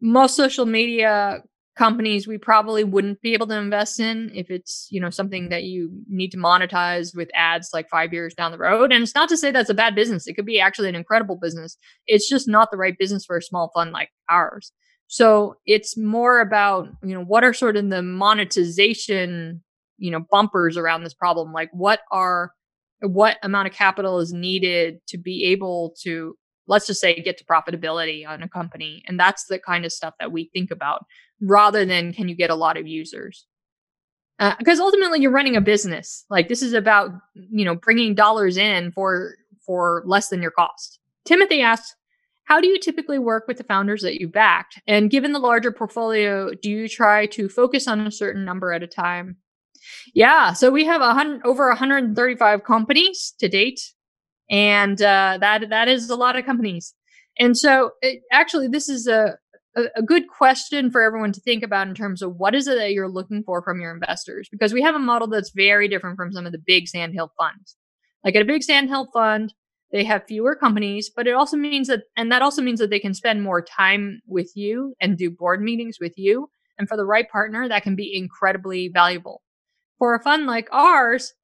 most 0.00 0.36
social 0.36 0.66
media 0.66 1.42
companies 1.74 2.28
we 2.28 2.36
probably 2.36 2.84
wouldn't 2.84 3.22
be 3.22 3.32
able 3.32 3.46
to 3.46 3.56
invest 3.56 3.98
in 3.98 4.30
if 4.34 4.50
it's 4.50 4.88
you 4.90 5.00
know 5.00 5.08
something 5.08 5.48
that 5.48 5.64
you 5.64 5.90
need 6.06 6.28
to 6.28 6.36
monetize 6.36 7.16
with 7.16 7.30
ads 7.34 7.70
like 7.72 7.88
five 7.88 8.12
years 8.12 8.34
down 8.34 8.52
the 8.52 8.58
road. 8.58 8.92
And 8.92 9.02
it's 9.02 9.14
not 9.14 9.28
to 9.30 9.38
say 9.38 9.50
that's 9.50 9.70
a 9.70 9.74
bad 9.74 9.94
business. 9.94 10.26
It 10.26 10.34
could 10.34 10.44
be 10.44 10.60
actually 10.60 10.90
an 10.90 10.94
incredible 10.94 11.36
business. 11.36 11.78
It's 12.06 12.28
just 12.28 12.46
not 12.46 12.70
the 12.70 12.76
right 12.76 12.96
business 12.98 13.24
for 13.24 13.38
a 13.38 13.42
small 13.42 13.70
fund 13.74 13.92
like 13.92 14.10
ours 14.28 14.72
so 15.12 15.56
it's 15.66 15.94
more 15.94 16.40
about 16.40 16.88
you 17.04 17.12
know 17.12 17.22
what 17.22 17.44
are 17.44 17.52
sort 17.52 17.76
of 17.76 17.90
the 17.90 18.00
monetization 18.00 19.62
you 19.98 20.10
know 20.10 20.24
bumpers 20.30 20.78
around 20.78 21.04
this 21.04 21.12
problem? 21.12 21.52
Like 21.52 21.68
what 21.74 22.00
are 22.10 22.54
what 23.00 23.36
amount 23.42 23.68
of 23.68 23.74
capital 23.74 24.20
is 24.20 24.32
needed 24.32 25.06
to 25.08 25.18
be 25.18 25.44
able 25.44 25.94
to 26.04 26.34
let's 26.66 26.86
just 26.86 26.98
say 26.98 27.14
get 27.20 27.36
to 27.36 27.44
profitability 27.44 28.26
on 28.26 28.42
a 28.42 28.48
company 28.48 29.02
and 29.06 29.20
that's 29.20 29.44
the 29.50 29.58
kind 29.58 29.84
of 29.84 29.92
stuff 29.92 30.14
that 30.18 30.32
we 30.32 30.48
think 30.54 30.70
about 30.70 31.04
rather 31.42 31.84
than 31.84 32.14
can 32.14 32.30
you 32.30 32.34
get 32.34 32.48
a 32.48 32.54
lot 32.54 32.78
of 32.78 32.86
users. 32.86 33.46
Because 34.38 34.80
uh, 34.80 34.84
ultimately 34.84 35.20
you're 35.20 35.30
running 35.30 35.56
a 35.56 35.60
business. 35.60 36.24
Like 36.30 36.48
this 36.48 36.62
is 36.62 36.72
about 36.72 37.10
you 37.34 37.66
know 37.66 37.74
bringing 37.74 38.14
dollars 38.14 38.56
in 38.56 38.92
for 38.92 39.34
for 39.66 40.04
less 40.06 40.28
than 40.28 40.40
your 40.40 40.52
cost. 40.52 41.00
Timothy 41.26 41.60
asks 41.60 41.96
how 42.52 42.60
do 42.60 42.68
you 42.68 42.78
typically 42.78 43.18
work 43.18 43.44
with 43.48 43.56
the 43.56 43.64
founders 43.64 44.02
that 44.02 44.20
you 44.20 44.28
backed 44.28 44.78
and 44.86 45.10
given 45.10 45.32
the 45.32 45.38
larger 45.38 45.72
portfolio 45.72 46.50
do 46.60 46.68
you 46.70 46.88
try 46.88 47.24
to 47.26 47.48
focus 47.48 47.88
on 47.88 48.06
a 48.06 48.10
certain 48.10 48.44
number 48.44 48.72
at 48.72 48.82
a 48.82 48.86
time 48.86 49.36
yeah, 50.14 50.52
so 50.52 50.70
we 50.70 50.84
have 50.84 51.00
a 51.00 51.14
hundred 51.14 51.42
over 51.44 51.68
135 51.68 52.64
companies 52.64 53.34
to 53.38 53.48
date, 53.48 53.80
and 54.50 55.00
uh, 55.00 55.38
that 55.40 55.68
that 55.70 55.88
is 55.88 56.10
a 56.10 56.16
lot 56.16 56.38
of 56.38 56.44
companies. 56.44 56.94
And 57.38 57.56
so, 57.56 57.92
it, 58.02 58.20
actually, 58.30 58.68
this 58.68 58.88
is 58.88 59.06
a, 59.06 59.36
a 59.76 59.82
a 59.96 60.02
good 60.02 60.28
question 60.28 60.90
for 60.90 61.02
everyone 61.02 61.32
to 61.32 61.40
think 61.40 61.62
about 61.62 61.88
in 61.88 61.94
terms 61.94 62.22
of 62.22 62.36
what 62.36 62.54
is 62.54 62.66
it 62.66 62.76
that 62.76 62.92
you're 62.92 63.08
looking 63.08 63.42
for 63.42 63.62
from 63.62 63.80
your 63.80 63.92
investors, 63.92 64.48
because 64.50 64.72
we 64.72 64.82
have 64.82 64.94
a 64.94 65.00
model 65.00 65.28
that's 65.28 65.50
very 65.50 65.88
different 65.88 66.16
from 66.16 66.32
some 66.32 66.46
of 66.46 66.52
the 66.52 66.62
big 66.64 66.88
Sand 66.88 67.14
Hill 67.14 67.32
funds. 67.38 67.76
Like 68.24 68.36
at 68.36 68.42
a 68.42 68.46
big 68.46 68.62
Sand 68.62 68.88
Hill 68.88 69.08
fund, 69.12 69.52
they 69.92 70.04
have 70.04 70.24
fewer 70.26 70.56
companies, 70.56 71.10
but 71.14 71.26
it 71.26 71.34
also 71.34 71.56
means 71.56 71.88
that, 71.88 72.04
and 72.16 72.32
that 72.32 72.42
also 72.42 72.62
means 72.62 72.80
that 72.80 72.90
they 72.90 72.98
can 72.98 73.14
spend 73.14 73.42
more 73.42 73.62
time 73.62 74.20
with 74.26 74.50
you 74.54 74.94
and 75.00 75.18
do 75.18 75.30
board 75.30 75.62
meetings 75.62 75.98
with 76.00 76.14
you. 76.16 76.48
And 76.78 76.88
for 76.88 76.96
the 76.96 77.04
right 77.04 77.28
partner, 77.30 77.68
that 77.68 77.82
can 77.82 77.94
be 77.94 78.16
incredibly 78.16 78.88
valuable. 78.88 79.42
For 79.98 80.14
a 80.14 80.22
fund 80.22 80.46
like 80.46 80.68
ours, 80.72 81.34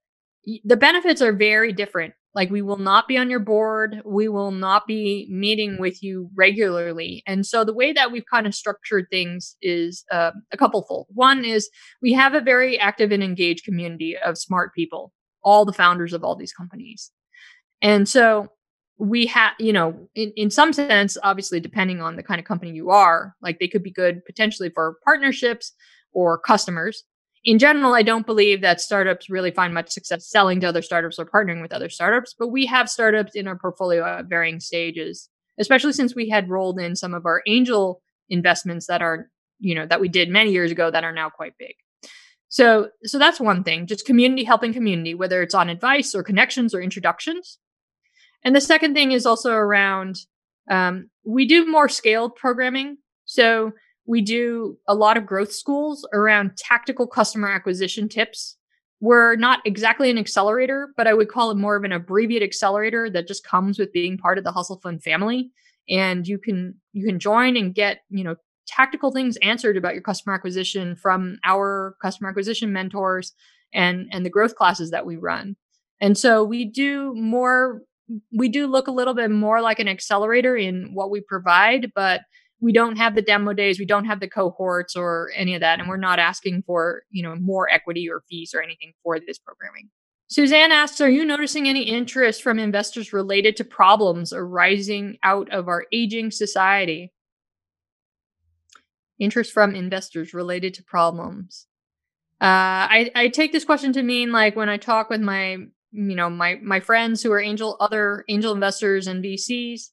the 0.64 0.76
benefits 0.76 1.20
are 1.20 1.32
very 1.32 1.72
different. 1.72 2.14
Like 2.34 2.50
we 2.50 2.62
will 2.62 2.78
not 2.78 3.06
be 3.06 3.18
on 3.18 3.30
your 3.30 3.40
board. 3.40 4.00
We 4.04 4.28
will 4.28 4.50
not 4.50 4.86
be 4.86 5.26
meeting 5.30 5.76
with 5.78 6.02
you 6.02 6.30
regularly. 6.36 7.22
And 7.26 7.44
so 7.44 7.64
the 7.64 7.74
way 7.74 7.92
that 7.92 8.12
we've 8.12 8.24
kind 8.30 8.46
of 8.46 8.54
structured 8.54 9.06
things 9.10 9.56
is 9.60 10.04
uh, 10.10 10.32
a 10.52 10.56
couple 10.56 10.84
fold. 10.88 11.06
One 11.10 11.44
is 11.44 11.68
we 12.00 12.12
have 12.14 12.34
a 12.34 12.40
very 12.40 12.78
active 12.78 13.12
and 13.12 13.22
engaged 13.22 13.64
community 13.64 14.16
of 14.16 14.38
smart 14.38 14.74
people, 14.74 15.12
all 15.42 15.64
the 15.64 15.72
founders 15.72 16.12
of 16.12 16.24
all 16.24 16.36
these 16.36 16.52
companies. 16.52 17.10
And 17.82 18.08
so 18.08 18.48
we 18.98 19.26
have, 19.26 19.52
you 19.58 19.72
know, 19.72 20.08
in, 20.14 20.32
in 20.36 20.50
some 20.50 20.72
sense, 20.72 21.16
obviously, 21.22 21.60
depending 21.60 22.00
on 22.00 22.16
the 22.16 22.22
kind 22.22 22.40
of 22.40 22.44
company 22.44 22.72
you 22.72 22.90
are, 22.90 23.34
like 23.40 23.58
they 23.58 23.68
could 23.68 23.82
be 23.82 23.92
good 23.92 24.24
potentially 24.24 24.70
for 24.70 24.96
partnerships 25.04 25.72
or 26.12 26.38
customers 26.38 27.04
in 27.44 27.58
general, 27.58 27.94
I 27.94 28.02
don't 28.02 28.26
believe 28.26 28.60
that 28.60 28.80
startups 28.80 29.30
really 29.30 29.50
find 29.50 29.72
much 29.72 29.90
success 29.90 30.28
selling 30.28 30.60
to 30.60 30.68
other 30.68 30.82
startups 30.82 31.18
or 31.18 31.24
partnering 31.24 31.62
with 31.62 31.72
other 31.72 31.88
startups, 31.88 32.34
but 32.38 32.48
we 32.48 32.66
have 32.66 32.90
startups 32.90 33.34
in 33.34 33.46
our 33.46 33.56
portfolio 33.56 34.04
at 34.04 34.26
varying 34.26 34.60
stages, 34.60 35.28
especially 35.58 35.92
since 35.92 36.14
we 36.14 36.28
had 36.28 36.50
rolled 36.50 36.80
in 36.80 36.96
some 36.96 37.14
of 37.14 37.26
our 37.26 37.42
angel 37.46 38.02
investments 38.28 38.86
that 38.86 39.02
are, 39.02 39.30
you 39.60 39.74
know, 39.74 39.86
that 39.86 40.00
we 40.00 40.08
did 40.08 40.28
many 40.28 40.50
years 40.50 40.70
ago 40.70 40.90
that 40.90 41.04
are 41.04 41.12
now 41.12 41.30
quite 41.30 41.54
big. 41.58 41.74
So, 42.50 42.88
so 43.04 43.18
that's 43.18 43.40
one 43.40 43.62
thing, 43.62 43.86
just 43.86 44.06
community 44.06 44.44
helping 44.44 44.72
community, 44.72 45.14
whether 45.14 45.42
it's 45.42 45.54
on 45.54 45.68
advice 45.68 46.14
or 46.14 46.22
connections 46.22 46.74
or 46.74 46.80
introductions. 46.80 47.58
And 48.44 48.54
the 48.54 48.60
second 48.60 48.94
thing 48.94 49.12
is 49.12 49.26
also 49.26 49.52
around, 49.52 50.20
um, 50.70 51.10
we 51.24 51.46
do 51.46 51.66
more 51.66 51.88
scaled 51.88 52.34
programming. 52.36 52.98
So 53.24 53.72
we 54.06 54.22
do 54.22 54.78
a 54.88 54.94
lot 54.94 55.16
of 55.16 55.26
growth 55.26 55.52
schools 55.52 56.06
around 56.12 56.56
tactical 56.56 57.06
customer 57.06 57.48
acquisition 57.48 58.08
tips. 58.08 58.56
We're 59.00 59.36
not 59.36 59.60
exactly 59.64 60.10
an 60.10 60.18
accelerator, 60.18 60.92
but 60.96 61.06
I 61.06 61.14
would 61.14 61.28
call 61.28 61.50
it 61.50 61.56
more 61.56 61.76
of 61.76 61.84
an 61.84 61.92
abbreviated 61.92 62.46
accelerator 62.46 63.10
that 63.10 63.28
just 63.28 63.44
comes 63.44 63.78
with 63.78 63.92
being 63.92 64.18
part 64.18 64.38
of 64.38 64.44
the 64.44 64.52
Hustle 64.52 64.80
Fund 64.80 65.02
family. 65.02 65.50
And 65.88 66.26
you 66.26 66.38
can 66.38 66.74
you 66.92 67.06
can 67.06 67.18
join 67.18 67.56
and 67.56 67.74
get, 67.74 68.00
you 68.10 68.24
know, 68.24 68.36
tactical 68.66 69.12
things 69.12 69.36
answered 69.38 69.76
about 69.76 69.94
your 69.94 70.02
customer 70.02 70.34
acquisition 70.34 70.96
from 70.96 71.38
our 71.44 71.96
customer 72.02 72.28
acquisition 72.28 72.72
mentors 72.72 73.32
and 73.72 74.08
and 74.12 74.24
the 74.24 74.30
growth 74.30 74.54
classes 74.54 74.90
that 74.90 75.06
we 75.06 75.16
run. 75.16 75.56
And 76.00 76.16
so 76.16 76.44
we 76.44 76.64
do 76.64 77.14
more 77.14 77.82
we 78.32 78.48
do 78.48 78.66
look 78.66 78.88
a 78.88 78.92
little 78.92 79.14
bit 79.14 79.30
more 79.30 79.60
like 79.60 79.78
an 79.78 79.88
accelerator 79.88 80.56
in 80.56 80.90
what 80.94 81.10
we 81.10 81.20
provide, 81.20 81.92
but 81.94 82.22
we 82.60 82.72
don't 82.72 82.96
have 82.96 83.14
the 83.14 83.22
demo 83.22 83.52
days 83.52 83.78
we 83.78 83.86
don't 83.86 84.06
have 84.06 84.20
the 84.20 84.28
cohorts 84.28 84.96
or 84.96 85.30
any 85.36 85.54
of 85.54 85.60
that 85.60 85.78
and 85.78 85.88
we're 85.88 85.96
not 85.96 86.18
asking 86.18 86.62
for 86.66 87.02
you 87.10 87.22
know 87.22 87.36
more 87.36 87.70
equity 87.70 88.08
or 88.10 88.22
fees 88.28 88.52
or 88.54 88.62
anything 88.62 88.92
for 89.02 89.18
this 89.20 89.38
programming. 89.38 89.88
Suzanne 90.28 90.72
asks 90.72 91.00
are 91.00 91.10
you 91.10 91.24
noticing 91.24 91.68
any 91.68 91.82
interest 91.82 92.42
from 92.42 92.58
investors 92.58 93.12
related 93.12 93.56
to 93.56 93.64
problems 93.64 94.32
arising 94.32 95.18
out 95.22 95.50
of 95.50 95.68
our 95.68 95.86
aging 95.92 96.30
society? 96.30 97.12
Interest 99.18 99.52
from 99.52 99.74
investors 99.74 100.32
related 100.32 100.74
to 100.74 100.84
problems. 100.84 101.66
Uh, 102.40 102.86
I, 102.86 103.10
I 103.16 103.28
take 103.28 103.50
this 103.52 103.64
question 103.64 103.92
to 103.94 104.02
mean 104.02 104.30
like 104.30 104.54
when 104.54 104.68
i 104.68 104.76
talk 104.76 105.10
with 105.10 105.20
my 105.20 105.56
you 105.92 106.14
know 106.14 106.28
my 106.28 106.56
my 106.62 106.80
friends 106.80 107.22
who 107.22 107.32
are 107.32 107.40
angel 107.40 107.76
other 107.80 108.24
angel 108.28 108.52
investors 108.52 109.06
and 109.06 109.24
vcs 109.24 109.88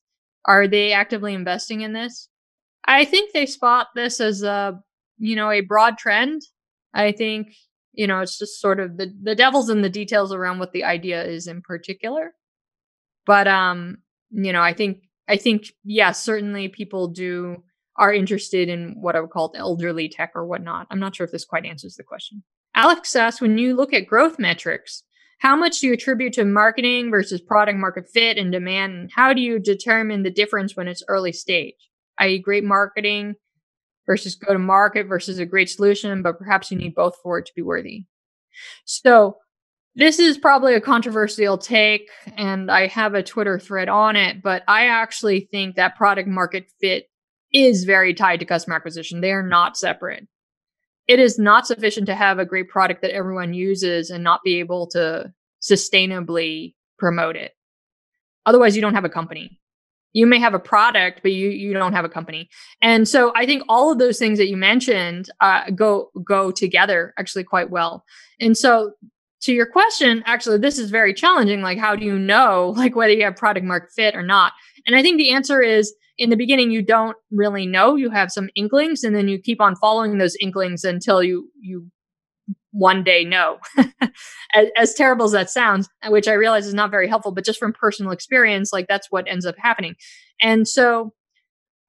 are 0.45 0.67
they 0.67 0.91
actively 0.91 1.33
investing 1.33 1.81
in 1.81 1.93
this 1.93 2.29
I 2.85 3.05
think 3.05 3.33
they 3.33 3.45
spot 3.45 3.87
this 3.95 4.19
as 4.21 4.43
a, 4.43 4.79
you 5.17 5.35
know, 5.35 5.49
a 5.49 5.61
broad 5.61 5.97
trend. 5.97 6.41
I 6.93 7.11
think, 7.11 7.53
you 7.93 8.07
know, 8.07 8.21
it's 8.21 8.37
just 8.37 8.61
sort 8.61 8.79
of 8.79 8.97
the, 8.97 9.13
the 9.21 9.35
devil's 9.35 9.69
in 9.69 9.81
the 9.81 9.89
details 9.89 10.31
around 10.31 10.59
what 10.59 10.71
the 10.71 10.83
idea 10.83 11.23
is 11.23 11.47
in 11.47 11.61
particular. 11.61 12.33
But, 13.25 13.47
um, 13.47 13.97
you 14.29 14.53
know, 14.53 14.61
I 14.61 14.73
think, 14.73 14.99
I 15.27 15.37
think, 15.37 15.73
yeah, 15.83 16.11
certainly 16.11 16.67
people 16.67 17.07
do 17.07 17.63
are 17.97 18.13
interested 18.13 18.69
in 18.69 18.95
what 18.99 19.15
I 19.15 19.21
would 19.21 19.29
call 19.29 19.53
elderly 19.55 20.09
tech 20.09 20.33
or 20.35 20.45
whatnot. 20.45 20.85
I'm 20.91 20.99
not 20.99 21.15
sure 21.15 21.25
if 21.25 21.31
this 21.31 21.45
quite 21.45 21.65
answers 21.65 21.95
the 21.95 22.03
question. 22.03 22.43
Alex 22.75 23.15
asks, 23.15 23.41
when 23.41 23.57
you 23.57 23.73
look 23.73 23.93
at 23.93 24.05
growth 24.05 24.37
metrics, 24.37 25.03
How 25.39 25.55
much 25.55 25.79
do 25.79 25.87
you 25.87 25.93
attribute 25.93 26.33
to 26.33 26.45
marketing 26.45 27.11
versus 27.11 27.41
product 27.41 27.77
market 27.77 28.09
fit 28.09 28.37
and 28.37 28.51
demand? 28.51 28.93
And 28.93 29.11
how 29.11 29.33
do 29.33 29.41
you 29.41 29.59
determine 29.59 30.23
the 30.23 30.31
difference 30.31 30.75
when 30.75 30.87
it's 30.87 31.03
early 31.07 31.31
stage? 31.31 31.75
I.e., 32.19 32.39
great 32.39 32.63
marketing 32.63 33.35
versus 34.05 34.35
go 34.35 34.53
to 34.53 34.59
market 34.59 35.07
versus 35.07 35.39
a 35.39 35.45
great 35.45 35.69
solution, 35.69 36.21
but 36.21 36.37
perhaps 36.37 36.71
you 36.71 36.77
need 36.77 36.95
both 36.95 37.15
for 37.21 37.39
it 37.39 37.45
to 37.47 37.53
be 37.55 37.61
worthy. 37.61 38.05
So 38.85 39.37
this 39.95 40.19
is 40.19 40.37
probably 40.37 40.75
a 40.75 40.81
controversial 40.81 41.57
take, 41.57 42.09
and 42.37 42.69
I 42.69 42.87
have 42.87 43.13
a 43.13 43.23
Twitter 43.23 43.59
thread 43.59 43.89
on 43.89 44.15
it, 44.15 44.41
but 44.41 44.63
I 44.67 44.87
actually 44.87 45.47
think 45.51 45.75
that 45.75 45.95
product 45.95 46.27
market 46.27 46.67
fit 46.81 47.07
is 47.53 47.85
very 47.85 48.13
tied 48.13 48.41
to 48.41 48.45
customer 48.45 48.75
acquisition. 48.75 49.21
They 49.21 49.31
are 49.31 49.47
not 49.47 49.77
separate. 49.77 50.27
It 51.07 51.19
is 51.19 51.37
not 51.37 51.67
sufficient 51.67 52.07
to 52.07 52.15
have 52.15 52.39
a 52.39 52.45
great 52.45 52.69
product 52.69 53.01
that 53.01 53.11
everyone 53.11 53.53
uses 53.53 54.09
and 54.09 54.23
not 54.23 54.41
be 54.43 54.59
able 54.59 54.87
to 54.87 55.31
sustainably 55.61 56.73
promote 56.97 57.35
it. 57.35 57.53
Otherwise, 58.45 58.75
you 58.75 58.81
don't 58.81 58.95
have 58.95 59.05
a 59.05 59.09
company. 59.09 59.59
You 60.13 60.25
may 60.25 60.39
have 60.39 60.53
a 60.53 60.59
product, 60.59 61.21
but 61.23 61.33
you 61.33 61.49
you 61.49 61.73
don't 61.73 61.93
have 61.93 62.05
a 62.05 62.09
company. 62.09 62.49
And 62.81 63.07
so 63.07 63.33
I 63.35 63.45
think 63.45 63.63
all 63.67 63.91
of 63.91 63.99
those 63.99 64.17
things 64.17 64.37
that 64.37 64.47
you 64.47 64.55
mentioned 64.55 65.29
uh, 65.41 65.69
go 65.71 66.09
go 66.23 66.51
together 66.51 67.13
actually 67.19 67.43
quite 67.43 67.69
well. 67.69 68.05
And 68.39 68.57
so 68.57 68.93
to 69.41 69.53
your 69.53 69.65
question, 69.65 70.23
actually, 70.25 70.57
this 70.57 70.79
is 70.79 70.89
very 70.89 71.13
challenging. 71.13 71.61
Like, 71.61 71.77
how 71.77 71.95
do 71.95 72.05
you 72.05 72.17
know 72.17 72.73
like 72.77 72.95
whether 72.95 73.13
you 73.13 73.25
have 73.25 73.35
product 73.35 73.65
market 73.65 73.91
fit 73.93 74.15
or 74.15 74.23
not? 74.23 74.53
And 74.87 74.95
I 74.95 75.01
think 75.01 75.17
the 75.17 75.31
answer 75.31 75.61
is 75.61 75.93
in 76.17 76.29
the 76.29 76.35
beginning 76.35 76.71
you 76.71 76.81
don't 76.81 77.17
really 77.31 77.65
know 77.65 77.95
you 77.95 78.09
have 78.09 78.31
some 78.31 78.49
inklings 78.55 79.03
and 79.03 79.15
then 79.15 79.27
you 79.27 79.39
keep 79.39 79.61
on 79.61 79.75
following 79.75 80.17
those 80.17 80.35
inklings 80.41 80.83
until 80.83 81.21
you 81.23 81.49
you 81.59 81.89
one 82.71 83.03
day 83.03 83.23
know 83.23 83.57
as, 84.53 84.67
as, 84.77 84.93
terrible 84.93 85.25
as 85.25 85.31
that 85.31 85.49
sounds 85.49 85.89
which 86.07 86.27
i 86.27 86.33
realize 86.33 86.67
is 86.67 86.73
not 86.73 86.91
very 86.91 87.07
helpful 87.07 87.31
but 87.31 87.45
just 87.45 87.59
from 87.59 87.73
personal 87.73 88.11
experience 88.11 88.71
like 88.73 88.87
that's 88.87 89.11
what 89.11 89.27
ends 89.27 89.45
up 89.45 89.55
happening 89.57 89.95
and 90.41 90.67
so 90.67 91.13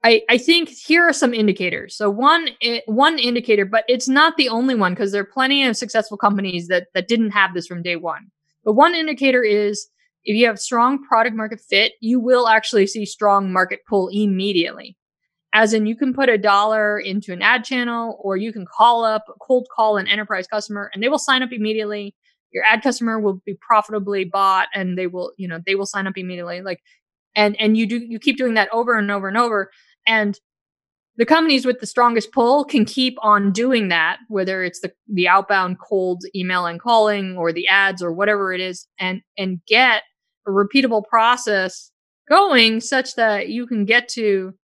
I, 0.05 0.23
I 0.29 0.39
think 0.39 0.69
here 0.69 1.03
are 1.03 1.13
some 1.13 1.35
indicators. 1.35 1.97
So 1.97 2.09
one 2.09 2.51
eh, 2.63 2.81
one 2.87 3.19
indicator, 3.19 3.65
but 3.65 3.83
it's 3.89 4.07
not 4.07 4.37
the 4.37 4.49
only 4.49 4.77
one 4.77 4.93
because 4.93 5.11
there 5.11 5.23
are 5.23 5.25
plenty 5.25 5.65
of 5.65 5.77
successful 5.77 6.17
companies 6.17 6.69
that 6.69 6.87
that 6.95 7.09
didn't 7.09 7.31
have 7.31 7.55
this 7.55 7.67
from 7.67 7.83
day 7.83 7.97
one. 7.97 8.31
But 8.65 8.75
one 8.75 8.95
indicator 8.95 9.43
is 9.43 9.89
if 10.27 10.37
you 10.37 10.47
have 10.47 10.59
strong 10.59 11.03
product 11.05 11.37
market 11.37 11.61
fit, 11.61 11.93
you 12.01 12.19
will 12.19 12.49
actually 12.49 12.89
see 12.89 13.07
strong 13.07 13.53
market 13.53 13.81
pull 13.89 14.11
immediately. 14.13 14.97
As 15.55 15.73
in, 15.73 15.87
you 15.87 15.97
can 15.97 16.13
put 16.13 16.29
a 16.29 16.37
dollar 16.37 16.99
into 16.99 17.33
an 17.33 17.41
ad 17.41 17.65
channel 17.65 18.19
or 18.21 18.37
you 18.37 18.53
can 18.53 18.67
call 18.67 19.05
up, 19.05 19.25
cold 19.41 19.69
call 19.75 19.97
an 19.97 20.09
enterprise 20.09 20.49
customer 20.49 20.91
and 20.93 21.03
they 21.03 21.09
will 21.09 21.21
sign 21.21 21.45
up 21.45 21.53
immediately. 21.53 22.13
Your 22.51 22.65
ad 22.65 22.83
customer 22.83 23.21
will 23.21 23.41
be 23.47 23.57
profitably 23.61 24.25
bought 24.25 24.67
and 24.75 24.99
they 24.99 25.07
will, 25.07 25.33
you 25.39 25.47
know, 25.47 25.61
they 25.65 25.77
will 25.77 25.87
sign 25.87 26.09
up 26.09 26.19
immediately. 26.19 26.61
Like, 26.61 26.81
and, 27.37 27.59
and 27.61 27.77
you 27.77 27.87
do, 27.87 27.99
you 27.99 28.19
keep 28.19 28.37
doing 28.37 28.55
that 28.55 28.69
over 28.73 28.99
and 28.99 29.11
over 29.11 29.29
and 29.29 29.39
over. 29.39 29.71
And 30.09 30.39
the 31.17 31.25
companies 31.25 31.65
with 31.65 31.79
the 31.79 31.87
strongest 31.87 32.33
pull 32.33 32.65
can 32.65 32.85
keep 32.85 33.17
on 33.23 33.53
doing 33.53 33.89
that, 33.89 34.19
whether 34.29 34.65
it's 34.65 34.81
the, 34.81 34.93
the 35.07 35.29
outbound 35.29 35.77
cold 35.79 36.25
email 36.35 36.67
and 36.67 36.81
calling 36.81 37.37
or 37.37 37.53
the 37.53 37.69
ads 37.69 38.03
or 38.03 38.13
whatever 38.13 38.53
it 38.53 38.61
is, 38.61 38.89
and, 38.99 39.23
and 39.39 39.61
get 39.67 40.03
a 40.47 40.51
repeatable 40.51 41.05
process 41.07 41.91
going 42.29 42.81
such 42.81 43.15
that 43.15 43.49
you 43.49 43.67
can 43.67 43.85
get 43.85 44.09
to, 44.09 44.55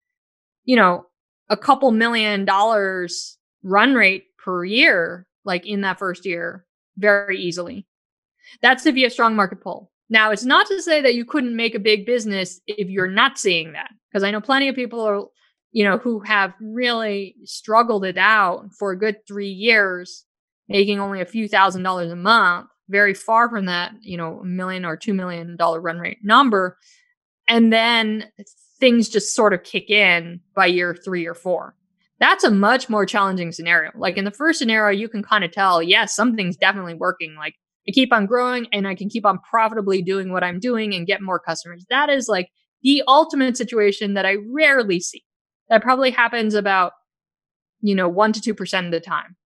you 0.64 0.76
know, 0.76 1.06
a 1.48 1.56
couple 1.56 1.90
million 1.90 2.44
dollars 2.44 3.36
run 3.62 3.94
rate 3.94 4.24
per 4.42 4.64
year, 4.64 5.26
like 5.44 5.66
in 5.66 5.82
that 5.82 5.98
first 5.98 6.24
year, 6.24 6.64
very 6.96 7.38
easily. 7.38 7.86
That's 8.60 8.86
if 8.86 8.96
you 8.96 9.04
have 9.04 9.12
strong 9.12 9.36
market 9.36 9.60
pull. 9.62 9.90
Now, 10.08 10.30
it's 10.30 10.44
not 10.44 10.66
to 10.66 10.82
say 10.82 11.00
that 11.00 11.14
you 11.14 11.24
couldn't 11.24 11.56
make 11.56 11.74
a 11.74 11.80
big 11.80 12.04
business 12.04 12.60
if 12.66 12.88
you're 12.88 13.08
not 13.08 13.38
seeing 13.38 13.72
that, 13.72 13.90
because 14.10 14.22
I 14.22 14.30
know 14.30 14.40
plenty 14.40 14.68
of 14.68 14.74
people 14.74 15.00
are, 15.00 15.24
you 15.70 15.84
know, 15.84 15.98
who 15.98 16.20
have 16.20 16.52
really 16.60 17.36
struggled 17.44 18.04
it 18.04 18.18
out 18.18 18.66
for 18.78 18.90
a 18.90 18.98
good 18.98 19.16
three 19.26 19.48
years, 19.48 20.24
making 20.68 21.00
only 21.00 21.20
a 21.20 21.26
few 21.26 21.48
thousand 21.48 21.82
dollars 21.82 22.12
a 22.12 22.16
month 22.16 22.66
very 22.88 23.14
far 23.14 23.48
from 23.48 23.66
that, 23.66 23.92
you 24.00 24.16
know, 24.16 24.42
million 24.44 24.84
or 24.84 24.96
two 24.96 25.14
million 25.14 25.56
dollar 25.56 25.80
run 25.80 25.98
rate 25.98 26.18
number. 26.22 26.76
And 27.48 27.72
then 27.72 28.30
things 28.80 29.08
just 29.08 29.34
sort 29.34 29.52
of 29.52 29.62
kick 29.62 29.90
in 29.90 30.40
by 30.54 30.66
year 30.66 30.96
three 31.04 31.26
or 31.26 31.34
four. 31.34 31.74
That's 32.18 32.44
a 32.44 32.50
much 32.50 32.88
more 32.88 33.04
challenging 33.04 33.52
scenario. 33.52 33.90
Like 33.96 34.16
in 34.16 34.24
the 34.24 34.30
first 34.30 34.58
scenario, 34.58 34.96
you 34.96 35.08
can 35.08 35.22
kind 35.22 35.44
of 35.44 35.50
tell, 35.50 35.82
yes, 35.82 36.14
something's 36.14 36.56
definitely 36.56 36.94
working. 36.94 37.34
Like 37.36 37.54
I 37.88 37.92
keep 37.92 38.12
on 38.12 38.26
growing 38.26 38.66
and 38.72 38.86
I 38.86 38.94
can 38.94 39.08
keep 39.08 39.26
on 39.26 39.38
profitably 39.38 40.02
doing 40.02 40.32
what 40.32 40.44
I'm 40.44 40.60
doing 40.60 40.94
and 40.94 41.06
get 41.06 41.20
more 41.20 41.40
customers. 41.40 41.84
That 41.90 42.10
is 42.10 42.28
like 42.28 42.48
the 42.82 43.02
ultimate 43.08 43.56
situation 43.56 44.14
that 44.14 44.26
I 44.26 44.36
rarely 44.52 45.00
see. 45.00 45.24
That 45.68 45.82
probably 45.82 46.10
happens 46.10 46.54
about, 46.54 46.92
you 47.80 47.94
know, 47.94 48.08
one 48.08 48.32
to 48.32 48.54
2% 48.54 48.84
of 48.84 48.92
the 48.92 49.00
time. 49.00 49.36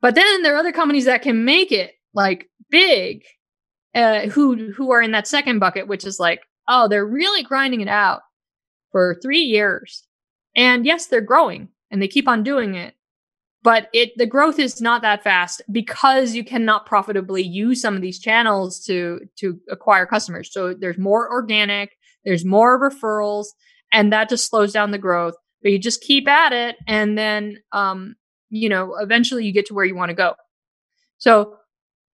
But 0.00 0.14
then 0.14 0.42
there 0.42 0.54
are 0.54 0.58
other 0.58 0.72
companies 0.72 1.06
that 1.06 1.22
can 1.22 1.44
make 1.44 1.72
it 1.72 1.92
like 2.14 2.48
big 2.70 3.24
uh, 3.94 4.28
who 4.28 4.72
who 4.72 4.92
are 4.92 5.02
in 5.02 5.12
that 5.12 5.28
second 5.28 5.58
bucket, 5.58 5.88
which 5.88 6.04
is 6.04 6.18
like, 6.18 6.42
oh, 6.68 6.88
they're 6.88 7.06
really 7.06 7.42
grinding 7.42 7.80
it 7.80 7.88
out 7.88 8.22
for 8.90 9.16
three 9.22 9.42
years, 9.42 10.06
and 10.56 10.86
yes, 10.86 11.06
they're 11.06 11.20
growing 11.20 11.68
and 11.90 12.00
they 12.02 12.08
keep 12.08 12.26
on 12.26 12.42
doing 12.42 12.74
it, 12.74 12.94
but 13.62 13.88
it 13.92 14.12
the 14.16 14.26
growth 14.26 14.58
is 14.58 14.80
not 14.80 15.02
that 15.02 15.22
fast 15.22 15.62
because 15.70 16.34
you 16.34 16.44
cannot 16.44 16.86
profitably 16.86 17.42
use 17.42 17.80
some 17.80 17.94
of 17.94 18.02
these 18.02 18.18
channels 18.18 18.84
to 18.84 19.20
to 19.36 19.58
acquire 19.70 20.06
customers. 20.06 20.52
So 20.52 20.74
there's 20.74 20.98
more 20.98 21.30
organic, 21.30 21.96
there's 22.24 22.44
more 22.44 22.80
referrals, 22.80 23.46
and 23.92 24.12
that 24.12 24.28
just 24.28 24.48
slows 24.48 24.72
down 24.72 24.90
the 24.90 24.98
growth. 24.98 25.34
But 25.62 25.72
you 25.72 25.78
just 25.78 26.02
keep 26.02 26.28
at 26.28 26.52
it, 26.52 26.76
and 26.86 27.16
then 27.16 27.58
um, 27.72 28.16
you 28.50 28.68
know, 28.68 28.96
eventually 29.00 29.44
you 29.44 29.52
get 29.52 29.66
to 29.66 29.74
where 29.74 29.84
you 29.84 29.96
want 29.96 30.10
to 30.10 30.14
go. 30.14 30.34
So 31.18 31.56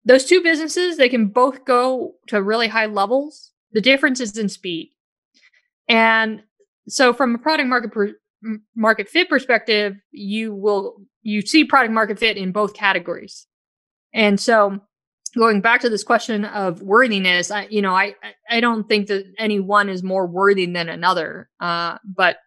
those 0.04 0.24
two 0.24 0.42
businesses, 0.42 0.96
they 0.96 1.08
can 1.08 1.28
both 1.28 1.64
go 1.64 2.14
to 2.28 2.42
really 2.42 2.68
high 2.68 2.86
levels. 2.86 3.52
The 3.72 3.80
difference 3.80 4.20
is 4.20 4.36
in 4.36 4.48
speed. 4.48 4.92
And 5.88 6.42
so 6.88 7.12
from 7.12 7.34
a 7.34 7.38
product 7.38 7.68
market 7.68 7.92
per, 7.92 8.12
market 8.76 9.08
fit 9.08 9.28
perspective, 9.28 9.96
you 10.10 10.54
will 10.54 10.96
you 11.22 11.42
see 11.42 11.64
product 11.64 11.92
market 11.92 12.18
fit 12.18 12.36
in 12.36 12.52
both 12.52 12.74
categories. 12.74 13.46
And 14.14 14.40
so 14.40 14.80
going 15.36 15.60
back 15.60 15.80
to 15.82 15.90
this 15.90 16.02
question 16.02 16.44
of 16.44 16.82
worthiness, 16.82 17.50
I 17.50 17.66
you 17.70 17.82
know, 17.82 17.94
I 17.94 18.14
I 18.48 18.60
don't 18.60 18.88
think 18.88 19.08
that 19.08 19.24
any 19.38 19.60
one 19.60 19.88
is 19.88 20.02
more 20.02 20.26
worthy 20.26 20.66
than 20.66 20.88
another. 20.88 21.48
Uh, 21.60 21.98
but 22.04 22.38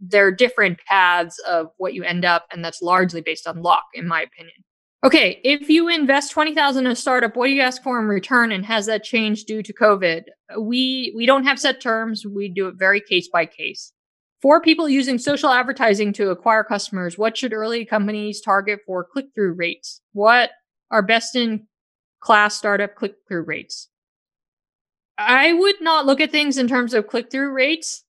there 0.00 0.26
are 0.26 0.32
different 0.32 0.80
paths 0.88 1.38
of 1.46 1.68
what 1.76 1.94
you 1.94 2.02
end 2.02 2.24
up, 2.24 2.46
and 2.52 2.64
that's 2.64 2.82
largely 2.82 3.20
based 3.20 3.46
on 3.46 3.62
luck, 3.62 3.84
in 3.94 4.08
my 4.08 4.20
opinion. 4.20 4.56
Okay, 5.06 5.40
if 5.44 5.68
you 5.68 5.86
invest 5.86 6.32
20,000 6.32 6.84
in 6.84 6.90
a 6.90 6.96
startup, 6.96 7.36
what 7.36 7.46
do 7.46 7.52
you 7.52 7.62
ask 7.62 7.80
for 7.80 8.00
in 8.00 8.08
return 8.08 8.50
and 8.50 8.66
has 8.66 8.86
that 8.86 9.04
changed 9.04 9.46
due 9.46 9.62
to 9.62 9.72
COVID? 9.72 10.24
We 10.58 11.12
we 11.14 11.26
don't 11.26 11.44
have 11.44 11.60
set 11.60 11.80
terms. 11.80 12.26
We 12.26 12.48
do 12.48 12.66
it 12.66 12.74
very 12.76 13.00
case 13.00 13.28
by 13.28 13.46
case. 13.46 13.92
For 14.42 14.60
people 14.60 14.88
using 14.88 15.18
social 15.18 15.50
advertising 15.50 16.12
to 16.14 16.30
acquire 16.30 16.64
customers, 16.64 17.16
what 17.16 17.36
should 17.36 17.52
early 17.52 17.84
companies 17.84 18.40
target 18.40 18.80
for 18.84 19.04
click-through 19.04 19.52
rates? 19.52 20.00
What 20.12 20.50
are 20.90 21.02
best 21.02 21.36
in 21.36 21.68
class 22.18 22.56
startup 22.56 22.96
click-through 22.96 23.44
rates? 23.44 23.88
I 25.16 25.52
would 25.52 25.80
not 25.80 26.04
look 26.04 26.20
at 26.20 26.32
things 26.32 26.58
in 26.58 26.66
terms 26.66 26.94
of 26.94 27.06
click-through 27.06 27.52
rates. 27.52 28.02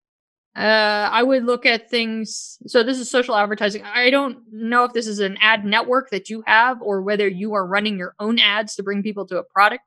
Uh, 0.57 1.07
I 1.11 1.21
would 1.21 1.43
look 1.43 1.67
at 1.67 1.87
things. 1.87 2.57
So 2.65 2.81
this 2.81 2.97
is 2.97 3.11
social 3.11 3.35
advertising. 3.35 3.83
I 3.83 4.09
don't 4.09 4.39
know 4.51 4.85
if 4.85 4.93
this 4.93 5.05
is 5.05 5.19
an 5.19 5.37
ad 5.39 5.63
network 5.63 6.09
that 6.09 6.29
you 6.29 6.43
have 6.47 6.81
or 6.81 7.03
whether 7.03 7.27
you 7.27 7.53
are 7.53 7.67
running 7.67 7.99
your 7.99 8.15
own 8.19 8.39
ads 8.39 8.73
to 8.75 8.83
bring 8.83 9.03
people 9.03 9.27
to 9.27 9.37
a 9.37 9.43
product. 9.43 9.83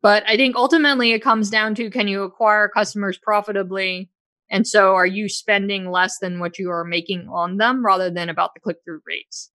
But 0.00 0.24
I 0.26 0.36
think 0.36 0.56
ultimately 0.56 1.12
it 1.12 1.22
comes 1.22 1.50
down 1.50 1.74
to 1.74 1.90
can 1.90 2.08
you 2.08 2.22
acquire 2.22 2.70
customers 2.70 3.18
profitably? 3.18 4.08
And 4.50 4.66
so 4.66 4.94
are 4.94 5.06
you 5.06 5.28
spending 5.28 5.90
less 5.90 6.18
than 6.18 6.40
what 6.40 6.58
you 6.58 6.70
are 6.70 6.84
making 6.84 7.28
on 7.30 7.58
them 7.58 7.84
rather 7.84 8.10
than 8.10 8.30
about 8.30 8.54
the 8.54 8.60
click 8.60 8.78
through 8.82 9.02
rates? 9.06 9.50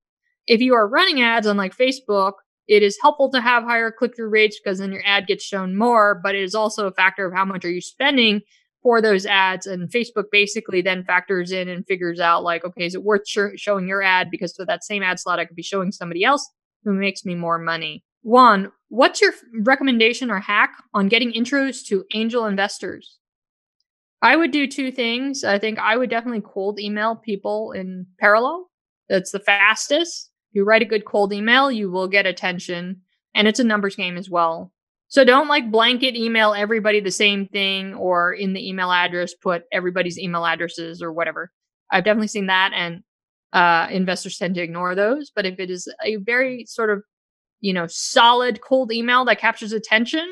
If 0.45 0.61
you 0.61 0.75
are 0.75 0.87
running 0.87 1.23
ads 1.23 1.47
on 1.47 1.57
like 1.57 1.75
Facebook, 1.75 2.33
it 2.67 2.83
is 2.83 2.99
helpful 3.01 3.31
to 3.31 3.41
have 3.41 3.63
higher 3.63 3.91
click 3.91 4.15
through 4.15 4.29
rates 4.29 4.59
because 4.63 4.77
then 4.77 4.91
your 4.91 5.03
ad 5.05 5.25
gets 5.25 5.43
shown 5.43 5.75
more, 5.75 6.19
but 6.23 6.35
it 6.35 6.43
is 6.43 6.53
also 6.53 6.85
a 6.85 6.91
factor 6.91 7.25
of 7.25 7.33
how 7.33 7.45
much 7.45 7.65
are 7.65 7.71
you 7.71 7.81
spending 7.81 8.41
for 8.85 9.01
those 9.01 9.25
ads 9.25 9.65
and 9.65 9.89
facebook 9.89 10.25
basically 10.31 10.79
then 10.79 11.03
factors 11.03 11.51
in 11.51 11.67
and 11.67 11.87
figures 11.87 12.19
out 12.19 12.43
like 12.43 12.63
okay 12.63 12.85
is 12.85 12.93
it 12.93 13.03
worth 13.03 13.27
sh- 13.27 13.57
showing 13.57 13.87
your 13.87 14.03
ad? 14.03 14.29
Because 14.29 14.53
for 14.53 14.63
that 14.63 14.83
same 14.83 15.01
ad 15.01 15.19
slot 15.19 15.39
i 15.39 15.45
could 15.45 15.55
be 15.55 15.63
showing 15.63 15.91
somebody 15.91 16.23
else 16.23 16.47
who 16.83 16.93
makes 16.93 17.25
me 17.25 17.33
more 17.33 17.57
money. 17.57 18.03
One 18.21 18.71
what's 18.89 19.21
your 19.21 19.33
recommendation 19.61 20.29
or 20.29 20.39
hack 20.39 20.75
on 20.93 21.07
getting 21.07 21.33
intros 21.33 21.83
to 21.87 22.05
angel 22.13 22.45
investors? 22.45 23.17
I 24.21 24.35
would 24.35 24.51
do 24.51 24.67
two 24.67 24.91
things. 24.91 25.43
I 25.43 25.57
think 25.57 25.79
i 25.79 25.97
would 25.97 26.11
definitely 26.11 26.43
cold 26.45 26.79
email 26.79 27.15
people 27.15 27.71
in 27.71 28.05
parallel. 28.19 28.69
That's 29.09 29.31
the 29.31 29.39
fastest. 29.39 30.29
You 30.51 30.63
write 30.63 30.83
a 30.83 30.91
good 30.93 31.05
cold 31.05 31.33
email 31.33 31.71
you 31.71 31.89
will 31.89 32.07
get 32.07 32.27
attention. 32.27 33.01
And 33.33 33.47
it's 33.47 33.59
a 33.59 33.63
numbers 33.63 33.95
game 33.95 34.15
as 34.15 34.29
well 34.29 34.71
So 35.15 35.23
don't 35.23 35.47
like 35.47 35.71
blanket 35.71 36.17
email 36.17 36.53
everybody 36.53 36.99
the 36.99 37.09
same 37.09 37.47
thing 37.47 37.93
or 37.93 38.33
in 38.33 38.51
the 38.51 38.67
email 38.67 38.91
address 38.91 39.33
put 39.33 39.63
everybody's 39.71 40.19
email 40.19 40.45
addresses 40.45 41.01
or 41.01 41.13
whatever. 41.13 41.53
I've 41.89 42.03
definitely 42.03 42.27
seen 42.27 42.47
that 42.47 42.73
and 42.75 43.01
uh, 43.53 43.87
investors 43.89 44.37
tend 44.37 44.55
to 44.55 44.61
ignore 44.61 44.93
those. 44.93 45.31
But 45.33 45.45
if 45.45 45.57
it 45.57 45.71
is 45.71 45.87
a 46.03 46.17
very 46.17 46.65
sort 46.67 46.89
of, 46.89 47.01
you 47.61 47.71
know, 47.71 47.87
solid 47.87 48.59
cold 48.59 48.91
email 48.91 49.23
that 49.23 49.39
captures 49.39 49.71
attention, 49.71 50.27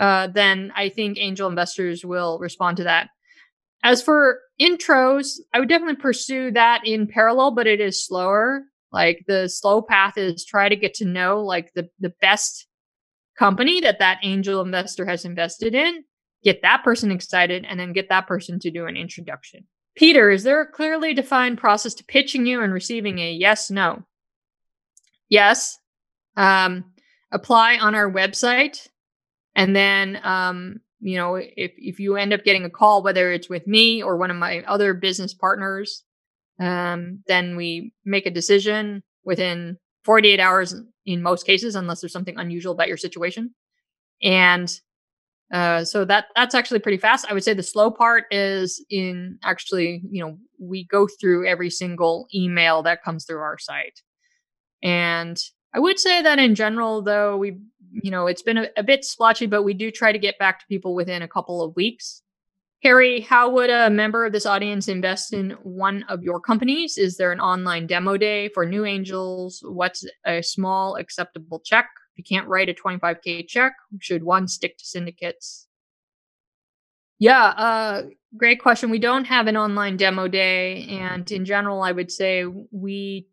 uh, 0.00 0.26
then 0.26 0.72
I 0.74 0.88
think 0.88 1.16
angel 1.20 1.48
investors 1.48 2.04
will 2.04 2.40
respond 2.40 2.78
to 2.78 2.82
that. 2.82 3.08
As 3.84 4.02
for 4.02 4.40
intros, 4.60 5.36
I 5.54 5.60
would 5.60 5.68
definitely 5.68 6.02
pursue 6.02 6.50
that 6.50 6.80
in 6.84 7.06
parallel, 7.06 7.52
but 7.52 7.68
it 7.68 7.80
is 7.80 8.04
slower. 8.04 8.62
Like 8.90 9.22
the 9.28 9.48
slow 9.48 9.80
path 9.80 10.18
is 10.18 10.44
try 10.44 10.68
to 10.68 10.74
get 10.74 10.94
to 10.94 11.04
know 11.04 11.44
like 11.44 11.72
the 11.74 11.88
the 12.00 12.12
best 12.20 12.66
company 13.38 13.80
that 13.80 13.98
that 13.98 14.18
angel 14.22 14.60
investor 14.60 15.06
has 15.06 15.24
invested 15.24 15.74
in, 15.74 16.04
get 16.44 16.62
that 16.62 16.84
person 16.84 17.10
excited, 17.10 17.64
and 17.68 17.78
then 17.78 17.92
get 17.92 18.08
that 18.08 18.26
person 18.26 18.58
to 18.60 18.70
do 18.70 18.86
an 18.86 18.96
introduction. 18.96 19.66
Peter, 19.94 20.30
is 20.30 20.42
there 20.42 20.60
a 20.60 20.70
clearly 20.70 21.12
defined 21.14 21.58
process 21.58 21.94
to 21.94 22.04
pitching 22.04 22.46
you 22.46 22.62
and 22.62 22.72
receiving 22.72 23.18
a 23.18 23.32
yes, 23.32 23.70
no? 23.70 24.02
Yes. 25.28 25.78
Um, 26.36 26.84
apply 27.30 27.78
on 27.78 27.94
our 27.94 28.10
website. 28.10 28.88
And 29.54 29.76
then, 29.76 30.18
um, 30.22 30.80
you 31.00 31.16
know, 31.16 31.34
if, 31.34 31.72
if 31.76 32.00
you 32.00 32.16
end 32.16 32.32
up 32.32 32.44
getting 32.44 32.64
a 32.64 32.70
call, 32.70 33.02
whether 33.02 33.32
it's 33.32 33.50
with 33.50 33.66
me 33.66 34.02
or 34.02 34.16
one 34.16 34.30
of 34.30 34.36
my 34.36 34.62
other 34.64 34.94
business 34.94 35.34
partners, 35.34 36.04
um, 36.58 37.22
then 37.26 37.56
we 37.56 37.92
make 38.04 38.26
a 38.26 38.30
decision 38.30 39.02
within 39.24 39.78
48 40.04 40.40
hours 40.40 40.74
in 41.06 41.22
most 41.22 41.46
cases, 41.46 41.74
unless 41.74 42.00
there's 42.00 42.12
something 42.12 42.38
unusual 42.38 42.72
about 42.72 42.88
your 42.88 42.96
situation. 42.96 43.54
And 44.22 44.72
uh, 45.52 45.84
so 45.84 46.04
that 46.06 46.26
that's 46.34 46.54
actually 46.54 46.80
pretty 46.80 46.96
fast. 46.96 47.26
I 47.28 47.34
would 47.34 47.44
say 47.44 47.52
the 47.52 47.62
slow 47.62 47.90
part 47.90 48.24
is 48.30 48.84
in 48.88 49.38
actually, 49.44 50.02
you 50.10 50.24
know, 50.24 50.38
we 50.58 50.84
go 50.84 51.06
through 51.20 51.46
every 51.46 51.68
single 51.68 52.26
email 52.34 52.82
that 52.84 53.04
comes 53.04 53.24
through 53.24 53.40
our 53.40 53.58
site. 53.58 54.00
And 54.82 55.38
I 55.74 55.78
would 55.78 55.98
say 55.98 56.22
that 56.22 56.38
in 56.38 56.54
general, 56.54 57.02
though, 57.02 57.36
we, 57.36 57.58
you 57.92 58.10
know, 58.10 58.26
it's 58.26 58.42
been 58.42 58.58
a, 58.58 58.68
a 58.78 58.82
bit 58.82 59.04
splotchy, 59.04 59.46
but 59.46 59.62
we 59.62 59.74
do 59.74 59.90
try 59.90 60.10
to 60.10 60.18
get 60.18 60.38
back 60.38 60.58
to 60.60 60.66
people 60.66 60.94
within 60.94 61.20
a 61.20 61.28
couple 61.28 61.62
of 61.62 61.76
weeks. 61.76 62.21
Harry, 62.82 63.20
how 63.20 63.48
would 63.48 63.70
a 63.70 63.90
member 63.90 64.26
of 64.26 64.32
this 64.32 64.44
audience 64.44 64.88
invest 64.88 65.32
in 65.32 65.50
one 65.62 66.02
of 66.08 66.24
your 66.24 66.40
companies? 66.40 66.98
Is 66.98 67.16
there 67.16 67.30
an 67.30 67.38
online 67.38 67.86
demo 67.86 68.16
day 68.16 68.48
for 68.48 68.66
new 68.66 68.84
angels? 68.84 69.62
What's 69.64 70.04
a 70.26 70.42
small 70.42 70.96
acceptable 70.96 71.60
check? 71.60 71.88
If 72.12 72.18
you 72.18 72.24
can't 72.24 72.48
write 72.48 72.68
a 72.68 72.74
25K 72.74 73.46
check, 73.46 73.74
should 74.00 74.24
one 74.24 74.48
stick 74.48 74.78
to 74.78 74.84
syndicates? 74.84 75.68
Yeah, 77.20 77.44
uh, 77.56 78.02
great 78.36 78.60
question. 78.60 78.90
We 78.90 78.98
don't 78.98 79.26
have 79.26 79.46
an 79.46 79.56
online 79.56 79.96
demo 79.96 80.26
day. 80.26 80.88
And 80.88 81.30
in 81.30 81.44
general, 81.44 81.82
I 81.82 81.92
would 81.92 82.10
say 82.10 82.46
we 82.46 83.28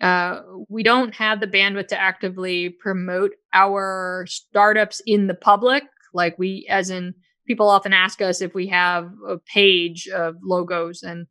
uh, 0.00 0.42
we 0.68 0.84
don't 0.84 1.12
have 1.14 1.40
the 1.40 1.46
bandwidth 1.48 1.88
to 1.88 2.00
actively 2.00 2.70
promote 2.70 3.32
our 3.52 4.26
startups 4.28 5.02
in 5.06 5.26
the 5.26 5.34
public. 5.34 5.82
Like 6.14 6.38
we, 6.38 6.66
as 6.70 6.90
in, 6.90 7.14
people 7.46 7.68
often 7.68 7.92
ask 7.92 8.20
us 8.20 8.40
if 8.40 8.54
we 8.54 8.68
have 8.68 9.10
a 9.26 9.38
page 9.38 10.08
of 10.08 10.36
logos 10.42 11.02
and 11.02 11.26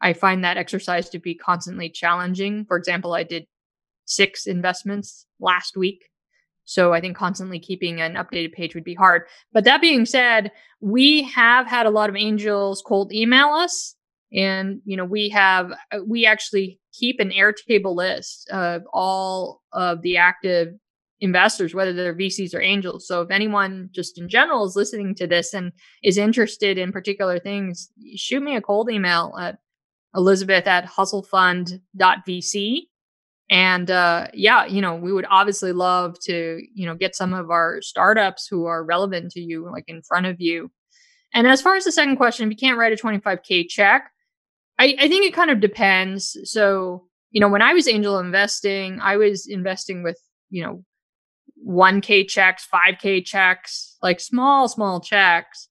I 0.00 0.12
find 0.12 0.44
that 0.44 0.56
exercise 0.56 1.08
to 1.10 1.18
be 1.18 1.34
constantly 1.34 1.88
challenging. 1.88 2.66
For 2.66 2.76
example, 2.76 3.14
I 3.14 3.22
did 3.22 3.46
six 4.04 4.46
investments 4.46 5.26
last 5.40 5.76
week. 5.76 6.04
So 6.64 6.92
I 6.92 7.00
think 7.00 7.16
constantly 7.16 7.58
keeping 7.58 8.00
an 8.00 8.14
updated 8.14 8.52
page 8.52 8.74
would 8.74 8.84
be 8.84 8.94
hard. 8.94 9.22
But 9.52 9.64
that 9.64 9.80
being 9.80 10.04
said, 10.04 10.50
we 10.80 11.22
have 11.22 11.66
had 11.66 11.86
a 11.86 11.90
lot 11.90 12.10
of 12.10 12.16
angels 12.16 12.82
cold 12.86 13.12
email 13.12 13.48
us 13.48 13.96
and 14.32 14.80
you 14.84 14.96
know 14.96 15.04
we 15.04 15.28
have 15.28 15.72
uh, 15.92 15.98
we 16.04 16.26
actually 16.26 16.80
keep 16.92 17.20
an 17.20 17.30
airtable 17.30 17.94
list 17.94 18.48
of 18.50 18.82
all 18.92 19.62
of 19.72 20.02
the 20.02 20.16
active 20.16 20.74
investors, 21.20 21.74
whether 21.74 21.92
they're 21.92 22.14
VCs 22.14 22.54
or 22.54 22.60
angels. 22.60 23.06
So 23.06 23.22
if 23.22 23.30
anyone 23.30 23.88
just 23.92 24.18
in 24.18 24.28
general 24.28 24.66
is 24.66 24.76
listening 24.76 25.14
to 25.16 25.26
this 25.26 25.54
and 25.54 25.72
is 26.02 26.18
interested 26.18 26.78
in 26.78 26.92
particular 26.92 27.38
things, 27.38 27.90
shoot 28.16 28.42
me 28.42 28.56
a 28.56 28.60
cold 28.60 28.90
email 28.90 29.34
at 29.40 29.58
elizabeth 30.14 30.66
at 30.66 30.86
hustlefund.vc. 30.86 32.80
And 33.48 33.90
uh, 33.90 34.26
yeah, 34.34 34.66
you 34.66 34.80
know, 34.80 34.96
we 34.96 35.12
would 35.12 35.26
obviously 35.30 35.72
love 35.72 36.18
to, 36.24 36.60
you 36.74 36.86
know, 36.86 36.96
get 36.96 37.14
some 37.14 37.32
of 37.32 37.50
our 37.50 37.80
startups 37.80 38.48
who 38.48 38.66
are 38.66 38.84
relevant 38.84 39.30
to 39.32 39.40
you, 39.40 39.70
like 39.70 39.84
in 39.86 40.02
front 40.02 40.26
of 40.26 40.40
you. 40.40 40.70
And 41.32 41.46
as 41.46 41.62
far 41.62 41.76
as 41.76 41.84
the 41.84 41.92
second 41.92 42.16
question, 42.16 42.46
if 42.46 42.50
you 42.50 42.56
can't 42.56 42.78
write 42.78 42.92
a 42.92 42.96
25K 42.96 43.68
check, 43.68 44.10
I, 44.78 44.96
I 44.98 45.08
think 45.08 45.26
it 45.26 45.34
kind 45.34 45.50
of 45.50 45.60
depends. 45.60 46.36
So, 46.44 47.06
you 47.30 47.40
know, 47.40 47.48
when 47.48 47.62
I 47.62 47.72
was 47.72 47.88
angel 47.88 48.18
investing, 48.18 48.98
I 49.00 49.16
was 49.16 49.46
investing 49.46 50.02
with, 50.02 50.20
you 50.50 50.64
know, 50.64 50.84
1K 51.66 52.28
checks, 52.28 52.66
5K 52.72 53.24
checks, 53.24 53.96
like 54.02 54.20
small, 54.20 54.68
small 54.68 55.00
checks. 55.00 55.68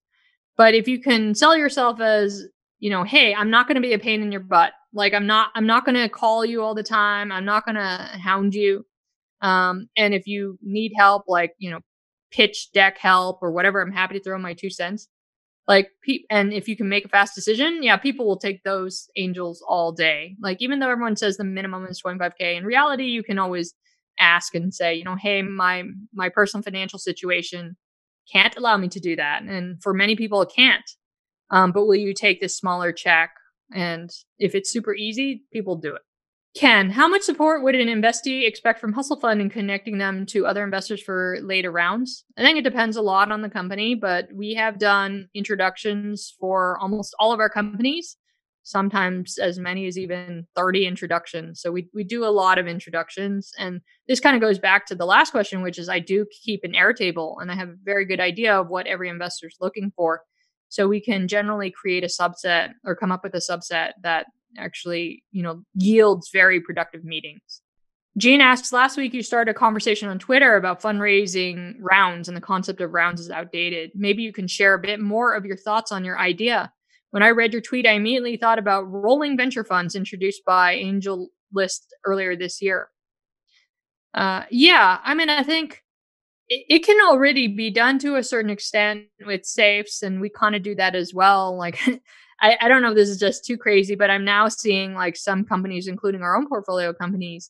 But 0.57 0.73
if 0.73 0.87
you 0.87 1.01
can 1.01 1.35
sell 1.35 1.55
yourself 1.55 1.99
as, 2.01 2.45
you 2.79 2.89
know, 2.89 3.03
hey, 3.03 3.33
I'm 3.33 3.49
not 3.49 3.67
going 3.67 3.75
to 3.75 3.81
be 3.81 3.93
a 3.93 3.99
pain 3.99 4.21
in 4.21 4.31
your 4.31 4.41
butt. 4.41 4.73
Like 4.93 5.13
I'm 5.13 5.27
not, 5.27 5.51
I'm 5.55 5.65
not 5.65 5.85
going 5.85 5.95
to 5.95 6.09
call 6.09 6.45
you 6.45 6.61
all 6.61 6.75
the 6.75 6.83
time. 6.83 7.31
I'm 7.31 7.45
not 7.45 7.65
going 7.65 7.75
to 7.75 8.09
hound 8.21 8.53
you. 8.53 8.85
Um, 9.41 9.87
and 9.97 10.13
if 10.13 10.27
you 10.27 10.57
need 10.61 10.93
help, 10.97 11.23
like, 11.27 11.53
you 11.57 11.71
know, 11.71 11.79
pitch 12.31 12.69
deck 12.73 12.97
help 12.97 13.39
or 13.41 13.51
whatever, 13.51 13.81
I'm 13.81 13.91
happy 13.91 14.17
to 14.17 14.23
throw 14.23 14.37
my 14.37 14.53
two 14.53 14.69
cents. 14.69 15.07
Like, 15.67 15.89
and 16.29 16.53
if 16.53 16.67
you 16.67 16.77
can 16.77 16.89
make 16.89 17.05
a 17.05 17.09
fast 17.09 17.33
decision, 17.33 17.81
yeah, 17.81 17.97
people 17.97 18.27
will 18.27 18.37
take 18.37 18.63
those 18.63 19.09
angels 19.15 19.63
all 19.67 19.91
day. 19.91 20.35
Like, 20.39 20.61
even 20.61 20.79
though 20.79 20.89
everyone 20.89 21.15
says 21.15 21.37
the 21.37 21.43
minimum 21.43 21.85
is 21.87 22.01
25K, 22.01 22.55
in 22.57 22.65
reality, 22.65 23.05
you 23.05 23.23
can 23.23 23.39
always 23.39 23.73
ask 24.19 24.55
and 24.55 24.73
say, 24.73 24.95
you 24.95 25.03
know, 25.03 25.15
hey, 25.15 25.41
my 25.41 25.83
my 26.13 26.29
personal 26.29 26.63
financial 26.63 26.99
situation 26.99 27.75
can't 28.31 28.55
allow 28.57 28.77
me 28.77 28.87
to 28.89 28.99
do 28.99 29.15
that, 29.15 29.43
and 29.43 29.81
for 29.81 29.93
many 29.93 30.15
people, 30.15 30.41
it 30.41 30.51
can't. 30.55 30.89
Um, 31.51 31.71
but 31.71 31.85
will 31.85 31.95
you 31.95 32.13
take 32.13 32.41
this 32.41 32.57
smaller 32.57 32.91
check? 32.91 33.31
And 33.71 34.09
if 34.39 34.55
it's 34.55 34.71
super 34.71 34.95
easy, 34.95 35.43
people 35.51 35.75
do 35.75 35.95
it. 35.95 36.01
Ken, 36.55 36.89
how 36.89 37.09
much 37.09 37.23
support 37.23 37.63
would 37.63 37.75
an 37.75 37.89
investee 37.89 38.47
expect 38.47 38.79
from 38.79 38.93
Hustle 38.93 39.19
Fund 39.19 39.41
in 39.41 39.49
connecting 39.49 39.97
them 39.97 40.25
to 40.27 40.47
other 40.47 40.63
investors 40.63 41.01
for 41.01 41.37
later 41.41 41.69
rounds? 41.69 42.23
I 42.37 42.43
think 42.43 42.57
it 42.57 42.63
depends 42.63 42.95
a 42.95 43.01
lot 43.01 43.29
on 43.29 43.41
the 43.41 43.49
company, 43.49 43.93
but 43.93 44.29
we 44.33 44.53
have 44.53 44.79
done 44.79 45.27
introductions 45.33 46.33
for 46.39 46.79
almost 46.79 47.13
all 47.19 47.33
of 47.33 47.41
our 47.41 47.49
companies 47.49 48.15
sometimes 48.65 49.37
as 49.37 49.59
many 49.59 49.85
as 49.85 49.95
even 49.95 50.47
30 50.55 50.87
introductions. 50.87 51.61
So 51.61 51.71
we, 51.71 51.87
we 51.93 52.03
do 52.03 52.25
a 52.25 52.33
lot 52.33 52.57
of 52.57 52.65
introductions. 52.65 53.51
And 53.59 53.79
this 54.07 54.19
kind 54.19 54.35
of 54.35 54.41
goes 54.41 54.57
back 54.57 54.87
to 54.87 54.95
the 54.95 55.05
last 55.05 55.29
question, 55.29 55.61
which 55.61 55.77
is 55.77 55.87
I 55.87 55.99
do 55.99 56.25
keep 56.43 56.63
an 56.63 56.73
Airtable 56.73 57.35
and 57.39 57.51
I 57.51 57.55
have 57.55 57.69
a 57.69 57.75
very 57.83 58.05
good 58.05 58.19
idea 58.19 58.59
of 58.59 58.67
what 58.67 58.87
every 58.87 59.07
investor 59.07 59.45
is 59.45 59.57
looking 59.61 59.91
for. 59.95 60.23
So 60.69 60.87
we 60.87 60.99
can 60.99 61.27
generally 61.27 61.69
create 61.69 62.03
a 62.03 62.07
subset 62.07 62.71
or 62.83 62.95
come 62.95 63.11
up 63.11 63.23
with 63.23 63.35
a 63.35 63.37
subset 63.37 63.91
that 64.01 64.25
actually, 64.57 65.23
you 65.31 65.43
know, 65.43 65.61
yields 65.75 66.31
very 66.33 66.59
productive 66.59 67.05
meetings. 67.05 67.61
Gene 68.17 68.41
asks, 68.41 68.73
last 68.73 68.97
week 68.97 69.13
you 69.13 69.21
started 69.21 69.51
a 69.51 69.53
conversation 69.53 70.09
on 70.09 70.17
Twitter 70.17 70.55
about 70.55 70.81
fundraising 70.81 71.75
rounds 71.81 72.27
and 72.27 72.35
the 72.35 72.41
concept 72.41 72.81
of 72.81 72.93
rounds 72.93 73.21
is 73.21 73.29
outdated. 73.29 73.91
Maybe 73.93 74.23
you 74.23 74.33
can 74.33 74.47
share 74.47 74.73
a 74.73 74.79
bit 74.79 74.99
more 74.99 75.35
of 75.35 75.45
your 75.45 75.57
thoughts 75.57 75.91
on 75.91 76.03
your 76.03 76.17
idea 76.17 76.71
when 77.15 77.23
I 77.23 77.29
read 77.29 77.53
your 77.53 77.61
tweet, 77.61 77.87
I 77.87 77.93
immediately 77.93 78.35
thought 78.35 78.59
about 78.59 78.91
rolling 78.91 79.37
venture 79.37 79.63
funds 79.63 79.95
introduced 79.95 80.43
by 80.43 80.73
Angel 80.73 81.29
List 81.53 81.95
earlier 82.05 82.35
this 82.35 82.61
year. 82.61 82.89
Uh, 84.13 84.43
yeah, 84.51 84.99
I 85.01 85.13
mean, 85.13 85.29
I 85.29 85.41
think 85.41 85.81
it, 86.49 86.65
it, 86.67 86.79
can 86.85 86.97
already 87.07 87.47
be 87.47 87.71
done 87.71 87.99
to 87.99 88.17
a 88.17 88.23
certain 88.23 88.51
extent 88.51 89.05
with 89.25 89.45
safes, 89.45 90.03
and 90.03 90.19
we 90.19 90.27
kind 90.29 90.57
of 90.57 90.61
do 90.61 90.75
that 90.75 90.93
as 90.93 91.13
well. 91.13 91.57
Like, 91.57 91.79
I, 92.41 92.57
I 92.59 92.67
don't 92.67 92.81
know 92.81 92.89
if 92.89 92.95
this 92.95 93.07
is 93.07 93.17
just 93.17 93.45
too 93.45 93.57
crazy, 93.57 93.95
but 93.95 94.09
I'm 94.09 94.25
now 94.25 94.49
seeing 94.49 94.93
like 94.93 95.15
some 95.15 95.45
companies, 95.45 95.87
including 95.87 96.21
our 96.21 96.35
own 96.35 96.49
portfolio 96.49 96.91
companies, 96.91 97.49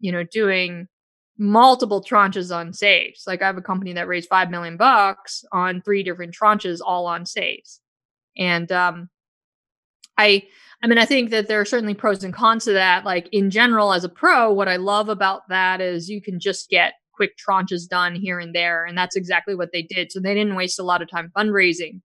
you 0.00 0.10
know, 0.10 0.22
doing 0.24 0.88
multiple 1.36 2.02
tranches 2.02 2.50
on 2.50 2.72
safes. 2.72 3.24
Like 3.26 3.42
I 3.42 3.46
have 3.46 3.58
a 3.58 3.62
company 3.62 3.92
that 3.92 4.08
raised 4.08 4.30
five 4.30 4.50
million 4.50 4.78
bucks 4.78 5.44
on 5.52 5.82
three 5.82 6.02
different 6.02 6.34
tranches, 6.34 6.78
all 6.82 7.04
on 7.04 7.26
safes. 7.26 7.81
And 8.36 8.70
um, 8.72 9.08
I, 10.18 10.44
I 10.82 10.86
mean, 10.86 10.98
I 10.98 11.04
think 11.04 11.30
that 11.30 11.48
there 11.48 11.60
are 11.60 11.64
certainly 11.64 11.94
pros 11.94 12.24
and 12.24 12.34
cons 12.34 12.64
to 12.64 12.72
that. 12.72 13.04
Like 13.04 13.28
in 13.32 13.50
general, 13.50 13.92
as 13.92 14.04
a 14.04 14.08
pro, 14.08 14.52
what 14.52 14.68
I 14.68 14.76
love 14.76 15.08
about 15.08 15.48
that 15.48 15.80
is 15.80 16.08
you 16.08 16.20
can 16.22 16.40
just 16.40 16.68
get 16.70 16.94
quick 17.14 17.32
tranches 17.36 17.88
done 17.88 18.14
here 18.14 18.38
and 18.38 18.54
there, 18.54 18.84
and 18.84 18.96
that's 18.96 19.16
exactly 19.16 19.54
what 19.54 19.70
they 19.72 19.82
did. 19.82 20.12
So 20.12 20.20
they 20.20 20.34
didn't 20.34 20.56
waste 20.56 20.78
a 20.80 20.82
lot 20.84 21.02
of 21.02 21.10
time 21.10 21.30
fundraising. 21.36 22.00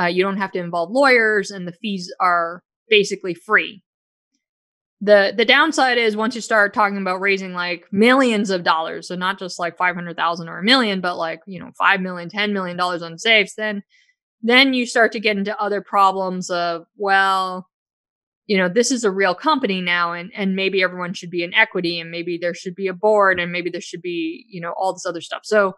Uh, 0.00 0.06
you 0.06 0.22
don't 0.22 0.38
have 0.38 0.52
to 0.52 0.58
involve 0.60 0.90
lawyers, 0.90 1.50
and 1.50 1.66
the 1.68 1.72
fees 1.72 2.12
are 2.20 2.62
basically 2.88 3.34
free. 3.34 3.82
the 5.00 5.32
the 5.36 5.44
downside 5.44 5.98
is 5.98 6.16
once 6.16 6.34
you 6.34 6.40
start 6.40 6.72
talking 6.74 6.98
about 6.98 7.20
raising 7.20 7.52
like 7.52 7.84
millions 7.92 8.50
of 8.50 8.62
dollars 8.62 9.08
so 9.08 9.16
not 9.16 9.38
just 9.38 9.58
like 9.58 9.76
500,000 9.76 10.48
or 10.48 10.58
a 10.58 10.62
million 10.62 11.00
but 11.00 11.16
like 11.16 11.40
you 11.46 11.58
know 11.58 11.70
5 11.78 12.00
million 12.00 12.28
10 12.28 12.52
million 12.52 12.76
dollars 12.76 13.02
on 13.02 13.18
safes 13.18 13.54
then 13.56 13.82
then 14.42 14.74
you 14.74 14.86
start 14.86 15.12
to 15.12 15.20
get 15.20 15.36
into 15.36 15.58
other 15.60 15.80
problems 15.80 16.50
of 16.50 16.84
well 16.96 17.68
you 18.46 18.56
know 18.56 18.68
this 18.68 18.90
is 18.90 19.04
a 19.04 19.10
real 19.10 19.34
company 19.34 19.80
now 19.80 20.12
and 20.12 20.30
and 20.34 20.56
maybe 20.56 20.82
everyone 20.82 21.14
should 21.14 21.30
be 21.30 21.42
in 21.42 21.54
equity 21.54 22.00
and 22.00 22.10
maybe 22.10 22.38
there 22.40 22.54
should 22.54 22.74
be 22.74 22.88
a 22.88 22.94
board 22.94 23.38
and 23.38 23.52
maybe 23.52 23.70
there 23.70 23.80
should 23.80 24.02
be 24.02 24.44
you 24.48 24.60
know 24.60 24.72
all 24.76 24.92
this 24.92 25.06
other 25.06 25.20
stuff 25.20 25.42
so 25.44 25.74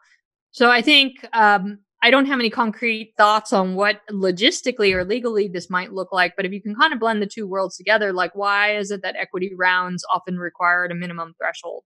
so 0.50 0.70
i 0.70 0.80
think 0.80 1.24
um 1.32 1.78
I 2.04 2.10
don't 2.10 2.26
have 2.26 2.38
any 2.38 2.50
concrete 2.50 3.14
thoughts 3.16 3.50
on 3.50 3.76
what 3.76 4.02
logistically 4.10 4.92
or 4.92 5.06
legally 5.06 5.48
this 5.48 5.70
might 5.70 5.94
look 5.94 6.12
like, 6.12 6.34
but 6.36 6.44
if 6.44 6.52
you 6.52 6.60
can 6.60 6.74
kind 6.74 6.92
of 6.92 7.00
blend 7.00 7.22
the 7.22 7.26
two 7.26 7.46
worlds 7.46 7.78
together, 7.78 8.12
like 8.12 8.34
why 8.34 8.76
is 8.76 8.90
it 8.90 9.00
that 9.00 9.16
equity 9.16 9.52
rounds 9.56 10.04
often 10.12 10.36
require 10.36 10.84
a 10.84 10.94
minimum 10.94 11.32
threshold? 11.38 11.82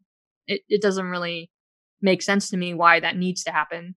It, 0.48 0.62
it 0.68 0.82
doesn't 0.82 1.06
really 1.06 1.52
make 2.02 2.20
sense 2.20 2.50
to 2.50 2.56
me 2.56 2.74
why 2.74 2.98
that 2.98 3.16
needs 3.16 3.44
to 3.44 3.52
happen. 3.52 3.94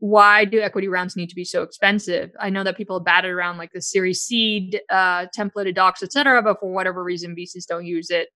Why 0.00 0.44
do 0.44 0.60
equity 0.60 0.88
rounds 0.88 1.16
need 1.16 1.28
to 1.28 1.34
be 1.34 1.44
so 1.44 1.62
expensive? 1.62 2.30
I 2.40 2.50
know 2.50 2.62
that 2.64 2.76
people 2.76 2.98
have 2.98 3.04
batted 3.04 3.30
around 3.30 3.58
like 3.58 3.72
the 3.72 3.82
Series 3.82 4.22
Seed, 4.22 4.80
uh, 4.90 5.26
templated 5.36 5.74
docs, 5.74 6.02
etc., 6.02 6.40
but 6.42 6.60
for 6.60 6.72
whatever 6.72 7.02
reason, 7.02 7.34
VCs 7.34 7.66
don't 7.68 7.84
use 7.84 8.10
it. 8.10 8.28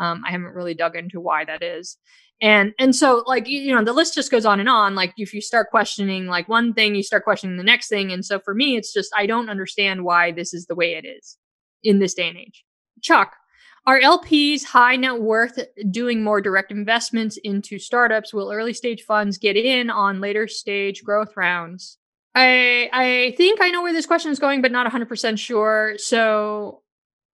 Um, 0.00 0.22
I 0.26 0.32
haven't 0.32 0.54
really 0.54 0.74
dug 0.74 0.96
into 0.96 1.20
why 1.20 1.44
that 1.44 1.62
is 1.62 1.98
and 2.40 2.72
and 2.78 2.94
so 2.94 3.22
like 3.26 3.48
you 3.48 3.74
know 3.74 3.84
the 3.84 3.92
list 3.92 4.14
just 4.14 4.30
goes 4.30 4.44
on 4.44 4.60
and 4.60 4.68
on 4.68 4.94
like 4.94 5.12
if 5.16 5.32
you 5.32 5.40
start 5.40 5.70
questioning 5.70 6.26
like 6.26 6.48
one 6.48 6.74
thing 6.74 6.94
you 6.94 7.02
start 7.02 7.24
questioning 7.24 7.56
the 7.56 7.62
next 7.62 7.88
thing 7.88 8.12
and 8.12 8.24
so 8.24 8.38
for 8.40 8.54
me 8.54 8.76
it's 8.76 8.92
just 8.92 9.12
i 9.16 9.26
don't 9.26 9.48
understand 9.48 10.04
why 10.04 10.32
this 10.32 10.52
is 10.52 10.66
the 10.66 10.74
way 10.74 10.94
it 10.94 11.06
is 11.06 11.38
in 11.82 11.98
this 12.00 12.14
day 12.14 12.28
and 12.28 12.38
age 12.38 12.64
chuck 13.02 13.36
are 13.86 14.00
lps 14.00 14.64
high 14.64 14.96
net 14.96 15.20
worth 15.20 15.58
doing 15.90 16.22
more 16.22 16.40
direct 16.40 16.70
investments 16.70 17.36
into 17.38 17.78
startups? 17.78 18.32
Will 18.32 18.52
early 18.52 18.72
stage 18.72 19.02
funds 19.02 19.38
get 19.38 19.56
in 19.56 19.90
on 19.90 20.20
later 20.20 20.48
stage 20.48 21.04
growth 21.04 21.36
rounds? 21.36 21.98
I 22.34 22.88
i 22.92 23.34
think 23.36 23.60
i 23.60 23.70
know 23.70 23.82
where 23.82 23.92
this 23.92 24.06
question 24.06 24.32
is 24.32 24.38
going 24.38 24.62
but 24.62 24.72
not 24.72 24.90
100% 24.90 25.38
sure. 25.38 25.94
So 25.98 26.82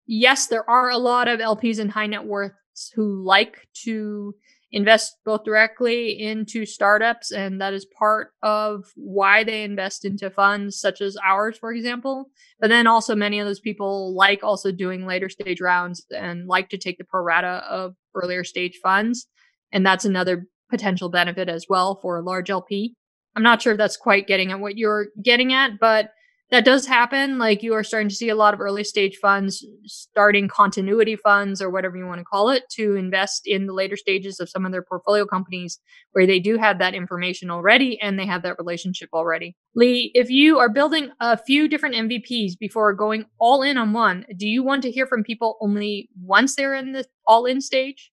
yes 0.07 0.47
there 0.47 0.69
are 0.69 0.89
a 0.89 0.97
lot 0.97 1.27
of 1.27 1.39
lps 1.39 1.79
and 1.79 1.91
high 1.91 2.07
net 2.07 2.25
worths 2.25 2.91
who 2.93 3.23
like 3.23 3.67
to 3.83 4.35
invest 4.71 5.17
both 5.23 5.43
directly 5.43 6.19
into 6.19 6.65
startups 6.65 7.31
and 7.31 7.61
that 7.61 7.73
is 7.73 7.85
part 7.97 8.31
of 8.41 8.85
why 8.95 9.43
they 9.43 9.63
invest 9.63 10.03
into 10.03 10.29
funds 10.29 10.79
such 10.79 11.01
as 11.01 11.15
ours 11.23 11.57
for 11.57 11.71
example. 11.71 12.25
But 12.59 12.69
then 12.69 12.87
also 12.87 13.15
many 13.15 13.39
of 13.39 13.47
those 13.47 13.59
people 13.59 14.15
like 14.15 14.43
also 14.43 14.71
doing 14.71 15.05
later 15.05 15.29
stage 15.29 15.61
rounds 15.61 16.05
and 16.11 16.47
like 16.47 16.69
to 16.69 16.77
take 16.77 16.97
the 16.97 17.03
pro 17.03 17.21
rata 17.21 17.63
of 17.69 17.95
earlier 18.13 18.43
stage 18.43 18.79
funds. 18.83 19.27
And 19.71 19.85
that's 19.85 20.05
another 20.05 20.47
potential 20.69 21.09
benefit 21.09 21.47
as 21.49 21.65
well 21.69 21.99
for 22.01 22.17
a 22.17 22.23
large 22.23 22.49
lp 22.49 22.95
i'm 23.35 23.43
not 23.43 23.61
sure 23.61 23.73
if 23.73 23.77
that's 23.77 23.97
quite 23.97 24.27
getting 24.27 24.51
at 24.51 24.59
what 24.59 24.77
you're 24.77 25.07
getting 25.21 25.53
at 25.53 25.79
but 25.79 26.09
that 26.51 26.65
does 26.65 26.85
happen. 26.85 27.37
Like 27.39 27.63
you 27.63 27.73
are 27.73 27.83
starting 27.83 28.09
to 28.09 28.15
see 28.15 28.29
a 28.29 28.35
lot 28.35 28.53
of 28.53 28.61
early 28.61 28.83
stage 28.83 29.17
funds 29.17 29.65
starting 29.85 30.47
continuity 30.47 31.15
funds 31.15 31.61
or 31.61 31.69
whatever 31.69 31.97
you 31.97 32.05
want 32.05 32.19
to 32.19 32.25
call 32.25 32.49
it 32.49 32.63
to 32.71 32.95
invest 32.95 33.43
in 33.45 33.65
the 33.65 33.73
later 33.73 33.97
stages 33.97 34.39
of 34.39 34.49
some 34.49 34.65
of 34.65 34.71
their 34.71 34.83
portfolio 34.83 35.25
companies 35.25 35.79
where 36.11 36.27
they 36.27 36.39
do 36.39 36.57
have 36.57 36.79
that 36.79 36.93
information 36.93 37.49
already 37.49 37.99
and 37.99 38.19
they 38.19 38.25
have 38.25 38.43
that 38.43 38.57
relationship 38.59 39.09
already. 39.13 39.55
Lee, 39.75 40.11
if 40.13 40.29
you 40.29 40.59
are 40.59 40.69
building 40.69 41.09
a 41.19 41.37
few 41.37 41.67
different 41.67 41.95
MVPs 41.95 42.57
before 42.59 42.93
going 42.93 43.25
all 43.39 43.63
in 43.63 43.77
on 43.77 43.93
one, 43.93 44.25
do 44.37 44.47
you 44.47 44.63
want 44.63 44.83
to 44.83 44.91
hear 44.91 45.07
from 45.07 45.23
people 45.23 45.57
only 45.61 46.09
once 46.21 46.55
they're 46.55 46.75
in 46.75 46.91
the 46.91 47.05
all 47.27 47.45
in 47.45 47.59
stage? 47.59 48.11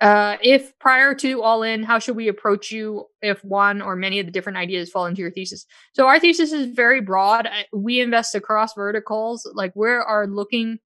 Uh, 0.00 0.38
if 0.42 0.76
prior 0.78 1.14
to 1.14 1.42
all 1.42 1.62
in, 1.62 1.82
how 1.82 1.98
should 1.98 2.16
we 2.16 2.28
approach 2.28 2.70
you 2.70 3.04
if 3.20 3.44
one 3.44 3.82
or 3.82 3.94
many 3.94 4.18
of 4.18 4.26
the 4.26 4.32
different 4.32 4.56
ideas 4.56 4.90
fall 4.90 5.04
into 5.04 5.20
your 5.20 5.30
thesis? 5.30 5.66
So 5.92 6.06
our 6.06 6.18
thesis 6.18 6.52
is 6.52 6.74
very 6.74 7.02
broad. 7.02 7.48
We 7.72 8.00
invest 8.00 8.34
across 8.34 8.72
verticals. 8.74 9.48
Like 9.54 9.72
we 9.76 9.88
are 9.88 10.26
looking 10.26 10.78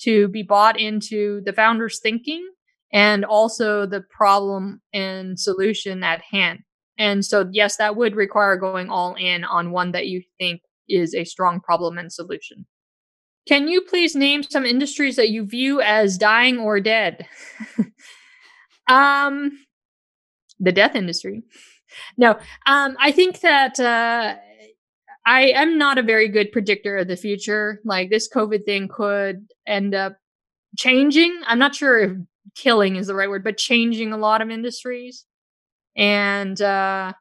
to 0.00 0.28
be 0.28 0.42
bought 0.42 0.80
into 0.80 1.42
the 1.44 1.52
founder's 1.52 2.00
thinking 2.00 2.46
and 2.92 3.24
also 3.24 3.86
the 3.86 4.00
problem 4.00 4.80
and 4.94 5.38
solution 5.38 6.02
at 6.02 6.22
hand. 6.22 6.60
And 6.96 7.24
so, 7.24 7.48
yes, 7.52 7.76
that 7.76 7.96
would 7.96 8.14
require 8.14 8.56
going 8.56 8.88
all 8.88 9.14
in 9.14 9.44
on 9.44 9.72
one 9.72 9.92
that 9.92 10.06
you 10.06 10.22
think 10.38 10.62
is 10.88 11.14
a 11.14 11.24
strong 11.24 11.60
problem 11.60 11.98
and 11.98 12.12
solution. 12.12 12.66
Can 13.46 13.68
you 13.68 13.82
please 13.82 14.14
name 14.14 14.42
some 14.42 14.64
industries 14.64 15.16
that 15.16 15.30
you 15.30 15.44
view 15.44 15.80
as 15.80 16.16
dying 16.16 16.58
or 16.58 16.80
dead? 16.80 17.26
Um, 18.88 19.52
the 20.60 20.72
death 20.72 20.94
industry. 20.94 21.42
No, 22.16 22.38
um, 22.66 22.96
I 22.98 23.12
think 23.12 23.40
that 23.40 23.78
uh, 23.78 24.36
I 25.26 25.40
am 25.50 25.78
not 25.78 25.98
a 25.98 26.02
very 26.02 26.28
good 26.28 26.52
predictor 26.52 26.98
of 26.98 27.08
the 27.08 27.16
future. 27.16 27.80
Like 27.84 28.10
this 28.10 28.28
COVID 28.28 28.64
thing 28.64 28.88
could 28.88 29.46
end 29.66 29.94
up 29.94 30.16
changing. 30.76 31.40
I'm 31.46 31.58
not 31.58 31.74
sure 31.74 32.00
if 32.00 32.12
killing 32.54 32.96
is 32.96 33.06
the 33.06 33.14
right 33.14 33.28
word, 33.28 33.44
but 33.44 33.56
changing 33.56 34.12
a 34.12 34.18
lot 34.18 34.42
of 34.42 34.50
industries. 34.50 35.24
And 35.96 36.60
uh, 36.60 37.12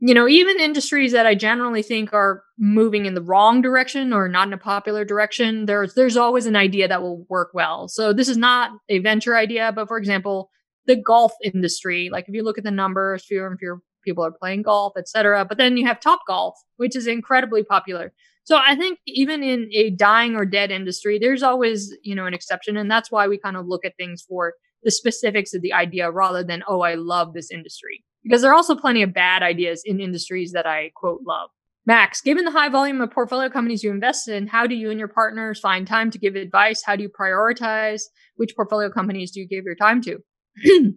you 0.00 0.14
know, 0.14 0.28
even 0.28 0.60
industries 0.60 1.12
that 1.12 1.26
I 1.26 1.34
generally 1.34 1.82
think 1.82 2.12
are 2.12 2.44
moving 2.56 3.06
in 3.06 3.14
the 3.14 3.22
wrong 3.22 3.60
direction 3.60 4.12
or 4.12 4.28
not 4.28 4.46
in 4.46 4.52
a 4.52 4.58
popular 4.58 5.04
direction, 5.04 5.66
there's 5.66 5.94
there's 5.94 6.16
always 6.16 6.46
an 6.46 6.54
idea 6.54 6.86
that 6.86 7.02
will 7.02 7.26
work 7.28 7.50
well. 7.52 7.88
So 7.88 8.12
this 8.12 8.28
is 8.28 8.36
not 8.36 8.70
a 8.88 9.00
venture 9.00 9.36
idea, 9.36 9.72
but 9.74 9.88
for 9.88 9.98
example, 9.98 10.50
the 10.86 10.96
golf 10.96 11.32
industry, 11.42 12.10
like 12.12 12.28
if 12.28 12.34
you 12.34 12.44
look 12.44 12.58
at 12.58 12.64
the 12.64 12.70
numbers, 12.70 13.24
fewer 13.24 13.48
and 13.48 13.58
fewer 13.58 13.80
people 14.04 14.24
are 14.24 14.32
playing 14.32 14.62
golf, 14.62 14.92
etc. 14.96 15.44
But 15.44 15.58
then 15.58 15.76
you 15.76 15.86
have 15.86 15.98
Topgolf, 16.00 16.52
which 16.76 16.94
is 16.94 17.06
incredibly 17.08 17.64
popular. 17.64 18.12
So 18.44 18.56
I 18.56 18.76
think 18.76 19.00
even 19.06 19.42
in 19.42 19.68
a 19.74 19.90
dying 19.90 20.36
or 20.36 20.46
dead 20.46 20.70
industry, 20.70 21.18
there's 21.18 21.42
always, 21.42 21.94
you 22.02 22.14
know, 22.14 22.24
an 22.24 22.34
exception. 22.34 22.76
And 22.76 22.90
that's 22.90 23.10
why 23.10 23.26
we 23.26 23.36
kind 23.36 23.56
of 23.56 23.66
look 23.66 23.84
at 23.84 23.96
things 23.98 24.24
for 24.26 24.54
the 24.84 24.90
specifics 24.90 25.52
of 25.54 25.60
the 25.60 25.72
idea 25.72 26.10
rather 26.10 26.44
than, 26.44 26.62
oh, 26.68 26.80
I 26.80 26.94
love 26.94 27.34
this 27.34 27.50
industry 27.50 28.04
because 28.28 28.42
there 28.42 28.50
are 28.50 28.54
also 28.54 28.74
plenty 28.74 29.02
of 29.02 29.14
bad 29.14 29.42
ideas 29.42 29.82
in 29.86 30.00
industries 30.00 30.52
that 30.52 30.66
I 30.66 30.90
quote 30.94 31.22
love. 31.26 31.48
Max, 31.86 32.20
given 32.20 32.44
the 32.44 32.50
high 32.50 32.68
volume 32.68 33.00
of 33.00 33.10
portfolio 33.10 33.48
companies 33.48 33.82
you 33.82 33.90
invest 33.90 34.28
in, 34.28 34.46
how 34.46 34.66
do 34.66 34.74
you 34.74 34.90
and 34.90 34.98
your 34.98 35.08
partners 35.08 35.58
find 35.58 35.86
time 35.86 36.10
to 36.10 36.18
give 36.18 36.36
advice? 36.36 36.82
How 36.84 36.94
do 36.94 37.02
you 37.02 37.08
prioritize? 37.08 38.02
Which 38.36 38.54
portfolio 38.54 38.90
companies 38.90 39.30
do 39.30 39.40
you 39.40 39.48
give 39.48 39.64
your 39.64 39.74
time 39.74 40.02
to? 40.02 40.18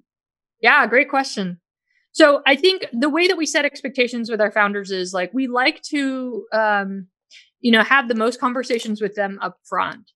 yeah, 0.62 0.86
great 0.88 1.10
question. 1.10 1.62
So 2.12 2.42
I 2.46 2.58
think 2.58 2.86
the 2.92 3.10
way 3.10 3.30
that 3.30 3.38
we 3.38 3.46
set 3.46 3.64
expectations 3.64 4.30
with 4.30 4.42
our 4.42 4.52
founders 4.52 4.92
is 4.92 5.14
like 5.14 5.34
we 5.34 5.48
like 5.48 5.82
to, 5.84 6.46
um, 6.52 7.08
you 7.62 7.72
know, 7.72 7.84
have 7.84 8.10
the 8.10 8.16
most 8.16 8.42
conversations 8.42 9.02
with 9.02 9.16
them 9.16 9.40
up 9.42 9.56
front, 9.64 10.12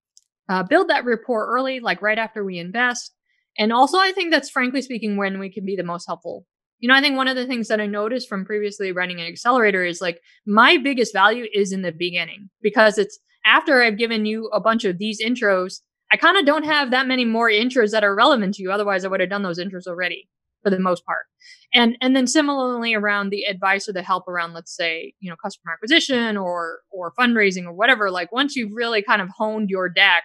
uh, 0.49 0.63
build 0.63 0.89
that 0.89 1.05
rapport 1.05 1.47
early, 1.47 1.80
like 1.80 2.01
right 2.01 2.20
after 2.20 2.43
we 2.43 2.59
invest. 2.59 3.13
And 3.57 3.72
also, 3.72 3.97
I 3.97 4.11
think 4.11 4.32
that's 4.32 4.49
frankly 4.49 4.82
speaking 4.82 5.16
when 5.16 5.39
we 5.39 5.49
can 5.49 5.63
be 5.63 5.78
the 5.78 5.84
most 5.84 6.05
helpful 6.05 6.45
you 6.86 6.90
know, 6.90 6.94
I 6.94 7.02
think 7.02 7.18
one 7.18 7.28
of 7.28 7.36
the 7.36 7.48
things 7.48 7.68
that 7.70 7.82
I 7.82 7.88
noticed 7.88 8.30
from 8.30 8.46
previously 8.46 8.92
running 8.92 9.20
an 9.20 9.26
accelerator 9.26 9.84
is 9.84 10.02
like 10.02 10.22
my 10.46 10.78
biggest 10.78 11.14
value 11.14 11.48
is 11.52 11.72
in 11.72 11.82
the 11.82 11.92
beginning 11.92 12.52
because 12.62 13.00
it's 13.00 13.18
after 13.44 13.82
I've 13.82 13.98
given 13.98 14.28
you 14.28 14.52
a 14.54 14.60
bunch 14.60 14.86
of 14.86 15.00
these 15.00 15.20
intros, 15.20 15.82
I 16.12 16.18
kind 16.18 16.38
of 16.38 16.46
don't 16.46 16.64
have 16.64 16.92
that 16.92 17.08
many 17.08 17.26
more 17.26 17.50
intros 17.50 17.90
that 17.90 18.04
are 18.04 18.14
relevant 18.14 18.54
to 18.54 18.62
you. 18.62 18.72
Otherwise, 18.72 19.04
I 19.04 19.08
would 19.08 19.20
have 19.20 19.32
done 19.32 19.42
those 19.42 19.58
intros 19.58 19.88
already 19.88 20.30
for 20.62 20.70
the 20.70 20.78
most 20.78 21.04
part. 21.08 21.26
And 21.74 21.98
and 22.02 22.16
then 22.16 22.28
similarly 22.28 22.94
around 22.94 23.32
the 23.32 23.46
advice 23.46 23.90
or 23.90 23.94
the 23.94 24.04
help 24.04 24.28
around, 24.28 24.54
let's 24.54 24.76
say, 24.76 25.16
you 25.20 25.32
know, 25.32 25.36
customer 25.44 25.74
acquisition 25.74 26.38
or 26.38 26.82
or 26.92 27.14
fundraising 27.18 27.66
or 27.66 27.74
whatever. 27.74 28.12
Like 28.12 28.32
once 28.32 28.56
you've 28.56 28.74
really 28.76 29.02
kind 29.02 29.24
of 29.24 29.30
honed 29.36 29.72
your 29.72 29.90
deck, 29.90 30.22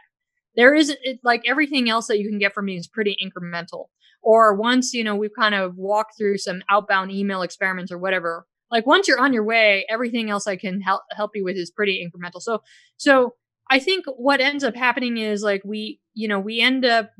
there 0.56 0.74
is 0.74 0.90
it, 1.02 1.20
like 1.22 1.42
everything 1.46 1.88
else 1.88 2.06
that 2.08 2.18
you 2.18 2.28
can 2.28 2.38
get 2.38 2.54
from 2.54 2.66
me 2.66 2.76
is 2.76 2.88
pretty 2.88 3.16
incremental. 3.22 3.86
Or 4.22 4.54
once 4.54 4.92
you 4.92 5.04
know 5.04 5.16
we've 5.16 5.34
kind 5.38 5.54
of 5.54 5.76
walked 5.76 6.16
through 6.18 6.38
some 6.38 6.62
outbound 6.70 7.10
email 7.10 7.42
experiments 7.42 7.90
or 7.90 7.98
whatever 7.98 8.46
like 8.70 8.86
once 8.86 9.08
you're 9.08 9.20
on 9.20 9.32
your 9.32 9.44
way 9.44 9.84
everything 9.88 10.30
else 10.30 10.46
i 10.46 10.56
can 10.56 10.80
help 10.80 11.02
help 11.12 11.32
you 11.34 11.44
with 11.44 11.56
is 11.56 11.70
pretty 11.70 12.06
incremental. 12.06 12.40
So 12.40 12.60
so 12.96 13.34
i 13.70 13.78
think 13.78 14.04
what 14.16 14.40
ends 14.40 14.64
up 14.64 14.76
happening 14.76 15.16
is 15.16 15.42
like 15.42 15.62
we 15.64 16.00
you 16.14 16.28
know 16.28 16.38
we 16.38 16.60
end 16.60 16.84
up 16.84 17.10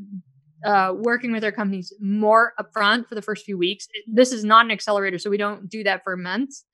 uh, 0.64 0.92
working 0.94 1.32
with 1.32 1.42
our 1.42 1.52
companies 1.52 1.92
more 2.00 2.52
upfront 2.60 3.08
for 3.08 3.14
the 3.14 3.22
first 3.22 3.46
few 3.46 3.56
weeks. 3.56 3.88
This 4.06 4.30
is 4.30 4.44
not 4.44 4.66
an 4.66 4.70
accelerator 4.70 5.18
so 5.18 5.30
we 5.30 5.38
don't 5.38 5.70
do 5.70 5.82
that 5.84 6.02
for 6.04 6.16
months. 6.18 6.64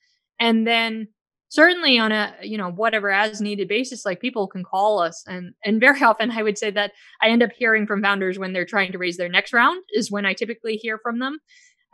And 0.40 0.66
then 0.66 1.08
certainly 1.56 1.98
on 1.98 2.12
a 2.12 2.34
you 2.42 2.58
know 2.58 2.70
whatever 2.70 3.10
as 3.10 3.40
needed 3.40 3.66
basis 3.66 4.04
like 4.04 4.20
people 4.20 4.46
can 4.46 4.62
call 4.62 5.00
us 5.00 5.24
and 5.26 5.54
and 5.64 5.80
very 5.80 6.02
often 6.10 6.30
i 6.30 6.42
would 6.42 6.58
say 6.58 6.70
that 6.70 6.92
i 7.22 7.28
end 7.28 7.42
up 7.42 7.50
hearing 7.56 7.86
from 7.86 8.02
founders 8.02 8.38
when 8.38 8.52
they're 8.52 8.66
trying 8.66 8.92
to 8.92 8.98
raise 8.98 9.16
their 9.16 9.30
next 9.30 9.54
round 9.54 9.82
is 9.94 10.10
when 10.10 10.26
i 10.26 10.34
typically 10.34 10.76
hear 10.76 10.98
from 11.02 11.18
them 11.18 11.38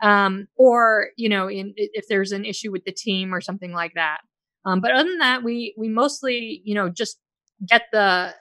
um, 0.01 0.47
or 0.57 1.07
you 1.15 1.29
know 1.29 1.49
in, 1.49 1.73
if 1.77 2.05
there's 2.09 2.33
an 2.33 2.43
issue 2.43 2.71
with 2.71 2.83
the 2.83 2.91
team 2.91 3.33
or 3.33 3.39
something 3.39 3.71
like 3.71 3.93
that 3.95 4.17
um, 4.65 4.81
but 4.81 4.91
other 4.91 5.09
than 5.09 5.19
that 5.19 5.43
we 5.43 5.73
we 5.77 5.87
mostly 5.87 6.61
you 6.65 6.75
know 6.75 6.89
just 6.89 7.17
get 7.67 7.83
the 7.93 8.33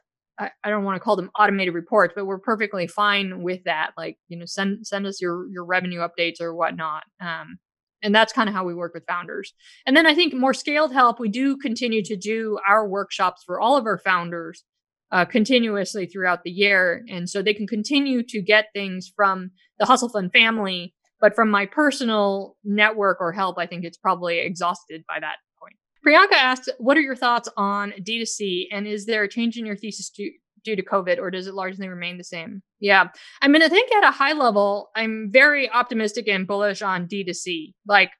I, 0.64 0.70
don't 0.70 0.82
want 0.82 0.96
to 0.96 1.00
call 1.00 1.14
them 1.14 1.30
automated 1.38 1.74
reports, 1.74 2.14
but 2.16 2.24
we're 2.24 2.38
perfectly 2.38 2.88
fine 2.88 3.42
with 3.42 3.62
that. 3.64 3.90
Like, 3.96 4.16
you 4.28 4.36
know, 4.36 4.46
send 4.46 4.84
send 4.84 5.06
us 5.06 5.20
your 5.20 5.46
your 5.50 5.64
revenue 5.64 6.00
updates 6.00 6.40
or 6.40 6.52
whatnot. 6.52 7.04
Um, 7.20 7.58
and 8.02 8.14
that's 8.14 8.32
kind 8.32 8.48
of 8.48 8.54
how 8.54 8.64
we 8.64 8.74
work 8.74 8.94
with 8.94 9.06
founders. 9.06 9.52
And 9.86 9.96
then 9.96 10.06
I 10.06 10.14
think 10.14 10.34
more 10.34 10.54
scaled 10.54 10.92
help, 10.92 11.20
we 11.20 11.28
do 11.28 11.56
continue 11.56 12.02
to 12.04 12.16
do 12.16 12.58
our 12.68 12.86
workshops 12.86 13.42
for 13.44 13.60
all 13.60 13.76
of 13.76 13.86
our 13.86 13.98
founders 13.98 14.64
uh, 15.12 15.24
continuously 15.24 16.06
throughout 16.06 16.42
the 16.42 16.50
year. 16.50 17.04
And 17.08 17.28
so 17.28 17.42
they 17.42 17.54
can 17.54 17.66
continue 17.66 18.22
to 18.28 18.40
get 18.40 18.66
things 18.74 19.12
from 19.14 19.50
the 19.78 19.86
Hustle 19.86 20.08
Fund 20.08 20.32
family. 20.32 20.94
But 21.20 21.36
from 21.36 21.50
my 21.50 21.66
personal 21.66 22.56
network 22.64 23.18
or 23.20 23.30
help, 23.32 23.58
I 23.58 23.66
think 23.66 23.84
it's 23.84 23.98
probably 23.98 24.40
exhausted 24.40 25.04
by 25.06 25.20
that 25.20 25.36
point. 25.60 25.76
Priyanka 26.04 26.36
asked, 26.36 26.68
What 26.78 26.96
are 26.96 27.02
your 27.02 27.14
thoughts 27.14 27.48
on 27.56 27.92
D2C? 28.00 28.64
And 28.72 28.88
is 28.88 29.06
there 29.06 29.22
a 29.22 29.28
change 29.28 29.56
in 29.56 29.64
your 29.64 29.76
thesis 29.76 30.10
due, 30.10 30.32
due 30.64 30.76
to 30.76 30.82
COVID, 30.82 31.18
or 31.18 31.30
does 31.30 31.46
it 31.46 31.54
largely 31.54 31.88
remain 31.88 32.18
the 32.18 32.24
same? 32.24 32.62
Yeah. 32.80 33.08
I 33.40 33.48
mean, 33.48 33.62
I 33.62 33.68
think 33.68 33.92
at 33.94 34.04
a 34.04 34.10
high 34.10 34.32
level, 34.32 34.90
I'm 34.94 35.30
very 35.30 35.70
optimistic 35.70 36.28
and 36.28 36.46
bullish 36.46 36.82
on 36.82 37.06
D2C. 37.06 37.74
Like, 37.86 38.10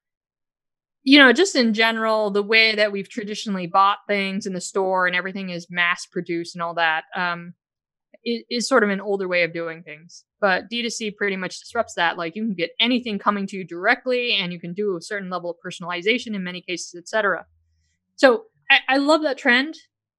you 1.05 1.19
know, 1.19 1.33
just 1.33 1.57
in 1.57 1.75
general, 1.75 2.31
the 2.31 2.43
way 2.43 2.75
that 2.75 2.93
we've 2.93 3.09
traditionally 3.09 3.67
bought 3.67 3.99
things 4.07 4.47
in 4.47 4.53
the 4.53 4.61
store 4.61 5.07
and 5.07 5.17
everything 5.17 5.51
is 5.51 5.67
mass 5.71 6.07
produced 6.07 6.55
and 6.55 6.63
all 6.63 6.75
that, 6.75 7.05
um, 7.17 7.55
is, 8.25 8.43
is 8.51 8.69
sort 8.69 8.85
of 8.85 8.91
an 8.91 9.01
older 9.01 9.27
way 9.27 9.43
of 9.43 9.53
doing 9.53 9.83
things. 9.83 10.25
But 10.41 10.71
D2C 10.71 11.17
pretty 11.17 11.37
much 11.37 11.59
disrupts 11.59 11.95
that. 11.95 12.19
Like 12.19 12.37
you 12.37 12.45
can 12.45 12.55
get 12.55 12.71
anything 12.81 13.19
coming 13.19 13.47
to 13.49 13.57
you 13.57 13.65
directly 13.65 14.35
and 14.35 14.53
you 14.53 14.61
can 14.61 14.75
do 14.75 14.97
a 14.97 15.03
certain 15.03 15.31
level 15.31 15.51
of 15.51 15.57
personalization 15.65 16.35
in 16.35 16.45
many 16.45 16.61
cases, 16.61 16.95
etc. 16.95 17.47
So 18.17 18.45
I, 18.71 18.79
I 18.89 18.97
love 18.99 19.23
that 19.23 19.39
trend. 19.39 19.77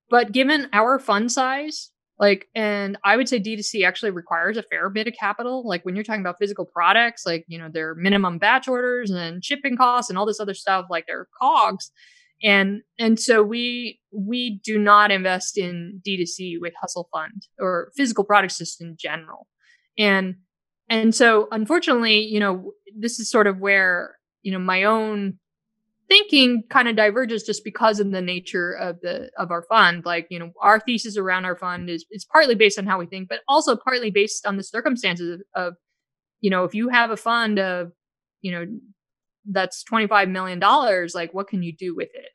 But 0.09 0.31
given 0.31 0.67
our 0.73 0.99
fund 0.99 1.31
size, 1.31 1.91
like, 2.19 2.47
and 2.53 2.97
I 3.03 3.17
would 3.17 3.27
say 3.27 3.39
D2C 3.39 3.85
actually 3.85 4.11
requires 4.11 4.57
a 4.57 4.63
fair 4.63 4.89
bit 4.89 5.07
of 5.07 5.13
capital. 5.19 5.67
Like 5.67 5.83
when 5.83 5.95
you're 5.95 6.03
talking 6.03 6.21
about 6.21 6.37
physical 6.39 6.65
products, 6.65 7.25
like, 7.25 7.43
you 7.47 7.57
know, 7.57 7.69
their 7.69 7.95
minimum 7.95 8.37
batch 8.37 8.67
orders 8.67 9.09
and 9.09 9.43
shipping 9.43 9.75
costs 9.75 10.09
and 10.09 10.17
all 10.17 10.25
this 10.25 10.39
other 10.39 10.53
stuff, 10.53 10.85
like 10.89 11.07
their 11.07 11.27
cogs. 11.41 11.91
And, 12.43 12.81
and 12.99 13.19
so 13.19 13.41
we, 13.41 13.99
we 14.11 14.59
do 14.63 14.77
not 14.77 15.11
invest 15.11 15.57
in 15.57 16.01
D2C 16.07 16.59
with 16.59 16.73
Hustle 16.79 17.09
Fund 17.11 17.47
or 17.59 17.91
physical 17.95 18.23
products 18.23 18.57
just 18.57 18.81
in 18.81 18.95
general. 18.97 19.47
And, 19.97 20.35
and 20.89 21.15
so 21.15 21.47
unfortunately, 21.51 22.19
you 22.19 22.39
know, 22.39 22.73
this 22.95 23.19
is 23.19 23.29
sort 23.29 23.47
of 23.47 23.59
where, 23.59 24.17
you 24.43 24.51
know, 24.51 24.59
my 24.59 24.83
own 24.83 25.39
thinking 26.13 26.61
kind 26.69 26.87
of 26.87 26.95
diverges 26.95 27.41
just 27.41 27.63
because 27.63 27.99
of 27.99 28.11
the 28.11 28.21
nature 28.21 28.71
of 28.73 28.99
the 29.01 29.31
of 29.37 29.49
our 29.49 29.63
fund. 29.63 30.05
Like 30.05 30.27
you 30.29 30.37
know 30.37 30.51
our 30.61 30.79
thesis 30.79 31.17
around 31.17 31.45
our 31.45 31.55
fund 31.55 31.89
is 31.89 32.05
is 32.11 32.25
partly 32.31 32.53
based 32.53 32.77
on 32.77 32.85
how 32.85 32.99
we 32.99 33.07
think 33.07 33.29
but 33.29 33.39
also 33.47 33.75
partly 33.75 34.11
based 34.11 34.45
on 34.45 34.57
the 34.57 34.63
circumstances 34.63 35.41
of, 35.55 35.63
of 35.67 35.73
you 36.41 36.51
know 36.51 36.65
if 36.65 36.75
you 36.75 36.89
have 36.89 37.09
a 37.09 37.17
fund 37.17 37.57
of 37.57 37.91
you 38.41 38.51
know 38.51 38.65
that's 39.51 39.83
25 39.83 40.29
million 40.29 40.59
dollars 40.59 41.15
like 41.15 41.33
what 41.33 41.47
can 41.47 41.63
you 41.63 41.73
do 41.75 41.95
with 41.95 42.09
it? 42.13 42.29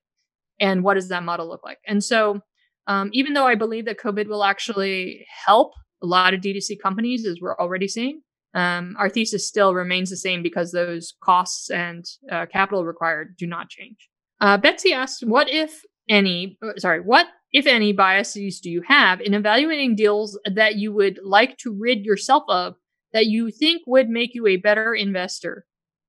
And 0.60 0.82
what 0.82 0.94
does 0.94 1.08
that 1.10 1.22
model 1.22 1.48
look 1.48 1.62
like? 1.62 1.78
And 1.86 2.02
so 2.02 2.40
um, 2.88 3.10
even 3.12 3.34
though 3.34 3.46
i 3.46 3.54
believe 3.54 3.84
that 3.84 3.98
covid 3.98 4.26
will 4.26 4.42
actually 4.42 5.24
help 5.46 5.72
a 6.02 6.06
lot 6.06 6.34
of 6.34 6.40
d2c 6.40 6.80
companies 6.82 7.26
as 7.26 7.36
we're 7.40 7.56
already 7.58 7.86
seeing 7.86 8.22
um, 8.54 8.96
our 8.98 9.08
thesis 9.08 9.46
still 9.46 9.74
remains 9.74 10.10
the 10.10 10.16
same 10.16 10.42
because 10.42 10.72
those 10.72 11.14
costs 11.22 11.70
and 11.70 12.04
uh, 12.30 12.46
capital 12.46 12.84
required 12.84 13.36
do 13.36 13.46
not 13.46 13.68
change. 13.68 14.08
Uh, 14.40 14.56
Betsy 14.56 14.92
asks, 14.92 15.22
what 15.22 15.50
if 15.50 15.82
any, 16.08 16.58
uh, 16.62 16.72
sorry, 16.78 17.00
what 17.00 17.26
if 17.52 17.66
any 17.66 17.92
biases 17.92 18.60
do 18.60 18.70
you 18.70 18.82
have 18.86 19.20
in 19.20 19.34
evaluating 19.34 19.96
deals 19.96 20.38
that 20.44 20.76
you 20.76 20.92
would 20.92 21.18
like 21.22 21.56
to 21.58 21.76
rid 21.78 22.04
yourself 22.04 22.44
of 22.48 22.74
that 23.12 23.26
you 23.26 23.50
think 23.50 23.82
would 23.86 24.08
make 24.08 24.34
you 24.34 24.46
a 24.46 24.56
better 24.56 24.94
investor? 24.94 25.66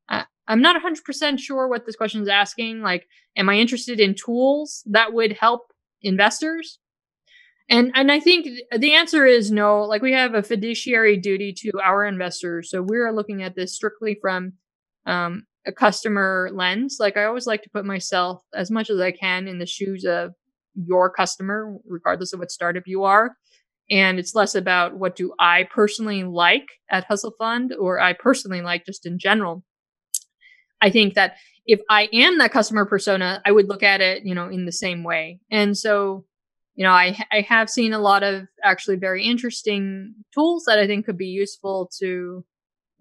Uh, 0.07 0.23
I'm 0.47 0.61
not 0.61 0.81
100% 0.81 1.39
sure 1.39 1.67
what 1.67 1.85
this 1.85 1.95
question 1.95 2.21
is 2.21 2.27
asking. 2.27 2.81
Like, 2.81 3.07
am 3.35 3.49
I 3.49 3.55
interested 3.55 3.99
in 3.99 4.15
tools 4.15 4.83
that 4.87 5.13
would 5.13 5.33
help 5.33 5.71
investors? 6.01 6.79
And 7.69 7.91
and 7.93 8.11
I 8.11 8.19
think 8.19 8.47
the 8.75 8.93
answer 8.93 9.25
is 9.25 9.51
no. 9.51 9.83
Like 9.83 10.01
we 10.01 10.13
have 10.13 10.33
a 10.33 10.43
fiduciary 10.43 11.17
duty 11.17 11.53
to 11.59 11.79
our 11.83 12.03
investors, 12.05 12.69
so 12.71 12.81
we're 12.81 13.11
looking 13.11 13.43
at 13.43 13.55
this 13.55 13.75
strictly 13.75 14.17
from 14.19 14.53
um, 15.05 15.43
a 15.67 15.71
customer 15.71 16.49
lens. 16.51 16.97
Like 16.99 17.15
I 17.15 17.25
always 17.25 17.45
like 17.45 17.61
to 17.63 17.69
put 17.69 17.85
myself 17.85 18.41
as 18.55 18.71
much 18.71 18.89
as 18.89 18.99
I 18.99 19.11
can 19.11 19.47
in 19.47 19.59
the 19.59 19.67
shoes 19.67 20.03
of 20.03 20.33
your 20.75 21.11
customer, 21.11 21.77
regardless 21.85 22.33
of 22.33 22.39
what 22.39 22.51
startup 22.51 22.83
you 22.87 23.03
are. 23.03 23.35
And 23.91 24.19
it's 24.19 24.35
less 24.35 24.55
about 24.55 24.97
what 24.97 25.15
do 25.15 25.33
I 25.39 25.67
personally 25.73 26.23
like 26.23 26.67
at 26.91 27.05
Hustle 27.05 27.33
Fund 27.37 27.73
or 27.79 27.99
I 27.99 28.13
personally 28.13 28.61
like 28.61 28.85
just 28.85 29.05
in 29.05 29.17
general. 29.17 29.63
I 30.81 30.89
think 30.89 31.15
that 31.15 31.35
if 31.65 31.81
I 31.89 32.07
am 32.13 32.37
that 32.37 32.51
customer 32.51 32.85
persona, 32.85 33.41
I 33.45 33.51
would 33.51 33.67
look 33.67 33.83
at 33.83 34.01
it, 34.01 34.23
you 34.25 34.33
know, 34.33 34.47
in 34.47 34.65
the 34.65 34.71
same 34.71 35.03
way. 35.03 35.39
And 35.51 35.77
so 35.77 36.25
you 36.79 36.85
know, 36.85 36.93
I 36.93 37.19
I 37.29 37.41
have 37.41 37.69
seen 37.69 37.91
a 37.91 37.99
lot 37.99 38.23
of 38.23 38.47
actually 38.63 38.95
very 38.95 39.25
interesting 39.25 40.15
tools 40.33 40.63
that 40.65 40.79
I 40.79 40.87
think 40.87 41.05
could 41.05 41.17
be 41.17 41.27
useful 41.27 41.91
to 41.99 42.45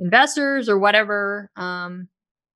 investors 0.00 0.68
or 0.68 0.80
whatever. 0.80 1.48
Um, 1.54 2.08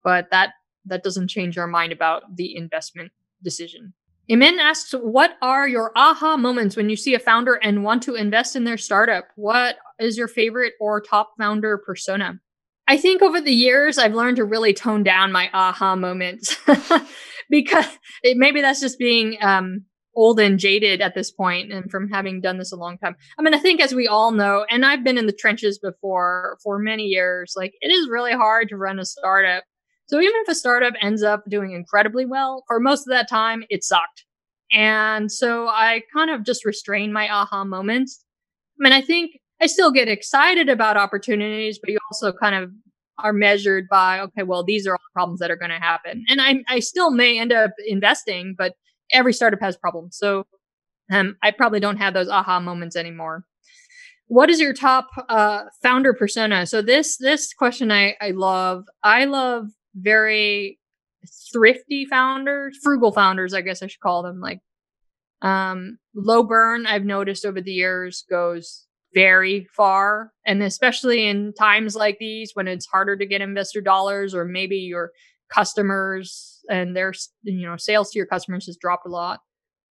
but 0.02 0.32
that 0.32 0.54
that 0.86 1.04
doesn't 1.04 1.28
change 1.28 1.56
our 1.56 1.68
mind 1.68 1.92
about 1.92 2.34
the 2.34 2.56
investment 2.56 3.12
decision. 3.40 3.94
Imin 4.28 4.58
asks, 4.58 4.94
what 5.00 5.36
are 5.40 5.68
your 5.68 5.92
aha 5.94 6.36
moments 6.36 6.74
when 6.74 6.90
you 6.90 6.96
see 6.96 7.14
a 7.14 7.20
founder 7.20 7.54
and 7.54 7.84
want 7.84 8.02
to 8.02 8.16
invest 8.16 8.56
in 8.56 8.64
their 8.64 8.78
startup? 8.78 9.28
What 9.36 9.76
is 10.00 10.18
your 10.18 10.28
favorite 10.28 10.72
or 10.80 11.00
top 11.00 11.34
founder 11.38 11.78
persona? 11.78 12.40
I 12.88 12.96
think 12.96 13.22
over 13.22 13.40
the 13.40 13.52
years, 13.52 13.96
I've 13.96 14.14
learned 14.14 14.38
to 14.38 14.44
really 14.44 14.74
tone 14.74 15.04
down 15.04 15.30
my 15.30 15.50
aha 15.52 15.94
moments 15.94 16.56
because 17.48 17.86
it, 18.24 18.36
maybe 18.36 18.60
that's 18.60 18.80
just 18.80 18.98
being 18.98 19.36
um, 19.40 19.84
old 20.14 20.38
and 20.38 20.58
jaded 20.58 21.00
at 21.00 21.14
this 21.14 21.30
point 21.30 21.72
and 21.72 21.90
from 21.90 22.08
having 22.08 22.40
done 22.40 22.58
this 22.58 22.72
a 22.72 22.76
long 22.76 22.98
time. 22.98 23.16
I 23.38 23.42
mean, 23.42 23.54
I 23.54 23.58
think 23.58 23.80
as 23.80 23.94
we 23.94 24.06
all 24.06 24.30
know, 24.30 24.66
and 24.70 24.84
I've 24.84 25.04
been 25.04 25.18
in 25.18 25.26
the 25.26 25.32
trenches 25.32 25.78
before 25.78 26.58
for 26.62 26.78
many 26.78 27.04
years, 27.04 27.54
like 27.56 27.72
it 27.80 27.90
is 27.90 28.08
really 28.08 28.32
hard 28.32 28.68
to 28.68 28.76
run 28.76 28.98
a 28.98 29.04
startup. 29.04 29.64
So 30.06 30.20
even 30.20 30.34
if 30.42 30.48
a 30.48 30.54
startup 30.54 30.94
ends 31.00 31.22
up 31.22 31.44
doing 31.48 31.72
incredibly 31.72 32.26
well, 32.26 32.64
for 32.66 32.78
most 32.78 33.06
of 33.06 33.10
that 33.10 33.28
time, 33.28 33.64
it 33.70 33.84
sucked. 33.84 34.24
And 34.70 35.30
so 35.30 35.68
I 35.68 36.02
kind 36.14 36.30
of 36.30 36.44
just 36.44 36.64
restrain 36.64 37.12
my 37.12 37.28
aha 37.28 37.64
moments. 37.64 38.24
I 38.78 38.84
mean, 38.84 38.92
I 38.92 39.00
think 39.00 39.32
I 39.60 39.66
still 39.66 39.92
get 39.92 40.08
excited 40.08 40.68
about 40.68 40.96
opportunities, 40.96 41.78
but 41.78 41.90
you 41.90 41.98
also 42.10 42.32
kind 42.32 42.54
of 42.54 42.70
are 43.18 43.32
measured 43.32 43.86
by, 43.88 44.20
okay, 44.20 44.42
well, 44.42 44.64
these 44.64 44.86
are 44.86 44.92
all 44.92 44.98
the 44.98 45.12
problems 45.14 45.40
that 45.40 45.50
are 45.50 45.56
going 45.56 45.70
to 45.70 45.78
happen. 45.78 46.24
And 46.28 46.40
I, 46.40 46.64
I 46.68 46.80
still 46.80 47.10
may 47.10 47.38
end 47.38 47.52
up 47.52 47.70
investing, 47.86 48.54
but 48.56 48.74
every 49.12 49.32
startup 49.32 49.60
has 49.60 49.76
problems. 49.76 50.16
So 50.16 50.44
um, 51.10 51.36
I 51.42 51.50
probably 51.50 51.80
don't 51.80 51.98
have 51.98 52.14
those 52.14 52.28
aha 52.28 52.60
moments 52.60 52.96
anymore. 52.96 53.44
What 54.28 54.50
is 54.50 54.60
your 54.60 54.72
top 54.72 55.08
uh, 55.28 55.64
founder 55.82 56.14
persona? 56.14 56.66
So 56.66 56.80
this 56.80 57.18
this 57.18 57.52
question 57.52 57.92
I, 57.92 58.16
I 58.20 58.30
love. 58.30 58.84
I 59.04 59.26
love 59.26 59.66
very 59.94 60.78
thrifty 61.52 62.06
founders, 62.06 62.78
frugal 62.82 63.12
founders, 63.12 63.52
I 63.52 63.60
guess 63.60 63.82
I 63.82 63.88
should 63.88 64.00
call 64.00 64.22
them. 64.22 64.40
Like 64.40 64.60
um, 65.42 65.98
low 66.14 66.42
burn, 66.42 66.86
I've 66.86 67.04
noticed 67.04 67.44
over 67.44 67.60
the 67.60 67.72
years 67.72 68.24
goes 68.30 68.86
very 69.14 69.66
far, 69.76 70.32
and 70.46 70.62
especially 70.62 71.26
in 71.26 71.52
times 71.52 71.94
like 71.94 72.16
these 72.18 72.52
when 72.54 72.68
it's 72.68 72.86
harder 72.86 73.16
to 73.16 73.26
get 73.26 73.42
investor 73.42 73.82
dollars, 73.82 74.34
or 74.34 74.46
maybe 74.46 74.76
your 74.76 75.10
customers 75.52 76.51
and 76.68 76.96
their 76.96 77.12
you 77.42 77.66
know 77.66 77.76
sales 77.76 78.10
to 78.10 78.18
your 78.18 78.26
customers 78.26 78.66
has 78.66 78.76
dropped 78.76 79.06
a 79.06 79.10
lot. 79.10 79.40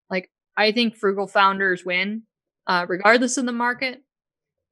Like 0.10 0.30
i 0.58 0.72
think 0.72 0.96
frugal 0.96 1.28
founders 1.28 1.86
win 1.86 2.24
uh, 2.70 2.86
regardless 2.88 3.38
of 3.38 3.46
the 3.46 3.52
market. 3.52 4.04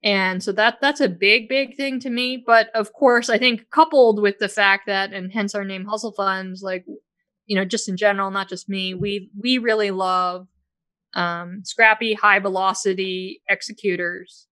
And 0.04 0.44
so 0.44 0.52
that 0.52 0.78
that's 0.80 1.02
a 1.02 1.10
big 1.10 1.50
big 1.50 1.76
thing 1.76 2.00
to 2.02 2.10
me. 2.10 2.42
But 2.46 2.70
of 2.76 2.94
course 2.94 3.30
i 3.30 3.38
think 3.38 3.70
coupled 3.72 4.22
with 4.22 4.38
the 4.40 4.48
fact 4.48 4.86
that 4.86 5.12
and 5.12 5.32
hence 5.34 5.56
our 5.56 5.66
name 5.66 5.86
hustle 5.86 6.12
funds 6.12 6.62
like 6.62 6.86
you 7.48 7.56
know 7.56 7.66
just 7.66 7.90
in 7.90 7.98
general 7.98 8.30
not 8.30 8.48
just 8.50 8.70
me 8.70 8.94
we 8.94 9.32
we 9.42 9.58
really 9.58 9.92
love 9.92 10.48
um, 11.14 11.62
scrappy 11.64 12.14
high 12.14 12.40
velocity 12.40 13.42
executors. 13.50 14.48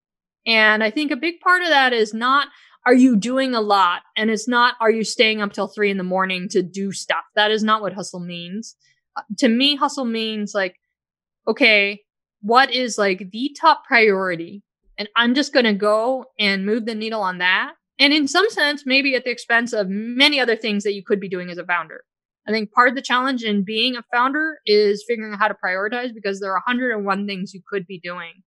And 0.47 0.83
i 0.83 0.89
think 0.89 1.11
a 1.11 1.15
big 1.15 1.39
part 1.41 1.61
of 1.61 1.69
that 1.69 1.93
is 1.93 2.13
not 2.13 2.47
are 2.85 2.93
you 2.93 3.15
doing 3.15 3.55
a 3.55 3.61
lot? 3.61 4.03
And 4.17 4.29
it's 4.29 4.47
not, 4.47 4.75
are 4.79 4.91
you 4.91 5.03
staying 5.03 5.41
up 5.41 5.53
till 5.53 5.67
three 5.67 5.91
in 5.91 5.97
the 5.97 6.03
morning 6.03 6.47
to 6.49 6.61
do 6.61 6.91
stuff? 6.91 7.25
That 7.35 7.51
is 7.51 7.63
not 7.63 7.81
what 7.81 7.93
hustle 7.93 8.19
means. 8.19 8.75
Uh, 9.15 9.23
to 9.39 9.47
me, 9.49 9.75
hustle 9.75 10.05
means 10.05 10.53
like, 10.53 10.75
okay, 11.47 12.01
what 12.41 12.71
is 12.73 12.97
like 12.97 13.31
the 13.31 13.55
top 13.59 13.85
priority? 13.85 14.63
And 14.97 15.09
I'm 15.15 15.35
just 15.35 15.53
going 15.53 15.65
to 15.65 15.73
go 15.73 16.25
and 16.39 16.65
move 16.65 16.85
the 16.85 16.95
needle 16.95 17.21
on 17.21 17.39
that. 17.39 17.73
And 17.99 18.13
in 18.13 18.27
some 18.27 18.49
sense, 18.49 18.85
maybe 18.85 19.15
at 19.15 19.23
the 19.25 19.31
expense 19.31 19.73
of 19.73 19.89
many 19.89 20.39
other 20.39 20.55
things 20.55 20.83
that 20.83 20.93
you 20.93 21.03
could 21.03 21.19
be 21.19 21.29
doing 21.29 21.49
as 21.49 21.57
a 21.57 21.65
founder. 21.65 22.03
I 22.47 22.51
think 22.51 22.71
part 22.71 22.89
of 22.89 22.95
the 22.95 23.01
challenge 23.01 23.43
in 23.43 23.63
being 23.63 23.95
a 23.95 24.03
founder 24.13 24.59
is 24.65 25.03
figuring 25.07 25.33
out 25.33 25.39
how 25.39 25.47
to 25.47 25.55
prioritize 25.55 26.13
because 26.13 26.39
there 26.39 26.51
are 26.51 26.61
101 26.67 27.27
things 27.27 27.53
you 27.53 27.61
could 27.67 27.87
be 27.87 27.99
doing. 27.99 28.43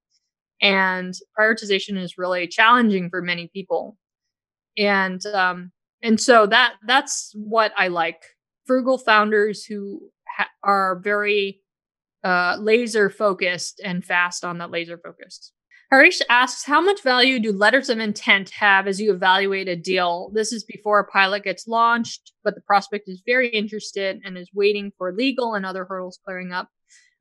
and 0.61 1.15
prioritization 1.39 1.99
is 1.99 2.19
really 2.19 2.47
challenging 2.49 3.11
for 3.11 3.23
many 3.23 3.49
people. 3.53 3.97
And 4.79 5.25
um, 5.27 5.73
and 6.03 6.21
so 6.21 6.47
that 6.47 6.75
that's 6.87 7.33
what 7.35 7.73
I 7.77 7.89
like. 7.89 8.23
Frugal 8.67 8.99
founders 8.99 9.65
who 9.65 10.11
ha- 10.29 10.51
are 10.63 11.01
very 11.03 11.61
uh, 12.23 12.57
laser 12.61 13.11
focused 13.11 13.81
and 13.85 14.05
fast 14.05 14.45
on 14.45 14.59
that 14.59 14.71
laser 14.71 14.99
focused. 14.99 15.53
Harish 15.91 16.21
asks, 16.29 16.67
how 16.67 16.83
much 16.83 17.03
value 17.03 17.41
do 17.41 17.51
letters 17.51 17.89
of 17.89 17.99
intent 17.99 18.51
have 18.51 18.87
as 18.87 19.01
you 19.01 19.11
evaluate 19.15 19.69
a 19.69 19.77
deal? 19.77 20.31
This 20.35 20.53
is 20.53 20.63
before 20.63 21.01
a 21.01 21.07
pilot 21.07 21.45
gets 21.45 21.67
launched, 21.67 22.33
but 22.45 22.55
the 22.55 22.61
prospect 22.61 23.09
is 23.09 23.23
very 23.25 23.49
interested 23.49 24.21
and 24.23 24.37
is 24.37 24.51
waiting 24.53 24.93
for 24.99 25.15
legal 25.15 25.55
and 25.55 25.65
other 25.65 25.87
hurdles 25.87 26.19
clearing 26.23 26.53
up. 26.53 26.69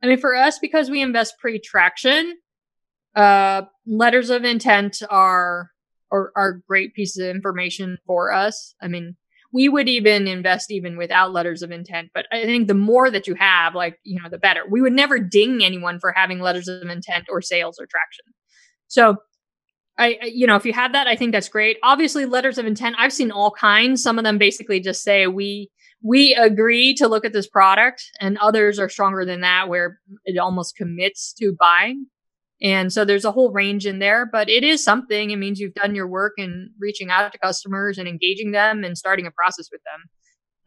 I 0.04 0.08
mean, 0.08 0.18
for 0.18 0.36
us, 0.36 0.60
because 0.60 0.90
we 0.90 1.02
invest 1.02 1.40
pre-traction, 1.40 2.36
uh, 3.16 3.62
letters 3.86 4.30
of 4.30 4.44
intent 4.44 5.02
are, 5.10 5.72
are 6.12 6.32
are 6.36 6.62
great 6.68 6.94
pieces 6.94 7.24
of 7.24 7.36
information 7.36 7.98
for 8.06 8.32
us. 8.32 8.76
I 8.82 8.88
mean, 8.88 9.16
we 9.52 9.70
would 9.70 9.88
even 9.88 10.28
invest 10.28 10.72
even 10.72 10.98
without 10.98 11.34
letters 11.34 11.62
of 11.62 11.72
intent. 11.72 12.10
But 12.14 12.26
I 12.32 12.44
think 12.44 12.68
the 12.68 12.74
more 12.74 13.10
that 13.10 13.28
you 13.28 13.36
have, 13.36 13.76
like, 13.76 13.98
you 14.04 14.22
know, 14.22 14.30
the 14.30 14.38
better. 14.38 14.62
We 14.70 14.82
would 14.82 14.94
never 14.94 15.20
ding 15.20 15.64
anyone 15.64 16.00
for 16.00 16.12
having 16.12 16.40
letters 16.40 16.68
of 16.68 16.88
intent 16.90 17.26
or 17.30 17.42
sales 17.42 17.80
or 17.80 17.86
traction. 17.86 18.26
So 18.88 19.18
I, 19.98 20.20
you 20.24 20.46
know, 20.46 20.56
if 20.56 20.66
you 20.66 20.74
have 20.74 20.94
that, 20.94 21.08
I 21.08 21.16
think 21.16 21.32
that's 21.32 21.50
great. 21.50 21.78
Obviously, 21.84 22.26
letters 22.26 22.58
of 22.58 22.66
intent, 22.66 22.98
I've 23.00 23.14
seen 23.14 23.32
all 23.32 23.52
kinds. 23.52 24.04
Some 24.04 24.18
of 24.20 24.24
them 24.24 24.38
basically 24.38 24.80
just 24.80 25.04
say 25.04 25.28
we 25.28 25.72
we 26.04 26.36
agree 26.36 26.94
to 26.96 27.08
look 27.08 27.26
at 27.26 27.34
this 27.34 27.48
product, 27.48 28.04
and 28.20 28.38
others 28.38 28.78
are 28.78 28.90
stronger 28.90 29.26
than 29.26 29.42
that, 29.42 29.68
where 29.68 30.00
it 30.26 30.38
almost 30.38 30.76
commits 30.76 31.34
to 31.40 31.56
buying. 31.60 32.06
And 32.62 32.92
so 32.92 33.06
there's 33.06 33.26
a 33.26 33.32
whole 33.32 33.52
range 33.52 33.86
in 33.86 34.00
there, 34.00 34.26
but 34.26 34.50
it 34.50 34.64
is 34.64 34.84
something. 34.84 35.30
It 35.30 35.38
means 35.38 35.60
you've 35.60 35.76
done 35.76 35.94
your 35.94 36.08
work 36.08 36.34
and 36.38 36.72
reaching 36.80 37.10
out 37.12 37.32
to 37.32 37.38
customers 37.38 37.98
and 37.98 38.08
engaging 38.08 38.52
them 38.52 38.84
and 38.84 38.98
starting 38.98 39.28
a 39.28 39.32
process 39.32 39.70
with 39.72 39.82
them. 39.84 40.04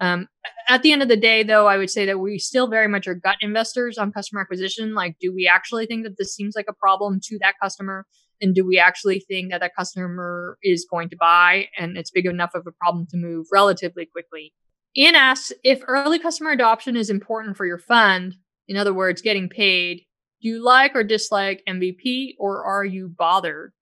Um, 0.03 0.29
at 0.69 0.83
the 0.83 0.93
end 0.93 1.03
of 1.03 1.09
the 1.09 1.17
day, 1.17 1.43
though, 1.43 1.67
I 1.67 1.77
would 1.77 1.91
say 1.91 2.07
that 2.07 2.21
we 2.21 2.39
still 2.39 2.69
very 2.69 2.89
much 2.89 3.07
are 3.07 3.15
gut 3.15 3.37
investors 3.41 3.99
on 3.99 4.13
customer 4.13 4.41
acquisition. 4.41 4.95
Like, 4.95 5.17
do 5.21 5.35
we 5.35 5.47
actually 5.47 5.87
think 5.87 6.05
that 6.05 6.17
this 6.17 6.35
seems 6.35 6.55
like 6.57 6.67
a 6.69 6.75
problem 6.75 7.21
to 7.25 7.39
that 7.41 7.55
customer? 7.63 8.07
And 8.41 8.55
do 8.55 8.67
we 8.67 8.79
actually 8.79 9.21
think 9.21 9.51
that 9.51 9.61
that 9.61 9.77
customer 9.77 10.57
is 10.63 10.87
going 10.91 11.11
to 11.11 11.17
buy 11.17 11.67
and 11.77 11.99
it's 11.99 12.11
big 12.11 12.25
enough 12.25 12.55
of 12.55 12.67
a 12.67 12.73
problem 12.73 13.07
to 13.11 13.19
move 13.19 13.47
relatively 13.53 14.07
quickly? 14.07 14.55
Ian 14.97 15.15
asks 15.15 15.53
if 15.63 15.83
early 15.87 16.19
customer 16.19 16.51
adoption 16.51 16.97
is 16.97 17.11
important 17.11 17.57
for 17.57 17.67
your 17.67 17.79
fund, 17.79 18.37
in 18.67 18.77
other 18.77 18.95
words, 18.95 19.21
getting 19.21 19.49
paid, 19.49 20.03
do 20.41 20.49
you 20.49 20.65
like 20.65 20.95
or 20.95 21.05
dislike 21.05 21.63
MVP 21.69 22.37
or 22.39 22.65
are 22.65 22.85
you 22.85 23.09
bothered? 23.09 23.73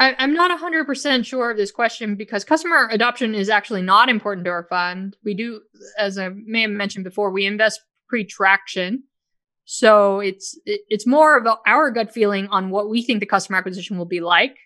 I, 0.00 0.14
am 0.18 0.32
not 0.32 0.58
100% 0.58 1.26
sure 1.26 1.50
of 1.50 1.58
this 1.58 1.70
question 1.70 2.16
because 2.16 2.42
customer 2.42 2.88
adoption 2.90 3.34
is 3.34 3.50
actually 3.50 3.82
not 3.82 4.08
important 4.08 4.46
to 4.46 4.50
our 4.50 4.64
fund. 4.64 5.16
We 5.22 5.34
do, 5.34 5.60
as 5.98 6.16
I 6.16 6.30
may 6.30 6.62
have 6.62 6.70
mentioned 6.70 7.04
before, 7.04 7.30
we 7.30 7.44
invest 7.44 7.82
pre 8.08 8.24
traction. 8.24 9.04
So 9.66 10.20
it's 10.20 10.58
it's 10.64 11.06
more 11.06 11.36
of 11.36 11.46
our 11.66 11.90
gut 11.90 12.12
feeling 12.12 12.48
on 12.48 12.70
what 12.70 12.88
we 12.88 13.02
think 13.02 13.20
the 13.20 13.26
customer 13.26 13.58
acquisition 13.58 13.98
will 13.98 14.06
be 14.06 14.20
like, 14.20 14.56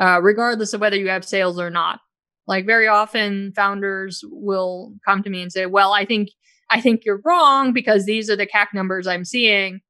uh, 0.00 0.20
regardless 0.20 0.74
of 0.74 0.80
whether 0.80 0.96
you 0.96 1.08
have 1.08 1.24
sales 1.24 1.60
or 1.60 1.70
not. 1.70 2.00
Like 2.48 2.66
very 2.66 2.88
often, 2.88 3.52
founders 3.54 4.22
will 4.28 4.94
come 5.04 5.22
to 5.22 5.30
me 5.30 5.42
and 5.42 5.52
say, 5.52 5.66
"Well, 5.66 5.92
I 5.92 6.04
think 6.04 6.30
I 6.68 6.80
think 6.80 7.04
you're 7.04 7.22
wrong 7.24 7.72
because 7.72 8.04
these 8.04 8.28
are 8.28 8.36
the 8.36 8.46
CAC 8.46 8.74
numbers 8.74 9.06
I'm 9.06 9.24
seeing." 9.24 9.80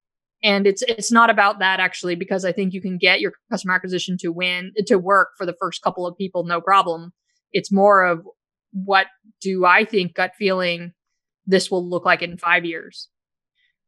And 0.47 0.64
it's 0.64 0.82
it's 0.82 1.11
not 1.11 1.28
about 1.28 1.59
that 1.59 1.80
actually 1.80 2.14
because 2.14 2.44
i 2.44 2.53
think 2.53 2.72
you 2.72 2.80
can 2.80 2.97
get 2.97 3.20
your 3.20 3.32
customer 3.51 3.74
acquisition 3.74 4.16
to 4.16 4.28
win 4.28 4.72
to 4.86 4.97
work 4.97 5.30
for 5.36 5.44
the 5.44 5.57
first 5.61 5.82
couple 5.82 6.07
of 6.07 6.16
people 6.16 6.44
no 6.44 6.61
problem. 6.61 7.12
It's 7.53 7.72
more 7.72 8.05
of 8.05 8.24
what 8.72 9.09
do 9.40 9.64
i 9.64 9.84
think 9.84 10.14
gut 10.14 10.32
feeling 10.38 10.92
this 11.47 11.70
will 11.70 11.88
look 11.88 12.05
like 12.05 12.22
in 12.22 12.38
5 12.38 12.64
years. 12.64 13.09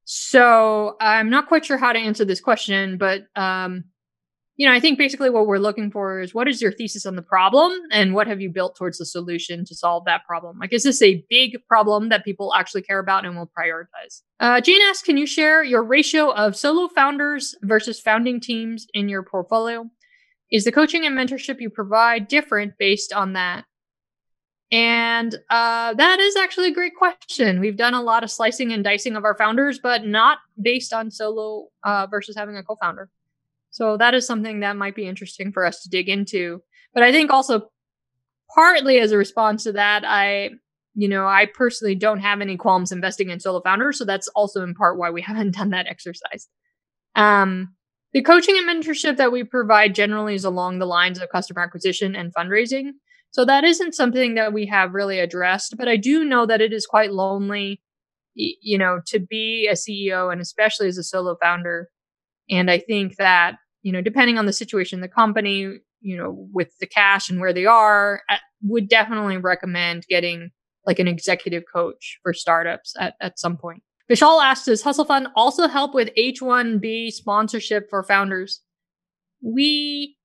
So 0.05 0.97
i'm 1.01 1.31
not 1.31 1.49
quite 1.49 1.65
sure 1.65 1.79
how 1.79 1.93
to 1.93 1.99
answer 1.99 2.25
this 2.25 2.41
question 2.41 2.99
but 2.99 3.23
um 3.37 3.85
you 4.59 4.67
know, 4.67 4.73
I 4.73 4.81
think 4.81 4.99
basically 4.99 5.31
what 5.31 5.47
we're 5.47 5.59
looking 5.59 5.89
for 5.89 6.19
is 6.21 6.35
what 6.35 6.49
is 6.49 6.61
your 6.61 6.73
thesis 6.73 7.07
on 7.07 7.15
the 7.15 7.23
problem 7.23 7.73
and 7.93 8.13
what 8.13 8.27
have 8.27 8.41
you 8.41 8.51
built 8.51 8.75
towards 8.75 8.99
the 8.99 9.07
solution 9.07 9.65
to 9.65 9.75
solve 9.75 10.05
that 10.07 10.25
problem? 10.27 10.59
Like, 10.59 10.73
is 10.73 10.83
this 10.83 11.01
a 11.01 11.25
big 11.31 11.59
problem 11.69 12.09
that 12.09 12.25
people 12.25 12.53
actually 12.57 12.83
care 12.83 12.99
about 12.99 13.25
and 13.25 13.37
will 13.37 13.51
prioritize? 13.57 14.23
Uh, 14.41 14.61
Jane 14.61 14.83
asks, 14.83 15.05
can 15.05 15.17
you 15.17 15.27
share 15.27 15.63
your 15.63 15.85
ratio 15.85 16.33
of 16.33 16.57
solo 16.57 16.89
founders 16.89 17.55
versus 17.63 18.01
founding 18.01 18.41
teams 18.41 18.89
in 18.95 19.09
your 19.09 19.23
portfolio? 19.23 19.89
Is 20.51 20.65
the 20.65 20.73
coaching 20.73 21.07
and 21.07 21.17
mentorship 21.17 21.61
you 21.61 21.71
provide 21.71 22.27
different 22.27 22.75
based 22.81 23.13
on 23.13 23.35
that? 23.35 23.65
And 24.73 25.37
uh, 25.51 25.95
that 25.95 26.19
is 26.19 26.35
actually 26.35 26.69
a 26.69 26.75
great 26.75 26.97
question. 26.97 27.61
We've 27.61 27.77
done 27.77 27.95
a 27.95 28.03
lot 28.03 28.25
of 28.25 28.31
slicing 28.31 28.73
and 28.73 28.83
dicing 28.83 29.15
of 29.15 29.25
our 29.25 29.37
founders, 29.37 29.79
but 29.79 30.05
not 30.05 30.39
based 30.61 30.93
on 30.93 31.13
solo 31.13 31.69
uh, 31.85 32.09
versus 32.11 32.37
having 32.37 32.57
a 32.57 32.65
co 32.65 32.77
founder. 32.83 33.09
So 33.79 33.97
that 33.97 34.13
is 34.13 34.27
something 34.27 34.59
that 34.59 34.75
might 34.75 34.97
be 34.97 35.07
interesting 35.07 35.53
for 35.53 35.65
us 35.65 35.85
to 35.85 35.89
dig 35.89 36.09
into. 36.09 36.61
But 36.93 37.05
I 37.05 37.13
think 37.13 37.31
also 37.31 37.71
partly 38.53 38.99
as 38.99 39.13
a 39.13 39.17
response 39.17 39.63
to 39.63 39.73
that, 39.75 40.03
I, 40.05 40.51
you 40.97 41.07
know, 41.07 41.29
I 41.29 41.47
personally 41.47 41.95
don't 41.95 42.19
have 42.19 42.41
any 42.41 42.57
qualms 42.57 42.91
investing 42.91 43.31
in 43.31 43.39
solo 43.39 43.61
founders. 43.61 43.97
So 43.97 44.05
that's 44.05 44.27
also 44.35 44.65
in 44.65 44.75
part 44.75 44.99
why 44.99 45.11
we 45.11 45.23
haven't 45.29 45.55
done 45.55 45.71
that 45.71 45.87
exercise. 45.87 46.49
Um, 47.15 47.77
the 48.13 48.21
coaching 48.21 48.59
and 48.59 48.69
mentorship 48.69 49.17
that 49.17 49.31
we 49.31 49.45
provide 49.45 49.95
generally 49.95 50.35
is 50.35 50.45
along 50.45 50.81
the 50.81 50.85
lines 50.85 51.21
of 51.21 51.29
customer 51.29 51.63
acquisition 51.63 52.17
and 52.17 52.35
fundraising. 52.35 52.95
So 53.31 53.45
that 53.45 53.63
isn't 53.63 53.95
something 53.95 54.35
that 54.35 54.53
we 54.53 54.67
have 54.67 54.93
really 54.93 55.21
addressed, 55.21 55.77
but 55.79 55.87
I 55.87 55.99
do 55.99 56.25
know 56.25 56.47
that 56.47 56.61
it 56.61 56.73
is 56.73 56.85
quite 56.85 57.13
lonely, 57.13 57.81
you 58.35 58.77
know, 58.77 59.03
to 59.07 59.21
be 59.21 59.69
a 59.71 59.75
CEO 59.75 60.33
and 60.33 60.41
especially 60.41 60.89
as 60.89 60.99
a 60.99 61.05
solo 61.05 61.37
founder 61.41 61.91
and 62.51 62.71
I 62.71 62.79
think 62.79 63.17
that, 63.17 63.57
you 63.83 63.93
know, 63.93 64.01
depending 64.03 64.39
on 64.39 64.47
the 64.47 64.53
situation, 64.53 65.01
the 65.01 65.09
company, 65.09 65.79
you 66.01 66.17
know, 66.17 66.49
with 66.53 66.77
the 66.79 66.87
cash 66.87 67.31
and 67.31 67.41
where 67.41 67.53
they 67.53 67.67
are, 67.67 68.23
would 68.63 68.89
definitely 68.89 69.37
recommend 69.37 70.05
getting 70.09 70.51
like 70.87 70.99
an 70.99 71.09
executive 71.09 71.65
coach 71.73 72.19
for 72.23 72.33
startups 72.33 72.95
at, 72.99 73.15
at 73.21 73.39
some 73.39 73.57
point. 73.57 73.83
Vishal 74.11 74.43
asked, 74.43 74.67
does 74.67 74.83
Hustle 74.83 75.05
Fund 75.05 75.29
also 75.37 75.69
help 75.69 75.95
with 75.95 76.11
H1B 76.17 77.13
sponsorship 77.13 77.91
for 77.91 78.03
founders? 78.03 78.63
We 79.43 80.17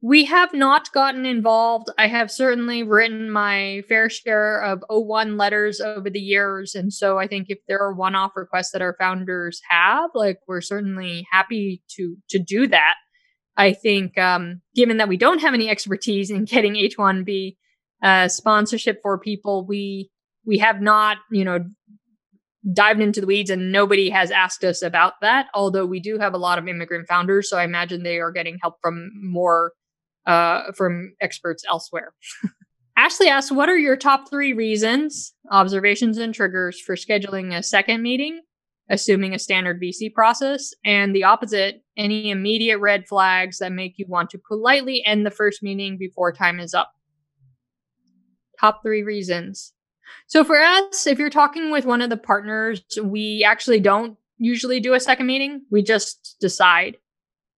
we 0.00 0.24
have 0.26 0.54
not 0.54 0.92
gotten 0.92 1.26
involved. 1.26 1.88
I 1.98 2.06
have 2.06 2.30
certainly 2.30 2.84
written 2.84 3.30
my 3.30 3.82
fair 3.88 4.08
share 4.08 4.62
of 4.62 4.84
O1 4.88 5.38
letters 5.38 5.80
over 5.80 6.08
the 6.08 6.20
years. 6.20 6.74
And 6.76 6.92
so 6.92 7.18
I 7.18 7.26
think 7.26 7.46
if 7.48 7.58
there 7.66 7.80
are 7.80 7.92
one 7.92 8.14
off 8.14 8.32
requests 8.36 8.70
that 8.72 8.82
our 8.82 8.94
founders 8.98 9.60
have, 9.68 10.10
like 10.14 10.38
we're 10.46 10.60
certainly 10.60 11.26
happy 11.32 11.82
to, 11.96 12.16
to 12.30 12.38
do 12.38 12.68
that. 12.68 12.94
I 13.56 13.72
think, 13.72 14.16
um, 14.16 14.60
given 14.76 14.98
that 14.98 15.08
we 15.08 15.16
don't 15.16 15.40
have 15.40 15.52
any 15.52 15.68
expertise 15.68 16.30
in 16.30 16.44
getting 16.44 16.74
H1B, 16.74 17.56
uh, 18.00 18.28
sponsorship 18.28 19.00
for 19.02 19.18
people, 19.18 19.66
we, 19.66 20.10
we 20.46 20.58
have 20.58 20.80
not, 20.80 21.16
you 21.32 21.44
know, 21.44 21.58
dived 22.72 23.00
into 23.00 23.20
the 23.20 23.26
weeds 23.26 23.50
and 23.50 23.72
nobody 23.72 24.10
has 24.10 24.30
asked 24.30 24.62
us 24.62 24.80
about 24.80 25.14
that. 25.22 25.46
Although 25.54 25.86
we 25.86 25.98
do 25.98 26.18
have 26.18 26.34
a 26.34 26.38
lot 26.38 26.58
of 26.58 26.68
immigrant 26.68 27.08
founders. 27.08 27.50
So 27.50 27.58
I 27.58 27.64
imagine 27.64 28.04
they 28.04 28.20
are 28.20 28.30
getting 28.30 28.58
help 28.62 28.76
from 28.80 29.10
more 29.20 29.72
uh, 30.28 30.70
from 30.76 31.14
experts 31.20 31.64
elsewhere. 31.68 32.12
Ashley 32.96 33.28
asks, 33.28 33.50
what 33.50 33.68
are 33.68 33.78
your 33.78 33.96
top 33.96 34.28
three 34.28 34.52
reasons, 34.52 35.32
observations, 35.50 36.18
and 36.18 36.34
triggers 36.34 36.80
for 36.80 36.96
scheduling 36.96 37.56
a 37.56 37.62
second 37.62 38.02
meeting, 38.02 38.42
assuming 38.90 39.34
a 39.34 39.38
standard 39.38 39.80
VC 39.80 40.12
process? 40.12 40.74
And 40.84 41.14
the 41.14 41.24
opposite, 41.24 41.82
any 41.96 42.30
immediate 42.30 42.78
red 42.78 43.06
flags 43.06 43.58
that 43.58 43.72
make 43.72 43.94
you 43.98 44.06
want 44.08 44.30
to 44.30 44.40
politely 44.46 45.02
end 45.06 45.24
the 45.24 45.30
first 45.30 45.62
meeting 45.62 45.96
before 45.96 46.32
time 46.32 46.60
is 46.60 46.74
up? 46.74 46.92
Top 48.60 48.82
three 48.82 49.04
reasons. 49.04 49.72
So 50.26 50.42
for 50.44 50.60
us, 50.60 51.06
if 51.06 51.18
you're 51.18 51.30
talking 51.30 51.70
with 51.70 51.86
one 51.86 52.02
of 52.02 52.10
the 52.10 52.16
partners, 52.16 52.82
we 53.02 53.44
actually 53.46 53.80
don't 53.80 54.18
usually 54.38 54.80
do 54.80 54.94
a 54.94 55.00
second 55.00 55.26
meeting. 55.26 55.62
We 55.70 55.82
just 55.82 56.36
decide. 56.40 56.96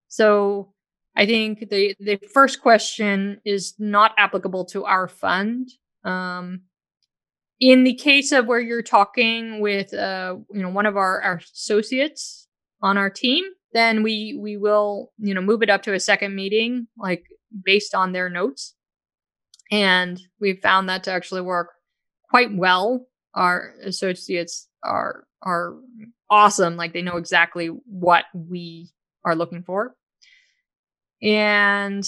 So 0.09 0.75
I 1.17 1.27
think 1.27 1.69
the 1.71 1.95
the 1.99 2.19
first 2.33 2.63
question 2.63 3.41
is 3.45 3.75
not 3.79 4.13
applicable 4.17 4.65
to 4.67 4.85
our 4.85 5.09
fund. 5.09 5.69
Um, 6.05 6.63
in 7.61 7.85
the 7.85 7.95
case 7.95 8.33
of 8.33 8.47
where 8.47 8.61
you're 8.61 8.83
talking 8.83 9.61
with 9.61 9.93
uh, 9.93 10.37
you 10.53 10.63
know 10.63 10.71
one 10.71 10.87
of 10.87 10.97
our, 10.97 11.21
our 11.21 11.41
associates 11.53 12.49
on 12.83 12.97
our 12.97 13.11
team, 13.11 13.45
then 13.73 14.03
we 14.03 14.39
we 14.41 14.57
will 14.57 15.13
you 15.19 15.35
know 15.35 15.43
move 15.43 15.63
it 15.63 15.71
up 15.71 15.83
to 15.83 15.95
a 15.95 16.01
second 16.01 16.35
meeting, 16.35 16.87
like 16.97 17.25
based 17.65 17.95
on 17.95 18.13
their 18.13 18.31
notes, 18.31 18.75
and 19.71 20.21
we've 20.41 20.61
found 20.63 20.89
that 20.89 21.05
to 21.05 21.13
actually 21.13 21.43
work 21.43 21.71
quite 22.31 22.57
well. 22.57 23.07
Our 23.35 23.75
associates 23.85 24.69
are 24.85 25.25
are 25.43 25.75
awesome; 26.31 26.77
like 26.77 26.93
they 26.93 27.03
know 27.03 27.17
exactly 27.17 27.67
what 27.67 28.25
we 28.33 28.91
are 29.25 29.37
looking 29.37 29.65
for. 29.65 29.95
And 31.23 32.05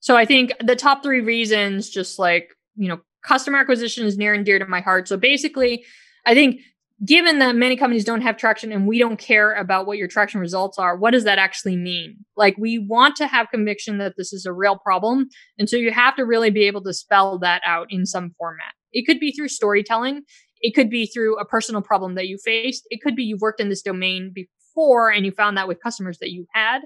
so 0.00 0.16
I 0.16 0.24
think 0.24 0.52
the 0.62 0.76
top 0.76 1.02
three 1.02 1.20
reasons, 1.20 1.88
just 1.88 2.18
like, 2.18 2.50
you 2.74 2.88
know, 2.88 3.00
customer 3.24 3.58
acquisition 3.58 4.06
is 4.06 4.18
near 4.18 4.34
and 4.34 4.44
dear 4.44 4.58
to 4.58 4.66
my 4.66 4.80
heart. 4.80 5.08
So 5.08 5.16
basically, 5.16 5.84
I 6.26 6.34
think 6.34 6.60
given 7.04 7.38
that 7.40 7.56
many 7.56 7.76
companies 7.76 8.04
don't 8.04 8.20
have 8.20 8.36
traction 8.36 8.70
and 8.72 8.86
we 8.86 8.98
don't 8.98 9.18
care 9.18 9.54
about 9.54 9.86
what 9.86 9.98
your 9.98 10.08
traction 10.08 10.40
results 10.40 10.78
are, 10.78 10.96
what 10.96 11.10
does 11.10 11.24
that 11.24 11.38
actually 11.38 11.76
mean? 11.76 12.16
Like, 12.36 12.56
we 12.58 12.78
want 12.78 13.16
to 13.16 13.26
have 13.26 13.50
conviction 13.50 13.98
that 13.98 14.14
this 14.16 14.32
is 14.32 14.46
a 14.46 14.52
real 14.52 14.76
problem. 14.76 15.28
And 15.58 15.68
so 15.68 15.76
you 15.76 15.90
have 15.90 16.16
to 16.16 16.24
really 16.24 16.50
be 16.50 16.64
able 16.64 16.82
to 16.84 16.92
spell 16.92 17.38
that 17.40 17.62
out 17.66 17.88
in 17.90 18.06
some 18.06 18.32
format. 18.38 18.72
It 18.92 19.06
could 19.06 19.18
be 19.18 19.32
through 19.32 19.48
storytelling. 19.48 20.22
It 20.60 20.74
could 20.74 20.90
be 20.90 21.06
through 21.06 21.38
a 21.38 21.44
personal 21.44 21.82
problem 21.82 22.14
that 22.14 22.28
you 22.28 22.38
faced. 22.44 22.86
It 22.90 23.00
could 23.02 23.16
be 23.16 23.24
you've 23.24 23.40
worked 23.40 23.60
in 23.60 23.68
this 23.68 23.82
domain 23.82 24.32
before 24.32 25.10
and 25.10 25.24
you 25.24 25.32
found 25.32 25.56
that 25.56 25.66
with 25.66 25.82
customers 25.82 26.18
that 26.18 26.30
you 26.30 26.46
had. 26.54 26.82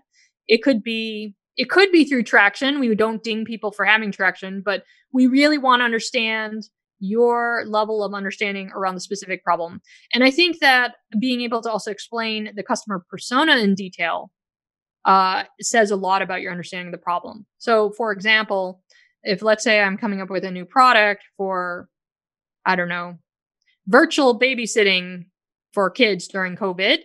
It 0.49 0.63
could 0.63 0.83
be 0.83 1.35
it 1.57 1.71
could 1.71 1.91
be 1.91 2.05
through 2.05 2.25
traction. 2.25 2.81
We 2.81 2.95
don't 2.95 3.23
ding 3.23 3.45
people 3.45 3.73
for 3.73 3.85
having 3.85 4.13
traction, 4.13 4.61
but 4.61 4.85
we 5.13 5.27
really 5.27 5.59
want 5.59 5.81
to 5.81 5.85
understand 5.85 6.69
your 6.99 7.65
level 7.67 8.03
of 8.03 8.15
understanding 8.15 8.71
around 8.75 8.95
the 8.95 9.01
specific 9.01 9.45
problem. 9.45 9.81
And 10.15 10.25
I 10.25 10.31
think 10.31 10.61
that 10.61 10.95
being 11.19 11.43
able 11.43 11.63
to 11.63 11.71
also 11.71 11.91
explain 11.91 12.51
the 12.55 12.63
customer 12.63 13.05
persona 13.11 13.57
in 13.57 13.75
detail 13.75 14.31
uh, 15.05 15.45
says 15.61 15.91
a 15.91 15.97
lot 15.97 16.23
about 16.23 16.41
your 16.41 16.51
understanding 16.51 16.89
of 16.89 16.93
the 16.93 17.03
problem. 17.03 17.47
So, 17.59 17.91
for 17.91 18.13
example, 18.13 18.83
if 19.23 19.43
let's 19.43 19.63
say 19.63 19.81
I'm 19.81 19.99
coming 19.99 20.21
up 20.21 20.31
with 20.31 20.45
a 20.45 20.51
new 20.51 20.65
product 20.65 21.23
for, 21.37 21.89
I 22.65 22.77
don't 22.77 22.89
know, 22.89 23.19
virtual 23.87 24.39
babysitting 24.39 25.27
for 25.73 25.91
kids 25.91 26.29
during 26.29 26.57
COVID, 26.57 26.99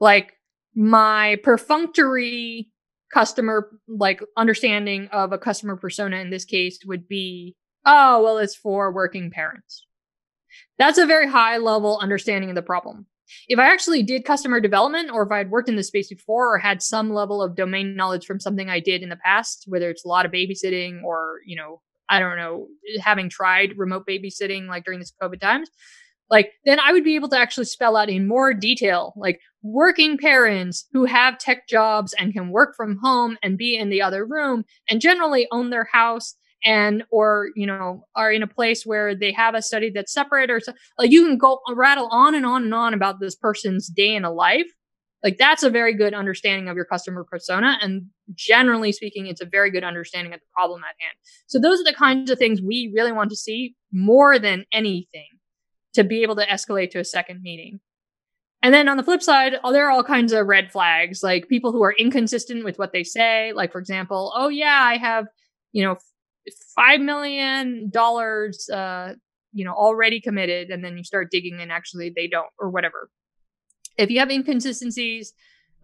like 0.00 0.34
my 0.74 1.36
perfunctory 1.42 2.70
customer, 3.12 3.70
like 3.88 4.20
understanding 4.36 5.08
of 5.12 5.32
a 5.32 5.38
customer 5.38 5.76
persona 5.76 6.16
in 6.16 6.30
this 6.30 6.44
case 6.44 6.78
would 6.86 7.08
be 7.08 7.56
oh, 7.86 8.22
well, 8.22 8.38
it's 8.38 8.54
for 8.54 8.92
working 8.92 9.30
parents. 9.30 9.86
That's 10.78 10.98
a 10.98 11.06
very 11.06 11.28
high 11.28 11.56
level 11.56 11.98
understanding 12.00 12.50
of 12.50 12.54
the 12.54 12.62
problem. 12.62 13.06
If 13.48 13.58
I 13.58 13.72
actually 13.72 14.02
did 14.02 14.24
customer 14.24 14.60
development 14.60 15.10
or 15.12 15.22
if 15.22 15.32
I 15.32 15.38
had 15.38 15.50
worked 15.50 15.68
in 15.68 15.76
this 15.76 15.88
space 15.88 16.08
before 16.08 16.54
or 16.54 16.58
had 16.58 16.82
some 16.82 17.12
level 17.12 17.42
of 17.42 17.56
domain 17.56 17.94
knowledge 17.94 18.26
from 18.26 18.40
something 18.40 18.68
I 18.68 18.80
did 18.80 19.02
in 19.02 19.10
the 19.10 19.16
past, 19.16 19.64
whether 19.66 19.90
it's 19.90 20.04
a 20.04 20.08
lot 20.08 20.24
of 20.24 20.32
babysitting 20.32 21.02
or, 21.02 21.40
you 21.46 21.56
know, 21.56 21.82
I 22.08 22.20
don't 22.20 22.38
know, 22.38 22.68
having 23.00 23.28
tried 23.28 23.76
remote 23.76 24.06
babysitting 24.08 24.66
like 24.66 24.84
during 24.84 24.98
this 24.98 25.12
COVID 25.22 25.40
times, 25.40 25.68
like 26.30 26.52
then 26.64 26.80
I 26.80 26.92
would 26.92 27.04
be 27.04 27.16
able 27.16 27.28
to 27.30 27.38
actually 27.38 27.66
spell 27.66 27.96
out 27.96 28.08
in 28.08 28.26
more 28.26 28.54
detail, 28.54 29.12
like 29.16 29.40
working 29.62 30.16
parents 30.18 30.86
who 30.92 31.04
have 31.04 31.38
tech 31.38 31.68
jobs 31.68 32.14
and 32.18 32.32
can 32.32 32.50
work 32.50 32.74
from 32.76 32.98
home 33.02 33.36
and 33.42 33.58
be 33.58 33.76
in 33.76 33.90
the 33.90 34.02
other 34.02 34.24
room 34.24 34.64
and 34.88 35.00
generally 35.00 35.48
own 35.50 35.70
their 35.70 35.88
house 35.92 36.36
and 36.64 37.04
or 37.10 37.50
you 37.54 37.66
know 37.66 38.04
are 38.16 38.32
in 38.32 38.42
a 38.42 38.46
place 38.46 38.84
where 38.84 39.14
they 39.14 39.32
have 39.32 39.54
a 39.54 39.62
study 39.62 39.90
that's 39.90 40.12
separate 40.12 40.50
or 40.50 40.60
so, 40.60 40.72
like 40.98 41.10
you 41.10 41.24
can 41.24 41.38
go 41.38 41.60
rattle 41.74 42.08
on 42.10 42.34
and 42.34 42.46
on 42.46 42.64
and 42.64 42.74
on 42.74 42.94
about 42.94 43.20
this 43.20 43.36
person's 43.36 43.88
day 43.88 44.14
in 44.14 44.24
a 44.24 44.32
life. 44.32 44.66
Like 45.22 45.36
that's 45.36 45.64
a 45.64 45.70
very 45.70 45.94
good 45.94 46.14
understanding 46.14 46.68
of 46.68 46.76
your 46.76 46.84
customer 46.84 47.24
persona 47.24 47.76
and 47.80 48.06
generally 48.34 48.92
speaking 48.92 49.26
it's 49.26 49.40
a 49.40 49.46
very 49.46 49.70
good 49.70 49.82
understanding 49.82 50.32
of 50.32 50.40
the 50.40 50.46
problem 50.52 50.82
at 50.82 50.94
hand. 51.00 51.16
So 51.48 51.58
those 51.58 51.80
are 51.80 51.84
the 51.84 51.94
kinds 51.94 52.30
of 52.30 52.38
things 52.38 52.62
we 52.62 52.92
really 52.94 53.12
want 53.12 53.30
to 53.30 53.36
see 53.36 53.74
more 53.92 54.38
than 54.38 54.64
anything 54.72 55.26
to 55.94 56.04
be 56.04 56.22
able 56.22 56.36
to 56.36 56.46
escalate 56.46 56.90
to 56.90 57.00
a 57.00 57.04
second 57.04 57.42
meeting 57.42 57.80
and 58.62 58.74
then 58.74 58.88
on 58.88 58.96
the 58.96 59.02
flip 59.02 59.22
side, 59.22 59.54
oh, 59.62 59.72
there 59.72 59.86
are 59.86 59.90
all 59.90 60.02
kinds 60.02 60.32
of 60.32 60.46
red 60.46 60.72
flags, 60.72 61.22
like 61.22 61.48
people 61.48 61.72
who 61.72 61.82
are 61.82 61.92
inconsistent 61.92 62.64
with 62.64 62.78
what 62.78 62.92
they 62.92 63.04
say. 63.04 63.52
Like, 63.52 63.70
for 63.70 63.78
example, 63.78 64.32
oh, 64.34 64.48
yeah, 64.48 64.80
I 64.82 64.96
have, 64.96 65.26
you 65.72 65.84
know, 65.84 65.96
five 66.74 67.00
million 67.00 67.90
dollars 67.90 68.70
uh 68.70 69.12
you 69.52 69.64
know 69.64 69.72
already 69.72 70.20
committed 70.20 70.70
and 70.70 70.84
then 70.84 70.96
you 70.96 71.04
start 71.04 71.30
digging 71.30 71.60
and 71.60 71.72
actually 71.72 72.12
they 72.14 72.26
don't 72.26 72.48
or 72.58 72.70
whatever. 72.70 73.10
If 73.96 74.10
you 74.10 74.20
have 74.20 74.30
inconsistencies 74.30 75.32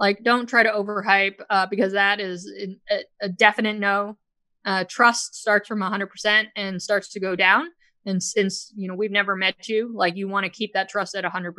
like 0.01 0.23
don't 0.23 0.49
try 0.49 0.63
to 0.63 0.71
overhype 0.71 1.41
uh, 1.51 1.67
because 1.71 1.93
that 1.93 2.21
is 2.21 2.51
a, 2.91 3.03
a 3.21 3.29
definite 3.29 3.79
no. 3.79 4.19
Uh, 4.65 4.85
trust 4.89 5.35
starts 5.35 5.69
from 5.69 5.81
100% 5.81 6.47
and 6.57 6.81
starts 6.81 7.11
to 7.11 7.21
go 7.21 7.37
down. 7.37 7.67
And 8.07 8.23
since 8.23 8.73
you 8.77 8.89
know 8.89 8.95
we've 8.95 9.11
never 9.11 9.37
met 9.37 9.69
you 9.69 9.93
like 9.95 10.17
you 10.17 10.29
want 10.29 10.45
to 10.45 10.51
keep 10.51 10.73
that 10.75 10.89
trust 10.89 11.15
at 11.15 11.25
100% 11.25 11.53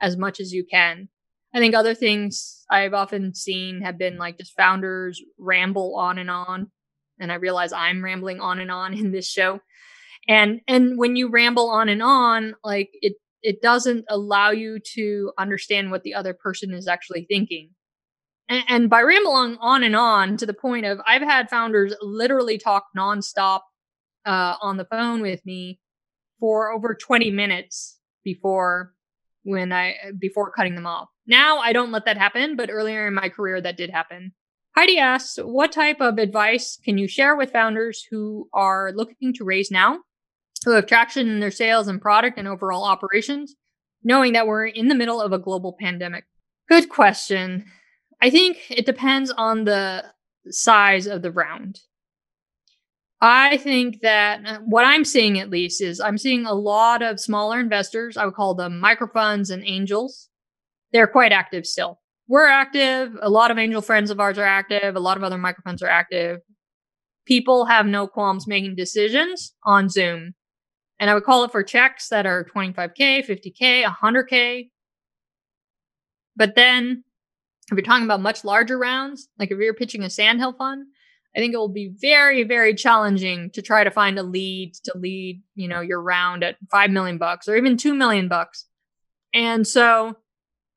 as 0.00 0.16
much 0.16 0.40
as 0.40 0.52
you 0.52 0.64
can 0.70 1.08
i 1.54 1.58
think 1.58 1.74
other 1.74 1.94
things 1.94 2.64
i've 2.70 2.94
often 2.94 3.34
seen 3.34 3.80
have 3.80 3.98
been 3.98 4.16
like 4.16 4.38
just 4.38 4.56
founders 4.56 5.22
ramble 5.38 5.96
on 5.96 6.18
and 6.18 6.30
on 6.30 6.70
and 7.18 7.32
I 7.32 7.36
realize 7.36 7.72
I'm 7.72 8.04
rambling 8.04 8.40
on 8.40 8.58
and 8.58 8.70
on 8.70 8.94
in 8.98 9.12
this 9.12 9.28
show. 9.28 9.60
And 10.28 10.60
and 10.66 10.98
when 10.98 11.16
you 11.16 11.28
ramble 11.28 11.70
on 11.70 11.88
and 11.88 12.02
on, 12.02 12.54
like 12.64 12.90
it 12.94 13.14
it 13.42 13.62
doesn't 13.62 14.04
allow 14.08 14.50
you 14.50 14.80
to 14.94 15.32
understand 15.38 15.90
what 15.90 16.02
the 16.02 16.14
other 16.14 16.34
person 16.34 16.72
is 16.72 16.88
actually 16.88 17.26
thinking. 17.28 17.70
And, 18.48 18.64
and 18.68 18.90
by 18.90 19.02
rambling 19.02 19.56
on 19.60 19.84
and 19.84 19.94
on 19.94 20.36
to 20.38 20.46
the 20.46 20.54
point 20.54 20.84
of 20.84 20.98
I've 21.06 21.22
had 21.22 21.48
founders 21.48 21.94
literally 22.00 22.58
talk 22.58 22.86
nonstop 22.96 23.60
uh, 24.24 24.56
on 24.60 24.76
the 24.76 24.84
phone 24.84 25.22
with 25.22 25.44
me 25.46 25.78
for 26.40 26.72
over 26.72 26.94
20 26.94 27.30
minutes 27.30 27.98
before 28.24 28.94
when 29.46 29.72
I 29.72 29.94
before 30.18 30.50
cutting 30.50 30.74
them 30.74 30.86
off. 30.86 31.08
Now 31.26 31.58
I 31.58 31.72
don't 31.72 31.92
let 31.92 32.04
that 32.04 32.18
happen, 32.18 32.56
but 32.56 32.68
earlier 32.70 33.06
in 33.06 33.14
my 33.14 33.28
career 33.28 33.60
that 33.60 33.76
did 33.76 33.90
happen. 33.90 34.32
Heidi 34.76 34.98
asks, 34.98 35.38
what 35.42 35.72
type 35.72 36.00
of 36.00 36.18
advice 36.18 36.78
can 36.84 36.98
you 36.98 37.08
share 37.08 37.34
with 37.34 37.52
founders 37.52 38.04
who 38.10 38.48
are 38.52 38.92
looking 38.94 39.32
to 39.34 39.44
raise 39.44 39.70
now, 39.70 40.00
who 40.64 40.72
have 40.72 40.86
traction 40.86 41.28
in 41.28 41.40
their 41.40 41.50
sales 41.50 41.88
and 41.88 42.02
product 42.02 42.38
and 42.38 42.46
overall 42.46 42.84
operations, 42.84 43.54
knowing 44.04 44.34
that 44.34 44.46
we're 44.46 44.66
in 44.66 44.88
the 44.88 44.94
middle 44.94 45.22
of 45.22 45.32
a 45.32 45.38
global 45.38 45.76
pandemic? 45.80 46.24
Good 46.68 46.88
question. 46.88 47.64
I 48.20 48.28
think 48.30 48.58
it 48.68 48.84
depends 48.84 49.30
on 49.30 49.64
the 49.64 50.04
size 50.50 51.06
of 51.06 51.22
the 51.22 51.30
round. 51.30 51.80
I 53.20 53.56
think 53.56 54.00
that 54.02 54.44
uh, 54.44 54.58
what 54.66 54.84
I'm 54.84 55.04
seeing 55.04 55.38
at 55.38 55.50
least 55.50 55.80
is 55.80 56.00
I'm 56.00 56.18
seeing 56.18 56.44
a 56.44 56.54
lot 56.54 57.02
of 57.02 57.18
smaller 57.18 57.58
investors. 57.58 58.16
I 58.16 58.24
would 58.26 58.34
call 58.34 58.54
them 58.54 58.82
microfunds 58.82 59.50
and 59.50 59.62
angels. 59.64 60.28
They're 60.92 61.06
quite 61.06 61.32
active 61.32 61.66
still 61.66 62.00
we're 62.28 62.46
active. 62.46 63.16
A 63.22 63.30
lot 63.30 63.50
of 63.50 63.58
angel 63.58 63.82
friends 63.82 64.10
of 64.10 64.20
ours 64.20 64.38
are 64.38 64.44
active. 64.44 64.96
A 64.96 65.00
lot 65.00 65.16
of 65.16 65.22
other 65.22 65.38
microfunds 65.38 65.82
are 65.82 65.88
active. 65.88 66.40
People 67.26 67.66
have 67.66 67.86
no 67.86 68.06
qualms 68.06 68.46
making 68.46 68.76
decisions 68.76 69.54
on 69.64 69.88
Zoom. 69.88 70.34
And 70.98 71.10
I 71.10 71.14
would 71.14 71.24
call 71.24 71.44
it 71.44 71.52
for 71.52 71.62
checks 71.62 72.08
that 72.08 72.26
are 72.26 72.44
25K, 72.44 73.26
50K, 73.26 73.84
100K. 73.84 74.68
But 76.36 76.54
then 76.54 77.04
if 77.70 77.76
you're 77.76 77.82
talking 77.82 78.04
about 78.04 78.20
much 78.20 78.44
larger 78.44 78.78
rounds, 78.78 79.28
like 79.38 79.50
if 79.50 79.58
you're 79.58 79.74
pitching 79.74 80.02
a 80.02 80.10
Sand 80.10 80.40
Hill 80.40 80.54
fund, 80.54 80.86
I 81.36 81.40
think 81.40 81.52
it 81.52 81.58
will 81.58 81.68
be 81.68 81.92
very, 82.00 82.44
very 82.44 82.74
challenging 82.74 83.50
to 83.50 83.60
try 83.60 83.84
to 83.84 83.90
find 83.90 84.18
a 84.18 84.22
lead 84.22 84.74
to 84.84 84.96
lead, 84.96 85.42
you 85.54 85.68
know, 85.68 85.80
your 85.82 86.00
round 86.00 86.42
at 86.42 86.56
5 86.70 86.90
million 86.90 87.18
bucks 87.18 87.46
or 87.46 87.56
even 87.56 87.76
2 87.76 87.94
million 87.94 88.26
bucks. 88.26 88.64
And 89.34 89.66
so 89.66 90.16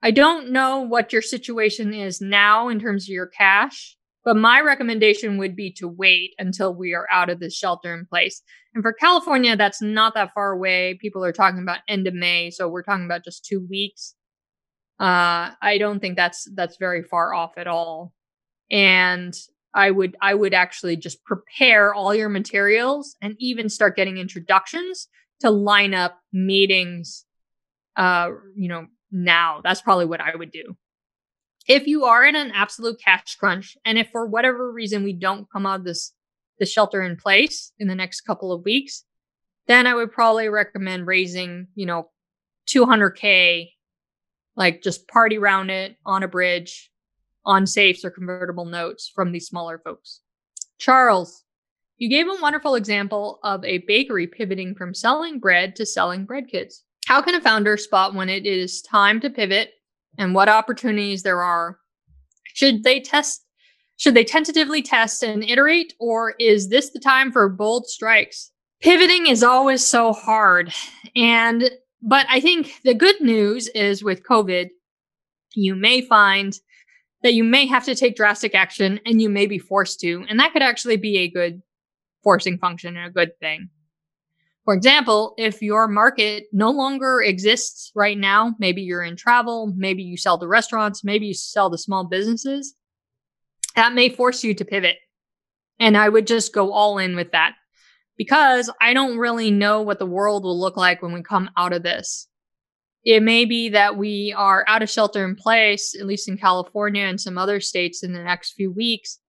I 0.04 0.12
don't 0.12 0.52
know 0.52 0.82
what 0.82 1.14
your 1.14 1.22
situation 1.22 1.94
is 1.94 2.20
now 2.20 2.68
in 2.68 2.80
terms 2.80 3.06
of 3.06 3.10
your 3.10 3.28
cash, 3.28 3.96
but 4.26 4.36
my 4.36 4.60
recommendation 4.60 5.38
would 5.38 5.56
be 5.56 5.72
to 5.74 5.88
wait 5.88 6.34
until 6.38 6.76
we 6.76 6.94
are 6.94 7.08
out 7.10 7.30
of 7.30 7.40
this 7.40 7.56
shelter 7.56 7.94
in 7.94 8.06
place. 8.06 8.42
And 8.74 8.84
for 8.84 8.92
California, 8.92 9.56
that's 9.56 9.82
not 9.82 10.14
that 10.16 10.34
far 10.34 10.52
away. 10.52 10.98
People 11.02 11.24
are 11.24 11.32
talking 11.32 11.62
about 11.62 11.80
end 11.88 12.06
of 12.06 12.14
May, 12.14 12.50
so 12.50 12.68
we're 12.68 12.84
talking 12.84 13.06
about 13.06 13.24
just 13.24 13.46
two 13.46 13.66
weeks. 13.70 14.14
Uh, 15.00 15.52
I 15.62 15.78
don't 15.80 16.02
think 16.02 16.18
that's 16.18 16.48
that's 16.54 16.76
very 16.78 17.04
far 17.04 17.34
off 17.34 17.58
at 17.58 17.68
all. 17.68 18.14
And 18.70 19.34
I 19.74 19.92
would 19.92 20.16
I 20.22 20.34
would 20.34 20.54
actually 20.54 20.96
just 20.96 21.24
prepare 21.24 21.94
all 21.94 22.16
your 22.16 22.30
materials 22.30 23.16
and 23.22 23.36
even 23.40 23.70
start 23.70 23.96
getting 23.96 24.18
introductions 24.18 25.08
to 25.42 25.50
line 25.50 25.94
up 25.94 26.20
meetings 26.34 27.26
uh 27.96 28.32
you 28.56 28.68
know 28.68 28.88
now. 29.12 29.62
That's 29.64 29.82
probably 29.82 30.06
what 30.06 30.22
I 30.22 30.36
would 30.36 30.52
do. 30.52 30.76
If 31.68 31.88
you 31.88 32.06
are 32.06 32.26
in 32.26 32.36
an 32.36 32.52
absolute 32.54 33.00
cash 33.04 33.36
crunch, 33.36 33.78
and 33.86 33.98
if 33.98 34.10
for 34.12 34.26
whatever 34.26 34.72
reason 34.72 35.04
we 35.04 35.14
don't 35.14 35.50
come 35.52 35.66
out 35.66 35.80
of 35.80 35.86
this 35.86 36.14
the 36.60 36.66
shelter 36.66 37.02
in 37.02 37.16
place 37.16 37.72
in 37.80 37.88
the 37.88 37.96
next 37.96 38.22
couple 38.22 38.52
of 38.52 38.66
weeks, 38.66 39.04
then 39.68 39.88
I 39.88 39.94
would 39.94 40.12
probably 40.12 40.50
recommend 40.50 41.08
raising, 41.08 41.68
you 41.74 41.86
know, 41.86 42.10
200k, 42.68 43.70
like 44.56 44.82
just 44.82 45.08
party 45.08 45.38
round 45.38 45.72
it 45.72 45.96
on 46.06 46.24
a 46.24 46.28
bridge, 46.28 46.92
on 47.46 47.66
safes 47.66 48.04
or 48.06 48.12
convertible 48.12 48.66
notes 48.66 49.12
from 49.14 49.32
these 49.32 49.48
smaller 49.48 49.80
folks. 49.80 50.22
Charles, 50.78 51.44
you 51.98 52.10
gave 52.10 52.28
a 52.28 52.42
wonderful 52.42 52.76
example 52.76 53.40
of 53.44 53.64
a 53.66 53.80
bakery 53.80 54.28
pivoting 54.28 54.76
from 54.76 54.94
selling 54.94 55.40
bread 55.40 55.76
to 55.76 55.86
selling 55.86 56.26
bread 56.26 56.48
kits. 56.48 56.84
How 57.08 57.22
can 57.22 57.36
a 57.36 57.42
founder 57.42 57.76
spot 57.76 58.14
when 58.14 58.30
it 58.30 58.46
is 58.46 58.82
time 58.82 59.20
to 59.22 59.30
pivot 59.30 59.72
and 60.18 60.34
what 60.36 60.50
opportunities 60.50 61.24
there 61.24 61.42
are? 61.42 61.80
Should 62.54 62.84
they 62.84 63.00
test 63.00 63.46
Should 63.98 64.14
they 64.14 64.24
tentatively 64.24 64.82
test 64.82 65.24
and 65.24 65.44
iterate, 65.44 65.94
or 66.00 66.36
is 66.40 66.70
this 66.70 66.92
the 66.92 67.00
time 67.00 67.32
for 67.34 67.50
bold 67.50 67.88
strikes? 67.88 68.52
Pivoting 68.82 69.28
is 69.28 69.44
always 69.44 69.86
so 69.86 70.14
hard. 70.14 70.72
And, 71.18 71.70
but 72.02 72.26
I 72.30 72.40
think 72.40 72.80
the 72.86 72.94
good 72.94 73.20
news 73.20 73.68
is 73.70 74.02
with 74.02 74.24
COVID, 74.24 74.70
you 75.54 75.76
may 75.76 76.00
find 76.00 76.58
that 77.24 77.34
you 77.34 77.44
may 77.44 77.66
have 77.68 77.86
to 77.86 77.96
take 77.96 78.16
drastic 78.16 78.56
action 78.56 79.00
and 79.06 79.22
you 79.22 79.30
may 79.30 79.46
be 79.46 79.60
forced 79.60 80.00
to. 80.02 80.26
And 80.30 80.40
that 80.40 80.54
could 80.54 80.62
actually 80.62 80.98
be 80.98 81.18
a 81.20 81.30
good 81.30 81.62
forcing 82.24 82.58
function 82.58 82.96
and 82.98 83.08
a 83.08 83.14
good 83.14 83.38
thing. 83.40 83.70
For 84.66 84.74
example, 84.74 85.34
if 85.38 85.62
your 85.62 85.88
market 85.88 86.44
no 86.54 86.70
longer 86.70 87.22
exists 87.22 87.92
right 87.96 88.18
now, 88.18 88.56
maybe 88.60 88.82
you're 88.84 89.04
in 89.04 89.16
travel, 89.16 89.74
maybe 89.76 90.04
you 90.04 90.16
sell 90.16 90.38
to 90.38 90.48
restaurants, 90.48 91.04
maybe 91.04 91.28
you 91.28 91.34
sell 91.34 91.72
to 91.72 91.78
small 91.78 92.04
businesses, 92.04 92.76
that 93.76 93.94
may 93.94 94.10
force 94.10 94.44
you 94.44 94.54
to 94.54 94.66
pivot. 94.66 94.98
And 95.80 95.98
I 95.98 96.10
would 96.10 96.28
just 96.28 96.54
go 96.54 96.72
all 96.72 97.00
in 97.00 97.16
with 97.16 97.32
that 97.32 97.54
because 98.18 98.70
I 98.82 98.94
don't 98.94 99.18
really 99.18 99.50
know 99.50 99.82
what 99.82 99.98
the 99.98 100.06
world 100.06 100.44
will 100.44 100.60
look 100.60 100.78
like 100.78 101.02
when 101.02 101.14
we 101.14 101.24
come 101.24 101.50
out 101.58 101.74
of 101.74 101.84
this. 101.84 102.28
It 103.06 103.24
may 103.24 103.46
be 103.46 103.70
that 103.70 103.98
we 103.98 104.34
are 104.38 104.66
out 104.68 104.84
of 104.84 104.90
shelter 104.90 105.24
in 105.26 105.36
place, 105.36 105.96
at 106.00 106.06
least 106.06 106.28
in 106.28 106.38
California 106.38 107.04
and 107.04 107.20
some 107.20 107.38
other 107.38 107.60
states 107.60 108.04
in 108.04 108.14
the 108.14 108.24
next 108.24 108.54
few 108.54 108.72
weeks. 108.72 109.20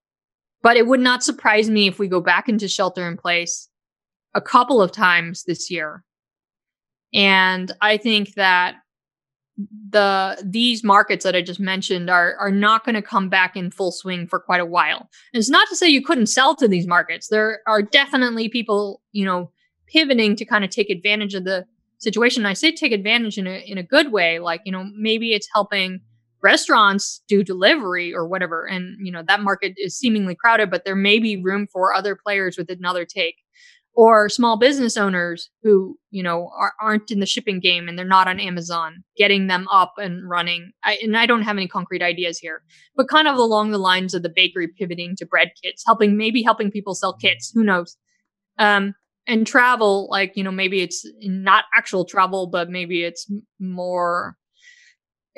But 0.62 0.76
it 0.76 0.86
would 0.86 1.00
not 1.00 1.22
surprise 1.22 1.70
me 1.70 1.86
if 1.86 1.98
we 1.98 2.08
go 2.08 2.20
back 2.20 2.48
into 2.48 2.68
shelter 2.68 3.06
in 3.08 3.16
place 3.16 3.68
a 4.34 4.40
couple 4.40 4.82
of 4.82 4.92
times 4.92 5.44
this 5.44 5.70
year. 5.70 6.04
And 7.14 7.72
I 7.80 7.96
think 7.96 8.34
that 8.34 8.76
the 9.90 10.40
these 10.44 10.82
markets 10.82 11.24
that 11.24 11.36
I 11.36 11.42
just 11.42 11.60
mentioned 11.60 12.08
are 12.08 12.36
are 12.36 12.50
not 12.50 12.84
going 12.84 12.94
to 12.94 13.02
come 13.02 13.28
back 13.28 13.56
in 13.56 13.70
full 13.70 13.92
swing 13.92 14.26
for 14.26 14.40
quite 14.40 14.60
a 14.60 14.66
while. 14.66 15.08
And 15.32 15.40
it's 15.40 15.50
not 15.50 15.68
to 15.68 15.76
say 15.76 15.88
you 15.88 16.04
couldn't 16.04 16.26
sell 16.26 16.54
to 16.56 16.68
these 16.68 16.86
markets. 16.86 17.28
There 17.28 17.60
are 17.66 17.82
definitely 17.82 18.48
people, 18.48 19.02
you 19.12 19.24
know, 19.24 19.50
pivoting 19.86 20.36
to 20.36 20.44
kind 20.44 20.64
of 20.64 20.70
take 20.70 20.90
advantage 20.90 21.34
of 21.34 21.44
the 21.44 21.66
situation. 22.00 22.42
And 22.42 22.48
I 22.48 22.54
say 22.54 22.72
take 22.72 22.92
advantage 22.92 23.38
in 23.38 23.46
a 23.46 23.62
in 23.66 23.78
a 23.78 23.82
good 23.82 24.12
way, 24.12 24.38
like 24.38 24.62
you 24.64 24.72
know 24.72 24.84
maybe 24.96 25.32
it's 25.32 25.48
helping 25.54 26.00
restaurants 26.42 27.22
do 27.28 27.44
delivery 27.44 28.14
or 28.14 28.26
whatever, 28.26 28.66
and 28.66 28.96
you 29.04 29.12
know 29.12 29.22
that 29.26 29.40
market 29.40 29.74
is 29.76 29.96
seemingly 29.96 30.34
crowded, 30.34 30.70
but 30.70 30.84
there 30.84 30.96
may 30.96 31.18
be 31.18 31.36
room 31.36 31.66
for 31.72 31.94
other 31.94 32.16
players 32.16 32.56
with 32.56 32.70
another 32.70 33.04
take, 33.04 33.36
or 33.94 34.28
small 34.28 34.56
business 34.58 34.96
owners 34.96 35.50
who 35.62 35.98
you 36.10 36.22
know 36.22 36.50
are, 36.58 36.72
aren't 36.80 37.10
in 37.10 37.20
the 37.20 37.26
shipping 37.26 37.60
game 37.60 37.88
and 37.88 37.98
they're 37.98 38.06
not 38.06 38.28
on 38.28 38.40
Amazon, 38.40 39.04
getting 39.16 39.46
them 39.46 39.68
up 39.68 39.94
and 39.98 40.28
running. 40.28 40.72
I, 40.84 40.98
and 41.02 41.16
I 41.16 41.26
don't 41.26 41.42
have 41.42 41.56
any 41.56 41.68
concrete 41.68 42.02
ideas 42.02 42.38
here, 42.38 42.62
but 42.96 43.08
kind 43.08 43.28
of 43.28 43.36
along 43.36 43.70
the 43.70 43.78
lines 43.78 44.14
of 44.14 44.22
the 44.22 44.32
bakery 44.34 44.68
pivoting 44.68 45.16
to 45.16 45.26
bread 45.26 45.52
kits, 45.62 45.84
helping 45.86 46.16
maybe 46.16 46.42
helping 46.42 46.70
people 46.70 46.94
sell 46.94 47.12
kits. 47.14 47.50
Who 47.54 47.62
knows? 47.62 47.96
Um, 48.58 48.94
and 49.26 49.46
travel 49.46 50.08
like 50.10 50.32
you 50.36 50.42
know 50.42 50.50
maybe 50.50 50.80
it's 50.80 51.06
not 51.22 51.64
actual 51.74 52.04
travel 52.04 52.46
but 52.46 52.70
maybe 52.70 53.04
it's 53.04 53.30
more 53.58 54.36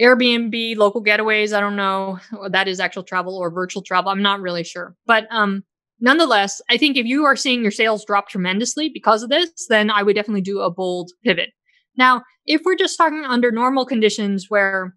airbnb 0.00 0.76
local 0.76 1.02
getaways 1.02 1.52
i 1.52 1.60
don't 1.60 1.76
know 1.76 2.18
that 2.50 2.68
is 2.68 2.80
actual 2.80 3.02
travel 3.02 3.36
or 3.36 3.50
virtual 3.50 3.82
travel 3.82 4.10
i'm 4.10 4.22
not 4.22 4.40
really 4.40 4.64
sure. 4.64 4.94
But 5.06 5.26
um 5.30 5.62
nonetheless 6.00 6.60
i 6.70 6.76
think 6.76 6.96
if 6.96 7.06
you 7.06 7.24
are 7.24 7.36
seeing 7.36 7.62
your 7.62 7.70
sales 7.70 8.04
drop 8.04 8.28
tremendously 8.28 8.88
because 8.88 9.22
of 9.22 9.30
this 9.30 9.66
then 9.68 9.90
i 9.90 10.02
would 10.02 10.16
definitely 10.16 10.40
do 10.40 10.60
a 10.60 10.70
bold 10.70 11.10
pivot. 11.24 11.50
Now 11.96 12.22
if 12.46 12.62
we're 12.64 12.76
just 12.76 12.96
talking 12.96 13.24
under 13.24 13.52
normal 13.52 13.84
conditions 13.84 14.46
where 14.48 14.94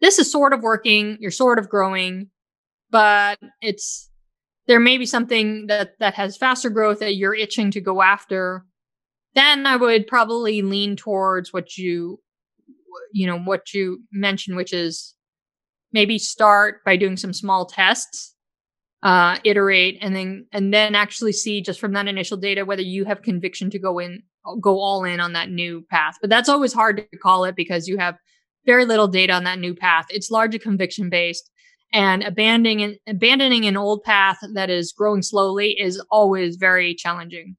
this 0.00 0.18
is 0.18 0.30
sort 0.30 0.52
of 0.52 0.62
working 0.62 1.18
you're 1.20 1.30
sort 1.30 1.58
of 1.58 1.68
growing 1.68 2.28
but 2.90 3.38
it's 3.60 4.10
there 4.66 4.80
may 4.80 4.98
be 4.98 5.06
something 5.06 5.66
that 5.66 5.98
that 5.98 6.14
has 6.14 6.36
faster 6.36 6.70
growth 6.70 7.00
that 7.00 7.16
you're 7.16 7.34
itching 7.34 7.70
to 7.70 7.80
go 7.80 8.02
after 8.02 8.64
then 9.34 9.66
i 9.66 9.76
would 9.76 10.06
probably 10.06 10.62
lean 10.62 10.96
towards 10.96 11.52
what 11.52 11.76
you 11.76 12.20
you 13.12 13.26
know 13.26 13.38
what 13.38 13.72
you 13.72 14.02
mentioned 14.12 14.56
which 14.56 14.72
is 14.72 15.14
maybe 15.92 16.18
start 16.18 16.84
by 16.84 16.96
doing 16.96 17.16
some 17.16 17.32
small 17.32 17.66
tests 17.66 18.34
uh 19.02 19.36
iterate 19.44 19.98
and 20.00 20.14
then 20.14 20.46
and 20.52 20.72
then 20.72 20.94
actually 20.94 21.32
see 21.32 21.60
just 21.60 21.80
from 21.80 21.92
that 21.92 22.08
initial 22.08 22.36
data 22.36 22.64
whether 22.64 22.82
you 22.82 23.04
have 23.04 23.22
conviction 23.22 23.70
to 23.70 23.78
go 23.78 23.98
in 23.98 24.22
go 24.60 24.80
all 24.80 25.04
in 25.04 25.20
on 25.20 25.32
that 25.32 25.50
new 25.50 25.84
path. 25.90 26.16
But 26.20 26.30
that's 26.30 26.48
always 26.48 26.72
hard 26.72 26.96
to 26.96 27.18
call 27.18 27.44
it 27.44 27.56
because 27.56 27.88
you 27.88 27.98
have 27.98 28.16
very 28.66 28.84
little 28.84 29.08
data 29.08 29.32
on 29.32 29.44
that 29.44 29.58
new 29.58 29.74
path. 29.74 30.06
It's 30.10 30.30
largely 30.30 30.58
conviction 30.58 31.10
based 31.10 31.50
and 31.92 32.22
abandoning 32.22 32.96
abandoning 33.06 33.66
an 33.66 33.76
old 33.76 34.02
path 34.02 34.38
that 34.54 34.70
is 34.70 34.92
growing 34.92 35.22
slowly 35.22 35.78
is 35.78 36.02
always 36.10 36.56
very 36.56 36.94
challenging. 36.94 37.56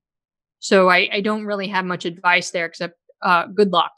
So 0.59 0.89
I, 0.89 1.09
I 1.11 1.21
don't 1.21 1.45
really 1.45 1.67
have 1.67 1.85
much 1.85 2.05
advice 2.05 2.51
there 2.51 2.65
except 2.65 2.97
uh, 3.21 3.47
good 3.47 3.71
luck. 3.71 3.91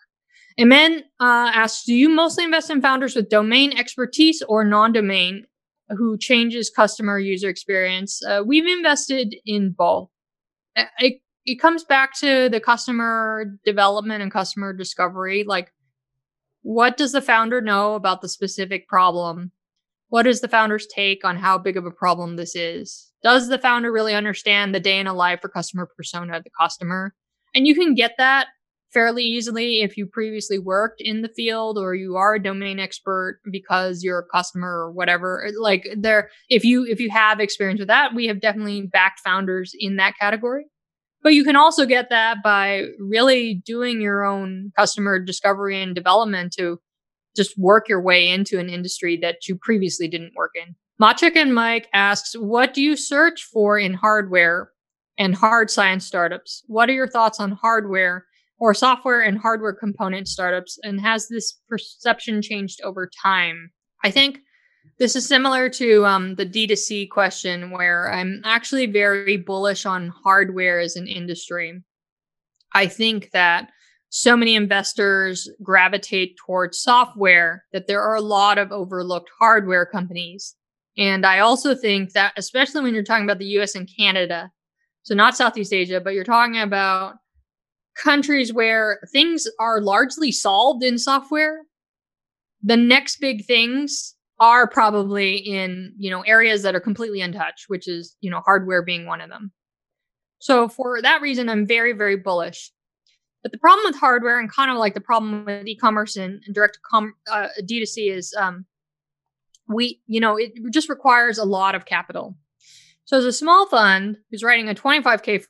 And 0.57 0.71
then 0.71 1.03
uh, 1.19 1.51
asks, 1.53 1.83
do 1.83 1.93
you 1.93 2.09
mostly 2.09 2.43
invest 2.43 2.69
in 2.69 2.81
founders 2.81 3.15
with 3.15 3.29
domain 3.29 3.77
expertise 3.77 4.41
or 4.47 4.63
non-domain 4.63 5.45
who 5.89 6.17
changes 6.17 6.71
customer 6.73 7.19
user 7.19 7.49
experience? 7.49 8.23
Uh, 8.23 8.41
we've 8.45 8.65
invested 8.65 9.35
in 9.45 9.75
both. 9.77 10.09
It, 10.99 11.21
it 11.45 11.59
comes 11.59 11.83
back 11.83 12.17
to 12.19 12.49
the 12.49 12.59
customer 12.59 13.57
development 13.65 14.23
and 14.23 14.31
customer 14.31 14.73
discovery. 14.73 15.43
Like, 15.45 15.71
what 16.63 16.97
does 16.97 17.11
the 17.11 17.21
founder 17.21 17.61
know 17.61 17.93
about 17.93 18.21
the 18.21 18.29
specific 18.29 18.87
problem 18.87 19.51
what 20.15 20.25
is 20.25 20.39
the 20.39 20.47
founder's 20.47 20.87
take 20.87 21.25
on 21.25 21.35
how 21.35 21.57
big 21.57 21.75
of 21.75 21.85
a 21.85 21.91
problem 21.91 22.37
this 22.37 22.55
is? 22.55 23.11
Does 23.21 23.49
the 23.49 23.59
founder 23.59 23.91
really 23.91 24.13
understand 24.13 24.73
the 24.73 24.79
day 24.79 24.97
in 24.97 25.07
a 25.07 25.13
life 25.13 25.41
for 25.41 25.49
customer 25.49 25.89
persona 25.97 26.37
of 26.37 26.45
the 26.45 26.51
customer? 26.57 27.13
And 27.53 27.67
you 27.67 27.75
can 27.75 27.95
get 27.95 28.13
that 28.17 28.47
fairly 28.93 29.23
easily 29.25 29.81
if 29.81 29.97
you 29.97 30.07
previously 30.07 30.57
worked 30.57 31.01
in 31.01 31.21
the 31.21 31.27
field 31.27 31.77
or 31.77 31.95
you 31.95 32.15
are 32.15 32.35
a 32.35 32.41
domain 32.41 32.79
expert 32.79 33.41
because 33.51 34.03
you're 34.03 34.19
a 34.19 34.33
customer 34.33 34.85
or 34.85 34.91
whatever 34.93 35.49
like 35.59 35.85
there 35.97 36.29
if 36.49 36.63
you 36.63 36.85
if 36.85 37.01
you 37.01 37.09
have 37.09 37.41
experience 37.41 37.79
with 37.79 37.89
that 37.89 38.15
we 38.15 38.25
have 38.27 38.39
definitely 38.39 38.83
backed 38.83 39.19
founders 39.19 39.73
in 39.77 39.97
that 39.97 40.13
category 40.17 40.63
but 41.23 41.33
you 41.33 41.43
can 41.43 41.57
also 41.57 41.85
get 41.85 42.09
that 42.09 42.37
by 42.41 42.83
really 42.99 43.55
doing 43.65 43.99
your 43.99 44.23
own 44.23 44.71
customer 44.77 45.19
discovery 45.19 45.81
and 45.81 45.93
development 45.93 46.53
to 46.53 46.79
just 47.35 47.57
work 47.57 47.89
your 47.89 48.01
way 48.01 48.27
into 48.29 48.59
an 48.59 48.69
industry 48.69 49.17
that 49.17 49.47
you 49.47 49.55
previously 49.55 50.07
didn't 50.07 50.35
work 50.35 50.51
in. 50.55 50.75
Machik 51.01 51.35
and 51.35 51.53
Mike 51.53 51.87
asks, 51.93 52.33
what 52.33 52.73
do 52.73 52.81
you 52.81 52.95
search 52.95 53.43
for 53.43 53.77
in 53.77 53.93
hardware 53.93 54.71
and 55.17 55.35
hard 55.35 55.69
science 55.69 56.05
startups? 56.05 56.63
What 56.67 56.89
are 56.89 56.93
your 56.93 57.07
thoughts 57.07 57.39
on 57.39 57.51
hardware 57.51 58.25
or 58.59 58.73
software 58.73 59.21
and 59.21 59.37
hardware 59.37 59.73
component 59.73 60.27
startups? 60.27 60.79
And 60.83 61.01
has 61.01 61.27
this 61.27 61.59
perception 61.67 62.41
changed 62.41 62.81
over 62.81 63.09
time? 63.21 63.71
I 64.03 64.11
think 64.11 64.39
this 64.99 65.15
is 65.15 65.27
similar 65.27 65.69
to 65.69 66.05
um, 66.05 66.35
the 66.35 66.45
D2C 66.45 67.09
question, 67.09 67.71
where 67.71 68.11
I'm 68.11 68.41
actually 68.45 68.85
very 68.85 69.35
bullish 69.35 69.85
on 69.85 70.09
hardware 70.23 70.79
as 70.79 70.95
an 70.95 71.07
industry. 71.07 71.81
I 72.73 72.87
think 72.87 73.31
that 73.31 73.71
so 74.09 74.37
many 74.37 74.55
investors 74.55 75.49
gravitate 75.61 76.37
towards 76.37 76.79
software 76.81 77.65
that 77.73 77.87
there 77.87 78.01
are 78.01 78.15
a 78.15 78.21
lot 78.21 78.57
of 78.57 78.71
overlooked 78.71 79.29
hardware 79.39 79.85
companies. 79.85 80.55
And 80.97 81.25
I 81.25 81.39
also 81.39 81.75
think 81.75 82.13
that, 82.13 82.33
especially 82.37 82.81
when 82.81 82.93
you're 82.93 83.03
talking 83.03 83.25
about 83.25 83.39
the 83.39 83.59
US 83.59 83.75
and 83.75 83.89
Canada, 83.97 84.51
so 85.03 85.13
not 85.13 85.35
Southeast 85.35 85.73
Asia, 85.73 85.99
but 85.99 86.13
you're 86.13 86.23
talking 86.23 86.57
about 86.57 87.15
countries 87.95 88.53
where 88.53 88.99
things 89.11 89.47
are 89.59 89.81
largely 89.81 90.31
solved 90.31 90.83
in 90.83 90.97
software, 90.97 91.61
the 92.61 92.77
next 92.77 93.17
big 93.19 93.45
things 93.45 94.15
are 94.39 94.67
probably 94.67 95.35
in, 95.35 95.93
you 95.97 96.09
know, 96.09 96.21
areas 96.21 96.63
that 96.63 96.75
are 96.75 96.79
completely 96.79 97.21
untouched, 97.21 97.65
which 97.67 97.87
is, 97.87 98.15
you 98.21 98.29
know, 98.29 98.41
hardware 98.41 98.81
being 98.81 99.05
one 99.05 99.21
of 99.21 99.29
them. 99.29 99.51
So 100.39 100.67
for 100.67 101.01
that 101.01 101.21
reason, 101.21 101.49
I'm 101.49 101.65
very, 101.65 101.93
very 101.93 102.17
bullish. 102.17 102.71
But 103.45 103.51
the 103.51 103.59
problem 103.59 103.85
with 103.85 103.99
hardware 103.99 104.39
and 104.39 104.51
kind 104.51 104.71
of 104.71 104.77
like 104.77 104.95
the 104.95 104.99
problem 104.99 105.45
with 105.45 105.67
e-commerce 105.67 106.15
and, 106.15 106.41
and 106.47 106.55
direct 106.55 106.79
com- 106.81 107.13
uh, 107.31 107.49
D2C 107.61 108.11
is 108.11 108.33
um, 108.33 108.65
we, 109.67 110.01
you 110.07 110.19
know, 110.19 110.35
it 110.35 110.53
just 110.71 110.89
requires 110.89 111.37
a 111.37 111.45
lot 111.45 111.75
of 111.75 111.85
capital. 111.85 112.35
So 113.03 113.19
as 113.19 113.25
a 113.25 113.31
small 113.31 113.67
fund 113.67 114.17
who's 114.31 114.41
writing 114.41 114.67
a 114.67 114.73
25K 114.73 115.45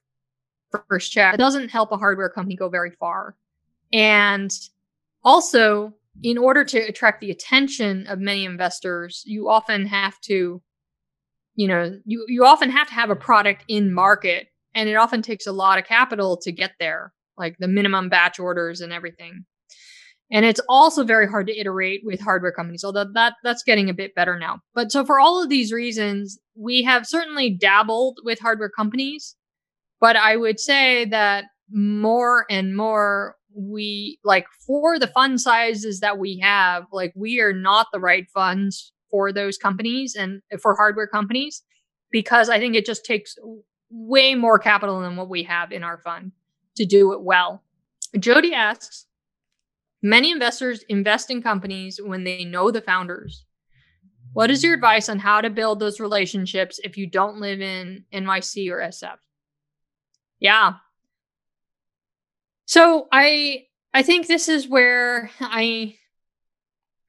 first 0.89 1.13
check, 1.13 1.35
it 1.35 1.37
doesn't 1.37 1.69
help 1.69 1.93
a 1.93 1.97
hardware 1.97 2.27
company 2.27 2.57
go 2.57 2.67
very 2.67 2.91
far. 2.91 3.37
And 3.93 4.51
also, 5.23 5.93
in 6.21 6.37
order 6.37 6.65
to 6.65 6.77
attract 6.79 7.21
the 7.21 7.31
attention 7.31 8.07
of 8.07 8.19
many 8.19 8.43
investors, 8.43 9.23
you 9.25 9.47
often 9.47 9.85
have 9.85 10.19
to, 10.23 10.61
you 11.55 11.67
know, 11.69 11.97
you, 12.03 12.25
you 12.27 12.43
often 12.43 12.71
have 12.71 12.89
to 12.89 12.93
have 12.93 13.09
a 13.09 13.15
product 13.15 13.63
in 13.69 13.93
market 13.93 14.49
and 14.73 14.89
it 14.89 14.95
often 14.95 15.21
takes 15.21 15.47
a 15.47 15.53
lot 15.53 15.79
of 15.79 15.85
capital 15.85 16.35
to 16.35 16.51
get 16.51 16.73
there 16.77 17.13
like 17.37 17.55
the 17.59 17.67
minimum 17.67 18.09
batch 18.09 18.39
orders 18.39 18.81
and 18.81 18.93
everything. 18.93 19.45
And 20.31 20.43
it's 20.43 20.61
also 20.67 21.03
very 21.03 21.27
hard 21.27 21.47
to 21.47 21.57
iterate 21.57 22.01
with 22.03 22.19
hardware 22.19 22.51
companies, 22.51 22.83
although 22.83 23.05
that 23.13 23.33
that's 23.43 23.63
getting 23.63 23.89
a 23.89 23.93
bit 23.93 24.15
better 24.15 24.39
now. 24.39 24.59
But 24.73 24.91
so 24.91 25.05
for 25.05 25.19
all 25.19 25.41
of 25.41 25.49
these 25.49 25.71
reasons, 25.71 26.39
we 26.55 26.83
have 26.83 27.05
certainly 27.05 27.51
dabbled 27.51 28.19
with 28.23 28.39
hardware 28.39 28.69
companies, 28.69 29.35
but 30.01 30.15
I 30.15 30.35
would 30.35 30.59
say 30.59 31.05
that 31.05 31.45
more 31.69 32.45
and 32.49 32.75
more 32.75 33.35
we 33.55 34.19
like 34.23 34.47
for 34.65 34.99
the 34.99 35.07
fund 35.07 35.39
sizes 35.39 35.99
that 35.99 36.17
we 36.17 36.39
have, 36.39 36.85
like 36.91 37.13
we 37.15 37.39
are 37.39 37.53
not 37.53 37.87
the 37.93 37.99
right 37.99 38.25
funds 38.33 38.91
for 39.11 39.31
those 39.31 39.57
companies 39.57 40.15
and 40.15 40.41
for 40.61 40.75
hardware 40.75 41.07
companies 41.07 41.61
because 42.11 42.49
I 42.49 42.59
think 42.59 42.75
it 42.75 42.85
just 42.85 43.05
takes 43.05 43.35
way 43.89 44.35
more 44.35 44.57
capital 44.57 44.99
than 45.01 45.15
what 45.15 45.29
we 45.29 45.43
have 45.43 45.71
in 45.71 45.83
our 45.83 45.99
fund 45.99 46.31
to 46.75 46.85
do 46.85 47.13
it 47.13 47.21
well. 47.21 47.63
Jody 48.17 48.53
asks, 48.53 49.05
many 50.01 50.31
investors 50.31 50.83
invest 50.87 51.29
in 51.29 51.41
companies 51.41 51.99
when 52.03 52.23
they 52.23 52.45
know 52.45 52.71
the 52.71 52.81
founders. 52.81 53.45
What 54.33 54.51
is 54.51 54.63
your 54.63 54.73
advice 54.73 55.07
on 55.07 55.19
how 55.19 55.41
to 55.41 55.49
build 55.49 55.79
those 55.79 55.99
relationships 55.99 56.79
if 56.83 56.97
you 56.97 57.07
don't 57.07 57.39
live 57.39 57.61
in 57.61 58.03
NYC 58.13 58.69
or 58.69 58.79
SF? 58.79 59.15
Yeah. 60.39 60.73
So 62.65 63.07
I 63.11 63.63
I 63.93 64.03
think 64.03 64.27
this 64.27 64.49
is 64.49 64.67
where 64.67 65.31
I 65.39 65.95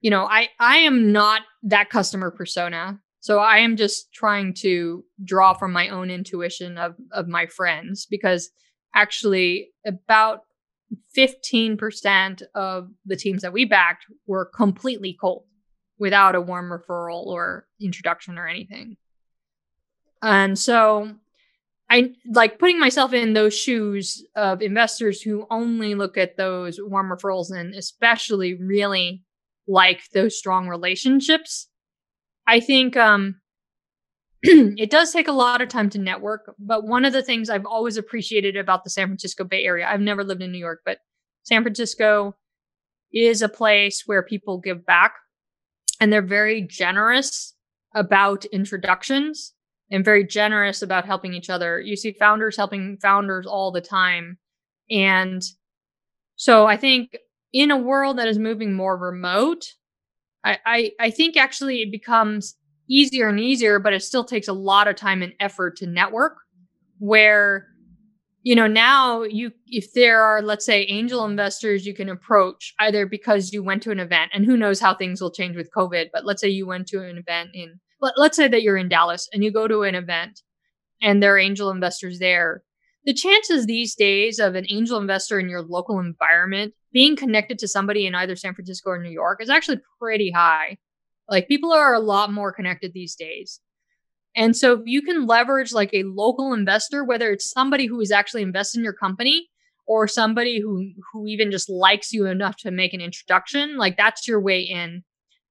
you 0.01 0.11
know, 0.11 0.25
I 0.25 0.51
I 0.61 0.79
am 0.79 1.11
not 1.11 1.43
that 1.65 1.91
customer 1.91 2.31
persona. 2.31 3.01
So 3.21 3.41
I 3.41 3.59
am 3.59 3.77
just 3.77 4.13
trying 4.13 4.55
to 4.59 5.05
draw 5.25 5.53
from 5.53 5.73
my 5.73 5.89
own 5.89 6.11
intuition 6.11 6.79
of 6.79 6.95
of 7.11 7.27
my 7.27 7.47
friends 7.47 8.07
because 8.07 8.51
actually 8.97 9.69
about 9.87 10.41
15% 11.17 12.43
of 12.55 12.89
the 13.05 13.17
teams 13.17 13.43
that 13.43 13.53
we 13.53 13.65
backed 13.65 14.07
were 14.27 14.47
completely 14.47 15.17
cold 15.21 15.45
without 15.99 16.35
a 16.35 16.41
warm 16.41 16.71
referral 16.71 17.27
or 17.27 17.67
introduction 17.81 18.39
or 18.39 18.49
anything. 18.49 18.97
And 20.23 20.59
so 20.59 21.15
I 21.91 22.13
like 22.27 22.59
putting 22.59 22.81
myself 22.81 23.13
in 23.13 23.35
those 23.35 23.57
shoes 23.57 24.25
of 24.35 24.63
investors 24.63 25.23
who 25.23 25.47
only 25.51 25.95
look 25.95 26.17
at 26.17 26.37
those 26.37 26.81
warm 26.83 27.11
referrals 27.11 27.51
and 27.51 27.75
especially 27.75 28.55
really 28.55 29.23
like 29.69 30.03
those 30.13 30.39
strong 30.39 30.69
relationships. 30.69 31.69
I 32.47 32.61
think 32.61 32.97
um, 32.97 33.41
it 34.79 34.91
does 34.91 35.13
take 35.13 35.27
a 35.27 35.33
lot 35.33 35.61
of 35.61 35.69
time 35.69 35.91
to 35.91 35.99
network, 35.99 36.55
but 36.59 36.87
one 36.87 37.05
of 37.05 37.13
the 37.13 37.23
things 37.23 37.51
I've 37.51 37.67
always 37.67 37.97
appreciated 37.97 38.57
about 38.57 38.85
the 38.85 38.91
San 38.91 39.09
Francisco 39.09 39.43
Bay 39.43 39.65
Area, 39.65 39.89
I've 39.89 40.01
never 40.01 40.23
lived 40.23 40.43
in 40.43 40.53
New 40.53 40.59
York, 40.59 40.83
but 40.85 40.99
San 41.43 41.63
Francisco 41.63 42.37
is 43.13 43.43
a 43.43 43.49
place 43.49 44.05
where 44.07 44.23
people 44.23 44.59
give 44.59 44.87
back 44.87 45.15
and 46.01 46.13
they're 46.13 46.23
very 46.23 46.63
generous 46.63 47.55
about 47.95 48.45
introductions 48.47 49.53
and 49.91 50.05
very 50.05 50.25
generous 50.25 50.81
about 50.83 51.07
helping 51.07 51.35
each 51.35 51.51
other. 51.51 51.81
You 51.81 51.97
see 51.97 52.13
founders 52.13 52.57
helping 52.57 52.99
founders 52.99 53.47
all 53.47 53.73
the 53.73 53.81
time. 53.81 54.39
And 54.91 55.43
so 56.37 56.67
I 56.67 56.77
think 56.77 57.17
in 57.53 57.71
a 57.71 57.79
world 57.79 58.19
that 58.19 58.29
is 58.29 58.39
moving 58.39 58.75
more 58.75 58.97
remote, 58.97 59.75
I, 60.45 60.93
I, 61.01 61.11
think 61.11 61.37
actually 61.37 61.83
it 61.83 61.91
becomes 61.91 62.55
easier 62.89 63.29
and 63.29 63.41
easier, 63.41 63.79
but 63.79 63.93
it 63.93 64.03
still 64.03 64.25
takes 64.25 64.49
a 64.49 64.53
lot 64.53 64.89
of 64.89 64.97
time 64.97 65.23
and 65.23 65.33
effort 65.41 65.77
to 65.79 65.87
network. 65.87 66.39
Where, 66.99 67.67
you 68.43 68.55
know, 68.55 68.67
now 68.67 69.23
you, 69.23 69.53
if 69.67 69.93
there 69.93 70.23
are, 70.23 70.41
let's 70.41 70.65
say, 70.65 70.83
angel 70.85 71.25
investors 71.25 71.85
you 71.85 71.95
can 71.95 72.09
approach 72.09 72.75
either 72.81 73.05
because 73.05 73.53
you 73.53 73.63
went 73.63 73.83
to 73.83 73.91
an 73.91 74.01
event, 74.01 74.31
and 74.33 74.47
who 74.47 74.57
knows 74.57 74.81
how 74.81 74.95
things 74.95 75.21
will 75.21 75.31
change 75.31 75.57
with 75.57 75.71
COVID, 75.77 76.07
but 76.13 76.25
let's 76.25 76.41
say 76.41 76.49
you 76.49 76.67
went 76.67 76.87
to 76.89 77.03
an 77.03 77.19
event 77.19 77.51
in, 77.53 77.79
let, 78.01 78.15
let's 78.17 78.37
say 78.37 78.49
that 78.49 78.63
you're 78.63 78.77
in 78.77 78.89
Dallas 78.89 79.29
and 79.33 79.45
you 79.45 79.53
go 79.53 79.69
to 79.69 79.83
an 79.83 79.95
event 79.95 80.41
and 81.03 81.23
there 81.23 81.35
are 81.35 81.39
angel 81.39 81.71
investors 81.71 82.19
there. 82.19 82.63
The 83.05 83.15
chances 83.15 83.67
these 83.67 83.95
days 83.95 84.39
of 84.39 84.55
an 84.55 84.67
angel 84.71 84.99
investor 84.99 85.39
in 85.39 85.49
your 85.49 85.63
local 85.63 86.01
environment 86.01 86.75
being 86.93 87.15
connected 87.15 87.59
to 87.59 87.69
somebody 87.69 88.07
in 88.07 88.15
either 88.15 88.37
San 88.37 88.55
Francisco 88.55 88.91
or 88.91 89.03
New 89.03 89.11
York 89.11 89.43
is 89.43 89.51
actually 89.51 89.81
pretty 90.01 90.31
high. 90.31 90.79
Like 91.29 91.49
people 91.49 91.73
are 91.73 91.95
a 91.95 92.01
lot 92.01 92.33
more 92.33 92.53
connected 92.53 92.93
these 92.93 93.15
days. 93.15 93.61
And 94.37 94.55
so 94.57 94.83
you 94.85 95.03
can 95.03 95.27
leverage 95.27 95.73
like 95.73 95.91
a 95.95 96.03
local 96.03 96.53
investor, 96.53 97.05
whether 97.05 97.31
it's 97.33 97.51
somebody 97.51 97.87
who 97.87 98.01
is 98.01 98.11
actually 98.11 98.43
invested 98.43 98.79
in 98.79 98.85
your 98.85 98.93
company 98.93 99.49
or 99.87 100.07
somebody 100.07 100.61
who 100.61 100.91
who 101.13 101.27
even 101.27 101.51
just 101.51 101.71
likes 101.71 102.13
you 102.13 102.27
enough 102.27 102.57
to 102.59 102.71
make 102.71 102.93
an 102.93 103.01
introduction, 103.01 103.77
like 103.77 103.97
that's 103.97 104.29
your 104.29 104.41
way 104.41 104.61
in. 104.61 105.05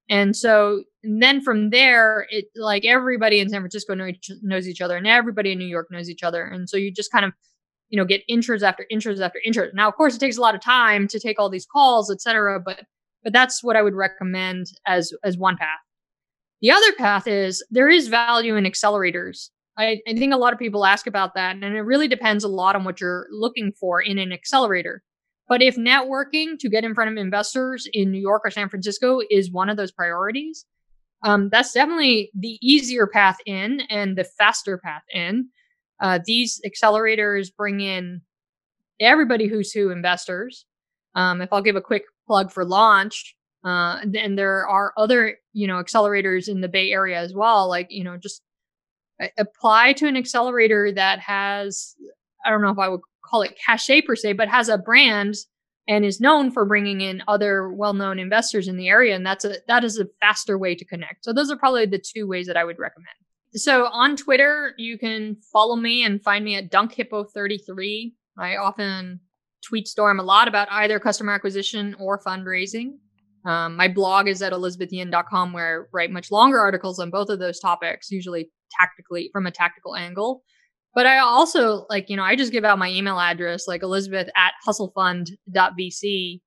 And 0.08 0.36
so 0.36 0.84
and 1.02 1.20
then 1.22 1.40
from 1.40 1.70
there, 1.70 2.26
it 2.30 2.46
like 2.54 2.84
everybody 2.84 3.40
in 3.40 3.48
San 3.48 3.60
Francisco 3.60 3.94
know 3.94 4.06
each, 4.06 4.30
knows 4.42 4.68
each 4.68 4.80
other 4.80 4.96
and 4.96 5.06
everybody 5.06 5.52
in 5.52 5.58
New 5.58 5.66
York 5.66 5.88
knows 5.90 6.08
each 6.08 6.22
other. 6.22 6.44
And 6.44 6.68
so 6.68 6.76
you 6.76 6.92
just 6.92 7.10
kind 7.10 7.24
of 7.24 7.32
you 7.88 7.96
know, 7.96 8.04
get 8.04 8.22
intros 8.28 8.62
after 8.62 8.86
intros 8.92 9.20
after 9.20 9.40
intros. 9.46 9.72
Now, 9.74 9.88
of 9.88 9.94
course, 9.94 10.16
it 10.16 10.18
takes 10.18 10.36
a 10.36 10.40
lot 10.40 10.54
of 10.54 10.60
time 10.60 11.06
to 11.08 11.20
take 11.20 11.38
all 11.38 11.48
these 11.48 11.66
calls, 11.66 12.10
et 12.10 12.20
cetera, 12.20 12.60
but 12.60 12.84
but 13.26 13.32
that's 13.32 13.60
what 13.60 13.74
I 13.74 13.82
would 13.82 13.96
recommend 13.96 14.66
as 14.86 15.12
as 15.24 15.36
one 15.36 15.56
path. 15.56 15.80
The 16.62 16.70
other 16.70 16.92
path 16.92 17.26
is 17.26 17.62
there 17.70 17.88
is 17.88 18.06
value 18.06 18.54
in 18.54 18.62
accelerators. 18.62 19.50
I, 19.76 19.98
I 20.06 20.14
think 20.14 20.32
a 20.32 20.36
lot 20.36 20.52
of 20.52 20.60
people 20.60 20.86
ask 20.86 21.08
about 21.08 21.34
that, 21.34 21.56
and 21.56 21.64
it 21.64 21.80
really 21.82 22.06
depends 22.06 22.44
a 22.44 22.48
lot 22.48 22.76
on 22.76 22.84
what 22.84 23.00
you're 23.00 23.26
looking 23.32 23.72
for 23.80 24.00
in 24.00 24.20
an 24.20 24.32
accelerator. 24.32 25.02
But 25.48 25.60
if 25.60 25.74
networking 25.74 26.56
to 26.60 26.68
get 26.68 26.84
in 26.84 26.94
front 26.94 27.10
of 27.10 27.16
investors 27.16 27.88
in 27.92 28.12
New 28.12 28.20
York 28.20 28.42
or 28.44 28.50
San 28.52 28.68
Francisco 28.68 29.18
is 29.28 29.50
one 29.50 29.68
of 29.68 29.76
those 29.76 29.90
priorities, 29.90 30.64
um, 31.24 31.48
that's 31.50 31.72
definitely 31.72 32.30
the 32.32 32.58
easier 32.62 33.08
path 33.08 33.38
in 33.44 33.80
and 33.90 34.16
the 34.16 34.24
faster 34.38 34.78
path 34.78 35.02
in. 35.12 35.48
Uh, 36.00 36.20
these 36.24 36.60
accelerators 36.64 37.48
bring 37.56 37.80
in 37.80 38.20
everybody 39.00 39.48
who's 39.48 39.72
who 39.72 39.90
investors. 39.90 40.64
Um, 41.16 41.40
if 41.40 41.52
I'll 41.52 41.62
give 41.62 41.76
a 41.76 41.80
quick 41.80 42.04
plug 42.26 42.52
for 42.52 42.64
launch, 42.64 43.34
uh, 43.64 43.98
and 44.14 44.38
there 44.38 44.66
are 44.66 44.92
other, 44.96 45.36
you 45.52 45.66
know, 45.66 45.82
accelerators 45.82 46.48
in 46.48 46.60
the 46.60 46.68
Bay 46.68 46.90
Area 46.92 47.18
as 47.18 47.34
well. 47.34 47.68
Like, 47.68 47.88
you 47.90 48.04
know, 48.04 48.16
just 48.16 48.42
apply 49.38 49.92
to 49.94 50.06
an 50.06 50.16
accelerator 50.16 50.92
that 50.92 51.20
has, 51.20 51.94
I 52.44 52.50
don't 52.50 52.62
know 52.62 52.70
if 52.70 52.78
I 52.78 52.88
would 52.88 53.00
call 53.24 53.42
it 53.42 53.58
cachet 53.64 54.02
per 54.02 54.14
se, 54.14 54.34
but 54.34 54.48
has 54.48 54.68
a 54.68 54.78
brand 54.78 55.34
and 55.88 56.04
is 56.04 56.20
known 56.20 56.50
for 56.50 56.64
bringing 56.64 57.00
in 57.00 57.22
other 57.28 57.70
well-known 57.70 58.18
investors 58.18 58.68
in 58.68 58.76
the 58.76 58.88
area. 58.88 59.14
And 59.14 59.24
that's 59.24 59.44
a, 59.44 59.54
that 59.68 59.84
is 59.84 59.98
a 59.98 60.06
faster 60.20 60.58
way 60.58 60.74
to 60.74 60.84
connect. 60.84 61.24
So 61.24 61.32
those 61.32 61.50
are 61.50 61.56
probably 61.56 61.86
the 61.86 62.02
two 62.02 62.26
ways 62.26 62.46
that 62.46 62.56
I 62.56 62.64
would 62.64 62.78
recommend. 62.78 63.08
So 63.52 63.86
on 63.86 64.16
Twitter, 64.16 64.74
you 64.76 64.98
can 64.98 65.36
follow 65.52 65.76
me 65.76 66.04
and 66.04 66.22
find 66.22 66.44
me 66.44 66.56
at 66.56 66.70
dunkhippo33. 66.70 68.12
I 68.38 68.56
often 68.56 69.20
tweet 69.66 69.88
storm 69.88 70.20
a 70.20 70.22
lot 70.22 70.48
about 70.48 70.68
either 70.70 71.00
customer 71.00 71.32
acquisition 71.32 71.96
or 71.98 72.20
fundraising. 72.20 72.98
Um, 73.44 73.76
my 73.76 73.88
blog 73.88 74.28
is 74.28 74.42
at 74.42 74.52
elizabethyin.com 74.52 75.52
where 75.52 75.82
I 75.82 75.86
write 75.92 76.10
much 76.10 76.30
longer 76.30 76.58
articles 76.58 76.98
on 76.98 77.10
both 77.10 77.28
of 77.28 77.38
those 77.38 77.60
topics, 77.60 78.10
usually 78.10 78.50
tactically 78.78 79.30
from 79.32 79.46
a 79.46 79.50
tactical 79.50 79.94
angle. 79.94 80.42
But 80.94 81.06
I 81.06 81.18
also 81.18 81.86
like, 81.88 82.08
you 82.08 82.16
know, 82.16 82.24
I 82.24 82.36
just 82.36 82.52
give 82.52 82.64
out 82.64 82.78
my 82.78 82.90
email 82.90 83.20
address, 83.20 83.68
like 83.68 83.82
elizabeth 83.82 84.28
at 84.34 84.52
hustlefund.vc 84.66 86.40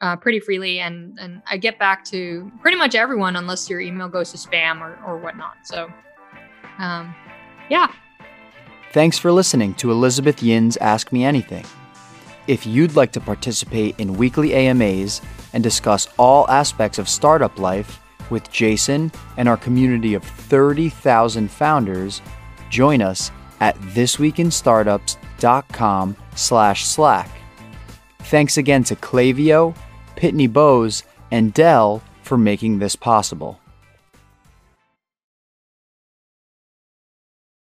uh, 0.00 0.16
pretty 0.16 0.40
freely. 0.40 0.80
And, 0.80 1.16
and 1.18 1.42
I 1.48 1.56
get 1.56 1.78
back 1.78 2.04
to 2.06 2.50
pretty 2.60 2.76
much 2.76 2.94
everyone 2.94 3.36
unless 3.36 3.70
your 3.70 3.80
email 3.80 4.08
goes 4.08 4.32
to 4.32 4.36
spam 4.36 4.80
or, 4.80 4.98
or 5.06 5.18
whatnot. 5.18 5.54
So 5.64 5.88
um, 6.78 7.14
yeah. 7.70 7.92
Thanks 8.92 9.18
for 9.18 9.32
listening 9.32 9.74
to 9.74 9.90
Elizabeth 9.90 10.42
Yin's 10.42 10.76
Ask 10.76 11.10
Me 11.12 11.24
Anything. 11.24 11.64
If 12.46 12.66
you'd 12.66 12.94
like 12.94 13.10
to 13.12 13.20
participate 13.20 13.98
in 13.98 14.12
weekly 14.14 14.54
AMAs 14.54 15.22
and 15.54 15.62
discuss 15.62 16.08
all 16.18 16.46
aspects 16.50 16.98
of 16.98 17.08
startup 17.08 17.58
life 17.58 18.00
with 18.28 18.50
Jason 18.50 19.10
and 19.36 19.48
our 19.48 19.56
community 19.56 20.12
of 20.14 20.22
30,000 20.22 21.50
founders, 21.50 22.20
join 22.68 23.00
us 23.00 23.30
at 23.60 23.76
thisweekinstartups.com 23.76 26.16
slash 26.34 26.84
slack. 26.84 27.30
Thanks 28.20 28.58
again 28.58 28.84
to 28.84 28.94
Klaviyo, 28.96 29.74
Pitney 30.16 30.52
Bowes, 30.52 31.04
and 31.30 31.54
Dell 31.54 32.02
for 32.22 32.36
making 32.36 32.78
this 32.78 32.96
possible. 32.96 33.58